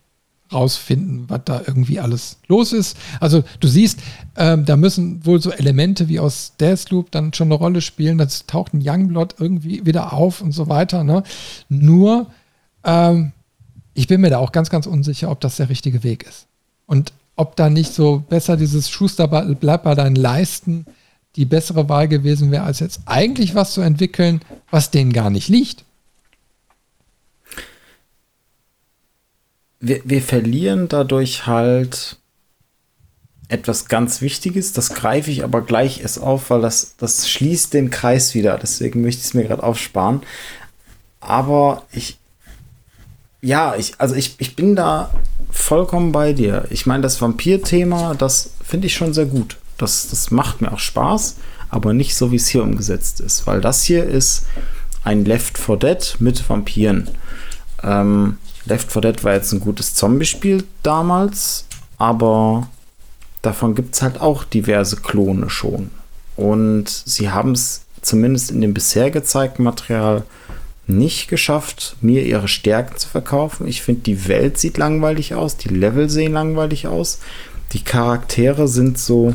rausfinden, 0.51 1.25
was 1.27 1.41
da 1.45 1.61
irgendwie 1.65 1.99
alles 1.99 2.37
los 2.47 2.73
ist. 2.73 2.97
Also 3.19 3.43
du 3.59 3.67
siehst, 3.67 3.99
ähm, 4.35 4.65
da 4.65 4.77
müssen 4.77 5.25
wohl 5.25 5.41
so 5.41 5.51
Elemente 5.51 6.07
wie 6.07 6.19
aus 6.19 6.53
Deathloop 6.59 7.11
dann 7.11 7.33
schon 7.33 7.47
eine 7.47 7.55
Rolle 7.55 7.81
spielen. 7.81 8.17
Das 8.17 8.45
taucht 8.45 8.73
ein 8.73 8.81
Youngblood 8.83 9.35
irgendwie 9.39 9.85
wieder 9.85 10.13
auf 10.13 10.41
und 10.41 10.51
so 10.51 10.69
weiter. 10.69 11.03
Ne? 11.03 11.23
Nur, 11.69 12.27
ähm, 12.83 13.33
ich 13.93 14.07
bin 14.07 14.21
mir 14.21 14.29
da 14.29 14.37
auch 14.37 14.51
ganz, 14.51 14.69
ganz 14.69 14.85
unsicher, 14.85 15.31
ob 15.31 15.41
das 15.41 15.57
der 15.57 15.69
richtige 15.69 16.03
Weg 16.03 16.23
ist. 16.23 16.47
Und 16.85 17.13
ob 17.35 17.55
da 17.55 17.69
nicht 17.69 17.93
so 17.93 18.23
besser 18.27 18.57
dieses 18.57 18.89
Schuster 18.89 19.27
bleibt 19.27 19.83
bei 19.83 19.95
deinen 19.95 20.15
Leisten 20.15 20.85
die 21.35 21.45
bessere 21.45 21.87
Wahl 21.87 22.07
gewesen 22.07 22.51
wäre, 22.51 22.63
als 22.63 22.79
jetzt 22.79 23.01
eigentlich 23.05 23.53
was 23.53 23.73
zu 23.73 23.81
entwickeln, 23.81 24.41
was 24.71 24.89
denen 24.89 25.13
gar 25.13 25.29
nicht 25.29 25.49
liegt. 25.49 25.85
Wir, 29.79 30.01
wir 30.03 30.21
verlieren 30.21 30.87
dadurch 30.87 31.45
halt 31.45 32.17
etwas 33.49 33.87
ganz 33.87 34.21
Wichtiges, 34.21 34.73
das 34.73 34.93
greife 34.93 35.31
ich 35.31 35.43
aber 35.43 35.61
gleich 35.61 36.01
erst 36.01 36.19
auf, 36.19 36.49
weil 36.49 36.61
das, 36.61 36.95
das 36.97 37.29
schließt 37.29 37.73
den 37.73 37.89
Kreis 37.89 38.33
wieder. 38.33 38.57
Deswegen 38.57 39.01
möchte 39.01 39.21
ich 39.21 39.27
es 39.27 39.33
mir 39.33 39.43
gerade 39.43 39.63
aufsparen. 39.63 40.21
Aber 41.21 41.83
ich, 41.91 42.17
ja, 43.41 43.75
ich, 43.75 43.93
also 43.99 44.15
ich, 44.15 44.35
ich 44.39 44.55
bin 44.55 44.75
da 44.75 45.11
vollkommen 45.49 46.11
bei 46.11 46.33
dir. 46.33 46.65
Ich 46.69 46.85
meine, 46.85 47.03
das 47.03 47.21
Vampir-Thema, 47.21 48.15
das 48.15 48.51
finde 48.63 48.87
ich 48.87 48.95
schon 48.95 49.13
sehr 49.13 49.25
gut. 49.25 49.57
Das, 49.77 50.09
das 50.09 50.31
macht 50.31 50.61
mir 50.61 50.73
auch 50.73 50.79
Spaß, 50.79 51.37
aber 51.69 51.93
nicht 51.93 52.15
so, 52.15 52.31
wie 52.31 52.37
es 52.37 52.47
hier 52.47 52.63
umgesetzt 52.63 53.21
ist. 53.21 53.47
Weil 53.47 53.61
das 53.61 53.83
hier 53.83 54.03
ist 54.03 54.45
ein 55.03 55.23
Left 55.23 55.57
4 55.57 55.77
Dead 55.77 56.15
mit 56.19 56.49
Vampiren. 56.49 57.09
Ähm, 57.81 58.37
Left 58.67 58.91
4 58.91 59.01
Dead 59.01 59.23
war 59.23 59.33
jetzt 59.33 59.51
ein 59.53 59.59
gutes 59.59 59.95
Zombie-Spiel 59.95 60.63
damals, 60.83 61.65
aber 61.97 62.67
davon 63.41 63.75
gibt 63.75 63.95
es 63.95 64.01
halt 64.01 64.19
auch 64.19 64.43
diverse 64.43 64.97
Klone 64.97 65.49
schon. 65.49 65.91
Und 66.35 66.89
sie 66.89 67.29
haben 67.29 67.53
es 67.53 67.81
zumindest 68.01 68.51
in 68.51 68.61
dem 68.61 68.73
bisher 68.73 69.09
gezeigten 69.09 69.63
Material 69.63 70.23
nicht 70.85 71.27
geschafft, 71.27 71.97
mir 72.01 72.25
ihre 72.25 72.47
Stärken 72.47 72.97
zu 72.97 73.09
verkaufen. 73.09 73.67
Ich 73.67 73.81
finde, 73.81 74.01
die 74.01 74.27
Welt 74.27 74.57
sieht 74.57 74.77
langweilig 74.77 75.35
aus, 75.35 75.57
die 75.57 75.69
Level 75.69 76.09
sehen 76.09 76.33
langweilig 76.33 76.87
aus. 76.87 77.19
Die 77.73 77.83
Charaktere 77.83 78.67
sind 78.67 78.97
so 78.97 79.33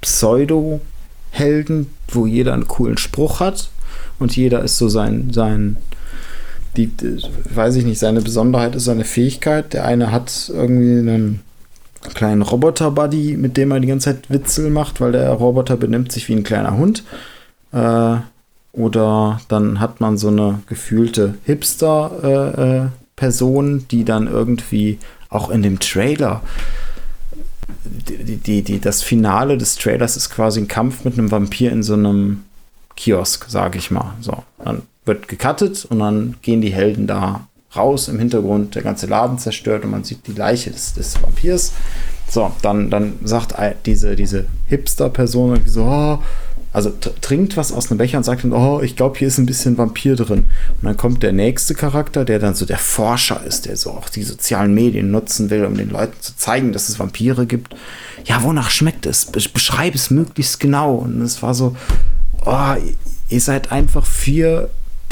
Pseudo-Helden, 0.00 1.90
wo 2.08 2.26
jeder 2.26 2.52
einen 2.52 2.68
coolen 2.68 2.98
Spruch 2.98 3.40
hat 3.40 3.70
und 4.18 4.36
jeder 4.36 4.62
ist 4.62 4.78
so 4.78 4.88
sein, 4.88 5.32
sein, 5.32 5.78
die, 6.76 6.90
weiß 7.54 7.76
ich 7.76 7.84
nicht, 7.84 7.98
seine 7.98 8.20
Besonderheit 8.20 8.74
ist 8.74 8.84
seine 8.84 9.04
Fähigkeit. 9.04 9.72
Der 9.72 9.84
eine 9.84 10.12
hat 10.12 10.50
irgendwie 10.52 10.98
einen 10.98 11.40
kleinen 12.14 12.42
Roboter-Buddy, 12.42 13.36
mit 13.36 13.56
dem 13.56 13.70
er 13.70 13.80
die 13.80 13.88
ganze 13.88 14.14
Zeit 14.14 14.30
Witzel 14.30 14.70
macht, 14.70 15.00
weil 15.00 15.12
der 15.12 15.30
Roboter 15.30 15.76
benimmt 15.76 16.12
sich 16.12 16.28
wie 16.28 16.34
ein 16.34 16.44
kleiner 16.44 16.76
Hund. 16.76 17.04
Äh, 17.72 18.16
oder 18.72 19.40
dann 19.48 19.80
hat 19.80 20.00
man 20.00 20.18
so 20.18 20.28
eine 20.28 20.60
gefühlte 20.66 21.34
Hipster-Person, 21.44 23.66
äh, 23.66 23.78
äh, 23.78 23.82
die 23.90 24.04
dann 24.04 24.26
irgendwie 24.26 24.98
auch 25.30 25.50
in 25.50 25.62
dem 25.62 25.78
Trailer 25.78 26.42
die, 27.84 28.36
die, 28.36 28.62
die, 28.62 28.80
das 28.80 29.02
Finale 29.02 29.58
des 29.58 29.76
Trailers 29.76 30.16
ist 30.16 30.30
quasi 30.30 30.60
ein 30.60 30.68
Kampf 30.68 31.04
mit 31.04 31.18
einem 31.18 31.30
Vampir 31.30 31.72
in 31.72 31.82
so 31.82 31.94
einem 31.94 32.44
Kiosk, 32.96 33.46
sage 33.48 33.78
ich 33.78 33.90
mal. 33.90 34.14
So, 34.20 34.42
dann 34.62 34.82
wird 35.04 35.28
gecuttet 35.28 35.84
und 35.84 35.98
dann 35.98 36.36
gehen 36.42 36.60
die 36.60 36.72
Helden 36.72 37.06
da 37.06 37.46
raus 37.76 38.08
im 38.08 38.18
Hintergrund, 38.18 38.74
der 38.74 38.82
ganze 38.82 39.06
Laden 39.06 39.38
zerstört 39.38 39.84
und 39.84 39.90
man 39.90 40.04
sieht 40.04 40.26
die 40.26 40.32
Leiche 40.32 40.70
des, 40.70 40.94
des 40.94 41.20
Vampirs. 41.20 41.72
So, 42.28 42.52
dann, 42.62 42.90
dann 42.90 43.14
sagt 43.24 43.54
diese, 43.86 44.16
diese 44.16 44.46
Hipster-Person 44.66 45.60
so, 45.66 45.84
oh, 45.84 46.18
also 46.72 46.92
trinkt 47.20 47.56
was 47.56 47.70
aus 47.70 47.90
einem 47.90 47.98
Becher 47.98 48.18
und 48.18 48.24
sagt 48.24 48.42
dann, 48.42 48.52
oh, 48.52 48.80
ich 48.80 48.96
glaube, 48.96 49.16
hier 49.16 49.28
ist 49.28 49.38
ein 49.38 49.46
bisschen 49.46 49.78
Vampir 49.78 50.16
drin. 50.16 50.46
Und 50.80 50.82
dann 50.82 50.96
kommt 50.96 51.22
der 51.22 51.32
nächste 51.32 51.74
Charakter, 51.74 52.24
der 52.24 52.40
dann 52.40 52.56
so 52.56 52.66
der 52.66 52.78
Forscher 52.78 53.44
ist, 53.44 53.66
der 53.66 53.76
so 53.76 53.92
auch 53.92 54.08
die 54.08 54.24
sozialen 54.24 54.74
Medien 54.74 55.12
nutzen 55.12 55.50
will, 55.50 55.64
um 55.64 55.76
den 55.76 55.90
Leuten 55.90 56.20
zu 56.20 56.36
zeigen, 56.36 56.72
dass 56.72 56.88
es 56.88 56.98
Vampire 56.98 57.46
gibt. 57.46 57.76
Ja, 58.24 58.42
wonach 58.42 58.70
schmeckt 58.70 59.06
es? 59.06 59.26
Beschreib 59.26 59.94
es 59.94 60.10
möglichst 60.10 60.58
genau. 60.58 60.96
Und 60.96 61.22
es 61.22 61.42
war 61.44 61.54
so, 61.54 61.76
oh, 62.44 62.74
ihr 63.28 63.40
seid 63.40 63.70
einfach 63.70 64.04
vier 64.04 64.68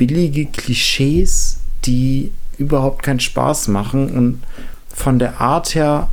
billige 0.06 0.46
Klischees, 0.46 1.58
die 1.84 2.32
überhaupt 2.58 3.04
keinen 3.04 3.20
Spaß 3.20 3.68
machen 3.68 4.10
und 4.10 4.42
von 4.88 5.20
der 5.20 5.40
Art 5.40 5.76
her 5.76 6.08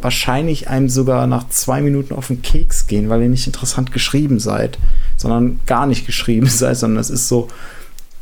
wahrscheinlich 0.00 0.68
einem 0.68 0.88
sogar 0.88 1.26
nach 1.26 1.48
zwei 1.50 1.82
Minuten 1.82 2.14
auf 2.14 2.28
den 2.28 2.40
Keks 2.40 2.86
gehen, 2.86 3.10
weil 3.10 3.22
ihr 3.22 3.28
nicht 3.28 3.46
interessant 3.46 3.92
geschrieben 3.92 4.40
seid, 4.40 4.78
sondern 5.18 5.60
gar 5.66 5.86
nicht 5.86 6.06
geschrieben 6.06 6.46
seid, 6.48 6.78
sondern 6.78 7.00
es 7.00 7.10
ist 7.10 7.28
so, 7.28 7.48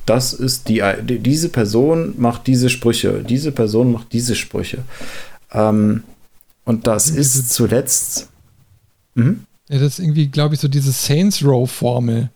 das 0.07 0.32
ist 0.32 0.69
die, 0.69 0.82
diese 1.05 1.51
Person 1.51 2.15
macht 2.19 2.49
diese 2.49 2.69
Sprüche, 2.69 3.23
diese 3.23 3.53
Person 3.53 3.93
macht 3.93 4.12
diese 4.12 4.35
Sprüche. 4.35 4.78
Ähm, 5.53 6.03
und 6.65 6.89
das 6.89 7.11
ist 7.11 7.51
zuletzt. 7.51 8.28
Mhm. 9.15 9.44
Ja, 9.69 9.78
das 9.78 9.94
ist 9.94 9.99
irgendwie, 10.01 10.27
glaube 10.27 10.57
ich, 10.57 10.61
so 10.61 10.66
diese 10.66 10.90
Saints 10.90 11.44
Row-Formel. 11.44 12.31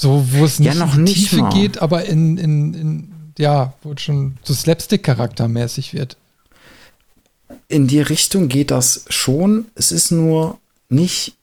So, 0.00 0.24
wo 0.30 0.44
es 0.44 0.58
nicht 0.58 0.74
ja, 0.74 0.86
noch 0.86 0.96
in 0.96 1.06
die 1.06 1.12
Tiefe 1.12 1.36
mal. 1.38 1.52
geht, 1.52 1.82
aber 1.82 2.04
in, 2.06 2.38
in, 2.38 2.74
in, 2.74 3.12
ja, 3.38 3.74
wo 3.82 3.92
es 3.92 4.00
schon 4.00 4.38
so 4.42 4.54
Slapstick-Charaktermäßig 4.54 5.92
wird 5.94 6.16
in 7.70 7.86
die 7.86 8.00
Richtung 8.00 8.48
geht 8.48 8.70
das 8.70 9.04
schon. 9.08 9.66
Es 9.74 9.92
ist 9.92 10.10
nur 10.10 10.58
nicht, 10.88 11.36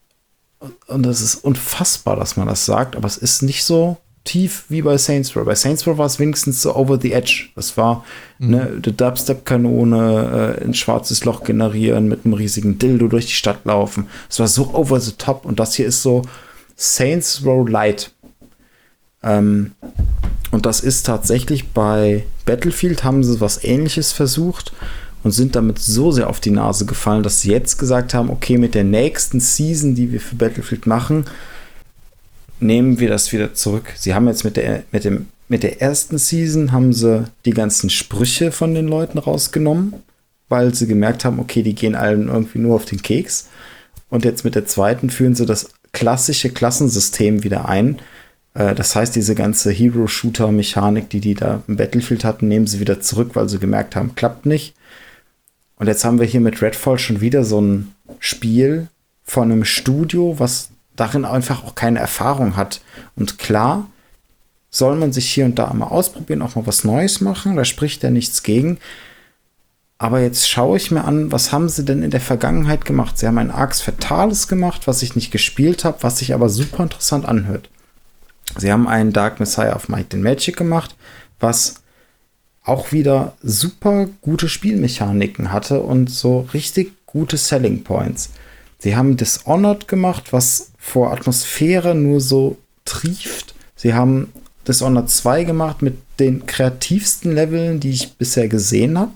und 0.88 1.04
das 1.04 1.22
ist 1.22 1.36
unfassbar, 1.36 2.16
dass 2.16 2.38
man 2.38 2.48
das 2.48 2.66
sagt, 2.66 2.96
aber 2.96 3.08
es 3.08 3.18
ist 3.18 3.42
nicht 3.42 3.64
so 3.64 3.98
tief 4.26 4.66
wie 4.68 4.82
bei 4.82 4.98
Saints 4.98 5.36
Row. 5.36 5.46
Bei 5.46 5.56
Saints 5.56 5.88
Row 5.88 5.98
war 5.98 6.06
es 6.06 6.20
wenigstens 6.20 6.62
so 6.62 6.76
over 6.76 7.00
the 7.02 7.14
edge. 7.14 7.48
Das 7.56 7.78
war 7.78 8.04
mhm. 8.40 8.50
ne, 8.50 8.62
eine 8.62 8.82
Dubstep-Kanone, 8.82 10.58
äh, 10.60 10.66
ein 10.66 10.74
schwarzes 10.74 11.24
Loch 11.24 11.46
generieren, 11.46 12.10
mit 12.10 12.26
einem 12.26 12.34
riesigen 12.34 12.78
Dildo 12.78 13.08
durch 13.08 13.28
die 13.28 13.32
Stadt 13.32 13.64
laufen. 13.64 14.08
Es 14.30 14.40
war 14.40 14.50
so 14.50 14.74
over 14.74 15.00
the 15.00 15.14
top 15.14 15.46
und 15.46 15.62
das 15.62 15.76
hier 15.76 15.88
ist 15.88 16.02
so 16.02 16.24
Saints 16.76 17.42
Row 17.46 17.68
Light. 17.68 18.12
Ähm, 19.24 19.72
und 20.52 20.66
das 20.66 20.80
ist 20.80 21.06
tatsächlich 21.06 21.70
bei 21.70 22.26
Battlefield 22.46 23.04
haben 23.04 23.24
sie 23.24 23.42
was 23.42 23.64
ähnliches 23.64 24.12
versucht 24.12 24.72
und 25.24 25.32
sind 25.32 25.56
damit 25.56 25.80
so 25.80 26.12
sehr 26.12 26.30
auf 26.30 26.40
die 26.40 26.52
Nase 26.52 26.86
gefallen, 26.86 27.24
dass 27.24 27.42
sie 27.42 27.52
jetzt 27.52 27.78
gesagt 27.78 28.14
haben, 28.14 28.30
okay, 28.30 28.58
mit 28.58 28.76
der 28.76 28.84
nächsten 28.84 29.40
Season, 29.40 29.96
die 29.96 30.12
wir 30.12 30.22
für 30.22 30.36
Battlefield 30.36 30.88
machen, 30.88 31.26
nehmen 32.60 33.00
wir 33.00 33.10
das 33.10 33.32
wieder 33.32 33.54
zurück. 33.54 33.94
Sie 33.98 34.14
haben 34.14 34.28
jetzt 34.28 34.44
mit 34.44 34.58
der, 34.58 34.84
mit 34.92 35.04
dem, 35.04 35.28
mit 35.48 35.64
der 35.64 35.82
ersten 35.82 36.18
Season 36.18 36.72
haben 36.72 36.94
sie 36.94 37.26
die 37.46 37.52
ganzen 37.52 37.90
Sprüche 37.90 38.52
von 38.52 38.74
den 38.74 38.88
Leuten 38.88 39.18
rausgenommen, 39.18 39.94
weil 40.50 40.74
sie 40.74 40.88
gemerkt 40.88 41.26
haben, 41.26 41.40
okay, 41.40 41.62
die 41.62 41.76
gehen 41.76 41.96
allen 41.96 42.30
irgendwie 42.30 42.60
nur 42.60 42.76
auf 42.76 42.86
den 42.86 43.02
Keks. 43.02 43.50
Und 44.10 44.24
jetzt 44.24 44.46
mit 44.46 44.56
der 44.56 44.66
zweiten 44.66 45.10
führen 45.10 45.36
sie 45.36 45.46
das 45.46 45.70
klassische 45.92 46.50
Klassensystem 46.50 47.44
wieder 47.44 47.68
ein. 47.68 48.00
Äh, 48.58 48.76
das 48.76 48.96
heißt, 48.96 49.16
diese 49.16 49.36
ganze 49.36 49.72
Hero-Shooter-Mechanik, 49.72 51.10
die 51.10 51.22
die 51.22 51.36
da 51.36 51.62
im 51.68 51.78
Battlefield 51.78 52.24
hatten, 52.24 52.48
nehmen 52.48 52.68
sie 52.68 52.80
wieder 52.80 53.00
zurück, 53.00 53.32
weil 53.34 53.48
sie 53.48 53.60
gemerkt 53.60 53.96
haben, 53.96 54.16
klappt 54.16 54.46
nicht. 54.46 54.76
Und 55.78 55.88
jetzt 55.88 56.04
haben 56.04 56.20
wir 56.20 56.26
hier 56.26 56.42
mit 56.42 56.62
Redfall 56.62 56.98
schon 56.98 57.22
wieder 57.22 57.44
so 57.44 57.62
ein 57.62 57.94
Spiel 58.20 58.88
von 59.24 59.52
einem 59.52 59.64
Studio, 59.64 60.40
was 60.40 60.70
darin 60.96 61.24
einfach 61.26 61.64
auch 61.64 61.76
keine 61.76 62.00
Erfahrung 62.00 62.56
hat. 62.56 62.82
Und 63.16 63.38
klar, 63.38 63.88
soll 64.72 64.96
man 64.96 65.14
sich 65.14 65.30
hier 65.30 65.46
und 65.46 65.60
da 65.60 65.72
mal 65.74 65.88
ausprobieren, 65.88 66.42
auch 66.42 66.56
mal 66.56 66.66
was 66.66 66.84
Neues 66.84 67.22
machen, 67.22 67.56
da 67.56 67.64
spricht 67.64 68.02
ja 68.02 68.10
nichts 68.10 68.42
gegen. 68.42 68.80
Aber 70.00 70.20
jetzt 70.20 70.50
schaue 70.50 70.78
ich 70.78 70.92
mir 70.92 71.06
an, 71.06 71.32
was 71.32 71.52
haben 71.52 71.70
sie 71.70 71.84
denn 71.84 72.04
in 72.04 72.12
der 72.12 72.22
Vergangenheit 72.22 72.86
gemacht? 72.86 73.18
Sie 73.18 73.28
haben 73.28 73.38
ein 73.38 73.52
Arx 73.52 73.82
Fatales 73.82 74.48
gemacht, 74.48 74.88
was 74.88 75.02
ich 75.02 75.16
nicht 75.16 75.32
gespielt 75.32 75.84
habe, 75.84 75.98
was 76.02 76.20
sich 76.20 76.34
aber 76.34 76.50
super 76.50 76.84
interessant 76.84 77.26
anhört. 77.26 77.70
Sie 78.58 78.72
haben 78.72 78.88
einen 78.88 79.14
Dark 79.14 79.40
Messiah 79.40 79.76
of 79.76 79.90
Might 79.90 80.14
and 80.14 80.24
Magic 80.24 80.58
gemacht, 80.58 80.96
was 81.40 81.76
auch 82.64 82.92
wieder 82.92 83.38
super 83.42 84.10
gute 84.22 84.50
Spielmechaniken 84.50 85.52
hatte 85.52 85.82
und 85.82 86.10
so 86.10 86.42
richtig 86.54 86.94
gute 87.06 87.38
Selling 87.38 87.84
Points. 87.84 88.32
Sie 88.80 88.96
haben 88.96 89.18
Dishonored 89.18 89.88
gemacht, 89.88 90.34
was 90.34 90.72
vor 90.78 91.12
Atmosphäre 91.12 91.96
nur 91.96 92.20
so 92.20 92.58
trieft. 92.86 93.56
Sie 93.76 93.94
haben 93.94 94.34
Dishonored 94.68 95.10
2 95.10 95.46
gemacht 95.46 95.82
mit 95.82 95.98
den 96.20 96.46
kreativsten 96.46 97.34
Leveln, 97.34 97.80
die 97.80 97.92
ich 97.92 98.14
bisher 98.18 98.48
gesehen 98.48 99.00
habe. 99.00 99.14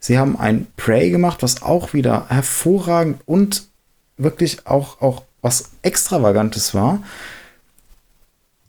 Sie 0.00 0.18
haben 0.18 0.38
ein 0.38 0.66
Prey 0.76 1.10
gemacht, 1.10 1.42
was 1.42 1.62
auch 1.62 1.92
wieder 1.92 2.26
hervorragend 2.28 3.20
und 3.26 3.68
wirklich 4.16 4.66
auch, 4.66 5.00
auch 5.00 5.22
was 5.42 5.70
Extravagantes 5.82 6.74
war. 6.74 7.02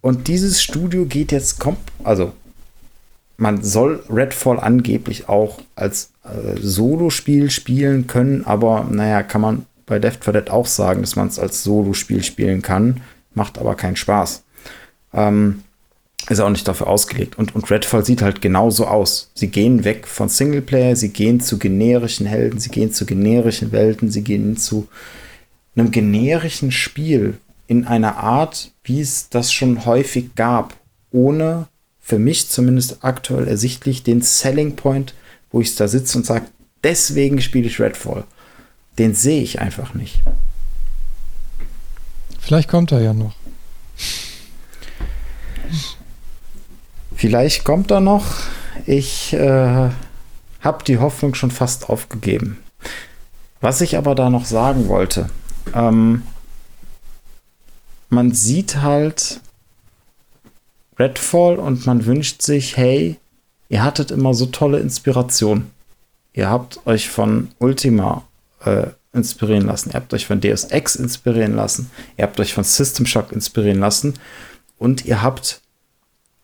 Und 0.02 0.28
dieses 0.28 0.62
Studio 0.62 1.06
geht 1.06 1.32
jetzt, 1.32 1.60
kommt, 1.60 1.80
also 2.04 2.34
man 3.38 3.64
soll 3.64 4.04
Redfall 4.10 4.60
angeblich 4.60 5.30
auch 5.30 5.60
als 5.76 6.12
äh, 6.24 6.60
Solospiel 6.60 7.50
spielen 7.52 8.08
können, 8.08 8.46
aber 8.46 8.88
naja, 8.90 9.24
kann 9.24 9.42
man 9.42 9.66
bei 9.86 10.00
Left 10.00 10.24
4 10.26 10.34
Dead 10.34 10.50
auch 10.50 10.66
sagen, 10.66 11.02
dass 11.02 11.16
man 11.16 11.28
es 11.28 11.40
als 11.40 11.64
Solospiel 11.64 12.24
spielen 12.24 12.62
kann, 12.62 13.02
macht 13.34 13.58
aber 13.58 13.76
keinen 13.76 13.96
Spaß. 13.96 14.44
Ähm, 15.14 15.64
ist 16.30 16.42
auch 16.42 16.50
nicht 16.50 16.68
dafür 16.68 16.88
ausgelegt. 16.88 17.38
Und, 17.38 17.56
und 17.56 17.70
Redfall 17.72 18.04
sieht 18.04 18.22
halt 18.22 18.42
genauso 18.42 18.86
aus. 18.86 19.32
Sie 19.34 19.48
gehen 19.48 19.86
weg 19.86 20.08
von 20.08 20.28
Singleplayer, 20.28 20.96
sie 20.96 21.10
gehen 21.10 21.40
zu 21.40 21.58
generischen 21.58 22.26
Helden, 22.26 22.60
sie 22.60 22.70
gehen 22.70 22.92
zu 22.92 23.06
generischen 23.06 23.72
Welten, 23.72 24.12
sie 24.12 24.24
gehen 24.24 24.58
zu 24.58 24.88
einem 25.76 25.92
generischen 25.92 26.72
Spiel 26.72 27.38
in 27.68 27.86
einer 27.86 28.18
Art, 28.18 28.72
wie 28.84 29.02
es 29.02 29.30
das 29.30 29.52
schon 29.52 29.86
häufig 29.86 30.36
gab, 30.36 30.74
ohne 31.12 31.68
für 32.00 32.20
mich 32.20 32.50
zumindest 32.50 33.04
aktuell 33.04 33.48
ersichtlich 33.48 34.04
den 34.04 34.22
Selling 34.22 34.76
Point, 34.76 35.14
wo 35.52 35.60
ich 35.60 35.76
da 35.76 35.88
sitze 35.88 36.18
und 36.18 36.26
sage, 36.26 36.46
deswegen 36.84 37.42
spiele 37.42 37.68
ich 37.68 37.80
Redfall. 37.80 38.24
Den 38.98 39.14
sehe 39.14 39.42
ich 39.42 39.60
einfach 39.60 39.94
nicht. 39.94 40.22
Vielleicht 42.40 42.70
kommt 42.70 42.94
er 42.94 43.02
ja 43.02 43.14
noch. 43.14 43.36
Vielleicht 47.16 47.66
kommt 47.66 47.92
er 47.92 48.00
noch. 48.00 48.26
Ich 48.86 49.34
äh, 49.34 49.90
habe 50.62 50.84
die 50.86 50.98
Hoffnung 51.00 51.36
schon 51.36 51.52
fast 51.52 51.90
aufgegeben. 51.90 52.60
Was 53.60 53.82
ich 53.82 53.98
aber 53.98 54.16
da 54.16 54.30
noch 54.30 54.46
sagen 54.46 54.88
wollte, 54.88 55.30
ähm, 55.74 56.22
man 58.10 58.32
sieht 58.34 58.78
halt 58.78 59.42
Redfall 60.98 61.58
und 61.58 61.86
man 61.86 62.06
wünscht 62.06 62.42
sich, 62.42 62.78
hey, 62.78 63.18
ihr 63.70 63.84
hattet 63.84 64.12
immer 64.12 64.34
so 64.34 64.48
tolle 64.48 64.80
Inspiration. 64.80 65.70
Ihr 66.34 66.50
habt 66.50 66.86
euch 66.86 67.10
von 67.10 67.50
Ultima 67.60 68.24
äh, 68.64 68.88
inspirieren 69.14 69.66
lassen, 69.66 69.90
ihr 69.90 69.96
habt 69.96 70.14
euch 70.14 70.28
von 70.28 70.40
Deus 70.40 70.66
Ex 70.66 70.96
inspirieren 70.96 71.56
lassen, 71.56 71.90
ihr 72.18 72.24
habt 72.24 72.40
euch 72.40 72.54
von 72.54 72.64
System 72.64 73.06
Shock 73.06 73.32
inspirieren 73.32 73.80
lassen 73.80 74.14
und 74.78 75.06
ihr 75.06 75.24
habt 75.24 75.62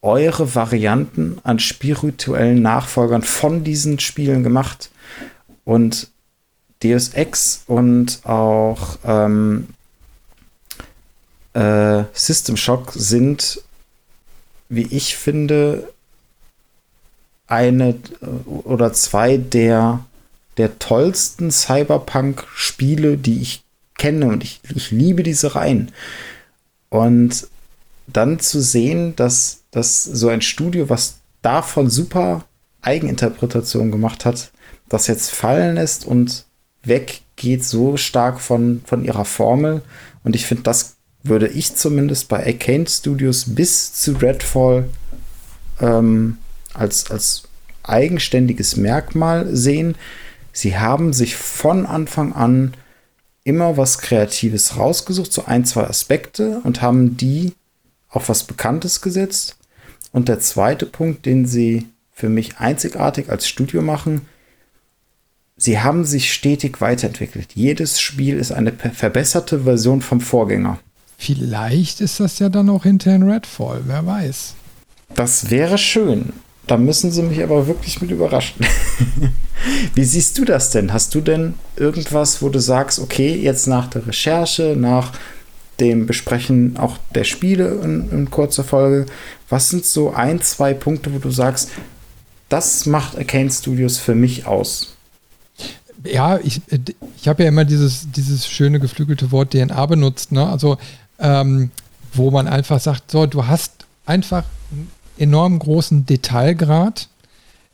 eure 0.02 0.54
Varianten 0.54 1.38
an 1.44 1.60
spirituellen 1.60 2.62
Nachfolgern 2.62 3.22
von 3.22 3.64
diesen 3.64 4.00
Spielen 4.00 4.44
gemacht. 4.44 4.92
Und 5.64 6.10
Deus 6.84 7.10
Ex 7.10 7.64
und 7.68 8.20
auch 8.26 8.98
ähm, 9.06 9.70
äh, 11.54 12.04
System 12.14 12.58
Shock 12.58 12.94
sind, 12.96 13.62
wie 14.70 14.88
ich 14.90 15.16
finde, 15.16 15.88
eine 17.48 17.90
äh, 17.90 18.50
oder 18.50 18.94
zwei 18.94 19.38
der, 19.38 20.06
der 20.58 20.80
tollsten 20.80 21.52
Cyberpunk-Spiele, 21.52 23.18
die 23.18 23.42
ich 23.42 23.64
kenne. 23.98 24.28
Und 24.28 24.44
ich, 24.44 24.62
ich 24.74 24.92
liebe 24.92 25.24
diese 25.24 25.56
Reihen. 25.56 25.92
Und 26.90 27.48
dann 28.08 28.40
zu 28.40 28.62
sehen, 28.62 29.16
dass, 29.16 29.62
dass 29.72 30.04
so 30.04 30.30
ein 30.30 30.42
Studio, 30.42 30.90
was 30.90 31.20
davon 31.42 31.90
super 31.90 32.46
Eigeninterpretation 32.82 33.92
gemacht 33.92 34.26
hat, 34.26 34.52
das 34.90 35.08
jetzt 35.08 35.32
fallen 35.32 35.76
lässt 35.76 36.06
und 36.06 36.46
weggeht 36.84 37.64
so 37.64 37.98
stark 37.98 38.42
von, 38.42 38.82
von 38.86 39.06
ihrer 39.06 39.26
Formel. 39.26 39.82
Und 40.24 40.36
ich 40.36 40.46
finde, 40.46 40.64
das 40.64 40.96
würde 41.24 41.48
ich 41.48 41.76
zumindest 41.76 42.28
bei 42.28 42.46
Arcane 42.46 42.88
Studios 42.88 43.46
bis 43.56 43.94
zu 43.94 44.14
Redfall 44.14 44.90
ähm, 45.80 46.38
als, 46.74 47.10
als 47.10 47.44
eigenständiges 47.84 48.76
Merkmal 48.76 49.56
sehen. 49.56 49.96
Sie 50.52 50.78
haben 50.78 51.14
sich 51.14 51.36
von 51.36 51.86
Anfang 51.86 52.34
an 52.34 52.74
immer 53.44 53.78
was 53.78 53.98
Kreatives 53.98 54.78
rausgesucht, 54.78 55.32
so 55.34 55.46
ein, 55.46 55.66
zwei 55.66 55.84
Aspekte 55.84 56.62
und 56.64 56.82
haben 56.82 57.18
die 57.18 57.54
auf 58.10 58.30
was 58.30 58.44
Bekanntes 58.44 59.02
gesetzt. 59.02 59.58
Und 60.12 60.30
der 60.30 60.40
zweite 60.40 60.86
Punkt, 60.86 61.26
den 61.26 61.46
sie 61.46 61.88
für 62.12 62.30
mich 62.30 62.58
einzigartig 62.58 63.30
als 63.30 63.48
Studio 63.48 63.82
machen, 63.82 64.28
sie 65.58 65.80
haben 65.80 66.06
sich 66.06 66.32
stetig 66.32 66.80
weiterentwickelt. 66.82 67.54
Jedes 67.56 68.00
Spiel 68.00 68.38
ist 68.38 68.52
eine 68.52 68.72
verbesserte 68.72 69.62
Version 69.62 70.02
vom 70.02 70.22
Vorgänger. 70.22 70.80
Vielleicht 71.24 72.02
ist 72.02 72.20
das 72.20 72.40
ja 72.40 72.50
dann 72.50 72.70
auch 72.70 72.84
hinterher 72.84 73.18
ein 73.18 73.30
Redfall, 73.30 73.82
wer 73.86 74.06
weiß. 74.06 74.56
Das 75.16 75.50
wäre 75.50 75.78
schön. 75.78 76.34
Da 76.68 76.76
müssen 76.76 77.12
sie 77.12 77.22
mich 77.22 77.42
aber 77.42 77.68
wirklich 77.68 78.02
mit 78.02 78.12
überraschen. 78.12 78.66
Wie 79.96 80.04
siehst 80.04 80.38
du 80.38 80.44
das 80.44 80.72
denn? 80.72 80.92
Hast 80.92 81.16
du 81.16 81.22
denn 81.22 81.54
irgendwas, 81.78 82.42
wo 82.42 82.50
du 82.50 82.60
sagst, 82.60 83.00
okay, 83.00 83.36
jetzt 83.36 83.68
nach 83.68 83.88
der 83.88 84.06
Recherche, 84.06 84.76
nach 84.78 85.14
dem 85.80 86.06
Besprechen 86.06 86.78
auch 86.78 86.98
der 87.16 87.24
Spiele 87.24 87.80
in, 87.84 88.10
in 88.12 88.30
kurzer 88.30 88.64
Folge. 88.64 89.06
Was 89.50 89.70
sind 89.70 89.86
so 89.86 90.14
ein, 90.14 90.42
zwei 90.42 90.74
Punkte, 90.74 91.14
wo 91.14 91.20
du 91.20 91.32
sagst, 91.32 91.70
das 92.50 92.86
macht 92.86 93.18
Arcane 93.18 93.50
Studios 93.50 93.98
für 93.98 94.16
mich 94.16 94.46
aus? 94.46 94.96
Ja, 96.06 96.38
ich, 96.40 96.62
ich 97.18 97.28
habe 97.28 97.44
ja 97.44 97.50
immer 97.50 97.64
dieses, 97.64 98.12
dieses 98.12 98.46
schöne 98.46 98.80
geflügelte 98.80 99.32
Wort 99.32 99.52
DNA 99.52 99.86
benutzt, 99.86 100.34
ne? 100.34 100.46
Also, 100.46 100.78
ähm, 101.24 101.72
wo 102.14 102.30
man 102.30 102.48
einfach 102.48 102.80
sagt, 102.80 103.10
so, 103.10 103.26
du 103.26 103.48
hast 103.48 103.88
einfach 104.06 104.44
einen 104.72 104.92
enorm 105.18 105.58
großen 105.58 106.06
Detailgrad 106.06 107.08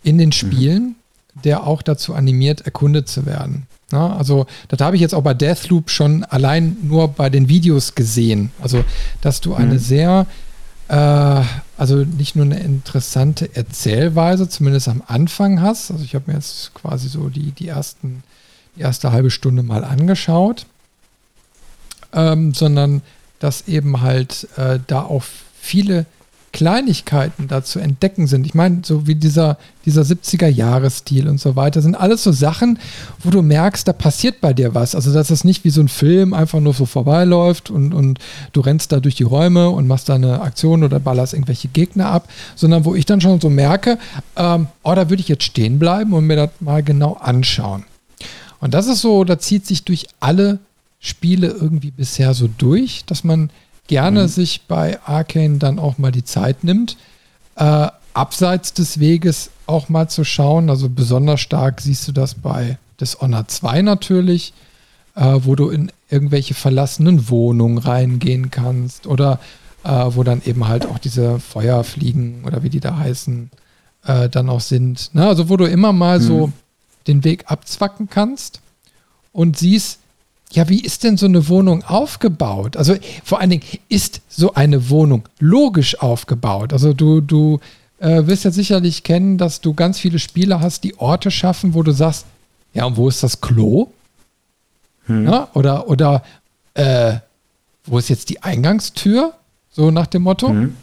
in 0.03 0.17
den 0.17 0.29
mhm. 0.29 0.33
Spielen, 0.33 0.83
mhm. 0.83 1.41
der 1.43 1.67
auch 1.67 1.81
dazu 1.81 2.13
animiert, 2.13 2.61
erkundet 2.61 3.09
zu 3.09 3.25
werden. 3.25 3.67
Na, 3.91 4.15
also, 4.15 4.45
das 4.67 4.79
habe 4.81 4.95
ich 4.95 5.01
jetzt 5.01 5.15
auch 5.15 5.23
bei 5.23 5.33
Deathloop 5.33 5.89
schon 5.89 6.23
allein 6.23 6.77
nur 6.83 7.07
bei 7.07 7.31
den 7.31 7.49
Videos 7.49 7.95
gesehen. 7.95 8.51
Also, 8.61 8.85
dass 9.21 9.41
du 9.41 9.55
eine 9.55 9.73
mhm. 9.73 9.79
sehr, 9.79 10.27
äh, 10.89 11.41
also 11.75 11.95
nicht 11.95 12.35
nur 12.35 12.45
eine 12.45 12.59
interessante 12.59 13.55
Erzählweise, 13.55 14.47
zumindest 14.47 14.89
am 14.89 15.01
Anfang 15.07 15.59
hast. 15.59 15.89
Also, 15.89 16.03
ich 16.03 16.13
habe 16.13 16.25
mir 16.27 16.37
jetzt 16.37 16.71
quasi 16.75 17.09
so 17.09 17.29
die, 17.29 17.51
die 17.51 17.67
ersten, 17.67 18.21
die 18.75 18.81
erste 18.81 19.11
halbe 19.11 19.31
Stunde 19.31 19.63
mal 19.63 19.83
angeschaut, 19.83 20.67
ähm, 22.13 22.53
sondern 22.53 23.01
dass 23.39 23.67
eben 23.67 24.01
halt 24.01 24.47
äh, 24.57 24.79
da 24.87 25.01
auch 25.01 25.23
viele 25.59 26.05
Kleinigkeiten 26.51 27.47
da 27.47 27.63
zu 27.63 27.79
entdecken 27.79 28.27
sind. 28.27 28.45
Ich 28.45 28.53
meine, 28.53 28.81
so 28.83 29.05
wie 29.05 29.15
dieser, 29.15 29.57
dieser 29.85 30.01
70er-Jahres-Stil 30.01 31.27
und 31.27 31.39
so 31.39 31.55
weiter, 31.55 31.81
sind 31.81 31.95
alles 31.95 32.23
so 32.23 32.31
Sachen, 32.31 32.79
wo 33.23 33.29
du 33.29 33.41
merkst, 33.41 33.87
da 33.87 33.93
passiert 33.93 34.41
bei 34.41 34.53
dir 34.53 34.73
was. 34.73 34.95
Also, 34.95 35.13
dass 35.13 35.29
es 35.29 35.43
nicht 35.43 35.63
wie 35.63 35.69
so 35.69 35.81
ein 35.81 35.87
Film 35.87 36.33
einfach 36.33 36.59
nur 36.59 36.73
so 36.73 36.85
vorbeiläuft 36.85 37.69
und, 37.69 37.93
und 37.93 38.19
du 38.53 38.61
rennst 38.61 38.91
da 38.91 38.99
durch 38.99 39.15
die 39.15 39.23
Räume 39.23 39.69
und 39.69 39.87
machst 39.87 40.09
da 40.09 40.15
eine 40.15 40.41
Aktion 40.41 40.83
oder 40.83 40.99
ballerst 40.99 41.33
irgendwelche 41.33 41.67
Gegner 41.67 42.07
ab, 42.07 42.27
sondern 42.55 42.85
wo 42.85 42.95
ich 42.95 43.05
dann 43.05 43.21
schon 43.21 43.39
so 43.39 43.49
merke, 43.49 43.99
ähm, 44.35 44.67
oh, 44.83 44.95
da 44.95 45.09
würde 45.09 45.21
ich 45.21 45.29
jetzt 45.29 45.43
stehen 45.43 45.77
bleiben 45.77 46.13
und 46.13 46.25
mir 46.25 46.35
das 46.35 46.49
mal 46.59 46.81
genau 46.81 47.13
anschauen. 47.13 47.85
Und 48.59 48.73
das 48.73 48.87
ist 48.87 49.01
so, 49.01 49.23
da 49.23 49.39
zieht 49.39 49.65
sich 49.65 49.85
durch 49.85 50.07
alle 50.19 50.59
Spiele 50.99 51.47
irgendwie 51.47 51.91
bisher 51.91 52.33
so 52.33 52.49
durch, 52.57 53.05
dass 53.05 53.23
man 53.23 53.49
gerne 53.87 54.23
mhm. 54.23 54.27
sich 54.27 54.61
bei 54.67 55.01
Arcane 55.03 55.57
dann 55.57 55.79
auch 55.79 55.97
mal 55.97 56.11
die 56.11 56.23
Zeit 56.23 56.63
nimmt, 56.63 56.97
äh, 57.55 57.87
abseits 58.13 58.73
des 58.73 58.99
Weges 58.99 59.49
auch 59.65 59.89
mal 59.89 60.09
zu 60.09 60.23
schauen. 60.23 60.69
Also 60.69 60.89
besonders 60.89 61.39
stark 61.39 61.81
siehst 61.81 62.07
du 62.07 62.11
das 62.11 62.35
bei 62.35 62.77
Dishonored 62.99 63.49
2 63.49 63.81
natürlich, 63.81 64.53
äh, 65.15 65.39
wo 65.39 65.55
du 65.55 65.69
in 65.69 65.91
irgendwelche 66.09 66.53
verlassenen 66.53 67.29
Wohnungen 67.29 67.77
reingehen 67.77 68.51
kannst 68.51 69.07
oder 69.07 69.39
äh, 69.83 69.89
wo 69.89 70.23
dann 70.23 70.41
eben 70.45 70.67
halt 70.67 70.85
auch 70.85 70.99
diese 70.99 71.39
Feuerfliegen 71.39 72.43
oder 72.45 72.63
wie 72.63 72.69
die 72.69 72.79
da 72.79 72.97
heißen, 72.97 73.49
äh, 74.05 74.29
dann 74.29 74.49
auch 74.49 74.61
sind. 74.61 75.13
Ne? 75.13 75.27
Also 75.27 75.49
wo 75.49 75.57
du 75.57 75.65
immer 75.65 75.93
mal 75.93 76.19
mhm. 76.19 76.23
so 76.23 76.51
den 77.07 77.23
Weg 77.23 77.45
abzwacken 77.47 78.09
kannst 78.09 78.61
und 79.31 79.57
siehst, 79.57 79.98
ja, 80.51 80.67
wie 80.67 80.81
ist 80.81 81.03
denn 81.03 81.17
so 81.17 81.27
eine 81.27 81.47
Wohnung 81.47 81.83
aufgebaut? 81.83 82.75
Also 82.75 82.95
vor 83.23 83.39
allen 83.39 83.51
Dingen, 83.51 83.63
ist 83.87 84.21
so 84.29 84.53
eine 84.53 84.89
Wohnung 84.89 85.27
logisch 85.39 85.99
aufgebaut? 85.99 86.73
Also 86.73 86.93
du, 86.93 87.21
du 87.21 87.59
äh, 87.99 88.25
wirst 88.25 88.45
ja 88.45 88.51
sicherlich 88.51 89.03
kennen, 89.03 89.37
dass 89.37 89.61
du 89.61 89.73
ganz 89.73 89.99
viele 89.99 90.17
Spiele 90.17 90.59
hast, 90.59 90.83
die 90.83 90.97
Orte 90.97 91.29
schaffen, 91.29 91.75
wo 91.75 91.83
du 91.83 91.91
sagst, 91.91 92.25
ja, 92.73 92.85
und 92.85 92.97
wo 92.97 93.07
ist 93.07 93.21
das 93.21 93.41
Klo? 93.41 93.91
Hm. 95.05 95.25
Ja, 95.25 95.49
oder 95.53 95.87
oder 95.87 96.23
äh, 96.73 97.15
wo 97.85 97.97
ist 97.97 98.09
jetzt 98.09 98.29
die 98.29 98.41
Eingangstür? 98.43 99.33
So 99.71 99.91
nach 99.91 100.07
dem 100.07 100.23
Motto. 100.23 100.49
Hm. 100.49 100.75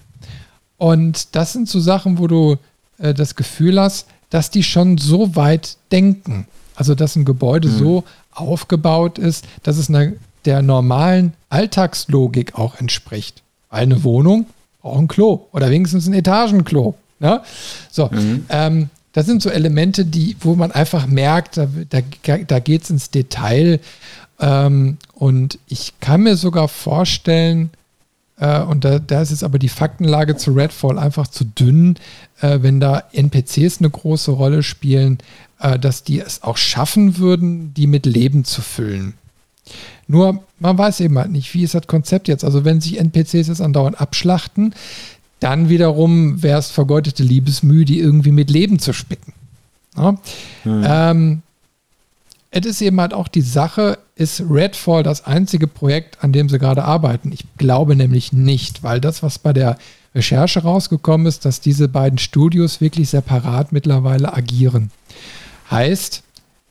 Und 0.78 1.34
das 1.34 1.52
sind 1.52 1.68
so 1.68 1.80
Sachen, 1.80 2.18
wo 2.18 2.26
du 2.26 2.56
äh, 2.98 3.14
das 3.14 3.34
Gefühl 3.34 3.80
hast, 3.80 4.06
dass 4.30 4.51
die 4.51 4.62
schon 4.62 4.98
so 4.98 5.36
weit 5.36 5.76
denken. 5.93 6.47
Also, 6.74 6.94
dass 6.94 7.16
ein 7.16 7.24
Gebäude 7.24 7.68
mhm. 7.68 7.78
so 7.78 8.05
aufgebaut 8.37 9.19
ist, 9.19 9.47
dass 9.63 9.79
es 9.79 9.89
eine, 9.89 10.17
der 10.45 10.63
normalen 10.63 11.35
Alltagslogik 11.49 12.59
auch 12.59 12.79
entspricht. 12.79 13.43
Eine 13.69 14.05
Wohnung 14.05 14.47
braucht 14.81 14.99
ein 15.01 15.09
Klo 15.09 15.47
oder 15.53 15.71
wenigstens 15.71 16.07
ein 16.07 16.15
Etagenklo. 16.15 16.95
Ne? 17.19 17.43
So, 17.91 18.09
mhm. 18.11 18.47
ähm, 18.49 18.91
das 19.13 19.27
sind 19.27 19.43
so 19.43 19.49
Elemente, 19.49 20.05
die, 20.05 20.37
wo 20.41 20.55
man 20.55 20.73
einfach 20.73 21.07
merkt, 21.07 21.57
da, 21.57 21.67
da, 21.89 22.01
da 22.37 22.59
geht 22.59 22.83
es 22.83 22.91
ins 22.91 23.11
Detail. 23.11 23.81
Ähm, 24.39 24.99
und 25.15 25.59
ich 25.67 25.95
kann 26.01 26.23
mir 26.23 26.37
sogar 26.37 26.69
vorstellen, 26.69 27.71
äh, 28.39 28.61
und 28.61 28.85
da, 28.85 28.99
da, 28.99 29.23
ist 29.23 29.31
jetzt 29.31 29.45
aber 29.45 29.59
die 29.59 29.71
Faktenlage 29.71 30.37
zu 30.37 30.53
Redfall 30.53 30.99
einfach 30.99 31.29
zu 31.29 31.45
dünn, 31.45 31.97
äh, 32.41 32.59
wenn 32.61 32.81
da 32.81 33.05
NPCs 33.13 33.79
eine 33.79 33.91
große 33.91 34.31
Rolle 34.31 34.63
spielen, 34.63 35.19
äh, 35.61 35.78
dass 35.78 36.03
die 36.03 36.20
es 36.20 36.43
auch 36.43 36.57
schaffen 36.57 37.19
würden, 37.19 37.74
die 37.74 37.87
mit 37.87 38.07
Leben 38.07 38.45
zu 38.45 38.62
füllen. 38.62 39.15
Nur, 40.09 40.45
man 40.61 40.78
weiß 40.78 41.01
eben 41.01 41.19
halt 41.19 41.31
nicht, 41.31 41.53
wie 41.55 41.65
ist 41.65 41.74
das 41.74 41.87
Konzept 41.87 42.28
jetzt. 42.28 42.45
Also, 42.45 42.65
wenn 42.65 42.81
sich 42.81 42.99
NPCs 42.99 43.49
jetzt 43.49 43.61
andauernd 43.61 44.01
abschlachten, 44.01 44.74
dann 45.41 45.69
wiederum 45.69 46.43
wäre 46.43 46.59
es 46.59 46.70
vergeudete 46.70 47.23
Liebesmühe, 47.23 47.85
die 47.85 47.99
irgendwie 47.99 48.31
mit 48.31 48.51
Leben 48.51 48.78
zu 48.78 48.93
spicken. 48.93 49.33
Ja? 49.97 50.12
Mhm. 50.65 50.85
Ähm, 50.87 51.43
es 52.51 52.65
ist 52.65 52.81
eben 52.81 53.01
halt 53.01 53.12
auch 53.12 53.28
die 53.28 53.43
Sache, 53.43 53.99
ist 54.15 54.43
Redfall 54.49 55.03
das 55.03 55.27
einzige 55.27 55.66
Projekt, 55.66 56.23
an 56.24 56.33
dem 56.33 56.49
sie 56.49 56.59
gerade 56.59 56.85
arbeiten? 56.85 57.33
Ich 57.33 57.45
glaube 57.59 57.97
nämlich 57.97 58.33
nicht, 58.33 58.83
weil 58.83 59.01
das, 59.01 59.23
was 59.23 59.39
bei 59.39 59.53
der 59.53 59.77
Recherche 60.15 60.62
rausgekommen 60.62 61.27
ist, 61.27 61.45
dass 61.45 61.61
diese 61.61 61.89
beiden 61.89 62.19
Studios 62.19 62.81
wirklich 62.81 63.11
separat 63.11 63.73
mittlerweile 63.73 64.33
agieren. 64.33 64.91
Heißt, 65.70 66.22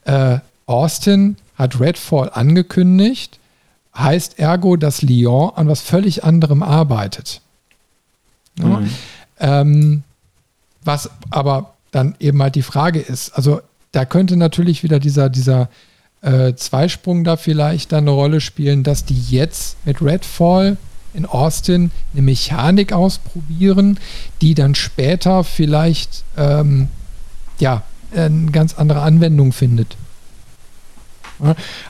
äh, 0.04 0.38
Austin 0.66 1.36
hat 1.56 1.80
Redfall 1.80 2.30
angekündigt, 2.32 3.38
heißt 3.96 4.38
ergo, 4.38 4.76
dass 4.76 5.02
Lyon 5.02 5.52
an 5.54 5.68
was 5.68 5.80
völlig 5.80 6.24
anderem 6.24 6.62
arbeitet. 6.62 7.40
Ja? 8.58 8.66
Mhm. 8.66 8.90
Ähm, 9.38 10.02
was 10.84 11.10
aber 11.30 11.74
dann 11.90 12.14
eben 12.20 12.42
halt 12.42 12.54
die 12.54 12.62
Frage 12.62 13.00
ist, 13.00 13.30
also 13.30 13.60
da 13.92 14.04
könnte 14.04 14.36
natürlich 14.36 14.82
wieder 14.82 14.98
dieser, 14.98 15.30
dieser 15.30 15.68
äh, 16.22 16.54
Zweisprung 16.54 17.24
da 17.24 17.36
vielleicht 17.36 17.92
dann 17.92 18.04
eine 18.04 18.10
Rolle 18.10 18.40
spielen, 18.40 18.82
dass 18.82 19.04
die 19.04 19.20
jetzt 19.30 19.76
mit 19.86 20.02
Redfall 20.02 20.76
in 21.14 21.24
Austin 21.24 21.90
eine 22.12 22.22
Mechanik 22.22 22.92
ausprobieren, 22.92 23.98
die 24.42 24.54
dann 24.54 24.74
später 24.74 25.44
vielleicht 25.44 26.24
ähm, 26.36 26.88
ja, 27.58 27.82
eine 28.24 28.50
ganz 28.50 28.74
andere 28.74 29.02
Anwendung 29.02 29.52
findet. 29.52 29.96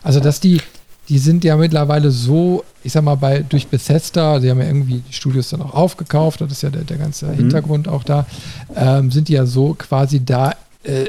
Also, 0.02 0.20
dass 0.20 0.40
die, 0.40 0.60
die 1.08 1.18
sind 1.18 1.44
ja 1.44 1.56
mittlerweile 1.56 2.10
so, 2.10 2.64
ich 2.82 2.92
sag 2.92 3.04
mal, 3.04 3.14
bei, 3.14 3.40
durch 3.40 3.68
Bethesda, 3.68 4.40
sie 4.40 4.50
haben 4.50 4.60
ja 4.60 4.66
irgendwie 4.66 5.02
die 5.08 5.12
Studios 5.12 5.50
dann 5.50 5.62
auch 5.62 5.74
aufgekauft, 5.74 6.40
das 6.40 6.52
ist 6.52 6.62
ja 6.62 6.70
der, 6.70 6.82
der 6.82 6.96
ganze 6.96 7.26
mhm. 7.26 7.34
Hintergrund 7.34 7.88
auch 7.88 8.02
da, 8.02 8.26
ähm, 8.74 9.10
sind 9.10 9.28
die 9.28 9.34
ja 9.34 9.46
so 9.46 9.74
quasi 9.74 10.24
da 10.24 10.54
äh, 10.82 11.06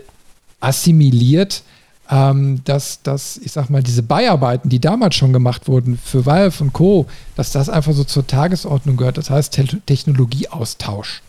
assimiliert, 0.60 1.64
ähm, 2.10 2.61
dass, 2.64 3.02
dass, 3.02 3.38
ich 3.38 3.52
sag 3.52 3.69
mal, 3.69 3.84
diese 3.84 4.03
Beiarbeiten, 4.03 4.69
die 4.69 4.80
damals 4.80 5.15
schon 5.15 5.34
gemacht 5.34 5.68
wurden 5.68 5.98
für 5.98 6.26
Valve 6.26 6.64
und 6.64 6.73
Co., 6.73 7.07
dass 7.35 7.52
das 7.52 7.69
einfach 7.69 7.94
so 7.94 8.03
zur 8.03 8.26
Tagesordnung 8.26 8.98
gehört. 8.98 9.18
Das 9.18 9.30
heißt 9.30 9.53
Te 9.53 9.65
Technologieaustausch. 9.85 11.22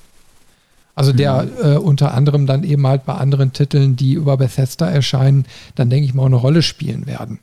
Also 0.98 1.12
der 1.12 1.44
mhm. 1.44 1.50
äh, 1.62 1.76
unter 1.76 2.12
anderem 2.12 2.46
dann 2.46 2.64
eben 2.64 2.84
halt 2.84 3.06
bei 3.06 3.14
anderen 3.14 3.52
Titeln, 3.52 3.94
die 3.94 4.14
über 4.14 4.36
Bethesda 4.36 4.90
erscheinen, 4.90 5.46
dann 5.76 5.90
denke 5.90 6.06
ich 6.06 6.12
mal 6.12 6.26
eine 6.26 6.34
Rolle 6.34 6.60
spielen 6.60 7.06
werden. 7.06 7.38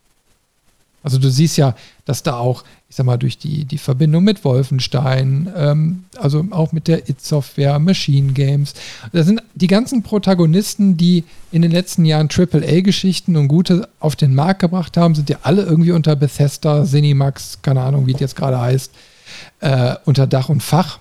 Also 1.04 1.20
du 1.20 1.30
siehst 1.30 1.56
ja, 1.56 1.74
dass 2.04 2.22
da 2.22 2.36
auch, 2.36 2.66
ich 2.90 2.98
sag 2.98 3.06
mal, 3.06 3.16
durch 3.16 3.38
die, 3.38 3.64
die 3.64 3.78
Verbindung 3.78 4.26
mit 4.26 4.44
Wolfenstein, 4.44 5.50
ähm, 5.56 6.04
also 6.18 6.46
auch 6.52 6.74
mit 6.74 6.90
der 6.90 7.08
It-Software, 7.08 7.80
Machine 7.80 8.34
Games, 8.34 8.74
da 9.14 9.24
sind 9.24 9.42
die 9.54 9.68
ganzen 9.68 10.04
Protagonisten, 10.04 10.98
die 10.98 11.24
in 11.54 11.62
den 11.62 11.72
letzten 11.72 12.04
Jahren 12.04 12.28
AAA-Geschichten 12.28 13.38
und 13.38 13.48
gute 13.48 13.88
auf 14.02 14.18
den 14.18 14.36
Markt 14.36 14.60
gebracht 14.60 14.98
haben, 14.98 15.16
sind 15.16 15.30
ja 15.30 15.38
alle 15.44 15.62
irgendwie 15.62 15.94
unter 15.94 16.18
Bethesda, 16.18 16.84
Cinemax, 16.84 17.60
keine 17.62 17.84
Ahnung, 17.84 18.06
wie 18.06 18.16
es 18.16 18.20
jetzt 18.20 18.36
gerade 18.36 18.60
heißt, 18.60 18.92
äh, 19.62 19.96
unter 20.04 20.28
Dach 20.28 20.50
und 20.50 20.62
Fach. 20.62 21.00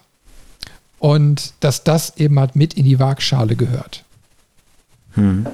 Und 1.05 1.52
dass 1.60 1.85
das 1.85 2.16
eben 2.16 2.39
halt 2.39 2.56
mit 2.56 2.72
in 2.72 2.86
die 2.86 2.98
Waagschale 2.98 3.56
gehört. 3.56 4.05
Hm. 5.12 5.47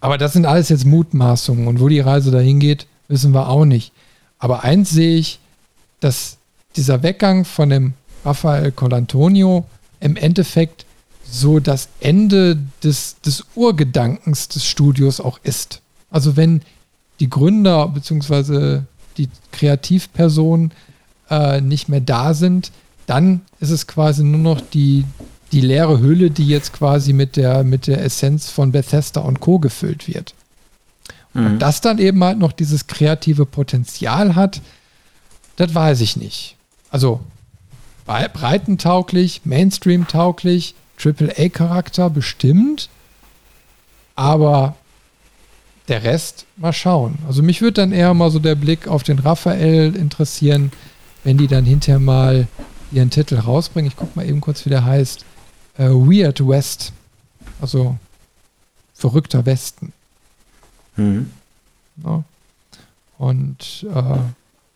Aber 0.00 0.18
das 0.18 0.32
sind 0.32 0.46
alles 0.46 0.68
jetzt 0.68 0.84
Mutmaßungen 0.84 1.68
und 1.68 1.78
wo 1.78 1.86
die 1.86 2.00
Reise 2.00 2.32
dahin 2.32 2.58
geht, 2.58 2.88
wissen 3.06 3.32
wir 3.32 3.48
auch 3.48 3.64
nicht. 3.64 3.92
Aber 4.40 4.64
eins 4.64 4.90
sehe 4.90 5.16
ich, 5.16 5.38
dass 6.00 6.38
dieser 6.74 7.04
Weggang 7.04 7.44
von 7.44 7.70
dem 7.70 7.94
Rafael 8.24 8.72
Colantonio 8.72 9.64
im 10.00 10.16
Endeffekt 10.16 10.86
so 11.22 11.60
das 11.60 11.88
Ende 12.00 12.58
des, 12.82 13.20
des 13.20 13.44
Urgedankens 13.54 14.48
des 14.48 14.66
Studios 14.66 15.20
auch 15.20 15.38
ist. 15.44 15.82
Also 16.10 16.36
wenn 16.36 16.62
die 17.20 17.30
Gründer 17.30 17.86
bzw. 17.86 18.80
die 19.18 19.28
Kreativpersonen 19.52 20.72
äh, 21.30 21.60
nicht 21.60 21.88
mehr 21.88 22.00
da 22.00 22.34
sind, 22.34 22.72
dann 23.06 23.42
ist 23.60 23.70
es 23.70 23.86
quasi 23.86 24.24
nur 24.24 24.40
noch 24.40 24.60
die, 24.60 25.04
die 25.52 25.60
leere 25.60 26.00
Hülle, 26.00 26.30
die 26.30 26.46
jetzt 26.46 26.72
quasi 26.72 27.12
mit 27.12 27.36
der, 27.36 27.64
mit 27.64 27.86
der 27.86 28.02
Essenz 28.02 28.50
von 28.50 28.72
Bethesda 28.72 29.20
und 29.20 29.40
Co. 29.40 29.58
gefüllt 29.58 30.08
wird. 30.08 30.34
Mhm. 31.34 31.46
Und 31.46 31.58
das 31.60 31.80
dann 31.80 31.98
eben 31.98 32.22
halt 32.22 32.38
noch 32.38 32.52
dieses 32.52 32.86
kreative 32.86 33.46
Potenzial 33.46 34.34
hat, 34.34 34.60
das 35.56 35.74
weiß 35.74 36.00
ich 36.00 36.16
nicht. 36.16 36.56
Also 36.90 37.20
breitentauglich, 38.06 39.42
Mainstream-tauglich, 39.44 40.74
AAA-Charakter 41.02 42.10
bestimmt, 42.10 42.88
aber 44.14 44.76
der 45.88 46.02
Rest 46.04 46.46
mal 46.56 46.72
schauen. 46.72 47.18
Also 47.26 47.42
mich 47.42 47.60
würde 47.60 47.82
dann 47.82 47.92
eher 47.92 48.14
mal 48.14 48.30
so 48.30 48.38
der 48.38 48.54
Blick 48.54 48.88
auf 48.88 49.02
den 49.02 49.18
Raphael 49.18 49.94
interessieren, 49.94 50.72
wenn 51.24 51.38
die 51.38 51.48
dann 51.48 51.64
hinterher 51.64 51.98
mal 51.98 52.48
ihren 52.92 53.10
Titel 53.10 53.36
rausbringen. 53.36 53.90
Ich 53.90 53.96
gucke 53.96 54.12
mal 54.14 54.28
eben 54.28 54.40
kurz, 54.40 54.64
wie 54.64 54.70
der 54.70 54.84
heißt. 54.84 55.24
Äh, 55.78 55.88
Weird 55.88 56.46
West. 56.46 56.92
Also 57.60 57.96
verrückter 58.94 59.44
Westen. 59.46 59.92
Mhm. 60.96 61.30
Ja. 62.04 62.24
Und 63.18 63.86
äh, 63.92 64.18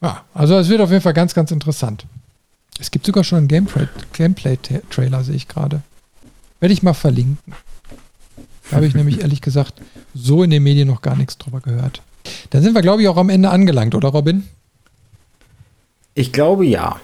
ja, 0.02 0.24
also 0.34 0.58
es 0.58 0.68
wird 0.68 0.80
auf 0.80 0.90
jeden 0.90 1.02
Fall 1.02 1.12
ganz, 1.12 1.34
ganz 1.34 1.50
interessant. 1.50 2.06
Es 2.78 2.90
gibt 2.90 3.04
sogar 3.04 3.24
schon 3.24 3.38
einen 3.38 3.48
Gameplay-Trailer, 4.12 5.24
sehe 5.24 5.34
ich 5.34 5.48
gerade. 5.48 5.82
Werde 6.60 6.72
ich 6.72 6.82
mal 6.82 6.94
verlinken. 6.94 7.52
Da 8.70 8.76
habe 8.76 8.86
ich 8.86 8.94
nämlich 8.94 9.20
ehrlich 9.22 9.42
gesagt 9.42 9.74
so 10.14 10.42
in 10.42 10.50
den 10.50 10.62
Medien 10.62 10.88
noch 10.88 11.02
gar 11.02 11.16
nichts 11.16 11.36
drüber 11.36 11.60
gehört. 11.60 12.02
Dann 12.50 12.62
sind 12.62 12.74
wir, 12.74 12.82
glaube 12.82 13.02
ich, 13.02 13.08
auch 13.08 13.16
am 13.16 13.28
Ende 13.28 13.50
angelangt, 13.50 13.94
oder 13.94 14.08
Robin? 14.08 14.44
Ich 16.14 16.32
glaube 16.32 16.66
ja. 16.66 17.00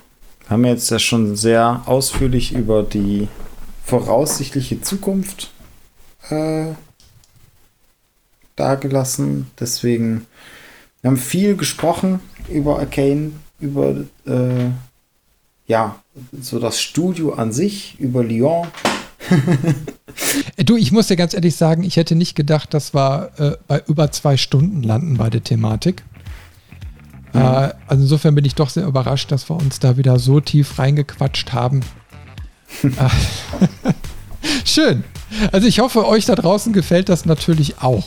Wir 0.47 0.52
haben 0.52 0.64
jetzt 0.64 0.90
ja 0.90 1.01
schon 1.01 1.35
sehr 1.35 1.82
ausführlich 1.86 2.52
über 2.52 2.85
die 2.85 3.27
voraussichtliche 3.85 4.81
Zukunft 4.81 5.51
äh, 6.31 6.66
dagelassen. 8.55 9.48
Deswegen, 9.59 10.27
wir 11.02 11.10
haben 11.10 11.16
viel 11.16 11.56
gesprochen 11.56 12.20
über 12.48 12.78
Arcane, 12.78 13.32
über 13.59 13.97
äh, 14.24 14.70
ja, 15.66 16.01
so 16.40 16.60
das 16.60 16.81
Studio 16.81 17.35
an 17.35 17.52
sich, 17.52 17.98
über 17.98 18.23
Lyon. 18.23 18.68
du, 20.64 20.77
ich 20.77 20.93
muss 20.93 21.09
dir 21.09 21.16
ganz 21.16 21.35
ehrlich 21.35 21.56
sagen, 21.56 21.82
ich 21.82 21.97
hätte 21.97 22.14
nicht 22.14 22.36
gedacht, 22.36 22.73
dass 22.73 22.94
wir 22.94 23.32
äh, 23.39 23.56
bei 23.66 23.82
über 23.89 24.12
zwei 24.12 24.36
Stunden 24.36 24.85
landen 24.85 25.16
bei 25.16 25.28
der 25.28 25.43
Thematik. 25.43 26.05
Mhm. 27.39 27.73
Also 27.87 28.03
insofern 28.03 28.35
bin 28.35 28.45
ich 28.45 28.55
doch 28.55 28.71
sehr 28.71 28.87
überrascht, 28.87 29.33
dass 29.33 29.49
wir 29.51 29.57
uns 29.57 29.79
da 29.79 29.97
wieder 29.97 30.19
so 30.19 30.41
tief 30.41 30.79
reingequatscht 30.79 31.53
haben. 31.53 31.81
Äh, 32.83 32.89
schön. 34.65 35.05
Also 35.53 35.67
ich 35.67 35.81
hoffe, 35.81 36.07
euch 36.07 36.25
da 36.25 36.35
draußen 36.35 36.73
gefällt 36.73 37.09
das 37.09 37.27
natürlich 37.27 37.83
auch. 37.83 38.05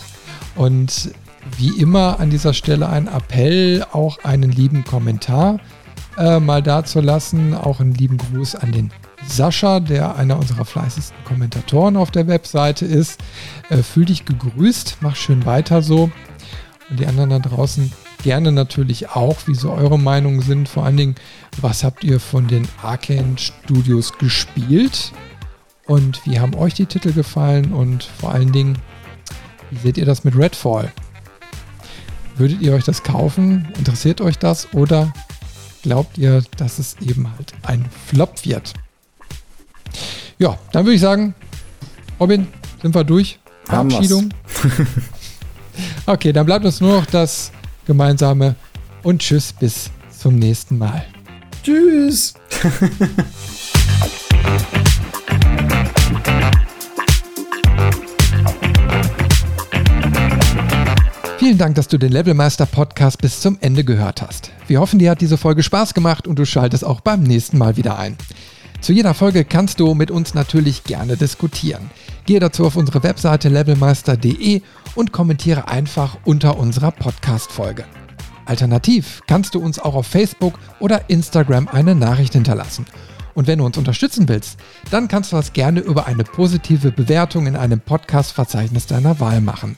Und 0.55 1.11
wie 1.57 1.79
immer 1.79 2.19
an 2.19 2.29
dieser 2.29 2.53
Stelle 2.53 2.89
ein 2.89 3.07
Appell, 3.07 3.85
auch 3.91 4.23
einen 4.23 4.51
lieben 4.51 4.83
Kommentar 4.83 5.59
äh, 6.17 6.39
mal 6.39 6.61
dazulassen. 6.61 7.53
Auch 7.53 7.79
einen 7.79 7.93
lieben 7.93 8.17
Gruß 8.17 8.55
an 8.55 8.71
den 8.71 8.91
Sascha, 9.25 9.79
der 9.79 10.15
einer 10.15 10.37
unserer 10.37 10.65
fleißigsten 10.65 11.23
Kommentatoren 11.23 11.97
auf 11.97 12.11
der 12.11 12.27
Webseite 12.27 12.85
ist. 12.85 13.19
Äh, 13.69 13.83
fühl 13.83 14.05
dich 14.05 14.25
gegrüßt, 14.25 14.97
mach 15.01 15.15
schön 15.15 15.45
weiter 15.45 15.81
so. 15.81 16.11
Und 16.89 16.99
die 16.99 17.05
anderen 17.05 17.29
da 17.29 17.39
draußen 17.39 17.91
gerne 18.23 18.51
natürlich 18.51 19.09
auch, 19.09 19.37
wie 19.47 19.55
so 19.55 19.71
eure 19.71 19.97
Meinungen 19.97 20.41
sind. 20.41 20.69
Vor 20.69 20.85
allen 20.85 20.97
Dingen, 20.97 21.15
was 21.61 21.83
habt 21.83 22.03
ihr 22.03 22.19
von 22.19 22.47
den 22.47 22.67
Arcane 22.81 23.37
Studios 23.37 24.17
gespielt? 24.17 25.11
Und 25.85 26.25
wie 26.25 26.39
haben 26.39 26.53
euch 26.55 26.73
die 26.73 26.85
Titel 26.85 27.13
gefallen? 27.13 27.73
Und 27.73 28.03
vor 28.03 28.31
allen 28.31 28.51
Dingen, 28.51 28.77
wie 29.71 29.79
seht 29.79 29.97
ihr 29.97 30.05
das 30.05 30.23
mit 30.23 30.37
Redfall? 30.37 30.91
Würdet 32.37 32.61
ihr 32.61 32.73
euch 32.73 32.83
das 32.85 33.03
kaufen? 33.03 33.67
Interessiert 33.77 34.21
euch 34.21 34.37
das? 34.37 34.73
Oder 34.73 35.13
glaubt 35.81 36.17
ihr, 36.17 36.43
dass 36.57 36.79
es 36.79 36.95
eben 37.01 37.29
halt 37.31 37.53
ein 37.63 37.85
Flop 38.07 38.45
wird? 38.45 38.73
Ja, 40.37 40.57
dann 40.71 40.85
würde 40.85 40.95
ich 40.95 41.01
sagen, 41.01 41.33
Robin, 42.19 42.47
sind 42.81 42.95
wir 42.95 43.03
durch? 43.03 43.39
Verabschiedung. 43.65 44.29
okay, 46.05 46.31
dann 46.31 46.45
bleibt 46.45 46.65
uns 46.65 46.81
nur 46.81 46.97
noch 46.97 47.05
das 47.05 47.51
gemeinsame 47.89 48.55
und 49.01 49.19
tschüss 49.19 49.51
bis 49.51 49.89
zum 50.15 50.35
nächsten 50.35 50.77
Mal. 50.77 51.03
Tschüss. 51.63 52.35
Vielen 61.39 61.57
Dank, 61.57 61.73
dass 61.73 61.87
du 61.87 61.97
den 61.97 62.11
Levelmeister 62.11 62.67
Podcast 62.67 63.19
bis 63.19 63.41
zum 63.41 63.57
Ende 63.59 63.83
gehört 63.83 64.21
hast. 64.21 64.51
Wir 64.67 64.79
hoffen, 64.79 64.99
dir 64.99 65.09
hat 65.09 65.21
diese 65.21 65.37
Folge 65.37 65.63
Spaß 65.63 65.95
gemacht 65.95 66.27
und 66.27 66.37
du 66.37 66.45
schaltest 66.45 66.85
auch 66.85 67.01
beim 67.01 67.23
nächsten 67.23 67.57
Mal 67.57 67.75
wieder 67.75 67.97
ein. 67.97 68.17
Zu 68.81 68.93
jeder 68.93 69.15
Folge 69.15 69.45
kannst 69.45 69.79
du 69.79 69.95
mit 69.95 70.11
uns 70.11 70.35
natürlich 70.35 70.83
gerne 70.83 71.17
diskutieren. 71.17 71.89
Gehe 72.27 72.39
dazu 72.39 72.67
auf 72.67 72.75
unsere 72.75 73.01
Webseite 73.01 73.49
levelmeister.de 73.49 74.61
und 74.95 75.11
kommentiere 75.11 75.67
einfach 75.67 76.17
unter 76.25 76.57
unserer 76.57 76.91
Podcast-Folge. 76.91 77.85
Alternativ 78.45 79.21
kannst 79.27 79.53
du 79.53 79.59
uns 79.59 79.77
auch 79.79 79.93
auf 79.93 80.07
Facebook 80.07 80.57
oder 80.79 81.09
Instagram 81.09 81.67
eine 81.67 81.93
Nachricht 81.93 82.33
hinterlassen. 82.33 82.85
Und 83.35 83.47
wenn 83.47 83.59
du 83.59 83.65
uns 83.65 83.77
unterstützen 83.77 84.27
willst, 84.27 84.59
dann 84.91 85.07
kannst 85.07 85.31
du 85.31 85.35
das 85.35 85.53
gerne 85.53 85.79
über 85.81 86.07
eine 86.07 86.23
positive 86.23 86.91
Bewertung 86.91 87.47
in 87.47 87.55
einem 87.55 87.79
Podcast-Verzeichnis 87.79 88.87
deiner 88.87 89.19
Wahl 89.19 89.39
machen. 89.39 89.77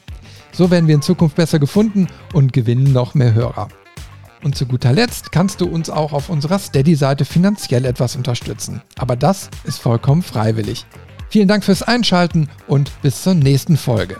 So 0.52 0.72
werden 0.72 0.88
wir 0.88 0.96
in 0.96 1.02
Zukunft 1.02 1.36
besser 1.36 1.60
gefunden 1.60 2.08
und 2.34 2.54
gewinnen 2.54 2.92
noch 2.92 3.14
mehr 3.14 3.34
Hörer. 3.34 3.68
Und 4.44 4.56
zu 4.56 4.66
guter 4.66 4.92
Letzt 4.92 5.32
kannst 5.32 5.62
du 5.62 5.68
uns 5.68 5.90
auch 5.90 6.14
auf 6.14 6.30
unserer 6.30 6.58
Steady-Seite 6.58 7.26
finanziell 7.26 7.86
etwas 7.86 8.16
unterstützen. 8.16 8.82
Aber 8.98 9.16
das 9.16 9.50
ist 9.66 9.80
vollkommen 9.80 10.24
freiwillig. 10.24 10.86
Vielen 11.32 11.48
Dank 11.48 11.64
fürs 11.64 11.82
Einschalten 11.82 12.50
und 12.68 12.92
bis 13.02 13.22
zur 13.24 13.36
nächsten 13.36 13.78
Folge. 13.78 14.18